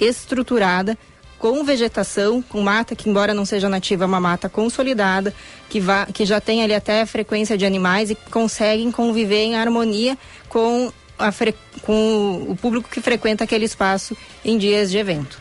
estruturada, 0.00 0.98
com 1.38 1.64
vegetação, 1.64 2.42
com 2.42 2.60
mata, 2.60 2.94
que 2.94 3.08
embora 3.08 3.32
não 3.32 3.46
seja 3.46 3.66
nativa, 3.68 4.04
é 4.04 4.06
uma 4.06 4.20
mata 4.20 4.48
consolidada, 4.48 5.34
que, 5.70 5.80
vá, 5.80 6.06
que 6.06 6.26
já 6.26 6.38
tem 6.38 6.62
ali 6.62 6.74
até 6.74 7.04
frequência 7.06 7.56
de 7.56 7.64
animais 7.64 8.10
e 8.10 8.14
que 8.14 8.30
conseguem 8.30 8.92
conviver 8.92 9.44
em 9.44 9.56
harmonia 9.56 10.18
com, 10.50 10.92
a 11.18 11.32
com 11.80 12.46
o 12.46 12.56
público 12.56 12.90
que 12.90 13.00
frequenta 13.00 13.44
aquele 13.44 13.64
espaço 13.64 14.14
em 14.44 14.58
dias 14.58 14.90
de 14.90 14.98
evento. 14.98 15.40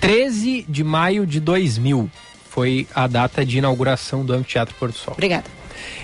13 0.00 0.64
de 0.68 0.84
maio 0.84 1.26
de 1.26 1.40
2000 1.40 2.10
foi 2.48 2.86
a 2.94 3.06
data 3.06 3.44
de 3.44 3.58
inauguração 3.58 4.24
do 4.24 4.32
Anfiteatro 4.32 4.74
Porto 4.76 4.96
Sol. 4.96 5.12
Obrigada. 5.12 5.44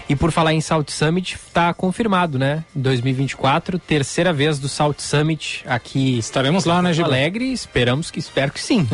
E 0.08 0.14
por 0.14 0.30
falar 0.30 0.52
em 0.52 0.60
Salt 0.60 0.90
Summit, 0.90 1.36
está 1.36 1.72
confirmado, 1.72 2.38
né? 2.38 2.64
Em 2.76 2.80
2024, 2.80 3.78
terceira 3.78 4.32
vez 4.32 4.58
do 4.58 4.68
Salt 4.68 5.00
Summit 5.00 5.64
aqui. 5.66 6.18
Estaremos 6.18 6.66
lá, 6.66 6.82
né, 6.82 6.90
Porto 6.90 6.96
Giba? 6.96 7.08
Alegre, 7.08 7.52
esperamos 7.52 8.10
que, 8.10 8.18
espero 8.18 8.52
que 8.52 8.60
sim. 8.60 8.86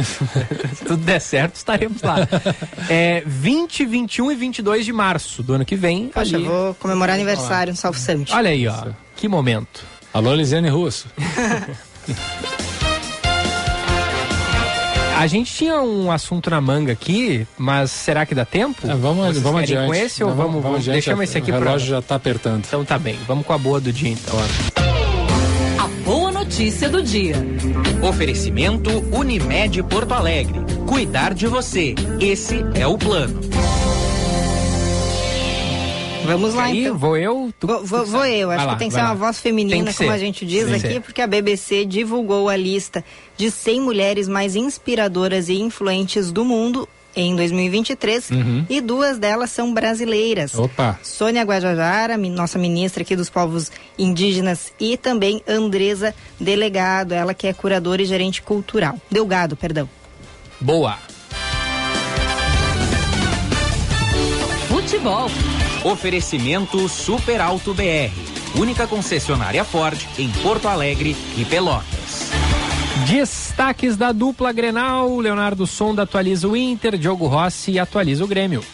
Se 0.74 0.84
tudo 0.86 1.02
der 1.04 1.20
certo, 1.20 1.56
estaremos 1.56 2.02
lá. 2.02 2.16
É 2.88 3.22
20, 3.26 3.84
21 3.84 4.32
e 4.32 4.34
22 4.34 4.84
de 4.84 4.92
março 4.92 5.42
do 5.42 5.54
ano 5.54 5.64
que 5.64 5.76
vem. 5.76 6.08
Poxa, 6.08 6.36
ali. 6.36 6.46
vou 6.46 6.74
comemorar 6.74 7.16
aniversário 7.16 7.72
no 7.72 7.76
South 7.76 7.94
Summit. 7.94 8.32
Olha 8.32 8.50
aí, 8.50 8.66
ó. 8.66 8.86
Que 9.16 9.26
momento. 9.26 9.84
Alô, 10.14 10.32
Lisiane 10.32 10.68
Russo. 10.68 11.08
A 15.20 15.26
gente 15.26 15.52
tinha 15.52 15.80
um 15.80 16.12
assunto 16.12 16.48
na 16.48 16.60
manga 16.60 16.92
aqui, 16.92 17.44
mas 17.58 17.90
será 17.90 18.24
que 18.24 18.34
dá 18.36 18.44
tempo? 18.44 18.88
É, 18.88 18.94
vamos 18.94 19.26
Vocês 19.26 19.38
vamos 19.42 19.62
adiante. 19.62 19.86
com 19.88 19.94
esse 19.94 20.22
ou 20.22 20.30
Não, 20.30 20.36
vamos, 20.36 20.62
vamos 20.62 20.78
adiante, 20.78 20.92
deixamos 20.92 21.24
esse 21.24 21.38
aqui 21.38 21.50
O 21.50 21.54
pra- 21.56 21.64
relógio 21.64 21.88
já 21.88 21.98
está 21.98 22.14
apertando. 22.14 22.64
Então 22.66 22.84
tá 22.84 22.96
bem, 22.98 23.18
vamos 23.26 23.44
com 23.44 23.52
a 23.52 23.58
boa 23.58 23.80
do 23.80 23.92
dia 23.92 24.10
então. 24.10 24.34
A 25.78 25.88
boa 26.04 26.30
notícia 26.30 26.88
do 26.88 27.02
dia. 27.02 27.34
Oferecimento 28.08 28.90
Unimed 29.12 29.82
Porto 29.82 30.12
Alegre. 30.12 30.60
Cuidar 30.86 31.34
de 31.34 31.48
você. 31.48 31.96
Esse 32.20 32.64
é 32.74 32.86
o 32.86 32.96
plano. 32.96 33.40
Vamos 36.32 36.54
lá, 36.54 36.64
Aí, 36.64 36.84
então. 36.84 36.98
vou 36.98 37.16
eu? 37.16 37.52
Tu- 37.58 37.66
Vou, 37.66 37.84
vou- 37.84 38.00
tu 38.04 38.10
vou 38.10 38.26
eu, 38.26 38.50
acho 38.50 38.66
lá, 38.66 38.72
que 38.74 38.78
tem 38.78 38.88
que 38.88 38.94
ser 38.94 39.00
lá. 39.00 39.06
uma 39.08 39.14
voz 39.14 39.38
feminina, 39.40 39.92
como 39.92 40.08
ser. 40.08 40.10
a 40.10 40.18
gente 40.18 40.44
diz 40.46 40.64
Tem 40.66 40.74
aqui, 40.74 40.88
ser. 40.94 41.00
porque 41.00 41.22
a 41.22 41.26
BBC 41.26 41.84
divulgou 41.84 42.48
a 42.48 42.56
lista 42.56 43.04
de 43.36 43.50
100 43.50 43.80
mulheres 43.80 44.28
mais 44.28 44.54
inspiradoras 44.54 45.48
e 45.48 45.54
influentes 45.60 46.30
do 46.30 46.44
mundo 46.44 46.88
em 47.16 47.34
2023 47.34 48.30
Uhum. 48.30 48.66
e 48.68 48.80
duas 48.80 49.18
delas 49.18 49.50
são 49.50 49.72
brasileiras. 49.74 50.54
Opa. 50.54 51.00
Sônia 51.02 51.42
Guajajara, 51.42 52.16
nossa 52.16 52.58
ministra 52.58 53.02
aqui 53.02 53.16
dos 53.16 53.28
povos 53.30 53.72
indígenas, 53.98 54.72
e 54.78 54.96
também 54.96 55.42
Andresa 55.48 56.14
Delegado, 56.38 57.12
ela 57.12 57.34
que 57.34 57.46
é 57.48 57.52
curadora 57.52 58.02
e 58.02 58.04
gerente 58.04 58.40
cultural. 58.42 58.96
Delgado, 59.10 59.56
perdão. 59.56 59.88
Boa. 60.60 60.96
Futebol. 64.68 65.28
Oferecimento 65.84 66.88
Super 66.88 67.40
Alto 67.40 67.72
BR. 67.72 68.12
Única 68.56 68.86
concessionária 68.86 69.62
Ford 69.64 69.98
em 70.18 70.28
Porto 70.42 70.66
Alegre 70.66 71.16
e 71.36 71.44
Pelotas. 71.44 72.30
Destaques 73.06 73.96
da 73.96 74.10
dupla 74.10 74.52
Grenal. 74.52 75.20
Leonardo 75.20 75.66
Sonda 75.66 76.02
atualiza 76.02 76.48
o 76.48 76.56
Inter, 76.56 76.98
Diogo 76.98 77.28
Rossi 77.28 77.78
atualiza 77.78 78.24
o 78.24 78.26
Grêmio. 78.26 78.64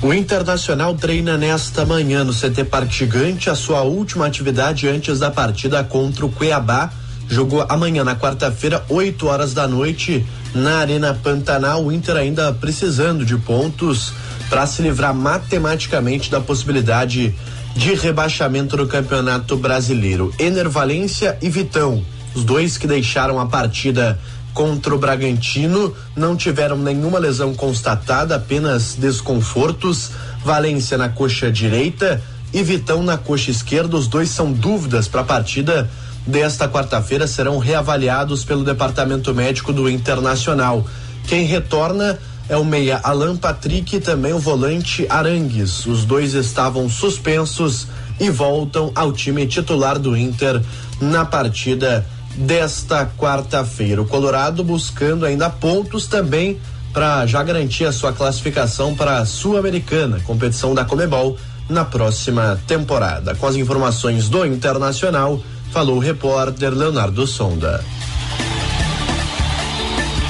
O 0.00 0.14
Internacional 0.14 0.94
treina 0.94 1.36
nesta 1.36 1.84
manhã 1.84 2.24
no 2.24 2.32
CT 2.32 2.64
Parque 2.64 2.94
Gigante 2.94 3.50
a 3.50 3.54
sua 3.54 3.82
última 3.82 4.26
atividade 4.26 4.88
antes 4.88 5.18
da 5.18 5.30
partida 5.30 5.84
contra 5.84 6.24
o 6.24 6.30
Cuiabá. 6.30 6.90
Jogou 7.28 7.66
amanhã, 7.68 8.04
na 8.04 8.14
quarta-feira, 8.14 8.84
8 8.88 9.26
horas 9.26 9.52
da 9.52 9.66
noite, 9.66 10.24
na 10.56 10.78
Arena 10.78 11.14
Pantanal. 11.14 11.84
O 11.84 11.92
Inter 11.92 12.16
ainda 12.16 12.52
precisando 12.52 13.24
de 13.24 13.36
pontos 13.36 14.12
para 14.48 14.66
se 14.66 14.82
livrar 14.82 15.14
matematicamente 15.14 16.30
da 16.30 16.40
possibilidade 16.40 17.34
de 17.74 17.94
rebaixamento 17.94 18.76
no 18.76 18.86
Campeonato 18.86 19.56
Brasileiro. 19.56 20.32
Ener 20.38 20.68
Valência 20.68 21.36
e 21.42 21.50
Vitão, 21.50 22.02
os 22.34 22.42
dois 22.42 22.78
que 22.78 22.86
deixaram 22.86 23.38
a 23.38 23.46
partida 23.46 24.18
contra 24.54 24.94
o 24.94 24.98
Bragantino, 24.98 25.94
não 26.16 26.34
tiveram 26.34 26.78
nenhuma 26.78 27.18
lesão 27.18 27.54
constatada, 27.54 28.36
apenas 28.36 28.94
desconfortos. 28.94 30.10
Valência 30.42 30.96
na 30.96 31.10
coxa 31.10 31.52
direita 31.52 32.22
e 32.54 32.62
Vitão 32.62 33.02
na 33.02 33.18
coxa 33.18 33.50
esquerda. 33.50 33.96
Os 33.96 34.08
dois 34.08 34.30
são 34.30 34.50
dúvidas 34.50 35.06
para 35.08 35.20
a 35.20 35.24
partida 35.24 35.90
desta 36.26 36.68
quarta-feira, 36.68 37.26
serão 37.26 37.58
reavaliados 37.58 38.44
pelo 38.44 38.64
departamento 38.64 39.32
médico 39.34 39.72
do 39.72 39.88
Internacional. 39.88 40.84
Quem 41.26 41.44
retorna 41.44 42.18
é 42.48 42.56
o 42.56 42.64
meia 42.64 43.00
Alan 43.02 43.36
Patrick 43.36 43.96
e 43.96 44.00
também 44.00 44.32
o 44.32 44.38
volante 44.38 45.06
Arangues. 45.08 45.86
Os 45.86 46.04
dois 46.04 46.34
estavam 46.34 46.88
suspensos 46.88 47.86
e 48.18 48.30
voltam 48.30 48.92
ao 48.94 49.12
time 49.12 49.46
titular 49.46 49.98
do 49.98 50.16
Inter 50.16 50.62
na 51.00 51.24
partida 51.24 52.06
desta 52.36 53.06
quarta-feira. 53.18 54.02
O 54.02 54.06
Colorado 54.06 54.62
buscando 54.62 55.24
ainda 55.24 55.50
pontos 55.50 56.06
também 56.06 56.58
para 56.92 57.26
já 57.26 57.42
garantir 57.42 57.84
a 57.84 57.92
sua 57.92 58.12
classificação 58.12 58.94
para 58.94 59.18
a 59.18 59.26
Sul-Americana, 59.26 60.20
competição 60.20 60.74
da 60.74 60.84
Comebol, 60.84 61.36
na 61.68 61.84
próxima 61.84 62.58
temporada. 62.66 63.34
Com 63.34 63.46
as 63.46 63.56
informações 63.56 64.28
do 64.28 64.46
Internacional, 64.46 65.40
falou 65.76 65.96
o 65.96 66.00
repórter 66.00 66.72
Leonardo 66.72 67.26
Sonda. 67.26 67.84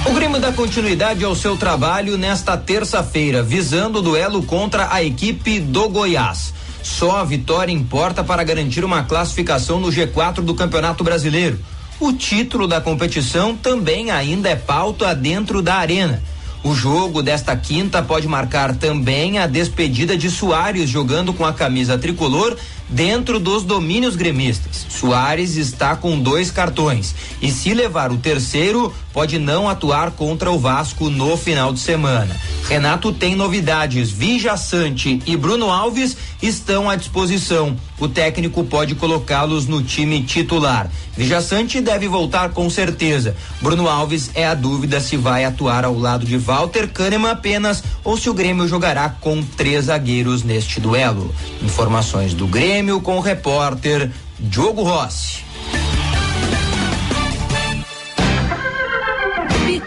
O 0.05 0.12
Grêmio 0.12 0.40
dá 0.40 0.51
continuidade 0.51 1.24
ao 1.24 1.36
seu 1.36 1.56
trabalho 1.56 2.18
nesta 2.18 2.56
terça-feira, 2.56 3.44
visando 3.44 4.01
o 4.01 4.02
duelo 4.02 4.43
contra 4.43 4.93
a 4.93 5.05
equipe 5.05 5.60
do 5.60 5.89
Goiás. 5.89 6.52
Só 6.82 7.18
a 7.18 7.24
vitória 7.24 7.70
importa 7.70 8.24
para 8.24 8.43
garantir 8.43 8.85
uma 8.85 9.05
classificação 9.05 9.78
no 9.78 9.86
G4 9.86 10.40
do 10.40 10.52
Campeonato 10.52 11.05
Brasileiro. 11.05 11.60
O 12.01 12.12
título 12.12 12.66
da 12.66 12.81
competição 12.81 13.56
também 13.56 14.10
ainda 14.10 14.48
é 14.48 14.56
pauta 14.56 15.14
dentro 15.14 15.62
da 15.62 15.77
arena. 15.77 16.24
O 16.67 16.75
jogo 16.75 17.23
desta 17.23 17.57
quinta 17.57 18.03
pode 18.03 18.27
marcar 18.27 18.75
também 18.75 19.39
a 19.39 19.47
despedida 19.47 20.19
de 20.19 20.29
Soares 20.29 20.91
jogando 20.91 21.33
com 21.33 21.45
a 21.45 21.53
camisa 21.53 21.97
tricolor 21.97 22.59
dentro 22.89 23.39
dos 23.39 23.63
domínios 23.63 24.17
gremistas. 24.17 24.85
Soares 24.89 25.55
está 25.55 25.95
com 25.95 26.19
dois 26.19 26.51
cartões 26.51 27.15
e 27.41 27.53
se 27.53 27.73
levar 27.73 28.11
o 28.11 28.17
terceiro, 28.17 28.93
pode 29.17 29.39
não 29.39 29.67
atuar 29.67 30.11
contra 30.11 30.51
o 30.51 30.59
Vasco 30.59 31.09
no 31.09 31.39
final 31.39 31.73
de 31.73 31.81
semana. 31.81 32.37
Renato 32.69 33.15
tem 33.15 33.35
novidades. 33.35 34.11
Vija 34.11 34.59
Sante 34.59 35.23
e 35.25 35.35
Bruno 35.39 35.71
Alves 35.71 36.15
estão 36.43 36.91
à 36.91 36.97
disposição. 36.97 37.75
O 37.99 38.09
técnico 38.09 38.63
pode 38.65 38.95
colocá-los 38.95 39.67
no 39.67 39.83
time 39.83 40.23
titular. 40.23 40.91
Vija 41.17 41.41
Sante 41.41 41.81
deve 41.81 42.07
voltar 42.09 42.51
com 42.51 42.69
certeza. 42.69 43.35
Bruno 43.63 43.89
Alves 43.89 44.33
é 44.35 44.47
a 44.47 44.53
dúvida 44.53 45.01
se 45.01 45.17
vai 45.17 45.47
atuar 45.47 45.87
ao 45.87 45.99
lado 45.99 46.27
de 46.27 46.37
Walter 46.37 46.87
Kahneman 46.87 47.31
apenas 47.31 47.83
ou 48.05 48.19
se 48.19 48.29
o 48.29 48.35
Grêmio 48.35 48.69
jogará 48.69 49.09
com 49.09 49.43
três 49.43 49.87
zagueiros 49.87 50.43
neste 50.43 50.79
duelo. 50.79 51.35
Informações 51.63 52.35
do 52.35 52.47
Grêmio 52.47 53.01
com 53.01 53.17
o 53.17 53.23
repórter 53.23 54.11
Diogo 54.39 54.83
Rossi. 54.83 55.45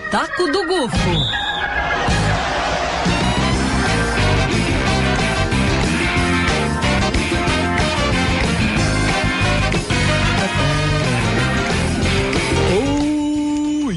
Pitaco 0.10 0.52
do 0.52 0.66
Gufo. 0.66 0.98
Oh. 12.74 13.92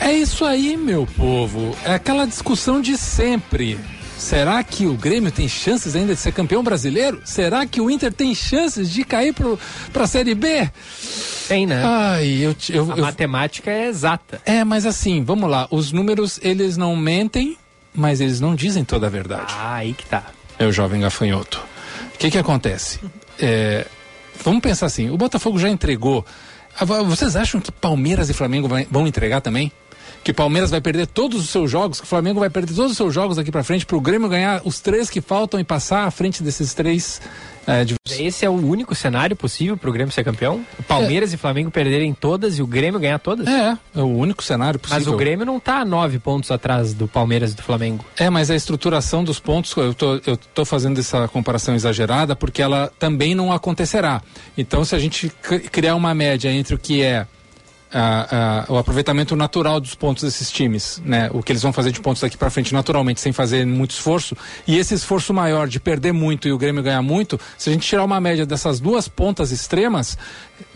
É 0.00 0.12
isso 0.12 0.44
aí, 0.44 0.76
meu 0.76 1.06
povo. 1.06 1.76
É 1.84 1.94
aquela 1.94 2.26
discussão 2.26 2.80
de 2.80 2.98
sempre. 2.98 3.78
Será 4.18 4.62
que 4.64 4.86
o 4.86 4.94
Grêmio 4.94 5.30
tem 5.30 5.48
chances 5.48 5.94
ainda 5.94 6.16
de 6.16 6.20
ser 6.20 6.32
campeão 6.32 6.64
brasileiro? 6.64 7.22
Será 7.24 7.64
que 7.64 7.80
o 7.80 7.88
Inter 7.88 8.12
tem 8.12 8.34
chances 8.34 8.90
de 8.90 9.04
cair 9.04 9.32
pro, 9.32 9.56
pra 9.92 10.08
Série 10.08 10.34
B? 10.34 10.68
Tem, 11.50 11.66
né? 11.66 11.82
Ai, 11.84 12.28
eu, 12.40 12.54
eu, 12.70 12.92
A 12.92 12.96
eu- 12.96 13.02
matemática 13.02 13.70
é 13.70 13.88
exata. 13.88 14.40
É, 14.46 14.62
mas 14.64 14.86
assim, 14.86 15.24
vamos 15.24 15.50
lá. 15.50 15.66
Os 15.70 15.90
números, 15.90 16.38
eles 16.42 16.76
não 16.76 16.94
mentem, 16.94 17.56
mas 17.92 18.20
eles 18.20 18.40
não 18.40 18.54
dizem 18.54 18.84
toda 18.84 19.08
a 19.08 19.10
verdade. 19.10 19.52
Ah, 19.58 19.74
aí 19.74 19.92
que 19.92 20.06
tá. 20.06 20.26
É 20.58 20.64
o 20.64 20.70
jovem 20.72 21.00
gafanhoto. 21.00 21.60
O 22.14 22.18
que 22.18 22.30
que 22.30 22.38
acontece? 22.38 23.00
É, 23.38 23.84
vamos 24.44 24.60
pensar 24.60 24.86
assim, 24.86 25.10
o 25.10 25.16
Botafogo 25.16 25.58
já 25.58 25.68
entregou. 25.68 26.24
Ah, 26.78 26.84
vo- 26.84 27.04
Vocês 27.04 27.34
acham 27.34 27.60
que 27.60 27.72
Palmeiras 27.72 28.30
e 28.30 28.32
Flamengo 28.32 28.68
vão 28.90 29.06
entregar 29.06 29.40
também? 29.40 29.72
Que 30.22 30.32
Palmeiras 30.34 30.70
vai 30.70 30.80
perder 30.82 31.06
todos 31.06 31.40
os 31.40 31.48
seus 31.48 31.70
jogos, 31.70 31.98
que 31.98 32.04
o 32.06 32.08
Flamengo 32.08 32.40
vai 32.40 32.50
perder 32.50 32.74
todos 32.74 32.90
os 32.90 32.96
seus 32.96 33.12
jogos 33.14 33.36
daqui 33.38 33.50
pra 33.50 33.64
frente, 33.64 33.86
pro 33.86 34.00
Grêmio 34.00 34.28
ganhar 34.28 34.60
os 34.66 34.78
três 34.78 35.08
que 35.08 35.20
faltam 35.20 35.58
e 35.58 35.64
passar 35.64 36.04
à 36.06 36.10
frente 36.10 36.42
desses 36.42 36.74
três 36.74 37.20
é, 37.66 37.84
de- 37.84 37.94
Esse 38.10 38.44
é 38.44 38.50
o 38.50 38.54
único 38.54 38.94
cenário 38.94 39.34
possível 39.36 39.76
pro 39.76 39.90
Grêmio 39.92 40.12
ser 40.12 40.22
campeão? 40.24 40.64
O 40.78 40.82
Palmeiras 40.82 41.32
e 41.32 41.36
Flamengo 41.38 41.70
perderem 41.70 42.12
todas 42.12 42.58
e 42.58 42.62
o 42.62 42.66
Grêmio 42.66 42.98
ganhar 43.00 43.18
todas? 43.18 43.46
É, 43.46 43.78
é 43.96 44.00
o 44.00 44.06
único 44.08 44.42
cenário 44.42 44.78
Mas 44.82 44.92
possível. 44.92 45.14
o 45.14 45.16
Grêmio 45.16 45.46
não 45.46 45.58
tá 45.58 45.76
a 45.80 45.84
nove 45.86 46.18
pontos 46.18 46.50
atrás 46.50 46.92
do 46.92 47.08
Palmeiras 47.08 47.52
e 47.52 47.56
do 47.56 47.62
Flamengo. 47.62 48.04
É, 48.18 48.28
mas 48.28 48.50
a 48.50 48.54
estruturação 48.56 49.24
dos 49.24 49.38
pontos, 49.40 49.74
eu 49.76 49.94
tô, 49.94 50.20
eu 50.26 50.36
tô 50.36 50.64
fazendo 50.66 50.98
essa 51.00 51.28
comparação 51.28 51.74
exagerada 51.74 52.36
porque 52.36 52.60
ela 52.60 52.92
também 52.98 53.34
não 53.34 53.52
acontecerá. 53.52 54.20
Então, 54.56 54.84
se 54.84 54.94
a 54.94 54.98
gente 54.98 55.30
cri- 55.42 55.60
criar 55.60 55.94
uma 55.94 56.14
média 56.14 56.50
entre 56.52 56.74
o 56.74 56.78
que 56.78 57.02
é 57.02 57.26
a- 57.92 58.64
a- 58.68 58.72
o 58.72 58.78
aproveitamento 58.78 59.34
natural 59.34 59.80
dos 59.80 59.94
pontos 59.94 60.22
desses 60.22 60.50
times, 60.50 61.02
né? 61.04 61.28
O 61.32 61.42
que 61.42 61.52
eles 61.52 61.62
vão 61.62 61.72
fazer 61.72 61.90
de 61.92 62.00
pontos 62.00 62.22
daqui 62.22 62.36
para 62.36 62.50
frente 62.50 62.72
naturalmente, 62.72 63.20
sem 63.20 63.32
fazer 63.32 63.66
muito 63.66 63.90
esforço, 63.90 64.36
e 64.66 64.78
esse 64.78 64.94
esforço 64.94 65.34
maior 65.34 65.66
de 65.68 65.80
perder 65.80 66.12
muito 66.12 66.46
e 66.48 66.52
o 66.52 66.58
Grêmio 66.58 66.82
ganhar 66.82 67.02
muito, 67.02 67.38
se 67.58 67.68
a 67.68 67.72
gente 67.72 67.86
tirar 67.86 68.04
uma 68.04 68.20
média 68.20 68.46
dessas 68.46 68.80
duas 68.80 69.08
pontas 69.08 69.50
extremas, 69.50 70.16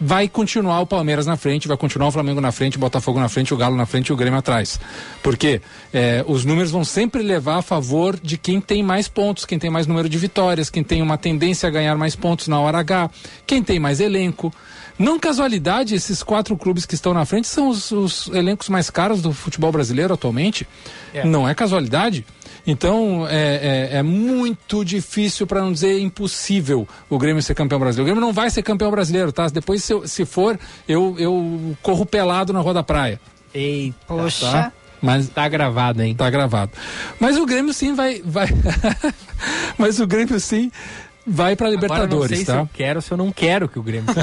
vai 0.01 0.29
continuar 0.29 0.81
o 0.81 0.87
Palmeiras 0.87 1.27
na 1.27 1.37
frente, 1.37 1.69
vai 1.69 1.77
continuar 1.77 2.09
o 2.09 2.13
Flamengo 2.13 2.41
na 2.41 2.51
frente, 2.51 2.77
o 2.77 2.81
Botafogo 2.81 3.21
na 3.21 3.29
frente, 3.29 3.53
o 3.53 3.57
Galo 3.57 3.77
na 3.77 3.87
frente 3.87 4.09
e 4.09 4.13
o 4.13 4.17
Grêmio 4.17 4.39
atrás. 4.39 4.81
Porque 5.23 5.61
é, 5.93 6.25
os 6.27 6.45
números 6.45 6.71
vão 6.71 6.85
sempre 6.85 7.23
levar 7.23 7.59
a 7.59 7.63
favor 7.63 8.19
de 8.21 8.37
quem 8.37 8.61
tem 8.61 8.83
mais 8.83 9.09
pontos, 9.09 9.45
quem 9.45 9.59
tem 9.59 9.71
mais 9.71 9.87
número 9.87 10.09
de 10.09 10.19
vitórias, 10.19 10.71
quem 10.71 10.83
tem 10.83 11.01
uma 11.03 11.17
tendência 11.19 11.69
a 11.69 11.71
ganhar 11.71 11.97
mais 11.97 12.17
pontos 12.17 12.49
na 12.49 12.59
hora 12.59 12.79
H, 12.79 13.11
quem 13.47 13.63
tem 13.63 13.79
mais 13.79 14.01
elenco. 14.01 14.53
Não 14.99 15.19
casualidade, 15.19 15.95
esses 15.95 16.23
quatro 16.23 16.57
clubes 16.57 16.87
que 16.87 16.95
estão 16.95 17.13
na 17.13 17.25
frente 17.25 17.49
são 17.49 17.69
os, 17.69 17.91
os 17.91 18.29
elencos 18.29 18.69
mais 18.69 18.91
caros 18.91 19.21
do 19.21 19.33
futebol 19.33 19.73
brasileiro 19.73 20.15
atualmente. 20.15 20.67
É. 21.13 21.25
Não 21.25 21.49
é 21.49 21.55
casualidade. 21.55 22.25
Então 22.67 23.27
é, 23.29 23.91
é- 23.93 23.99
é 23.99 24.03
muito 24.03 24.85
difícil, 24.85 25.47
para 25.47 25.61
não 25.61 25.73
dizer 25.73 25.99
impossível, 26.01 26.89
o 27.11 27.19
Grêmio 27.19 27.43
ser 27.43 27.55
campeão 27.55 27.79
brasileiro. 27.81 28.05
O 28.05 28.07
Grêmio 28.15 28.27
não 28.27 28.33
vai 28.33 28.49
ser 28.51 28.63
campeão 28.63 28.91
brasileiro, 28.91 29.33
tá? 29.33 29.49
Depois, 29.49 29.83
se, 29.85 29.93
eu- 29.93 30.07
se 30.09 30.25
for, 30.25 30.59
eu, 30.89 31.15
eu 31.19 31.77
corro 31.83 32.07
pelado 32.07 32.53
na 32.53 32.61
Rua 32.61 32.75
da 32.75 32.83
Praia. 32.83 33.21
Eita. 33.53 33.97
Poxa. 34.07 34.51
Tá? 34.51 34.73
Mas 35.03 35.29
tá 35.29 35.47
gravado, 35.49 36.01
hein? 36.03 36.15
Tá 36.15 36.31
gravado. 36.31 36.73
Mas 37.21 37.37
o 37.37 37.45
Grêmio 37.45 37.75
sim 37.75 37.93
vai 37.95 38.23
vai 38.25 38.47
Mas 39.77 40.01
o 40.01 40.07
Grêmio 40.07 40.41
sim 40.41 40.71
vai 41.27 41.57
para 41.57 41.69
Libertadores, 41.69 42.13
Agora, 42.13 42.29
não 42.31 42.37
sei 42.37 42.45
tá? 42.45 42.53
se 42.53 42.59
eu 42.59 42.69
quero, 42.73 43.03
se 43.03 43.11
eu 43.13 43.17
não 43.17 43.33
quero 43.33 43.69
que 43.69 43.79
o 43.79 43.83
Grêmio. 43.83 44.13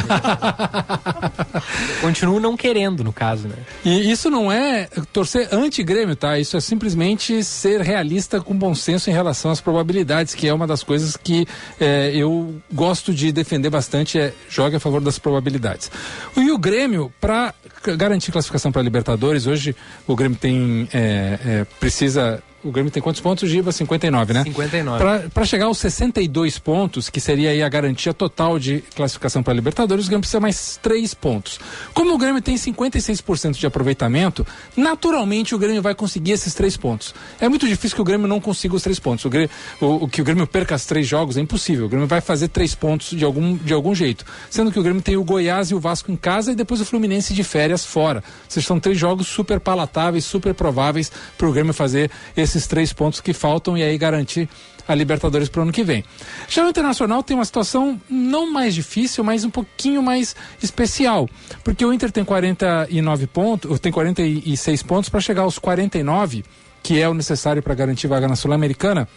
Continuo 2.02 2.40
não 2.40 2.56
querendo, 2.56 3.04
no 3.04 3.12
caso, 3.14 3.48
né? 3.48 3.56
E 3.84 4.12
isso 4.12 4.30
não 4.30 4.52
é 4.52 4.88
torcer 5.12 5.50
anti-Grêmio, 5.52 6.16
tá? 6.16 6.38
Isso 6.40 6.56
é 6.58 6.60
simplesmente 6.62 7.44
ser 7.44 7.82
realista 7.82 8.40
com 8.42 8.54
bom 8.56 8.74
senso 8.76 9.10
em 9.10 9.14
relação 9.14 9.52
às 9.52 9.62
probabilidades, 9.62 10.34
que 10.36 10.48
é 10.48 10.54
uma 10.54 10.68
das 10.68 10.84
coisas 10.84 11.18
que 11.18 11.48
eh, 11.80 12.12
eu 12.14 12.56
gosto 12.72 13.14
de 13.14 13.32
defender 13.32 13.70
bastante, 13.70 14.20
é 14.20 14.34
jogue 14.50 14.76
a 14.76 14.80
favor 14.80 15.02
das 15.02 15.18
probabilidades. 15.18 15.92
E 16.38 16.52
o 16.52 16.58
Grêmio, 16.58 17.12
para 17.20 17.54
garantir 17.98 18.32
classificação 18.32 18.72
para 18.72 18.82
Libertadores, 18.82 19.48
hoje 19.48 19.76
o 20.08 20.16
Grêmio 20.16 20.38
tem. 20.38 20.88
eh, 20.94 21.40
eh, 21.46 21.66
precisa. 21.80 22.42
O 22.64 22.72
Grêmio 22.72 22.92
tem 22.92 23.02
quantos 23.02 23.22
pontos, 23.22 23.50
Giba? 23.50 23.72
59, 23.72 24.34
né? 24.34 24.44
59. 24.44 25.30
Para 25.30 25.46
chegar 25.46 25.66
aos 25.66 25.78
62 25.80 26.60
pontos, 26.60 27.10
que 27.10 27.20
seria 27.20 27.50
aí 27.50 27.64
a 27.64 27.70
garantia 27.70 28.14
total 28.14 28.60
de 28.60 28.84
classificação 28.96 29.42
para 29.42 29.54
a 29.54 29.56
Libertadores, 29.56 30.06
o 30.06 30.08
Grêmio 30.08 30.22
precisa 30.22 30.40
mais 30.40 30.80
3 30.82 31.14
pontos. 31.14 31.60
Como 31.94 32.14
o 32.14 32.18
Grêmio 32.18 32.42
tem 32.42 32.56
56% 32.56 33.58
de 33.58 33.66
aproveitamento, 33.66 34.46
naturalmente 34.76 35.56
o 35.56 35.58
Grêmio 35.58 35.82
vai 35.82 35.96
conseguir 35.96 36.34
esses 36.34 36.54
3 36.54 36.78
pontos. 36.78 37.16
É 37.40 37.50
muito 37.50 37.68
difícil 37.68 37.96
que 37.96 38.02
o 38.02 38.06
Grêmio 38.06 38.28
não 38.28 38.40
consiga 38.40 38.76
os 38.76 38.84
3 38.84 39.00
pontos. 39.00 39.26
O, 39.26 39.30
Grêmio, 39.30 39.50
o, 39.80 40.04
o 40.04 40.08
que 40.08 40.22
o 40.22 40.24
Grêmio 40.24 40.46
perca 40.46 40.76
os 40.76 40.86
três 40.86 41.08
jogos 41.08 41.38
é 41.38 41.42
impossível. 41.42 41.86
O 41.86 41.90
Grêmio 41.90 42.08
vai 42.08 42.22
fazer 42.22 42.48
3 42.50 42.76
pontos 42.76 43.10
de 43.12 43.26
algum, 43.26 43.56
de 43.56 43.74
algum 43.74 43.96
jeito. 43.96 44.26
Sendo 44.50 44.72
que 44.72 44.80
o 44.80 44.84
Grêmio 44.84 45.02
tem 45.02 45.18
o 45.18 45.24
Goiás 45.24 45.72
e 45.72 45.76
o 45.76 45.80
Vasco 45.80 46.12
em 46.12 46.16
casa 46.16 46.52
e 46.52 46.56
depois 46.56 46.82
o 46.82 46.86
Fluminense 46.86 47.34
de 47.34 47.44
férias 47.44 47.86
fora. 47.86 48.24
Vocês 48.48 48.66
são 48.66 48.80
três 48.80 48.98
jogos 48.98 49.28
super 49.28 49.60
palatáveis, 49.60 50.26
super 50.26 50.54
prováveis 50.54 51.12
para 51.38 51.48
o 51.48 51.52
Grêmio 51.52 51.74
fazer 51.74 52.12
esses 52.52 52.68
três 52.68 52.94
pontos 52.94 53.20
que 53.22 53.34
faltam 53.34 53.78
e 53.78 53.84
aí 53.84 53.98
garantir 53.98 54.48
a 54.88 54.96
Libertadores 54.96 55.48
para 55.50 55.60
o 55.60 55.64
ano 55.64 55.72
que 55.72 55.84
vem. 55.84 56.04
Já 56.48 56.66
o 56.66 56.70
Internacional 56.70 57.24
tem 57.24 57.36
uma 57.36 57.46
situação 57.46 58.00
não 58.10 58.52
mais 58.52 58.76
difícil, 58.76 59.24
mas 59.24 59.44
um 59.44 59.50
pouquinho 59.50 60.02
mais 60.02 60.36
especial, 60.62 61.30
porque 61.64 61.86
o 61.86 61.94
Inter 61.94 62.12
tem 62.12 62.26
49 62.26 63.28
pontos, 63.28 63.80
tem 63.80 63.92
46 63.92 64.84
pontos 64.84 65.10
para 65.10 65.20
chegar 65.20 65.44
aos 65.44 65.58
49, 65.58 66.44
que 66.84 67.00
é 67.00 67.08
o 67.08 67.14
necessário 67.14 67.62
para 67.62 67.74
garantir 67.74 68.08
vaga 68.08 68.28
na 68.28 68.36
Sul-Americana 68.36 69.08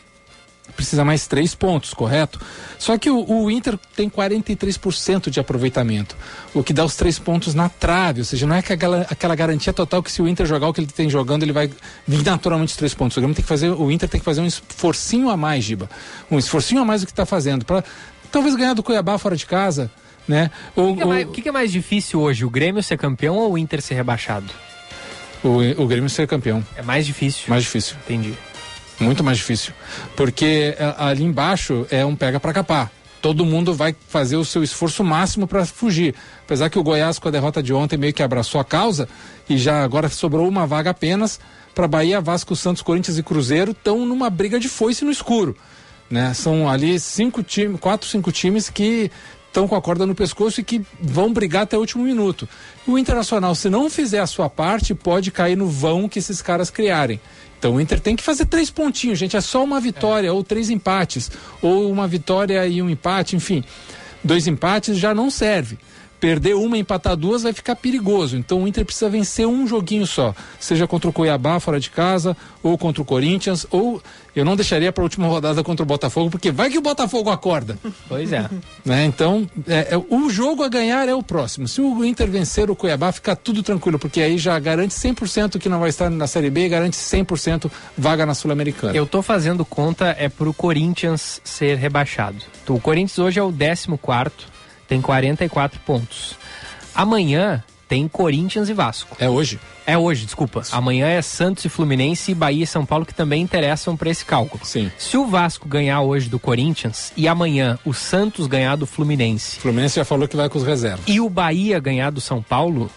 precisa 0.73 1.05
mais 1.05 1.27
três 1.27 1.55
pontos, 1.55 1.95
correto? 1.95 2.41
Só 2.79 2.99
que 2.99 3.11
o, 3.11 3.25
o 3.29 3.51
Inter 3.51 3.79
tem 3.95 4.09
43% 4.09 5.31
de 5.31 5.41
aproveitamento, 5.41 6.17
o 6.53 6.63
que 6.63 6.73
dá 6.73 6.85
os 6.85 6.97
três 6.97 7.19
pontos 7.19 7.55
na 7.55 7.69
trave, 7.69 8.21
ou 8.21 8.25
seja, 8.25 8.47
não 8.47 8.57
é 8.57 8.59
aquela, 8.59 9.07
aquela 9.11 9.35
garantia 9.35 9.73
total 9.73 10.03
que 10.03 10.11
se 10.11 10.21
o 10.21 10.29
Inter 10.29 10.47
jogar 10.47 10.69
o 10.69 10.75
que 10.75 10.81
ele 10.81 10.89
tem 10.89 11.09
jogando, 11.09 11.43
ele 11.43 11.53
vai 11.53 11.71
vir 12.07 12.25
naturalmente 12.25 12.71
os 12.71 12.77
três 12.77 12.95
pontos. 12.95 13.17
O, 13.17 13.21
Grêmio 13.21 13.35
tem 13.35 13.43
que 13.43 13.49
fazer, 13.49 13.71
o 13.71 13.91
Inter 13.91 14.09
tem 14.09 14.21
que 14.21 14.25
fazer 14.25 14.41
um 14.41 14.47
esforcinho 14.47 15.31
a 15.31 15.37
mais, 15.37 15.65
Giba. 15.65 15.89
Um 16.31 16.39
esforcinho 16.39 16.81
a 16.81 16.85
mais 16.85 17.03
do 17.03 17.07
que 17.07 17.13
está 17.13 17.27
fazendo, 17.27 17.65
para 17.65 17.85
talvez 18.31 18.55
ganhar 18.55 18.75
do 18.75 18.83
Cuiabá 18.83 19.19
fora 19.19 19.37
de 19.37 19.47
casa, 19.47 19.91
né? 20.27 20.51
O 20.75 20.89
que, 20.89 20.97
que, 20.97 21.03
é 21.03 21.07
mais, 21.07 21.27
o 21.27 21.31
que, 21.31 21.43
que 21.43 21.49
é 21.49 21.53
mais 21.53 21.73
difícil 21.73 22.21
hoje, 22.21 22.45
o 22.45 22.51
Grêmio 22.51 22.83
ser 22.83 22.99
campeão 22.99 23.37
ou 23.37 23.53
o 23.53 23.59
Inter 23.59 23.81
ser 23.81 23.95
rebaixado? 23.95 24.47
O, 25.43 25.83
o 25.83 25.87
Grêmio 25.87 26.09
ser 26.09 26.27
campeão. 26.27 26.65
É 26.75 26.83
mais 26.83 27.05
difícil. 27.05 27.45
Mais 27.49 27.63
difícil. 27.63 27.97
Entendi. 28.05 28.35
Muito 29.01 29.25
mais 29.25 29.39
difícil. 29.39 29.73
Porque 30.17 30.77
a- 30.79 31.09
ali 31.09 31.25
embaixo 31.25 31.87
é 31.91 32.05
um 32.05 32.15
pega 32.15 32.39
para 32.39 32.53
capar. 32.53 32.93
Todo 33.21 33.45
mundo 33.45 33.73
vai 33.73 33.97
fazer 34.09 34.37
o 34.37 34.45
seu 34.45 34.63
esforço 34.63 35.03
máximo 35.03 35.47
para 35.47 35.65
fugir. 35.65 36.15
Apesar 36.45 36.69
que 36.69 36.79
o 36.79 36.83
Goiás, 36.83 37.19
com 37.19 37.27
a 37.29 37.31
derrota 37.31 37.63
de 37.63 37.73
ontem, 37.73 37.97
meio 37.97 38.13
que 38.13 38.23
abraçou 38.23 38.61
a 38.61 38.65
causa 38.65 39.09
e 39.49 39.57
já 39.57 39.83
agora 39.83 40.09
sobrou 40.11 40.47
uma 40.47 40.67
vaga 40.67 40.91
apenas 40.91 41.41
para 41.75 41.89
Bahia, 41.89 42.21
Vasco, 42.21 42.55
Santos, 42.55 42.83
Corinthians 42.83 43.17
e 43.19 43.23
Cruzeiro 43.23 43.73
estão 43.73 44.05
numa 44.05 44.29
briga 44.31 44.61
de 44.61 44.69
foice 44.69 45.05
no 45.05 45.11
escuro. 45.11 45.57
Né? 46.11 46.35
São 46.35 46.69
ali 46.69 47.01
cinco 47.01 47.43
times, 47.43 47.81
quatro, 47.81 48.07
cinco 48.07 48.31
times 48.31 48.69
que 48.69 49.11
estão 49.49 49.67
com 49.67 49.75
a 49.75 49.81
corda 49.81 50.05
no 50.05 50.15
pescoço 50.15 50.61
e 50.61 50.65
que 50.65 50.85
vão 51.01 51.33
brigar 51.33 51.63
até 51.63 51.77
o 51.77 51.81
último 51.81 52.05
minuto. 52.05 52.47
O 52.87 52.99
Internacional, 52.99 53.55
se 53.55 53.71
não 53.71 53.89
fizer 53.89 54.19
a 54.21 54.27
sua 54.27 54.51
parte, 54.51 54.95
pode 54.95 55.31
cair 55.31 55.57
no 55.57 55.67
vão 55.67 56.09
que 56.09 56.19
esses 56.19 56.43
caras 56.43 56.69
criarem. 56.71 57.19
Então 57.65 57.77
o 57.77 57.81
Inter 57.81 57.99
tem 57.99 58.15
que 58.15 58.23
fazer 58.23 58.45
três 58.45 58.69
pontinhos, 58.69 59.19
gente. 59.19 59.39
É 59.39 59.41
só 59.41 59.65
uma 59.65 59.81
vitória, 59.81 60.31
ou 60.31 60.45
três 60.45 60.69
empates, 60.69 61.31
ou 61.63 61.91
uma 61.91 62.07
vitória 62.07 62.67
e 62.67 62.83
um 62.83 62.91
empate, 62.91 63.37
enfim. 63.37 63.65
Dois 64.23 64.47
empates 64.47 64.99
já 64.99 65.15
não 65.15 65.31
serve. 65.31 65.79
Perder 66.25 66.55
uma 66.55 66.79
empatar 66.79 67.15
duas 67.15 67.43
vai 67.43 67.53
ficar 67.53 67.77
perigoso. 67.77 68.35
Então 68.35 68.63
o 68.63 68.67
Inter 68.67 68.83
precisa 68.83 69.11
vencer 69.11 69.47
um 69.47 69.67
joguinho 69.67 70.07
só. 70.07 70.35
Seja 70.59 70.87
contra 70.87 71.11
o 71.11 71.13
Cuiabá 71.13 71.61
fora 71.61 71.79
de 71.79 71.91
casa, 71.91 72.35
ou 72.63 72.79
contra 72.79 73.03
o 73.03 73.05
Corinthians, 73.05 73.67
ou 73.71 74.03
eu 74.35 74.43
não 74.43 74.57
deixaria 74.57 74.91
para 74.91 75.03
a 75.03 75.05
última 75.05 75.29
rodada 75.29 75.63
contra 75.63 75.83
o 75.83 75.87
Botafogo, 75.87 76.31
porque 76.31 76.51
vai 76.51 76.71
que 76.71 76.79
o 76.79 76.81
Botafogo 76.81 77.29
acorda. 77.29 77.79
Pois 78.09 78.33
é. 78.33 78.49
Né? 78.85 79.05
Então, 79.05 79.47
é, 79.69 79.89
é, 79.91 79.97
o 79.97 80.31
jogo 80.31 80.63
a 80.63 80.69
ganhar 80.69 81.07
é 81.09 81.15
o 81.15 81.23
próximo. 81.23 81.69
Se 81.69 81.83
o 81.83 82.03
Inter 82.03 82.31
vencer 82.31 82.71
o 82.71 82.75
Cuiabá, 82.75 83.13
fica 83.13 83.37
tudo 83.37 83.63
tranquilo, 83.63 83.99
porque 83.99 84.23
aí 84.23 84.39
já 84.39 84.59
garante 84.59 84.95
100% 84.95 85.59
que 85.59 85.69
não 85.69 85.79
vai 85.79 85.91
estar 85.91 86.09
na 86.09 86.27
Série 86.27 86.49
B 86.49 86.65
e 86.65 86.69
garante 86.71 86.97
100% 86.97 87.71
vaga 87.99 88.25
na 88.25 88.35
Sul-Americana. 88.35 88.97
Eu 88.97 89.05
tô 89.05 89.21
fazendo 89.21 89.63
conta 89.63 90.17
é 90.19 90.31
pro 90.31 90.55
Corinthians 90.55 91.43
ser 91.45 91.77
rebaixado. 91.77 92.39
O 92.67 92.81
Corinthians 92.81 93.19
hoje 93.19 93.39
é 93.39 93.43
o 93.43 93.53
14 93.53 93.89
tem 94.87 95.01
44 95.01 95.81
pontos. 95.81 96.37
Amanhã 96.95 97.63
tem 97.89 98.09
Corinthians 98.09 98.69
e 98.69 98.73
Vasco. 98.73 99.17
É 99.21 99.29
hoje? 99.29 99.61
É 99.87 99.99
hoje, 99.99 100.25
desculpa. 100.25 100.63
Amanhã 100.73 101.07
é 101.07 101.21
Santos 101.21 101.65
e 101.67 101.69
Fluminense 101.69 102.31
e 102.31 102.35
Bahia 102.35 102.65
e 102.65 102.67
São 102.67 102.87
Paulo 102.87 103.05
que 103.05 103.13
também 103.13 103.43
interessam 103.43 103.97
para 103.97 104.09
esse 104.09 104.25
cálculo. 104.25 104.65
Sim. 104.65 104.91
Se 104.97 105.17
o 105.19 105.27
Vasco 105.27 105.69
ganhar 105.69 106.01
hoje 106.01 106.29
do 106.29 106.39
Corinthians 106.39 107.13
e 107.17 107.29
amanhã 107.29 107.79
o 107.85 107.93
Santos 107.93 108.47
ganhar 108.47 108.77
do 108.77 108.87
Fluminense 108.87 109.59
O 109.59 109.61
Fluminense 109.61 109.97
já 109.97 110.05
falou 110.05 110.27
que 110.27 110.37
vai 110.37 110.49
com 110.49 110.57
os 110.59 110.65
reservas. 110.65 111.05
e 111.07 111.21
o 111.21 111.29
Bahia 111.29 111.79
ganhar 111.79 112.11
do 112.11 112.21
São 112.21 112.41
Paulo, 112.43 112.91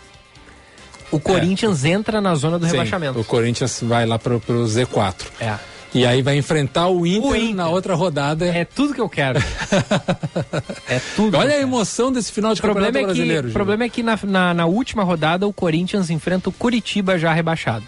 o 1.12 1.20
Corinthians 1.20 1.84
entra 1.84 2.22
na 2.22 2.36
zona 2.36 2.58
do 2.58 2.66
Sim, 2.66 2.72
rebaixamento. 2.72 3.20
O 3.20 3.24
Corinthians 3.26 3.80
vai 3.84 4.06
lá 4.06 4.18
pro, 4.18 4.40
pro 4.40 4.64
Z4. 4.64 5.26
É. 5.42 5.56
E 5.94 6.06
aí 6.06 6.22
vai 6.22 6.38
enfrentar 6.38 6.88
o 6.90 7.06
Inter, 7.08 7.56
na 7.56 7.70
outra 7.70 7.96
rodada. 7.96 8.46
É 8.46 8.66
tudo 8.66 8.94
que 8.94 9.02
eu 9.02 9.10
quero. 9.10 9.40
é 10.88 11.00
tudo. 11.16 11.38
Olha 11.38 11.56
a 11.56 11.60
emoção 11.60 12.12
desse 12.12 12.32
final 12.32 12.54
de 12.54 12.60
O 12.60 12.64
problema 12.64 12.88
campeonato 12.88 13.12
é 13.12 13.14
que, 13.14 13.20
brasileiro. 13.20 13.50
o 13.50 13.54
problema 13.54 13.84
é 13.84 13.90
que 13.90 14.04
na, 14.04 14.20
na, 14.24 14.54
na 14.54 14.66
última 14.66 15.04
rodada 15.04 15.48
o 15.48 15.54
Corinthians 15.54 16.10
enfrenta 16.10 16.50
o 16.50 16.52
Curitiba 16.52 17.18
já 17.18 17.34
rebaixado. 17.34 17.86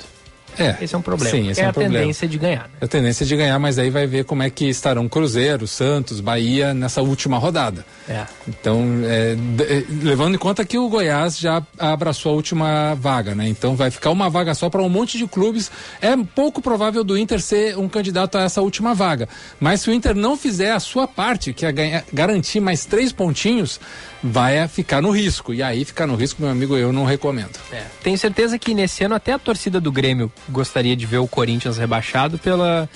É. 0.59 0.77
Esse 0.81 0.93
é 0.95 0.97
um 0.97 1.01
problema. 1.01 1.31
Sim, 1.35 1.49
esse 1.49 1.61
é, 1.61 1.65
é 1.65 1.67
a 1.67 1.73
problema. 1.73 1.97
tendência 1.99 2.27
de 2.27 2.37
ganhar. 2.37 2.63
né? 2.63 2.69
A 2.81 2.87
tendência 2.87 3.25
de 3.25 3.35
ganhar, 3.35 3.57
mas 3.59 3.79
aí 3.79 3.89
vai 3.89 4.05
ver 4.05 4.25
como 4.25 4.43
é 4.43 4.49
que 4.49 4.65
estarão 4.69 5.07
Cruzeiro, 5.07 5.67
Santos, 5.67 6.19
Bahia 6.19 6.73
nessa 6.73 7.01
última 7.01 7.37
rodada. 7.37 7.85
É. 8.07 8.25
Então, 8.47 8.83
é, 9.05 9.35
é, 9.63 9.83
levando 10.03 10.35
em 10.35 10.37
conta 10.37 10.65
que 10.65 10.77
o 10.77 10.89
Goiás 10.89 11.37
já 11.39 11.61
abraçou 11.77 12.31
a 12.33 12.35
última 12.35 12.95
vaga, 12.95 13.33
né? 13.35 13.47
Então 13.47 13.75
vai 13.75 13.89
ficar 13.91 14.09
uma 14.11 14.29
vaga 14.29 14.53
só 14.53 14.69
para 14.69 14.81
um 14.81 14.89
monte 14.89 15.17
de 15.17 15.27
clubes. 15.27 15.71
É 16.01 16.15
pouco 16.35 16.61
provável 16.61 17.03
do 17.03 17.17
Inter 17.17 17.41
ser 17.41 17.77
um 17.77 17.87
candidato 17.87 18.37
a 18.37 18.41
essa 18.43 18.61
última 18.61 18.93
vaga. 18.93 19.27
Mas 19.59 19.81
se 19.81 19.89
o 19.89 19.93
Inter 19.93 20.15
não 20.15 20.35
fizer 20.37 20.71
a 20.71 20.79
sua 20.79 21.07
parte, 21.07 21.53
que 21.53 21.65
é 21.65 21.71
ganhar- 21.71 22.03
garantir 22.11 22.59
mais 22.59 22.85
três 22.85 23.11
pontinhos, 23.11 23.79
vai 24.21 24.57
é, 24.57 24.67
ficar 24.67 25.01
no 25.01 25.11
risco. 25.11 25.53
E 25.53 25.63
aí 25.63 25.85
ficar 25.85 26.05
no 26.05 26.15
risco, 26.15 26.41
meu 26.41 26.51
amigo, 26.51 26.75
eu 26.75 26.91
não 26.91 27.05
recomendo. 27.05 27.57
É. 27.71 27.83
Tenho 28.03 28.17
certeza 28.17 28.57
que 28.59 28.73
nesse 28.73 29.03
ano 29.03 29.15
até 29.15 29.33
a 29.33 29.39
torcida 29.39 29.79
do 29.79 29.91
Grêmio 29.91 30.31
gostaria 30.49 30.95
de 30.95 31.05
ver 31.05 31.19
o 31.19 31.27
Corinthians 31.27 31.77
rebaixado 31.77 32.37
pela, 32.37 32.89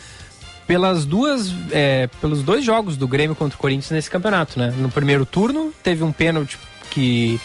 pelas 0.67 1.05
duas, 1.05 1.53
é, 1.71 2.07
pelos 2.21 2.43
dois 2.43 2.63
jogos 2.63 2.97
do 2.97 3.07
Grêmio 3.07 3.35
contra 3.35 3.55
o 3.55 3.59
Corinthians 3.59 3.91
nesse 3.91 4.09
campeonato, 4.09 4.59
né? 4.59 4.73
No 4.77 4.89
primeiro 4.89 5.25
turno 5.25 5.73
teve 5.83 6.03
um 6.03 6.11
pênalti 6.11 6.57
que 6.89 7.39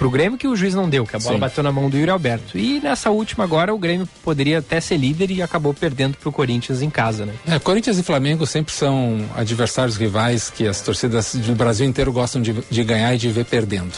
pro 0.00 0.10
Grêmio 0.10 0.38
que 0.38 0.48
o 0.48 0.56
juiz 0.56 0.74
não 0.74 0.88
deu, 0.88 1.04
que 1.04 1.14
a 1.14 1.18
bola 1.18 1.34
Sim. 1.34 1.40
bateu 1.40 1.62
na 1.62 1.70
mão 1.70 1.90
do 1.90 1.98
Yuri 1.98 2.10
Alberto. 2.10 2.56
E 2.56 2.80
nessa 2.80 3.10
última 3.10 3.44
agora 3.44 3.74
o 3.74 3.78
Grêmio 3.78 4.08
poderia 4.24 4.60
até 4.60 4.80
ser 4.80 4.96
líder 4.96 5.30
e 5.30 5.42
acabou 5.42 5.74
perdendo 5.74 6.16
pro 6.16 6.32
Corinthians 6.32 6.80
em 6.80 6.88
casa, 6.88 7.26
né? 7.26 7.34
É, 7.46 7.58
Corinthians 7.58 7.98
e 7.98 8.02
Flamengo 8.02 8.46
sempre 8.46 8.72
são 8.72 9.22
adversários 9.36 9.98
rivais 9.98 10.48
que 10.48 10.66
as 10.66 10.80
torcidas 10.80 11.34
do 11.34 11.54
Brasil 11.54 11.86
inteiro 11.86 12.10
gostam 12.12 12.40
de, 12.40 12.54
de 12.70 12.82
ganhar 12.82 13.14
e 13.14 13.18
de 13.18 13.28
ver 13.28 13.44
perdendo. 13.44 13.92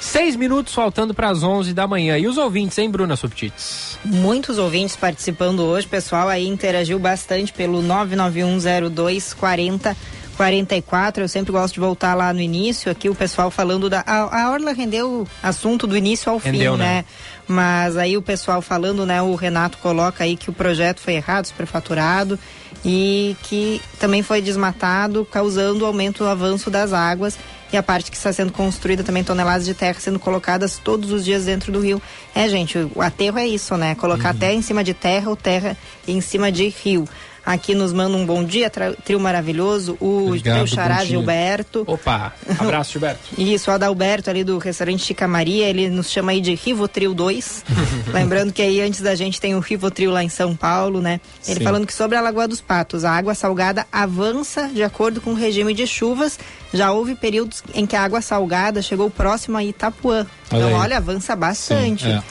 Seis 0.00 0.34
minutos 0.34 0.72
faltando 0.72 1.12
para 1.12 1.28
as 1.28 1.42
11 1.42 1.74
da 1.74 1.86
manhã. 1.86 2.16
E 2.18 2.26
os 2.26 2.38
ouvintes, 2.38 2.78
hein, 2.78 2.90
Bruna 2.90 3.16
Subtits? 3.16 3.98
Muitos 4.04 4.58
ouvintes 4.58 4.96
participando 4.96 5.60
hoje, 5.60 5.86
pessoal 5.86 6.28
aí 6.28 6.48
interagiu 6.48 6.98
bastante 6.98 7.52
pelo 7.52 7.82
9910240 7.82 9.94
44. 10.40 11.24
Eu 11.24 11.28
sempre 11.28 11.52
gosto 11.52 11.74
de 11.74 11.80
voltar 11.80 12.14
lá 12.14 12.32
no 12.32 12.40
início, 12.40 12.90
aqui 12.90 13.10
o 13.10 13.14
pessoal 13.14 13.50
falando 13.50 13.90
da. 13.90 14.02
A, 14.06 14.44
a 14.44 14.50
Orla 14.50 14.72
rendeu 14.72 15.28
assunto 15.42 15.86
do 15.86 15.94
início 15.94 16.32
ao 16.32 16.38
Rendeu, 16.38 16.72
fim, 16.72 16.78
né? 16.78 16.86
né? 16.86 17.04
Mas 17.46 17.98
aí 17.98 18.16
o 18.16 18.22
pessoal 18.22 18.62
falando, 18.62 19.04
né? 19.04 19.20
O 19.20 19.34
Renato 19.34 19.76
coloca 19.78 20.24
aí 20.24 20.36
que 20.36 20.48
o 20.48 20.52
projeto 20.52 21.00
foi 21.00 21.14
errado, 21.14 21.44
superfaturado 21.44 22.38
e 22.82 23.36
que 23.42 23.82
também 23.98 24.22
foi 24.22 24.40
desmatado, 24.40 25.26
causando 25.26 25.84
aumento 25.84 26.24
do 26.24 26.30
avanço 26.30 26.70
das 26.70 26.94
águas. 26.94 27.38
E 27.72 27.76
a 27.76 27.82
parte 27.82 28.10
que 28.10 28.16
está 28.16 28.32
sendo 28.32 28.52
construída 28.52 29.02
também 29.04 29.22
toneladas 29.22 29.64
de 29.64 29.74
terra 29.74 29.98
sendo 30.00 30.18
colocadas 30.18 30.78
todos 30.78 31.12
os 31.12 31.24
dias 31.24 31.44
dentro 31.44 31.70
do 31.70 31.80
rio. 31.80 32.02
É, 32.34 32.48
gente, 32.48 32.78
o 32.94 33.00
aterro 33.00 33.38
é 33.38 33.46
isso, 33.46 33.76
né? 33.76 33.94
Colocar 33.94 34.34
terra 34.34 34.52
em 34.52 34.62
cima 34.62 34.82
de 34.82 34.94
terra 34.94 35.30
ou 35.30 35.36
terra 35.36 35.76
em 36.06 36.20
cima 36.20 36.50
de 36.50 36.68
rio. 36.68 37.08
Aqui 37.44 37.74
nos 37.74 37.92
manda 37.92 38.16
um 38.16 38.26
bom 38.26 38.44
dia, 38.44 38.70
trio 39.04 39.18
maravilhoso. 39.18 39.96
O 40.00 40.28
Obrigado, 40.28 40.56
teu 40.58 40.66
xará. 40.66 41.04
Gilberto. 41.04 41.84
Opa, 41.86 42.32
abraço, 42.58 42.92
Gilberto. 42.92 43.20
Isso, 43.38 43.70
o 43.70 43.74
Adalberto 43.74 44.30
ali 44.30 44.44
do 44.44 44.58
restaurante 44.58 45.04
Chica 45.04 45.26
Maria, 45.26 45.68
ele 45.68 45.88
nos 45.88 46.10
chama 46.10 46.32
aí 46.32 46.40
de 46.40 46.54
Rivotril 46.54 47.12
2. 47.14 47.64
Lembrando 48.12 48.52
que 48.52 48.62
aí 48.62 48.80
antes 48.80 49.00
da 49.00 49.14
gente 49.14 49.40
tem 49.40 49.54
o 49.54 49.60
Rivotril 49.60 50.10
lá 50.10 50.22
em 50.22 50.28
São 50.28 50.54
Paulo, 50.54 51.00
né? 51.00 51.20
Ele 51.46 51.58
Sim. 51.58 51.64
falando 51.64 51.86
que 51.86 51.94
sobre 51.94 52.16
a 52.16 52.20
Lagoa 52.20 52.46
dos 52.46 52.60
Patos, 52.60 53.04
a 53.04 53.10
água 53.12 53.34
salgada 53.34 53.86
avança 53.90 54.68
de 54.68 54.82
acordo 54.82 55.20
com 55.20 55.30
o 55.30 55.34
regime 55.34 55.72
de 55.74 55.86
chuvas. 55.86 56.38
Já 56.72 56.92
houve 56.92 57.14
períodos 57.14 57.62
em 57.74 57.86
que 57.86 57.96
a 57.96 58.02
água 58.02 58.20
salgada 58.20 58.80
chegou 58.82 59.10
próximo 59.10 59.56
a 59.56 59.64
Itapuã. 59.64 60.26
Olha 60.52 60.58
então, 60.58 60.68
aí. 60.68 60.74
olha, 60.74 60.96
avança 60.98 61.34
bastante. 61.34 62.04
Sim, 62.04 62.12
é. 62.12 62.22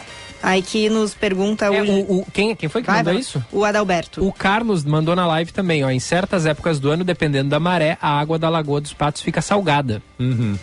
Aí 0.41 0.61
que 0.61 0.89
nos 0.89 1.13
pergunta 1.13 1.65
É, 1.65 1.81
o, 1.81 2.19
o- 2.19 2.25
quem, 2.31 2.55
quem 2.55 2.69
foi 2.69 2.81
que 2.81 2.87
Vai, 2.87 2.97
mandou 3.03 3.13
isso? 3.13 3.43
O 3.51 3.65
Adalberto. 3.65 4.25
O 4.25 4.31
Carlos 4.31 4.83
mandou 4.85 5.15
na 5.15 5.27
live 5.27 5.51
também, 5.51 5.83
ó. 5.83 5.89
Em 5.89 5.99
certas 5.99 6.45
épocas 6.45 6.79
do 6.79 6.89
ano, 6.89 7.03
dependendo 7.03 7.49
da 7.49 7.59
maré, 7.59 7.97
a 8.01 8.17
água 8.19 8.39
da 8.39 8.47
Lagoa 8.49 8.79
dos 8.79 8.93
Patos 8.93 9.21
fica 9.21 9.41
salgada. 9.41 10.01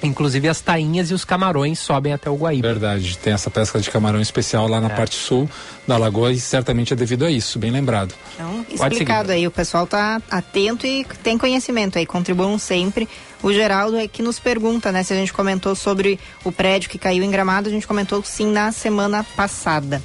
Inclusive 0.03 0.49
as 0.49 0.61
tainhas 0.61 1.11
e 1.11 1.15
os 1.15 1.25
camarões 1.25 1.79
sobem 1.79 2.13
até 2.13 2.29
o 2.31 2.37
Guaíba. 2.37 2.69
Verdade, 2.69 3.17
tem 3.19 3.33
essa 3.33 3.51
pesca 3.51 3.79
de 3.81 3.91
camarão 3.91 4.21
especial 4.21 4.67
lá 4.69 4.81
na 4.81 4.91
parte 4.91 5.17
sul 5.17 5.49
da 5.87 5.97
lagoa 5.97 6.33
e 6.33 6.41
certamente 6.41 6.93
é 6.93 6.97
devido 6.97 7.25
a 7.25 7.31
isso, 7.31 7.59
bem 7.59 7.71
lembrado. 7.71 8.15
Então, 8.35 8.67
explicado 8.71 9.31
aí, 9.33 9.47
o 9.47 9.51
pessoal 9.51 9.87
tá 9.87 10.21
atento 10.31 10.87
e 10.87 11.07
tem 11.23 11.39
conhecimento 11.39 11.99
aí, 11.99 12.05
contribuam 12.07 12.59
sempre. 12.59 13.09
O 13.43 13.53
Geraldo 13.53 13.97
é 13.97 14.09
que 14.09 14.23
nos 14.23 14.39
pergunta, 14.39 14.91
né, 14.91 15.03
se 15.03 15.13
a 15.13 15.17
gente 15.17 15.33
comentou 15.33 15.75
sobre 15.75 16.19
o 16.45 16.51
prédio 16.51 16.91
que 16.91 16.99
caiu 16.99 17.23
em 17.23 17.31
Gramado, 17.31 17.69
a 17.69 17.73
gente 17.73 17.87
comentou 17.87 18.23
sim 18.23 18.47
na 18.47 18.73
semana 18.73 19.25
passada. 19.37 20.03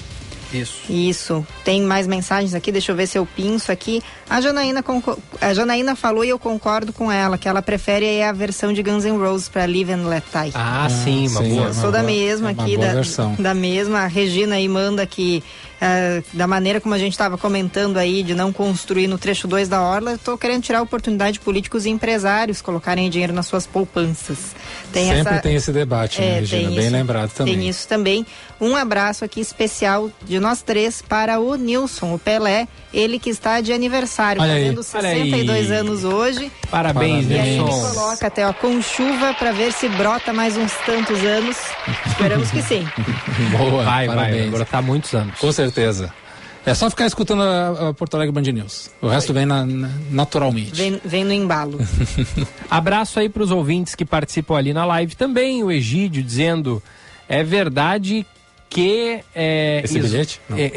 Isso. 0.53 0.81
Isso. 0.89 1.47
Tem 1.63 1.81
mais 1.81 2.07
mensagens 2.07 2.53
aqui, 2.53 2.71
deixa 2.71 2.91
eu 2.91 2.95
ver 2.95 3.07
se 3.07 3.17
eu 3.17 3.25
pinço 3.25 3.71
aqui. 3.71 4.01
A 4.29 4.41
Janaína, 4.41 4.83
a 5.39 5.53
Janaína 5.53 5.95
falou 5.95 6.25
e 6.25 6.29
eu 6.29 6.37
concordo 6.37 6.91
com 6.91 7.11
ela, 7.11 7.37
que 7.37 7.47
ela 7.47 7.61
prefere 7.61 8.05
aí 8.05 8.23
a 8.23 8.31
versão 8.31 8.73
de 8.73 8.83
Guns 8.83 9.05
N' 9.05 9.17
Roses 9.17 9.47
para 9.47 9.65
Live 9.65 9.91
and 9.91 10.07
Let 10.07 10.23
Die. 10.31 10.51
Ah, 10.53 10.87
sim, 10.89 11.27
uma 11.29 11.41
boa. 11.41 11.67
Eu 11.67 11.73
sou 11.73 11.91
da 11.91 12.03
mesma 12.03 12.49
é 12.49 12.51
aqui, 12.51 12.77
da, 12.77 12.93
versão. 12.93 13.35
da 13.39 13.53
mesma. 13.53 13.99
A 13.99 14.07
Regina 14.07 14.55
aí 14.55 14.67
manda 14.67 15.05
que, 15.05 15.43
ah, 15.81 16.21
da 16.31 16.45
maneira 16.45 16.79
como 16.79 16.93
a 16.93 16.99
gente 16.99 17.13
estava 17.13 17.37
comentando 17.37 17.97
aí, 17.97 18.21
de 18.21 18.35
não 18.35 18.53
construir 18.53 19.07
no 19.07 19.17
trecho 19.17 19.47
2 19.47 19.67
da 19.67 19.81
Orla, 19.81 20.17
tô 20.23 20.37
querendo 20.37 20.61
tirar 20.61 20.79
a 20.79 20.81
oportunidade 20.83 21.33
de 21.33 21.39
políticos 21.39 21.85
e 21.85 21.89
empresários 21.89 22.61
colocarem 22.61 23.09
dinheiro 23.09 23.33
nas 23.33 23.47
suas 23.47 23.65
poupanças. 23.65 24.55
Tem 24.93 25.05
Sempre 25.07 25.19
essa, 25.33 25.41
tem 25.41 25.55
esse 25.55 25.71
debate, 25.71 26.21
né, 26.21 26.27
É, 26.27 26.39
Regina? 26.41 26.61
tem 26.67 26.75
Bem 26.75 26.85
isso. 26.85 26.95
lembrado 26.95 27.31
também. 27.31 27.57
Tem 27.57 27.69
isso 27.69 27.87
também. 27.87 28.25
Um 28.61 28.75
abraço 28.75 29.25
aqui 29.25 29.39
especial 29.41 30.11
de 30.23 30.39
nós 30.39 30.61
três 30.61 31.01
para 31.01 31.39
o 31.39 31.55
Nilson, 31.55 32.13
o 32.13 32.19
Pelé, 32.19 32.67
ele 32.93 33.17
que 33.17 33.31
está 33.31 33.59
de 33.59 33.73
aniversário, 33.73 34.39
Olha 34.39 34.53
fazendo 34.53 34.77
aí. 34.79 34.83
62 35.31 35.71
anos 35.71 36.03
hoje. 36.03 36.51
Parabéns, 36.69 37.27
E 37.27 37.33
aí 37.33 37.49
ele 37.55 37.63
Nilson. 37.63 37.93
coloca 37.95 38.27
até 38.27 38.47
ó, 38.47 38.53
com 38.53 38.79
chuva 38.81 39.33
para 39.33 39.51
ver 39.51 39.73
se 39.73 39.89
brota 39.89 40.31
mais 40.31 40.55
uns 40.55 40.71
tantos 40.85 41.19
anos. 41.23 41.57
Esperamos 42.05 42.51
que 42.51 42.61
sim. 42.61 42.87
Boa, 43.57 43.83
Vai, 43.83 44.05
vai, 44.05 44.15
parabéns. 44.15 44.41
vai 44.41 44.49
brotar 44.51 44.83
muitos 44.83 45.11
anos. 45.15 45.39
Com 45.39 45.51
certeza. 45.51 46.13
É 46.63 46.75
só 46.75 46.87
ficar 46.91 47.07
escutando 47.07 47.41
a, 47.41 47.89
a 47.89 47.93
Porto 47.95 48.13
Alegre 48.13 48.31
Band 48.31 48.43
News. 48.51 48.91
O 49.01 49.07
resto 49.07 49.33
vem 49.33 49.47
na- 49.47 49.65
na- 49.65 49.89
naturalmente. 50.11 50.75
Vem, 50.75 51.01
vem 51.03 51.23
no 51.23 51.33
embalo. 51.33 51.79
Abraço 52.69 53.19
aí 53.19 53.27
para 53.27 53.41
os 53.41 53.49
ouvintes 53.49 53.95
que 53.95 54.05
participam 54.05 54.55
ali 54.55 54.71
na 54.71 54.85
live 54.85 55.15
também. 55.15 55.63
O 55.63 55.71
Egídio 55.71 56.21
dizendo: 56.21 56.81
é 57.27 57.43
verdade 57.43 58.23
que. 58.71 59.19
É, 59.35 59.81
Esse 59.83 59.99
bilhete? 59.99 60.39
Não. 60.49 60.57
É, 60.57 60.71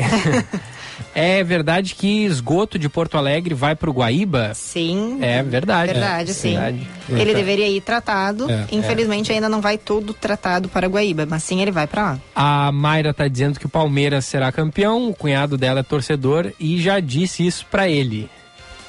é 1.38 1.44
verdade 1.44 1.94
que 1.94 2.24
esgoto 2.24 2.78
de 2.78 2.88
Porto 2.88 3.16
Alegre 3.16 3.54
vai 3.54 3.74
para 3.76 3.88
o 3.88 3.92
Guaíba? 3.92 4.52
Sim. 4.54 5.18
É 5.22 5.42
verdade. 5.42 5.92
Verdade, 5.92 6.30
É, 6.32 6.34
sim. 6.34 6.50
verdade. 6.52 6.86
Ele 7.08 7.32
deveria 7.34 7.68
ir 7.68 7.80
tratado. 7.80 8.50
É, 8.50 8.66
Infelizmente 8.72 9.32
ainda 9.32 9.48
não 9.48 9.60
vai 9.60 9.78
todo 9.78 10.12
tratado 10.12 10.68
para 10.68 10.88
Guaíba, 10.88 11.24
mas 11.26 11.42
sim 11.44 11.62
ele 11.62 11.70
vai 11.70 11.86
para 11.86 12.02
lá. 12.02 12.18
A 12.34 12.72
Mayra 12.72 13.14
tá 13.14 13.28
dizendo 13.28 13.58
que 13.58 13.66
o 13.66 13.70
Palmeiras 13.70 14.24
será 14.24 14.50
campeão, 14.50 15.08
o 15.08 15.14
cunhado 15.14 15.56
dela 15.56 15.80
é 15.80 15.82
torcedor 15.84 16.52
e 16.58 16.80
já 16.82 16.98
disse 17.00 17.46
isso 17.46 17.64
pra 17.70 17.88
ele. 17.88 18.28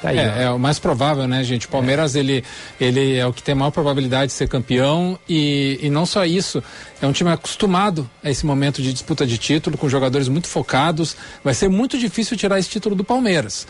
Tá 0.02 0.10
aí, 0.10 0.18
é, 0.18 0.44
é 0.44 0.50
o 0.50 0.60
mais 0.60 0.80
provável, 0.80 1.28
né, 1.28 1.44
gente? 1.44 1.66
O 1.66 1.70
Palmeiras, 1.70 2.16
ele, 2.16 2.44
ele 2.80 3.16
é 3.16 3.26
o 3.26 3.34
que 3.34 3.42
tem 3.42 3.54
a 3.54 3.56
maior 3.56 3.72
probabilidade 3.72 4.28
de 4.28 4.34
ser 4.34 4.48
campeão 4.48 5.18
e, 5.28 5.80
e 5.82 5.90
não 5.90 6.06
só 6.06 6.26
isso, 6.26 6.64
é 7.02 7.08
um 7.08 7.12
time 7.12 7.32
acostumado 7.32 8.10
a 8.24 8.30
esse 8.30 8.46
momento 8.46 8.82
de 8.82 8.92
disputa 8.92 9.26
de 9.26 9.38
título, 9.38 9.78
com 9.78 9.88
jogadores 9.90 10.28
muito 10.28 10.48
focados. 10.48 11.16
Vai 11.44 11.54
ser 11.54 11.70
muito 11.70 11.98
difícil 11.98 12.38
tirar 12.38 12.60
esse 12.60 12.70
título 12.70 12.96
do 12.96 13.04
Palmeiras. 13.04 13.68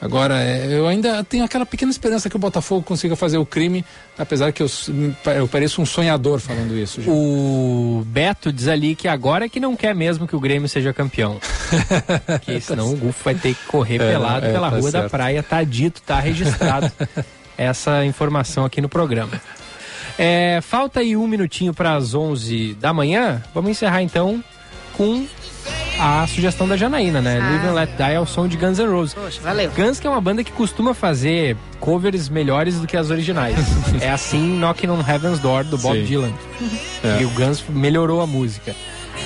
Agora, 0.00 0.40
é, 0.40 0.66
eu 0.72 0.86
ainda 0.86 1.24
tenho 1.24 1.44
aquela 1.44 1.66
pequena 1.66 1.90
esperança 1.90 2.30
que 2.30 2.36
o 2.36 2.38
Botafogo 2.38 2.82
consiga 2.82 3.16
fazer 3.16 3.36
o 3.38 3.44
crime, 3.44 3.84
apesar 4.16 4.52
que 4.52 4.62
eu, 4.62 4.70
eu 5.36 5.48
pareço 5.48 5.82
um 5.82 5.86
sonhador 5.86 6.38
falando 6.38 6.76
isso. 6.76 7.00
gente. 7.00 7.10
O 7.10 8.04
Beto 8.06 8.52
diz 8.52 8.68
ali 8.68 8.94
que 8.94 9.08
agora 9.08 9.46
é 9.46 9.48
que 9.48 9.58
não 9.58 9.74
quer 9.74 9.94
mesmo 9.94 10.26
que 10.28 10.36
o 10.36 10.40
Grêmio 10.40 10.68
seja 10.68 10.92
campeão. 10.92 11.40
Porque 12.26 12.60
senão 12.60 12.92
o 12.92 12.96
Gufo 12.96 13.24
vai 13.24 13.34
ter 13.34 13.54
que 13.54 13.64
correr 13.66 13.96
É, 13.96 14.12
pelado 14.12 14.46
é, 14.46 14.52
pela 14.52 14.70
tá 14.70 14.76
Rua 14.76 14.90
da 14.92 15.00
certo. 15.00 15.10
Praia. 15.10 15.42
Tá 15.42 15.64
dito, 15.64 16.00
tá 16.02 16.20
registrado 16.20 16.92
essa 17.58 18.04
informação 18.04 18.64
aqui 18.64 18.80
no 18.80 18.88
programa. 18.88 19.40
É, 20.16 20.60
falta 20.62 21.00
aí 21.00 21.16
um 21.16 21.26
minutinho 21.26 21.74
para 21.74 21.96
as 21.96 22.14
11 22.14 22.74
da 22.74 22.92
manhã. 22.92 23.42
Vamos 23.52 23.70
encerrar 23.70 24.02
então 24.02 24.42
com 24.96 25.26
a 25.98 26.26
sugestão 26.26 26.68
da 26.68 26.76
Janaína, 26.76 27.20
né? 27.20 27.38
Ah. 27.40 27.50
Live 27.50 27.66
and 27.66 27.72
Let 27.72 27.90
Die 27.96 28.12
é 28.14 28.20
o 28.20 28.26
som 28.26 28.46
de 28.46 28.56
Guns 28.56 28.78
N' 28.78 28.86
Roses. 28.86 29.14
Poxa, 29.14 29.40
valeu. 29.42 29.70
Guns 29.70 29.98
que 29.98 30.06
é 30.06 30.10
uma 30.10 30.20
banda 30.20 30.44
que 30.44 30.52
costuma 30.52 30.94
fazer 30.94 31.56
covers 31.80 32.28
melhores 32.28 32.78
do 32.80 32.86
que 32.86 32.96
as 32.96 33.10
originais. 33.10 33.56
é 34.00 34.10
assim 34.10 34.58
Knocking 34.58 34.88
on 34.88 35.00
Heaven's 35.06 35.40
Door, 35.40 35.64
do 35.64 35.78
Bob 35.78 35.98
Sim. 35.98 36.04
Dylan. 36.04 36.32
É. 37.02 37.22
E 37.22 37.24
o 37.24 37.30
Guns 37.30 37.62
melhorou 37.68 38.20
a 38.20 38.26
música. 38.26 38.74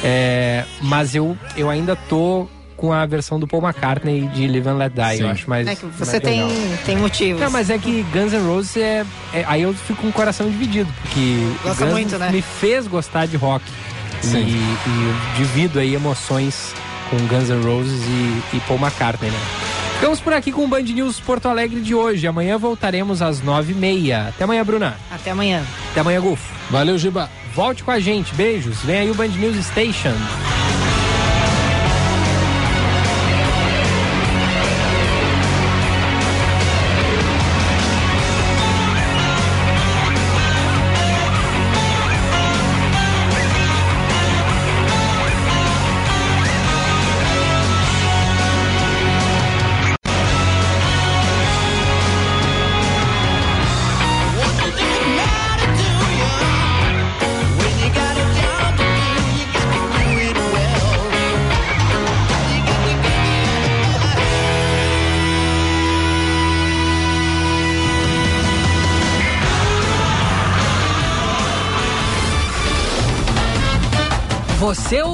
É, 0.03 0.65
mas 0.81 1.15
eu, 1.15 1.37
eu 1.57 1.69
ainda 1.69 1.95
tô 1.95 2.49
com 2.77 2.93
a 2.93 3.07
versão 3.07 3.39
do 3.39 3.47
Paul 3.47 3.63
McCartney 3.63 4.27
de 4.29 4.49
Live 4.49 4.69
and 4.69 4.77
Let 4.77 4.93
Die. 4.93 5.17
Sim. 5.19 5.23
Eu 5.23 5.29
acho 5.31 5.49
mais. 5.49 5.69
É 5.69 5.77
que 5.77 5.87
você 5.87 6.11
mais 6.19 6.23
tem, 6.23 6.43
legal. 6.45 6.79
tem 6.85 6.97
motivos. 6.97 7.41
Não, 7.41 7.51
mas 7.51 7.71
é 7.71 7.79
que 7.79 8.03
Guns 8.13 8.33
N' 8.33 8.47
Roses 8.47 8.77
é, 8.77 9.07
é- 9.33 9.45
Aí 9.47 9.63
eu 9.63 9.73
fico 9.73 10.03
com 10.03 10.09
o 10.09 10.13
coração 10.13 10.51
dividido, 10.51 10.93
porque 11.03 11.37
Gosta 11.63 11.85
Guns 11.85 11.93
muito, 11.93 12.19
né? 12.19 12.31
me 12.33 12.43
fez 12.43 12.87
gostar 12.89 13.27
de 13.27 13.37
rock. 13.37 13.65
E, 14.23 14.27
Sim. 14.27 14.47
e 14.47 15.05
eu 15.09 15.37
divido 15.37 15.79
aí 15.79 15.95
emoções 15.95 16.75
com 17.11 17.17
Guns 17.27 17.49
N' 17.51 17.63
Roses 17.63 18.03
e, 18.05 18.57
e 18.57 18.61
Paul 18.61 18.79
McCartney, 18.79 19.31
né? 19.31 19.39
Ficamos 19.95 20.21
por 20.21 20.33
aqui 20.33 20.51
com 20.51 20.65
o 20.65 20.69
Band 20.69 20.83
News 20.83 21.21
Porto 21.21 21.47
Alegre 21.47 21.81
de 21.81 21.95
hoje. 21.95 22.27
Amanhã 22.27 22.59
voltaremos 22.59 23.23
às 23.23 23.41
nove 23.41 23.73
e 23.73 23.75
meia. 23.77 24.29
Até 24.29 24.45
amanhã, 24.45 24.65
Bruna. 24.65 24.97
Até 25.11 25.31
amanhã. 25.31 25.63
Até 25.93 26.01
amanhã, 26.01 26.21
Gufo. 26.21 26.53
Valeu, 26.71 26.99
Giba. 26.99 27.31
Volte 27.55 27.85
com 27.85 27.91
a 27.93 28.01
gente. 28.01 28.35
Beijos. 28.35 28.79
Vem 28.83 28.99
aí 28.99 29.11
o 29.11 29.15
Band 29.15 29.29
News 29.29 29.65
Station. 29.65 30.15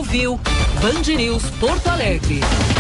Ouviu 0.08 0.40
Band 0.80 1.14
News 1.16 1.42
Porto 1.60 1.90
Alegre. 1.90 2.77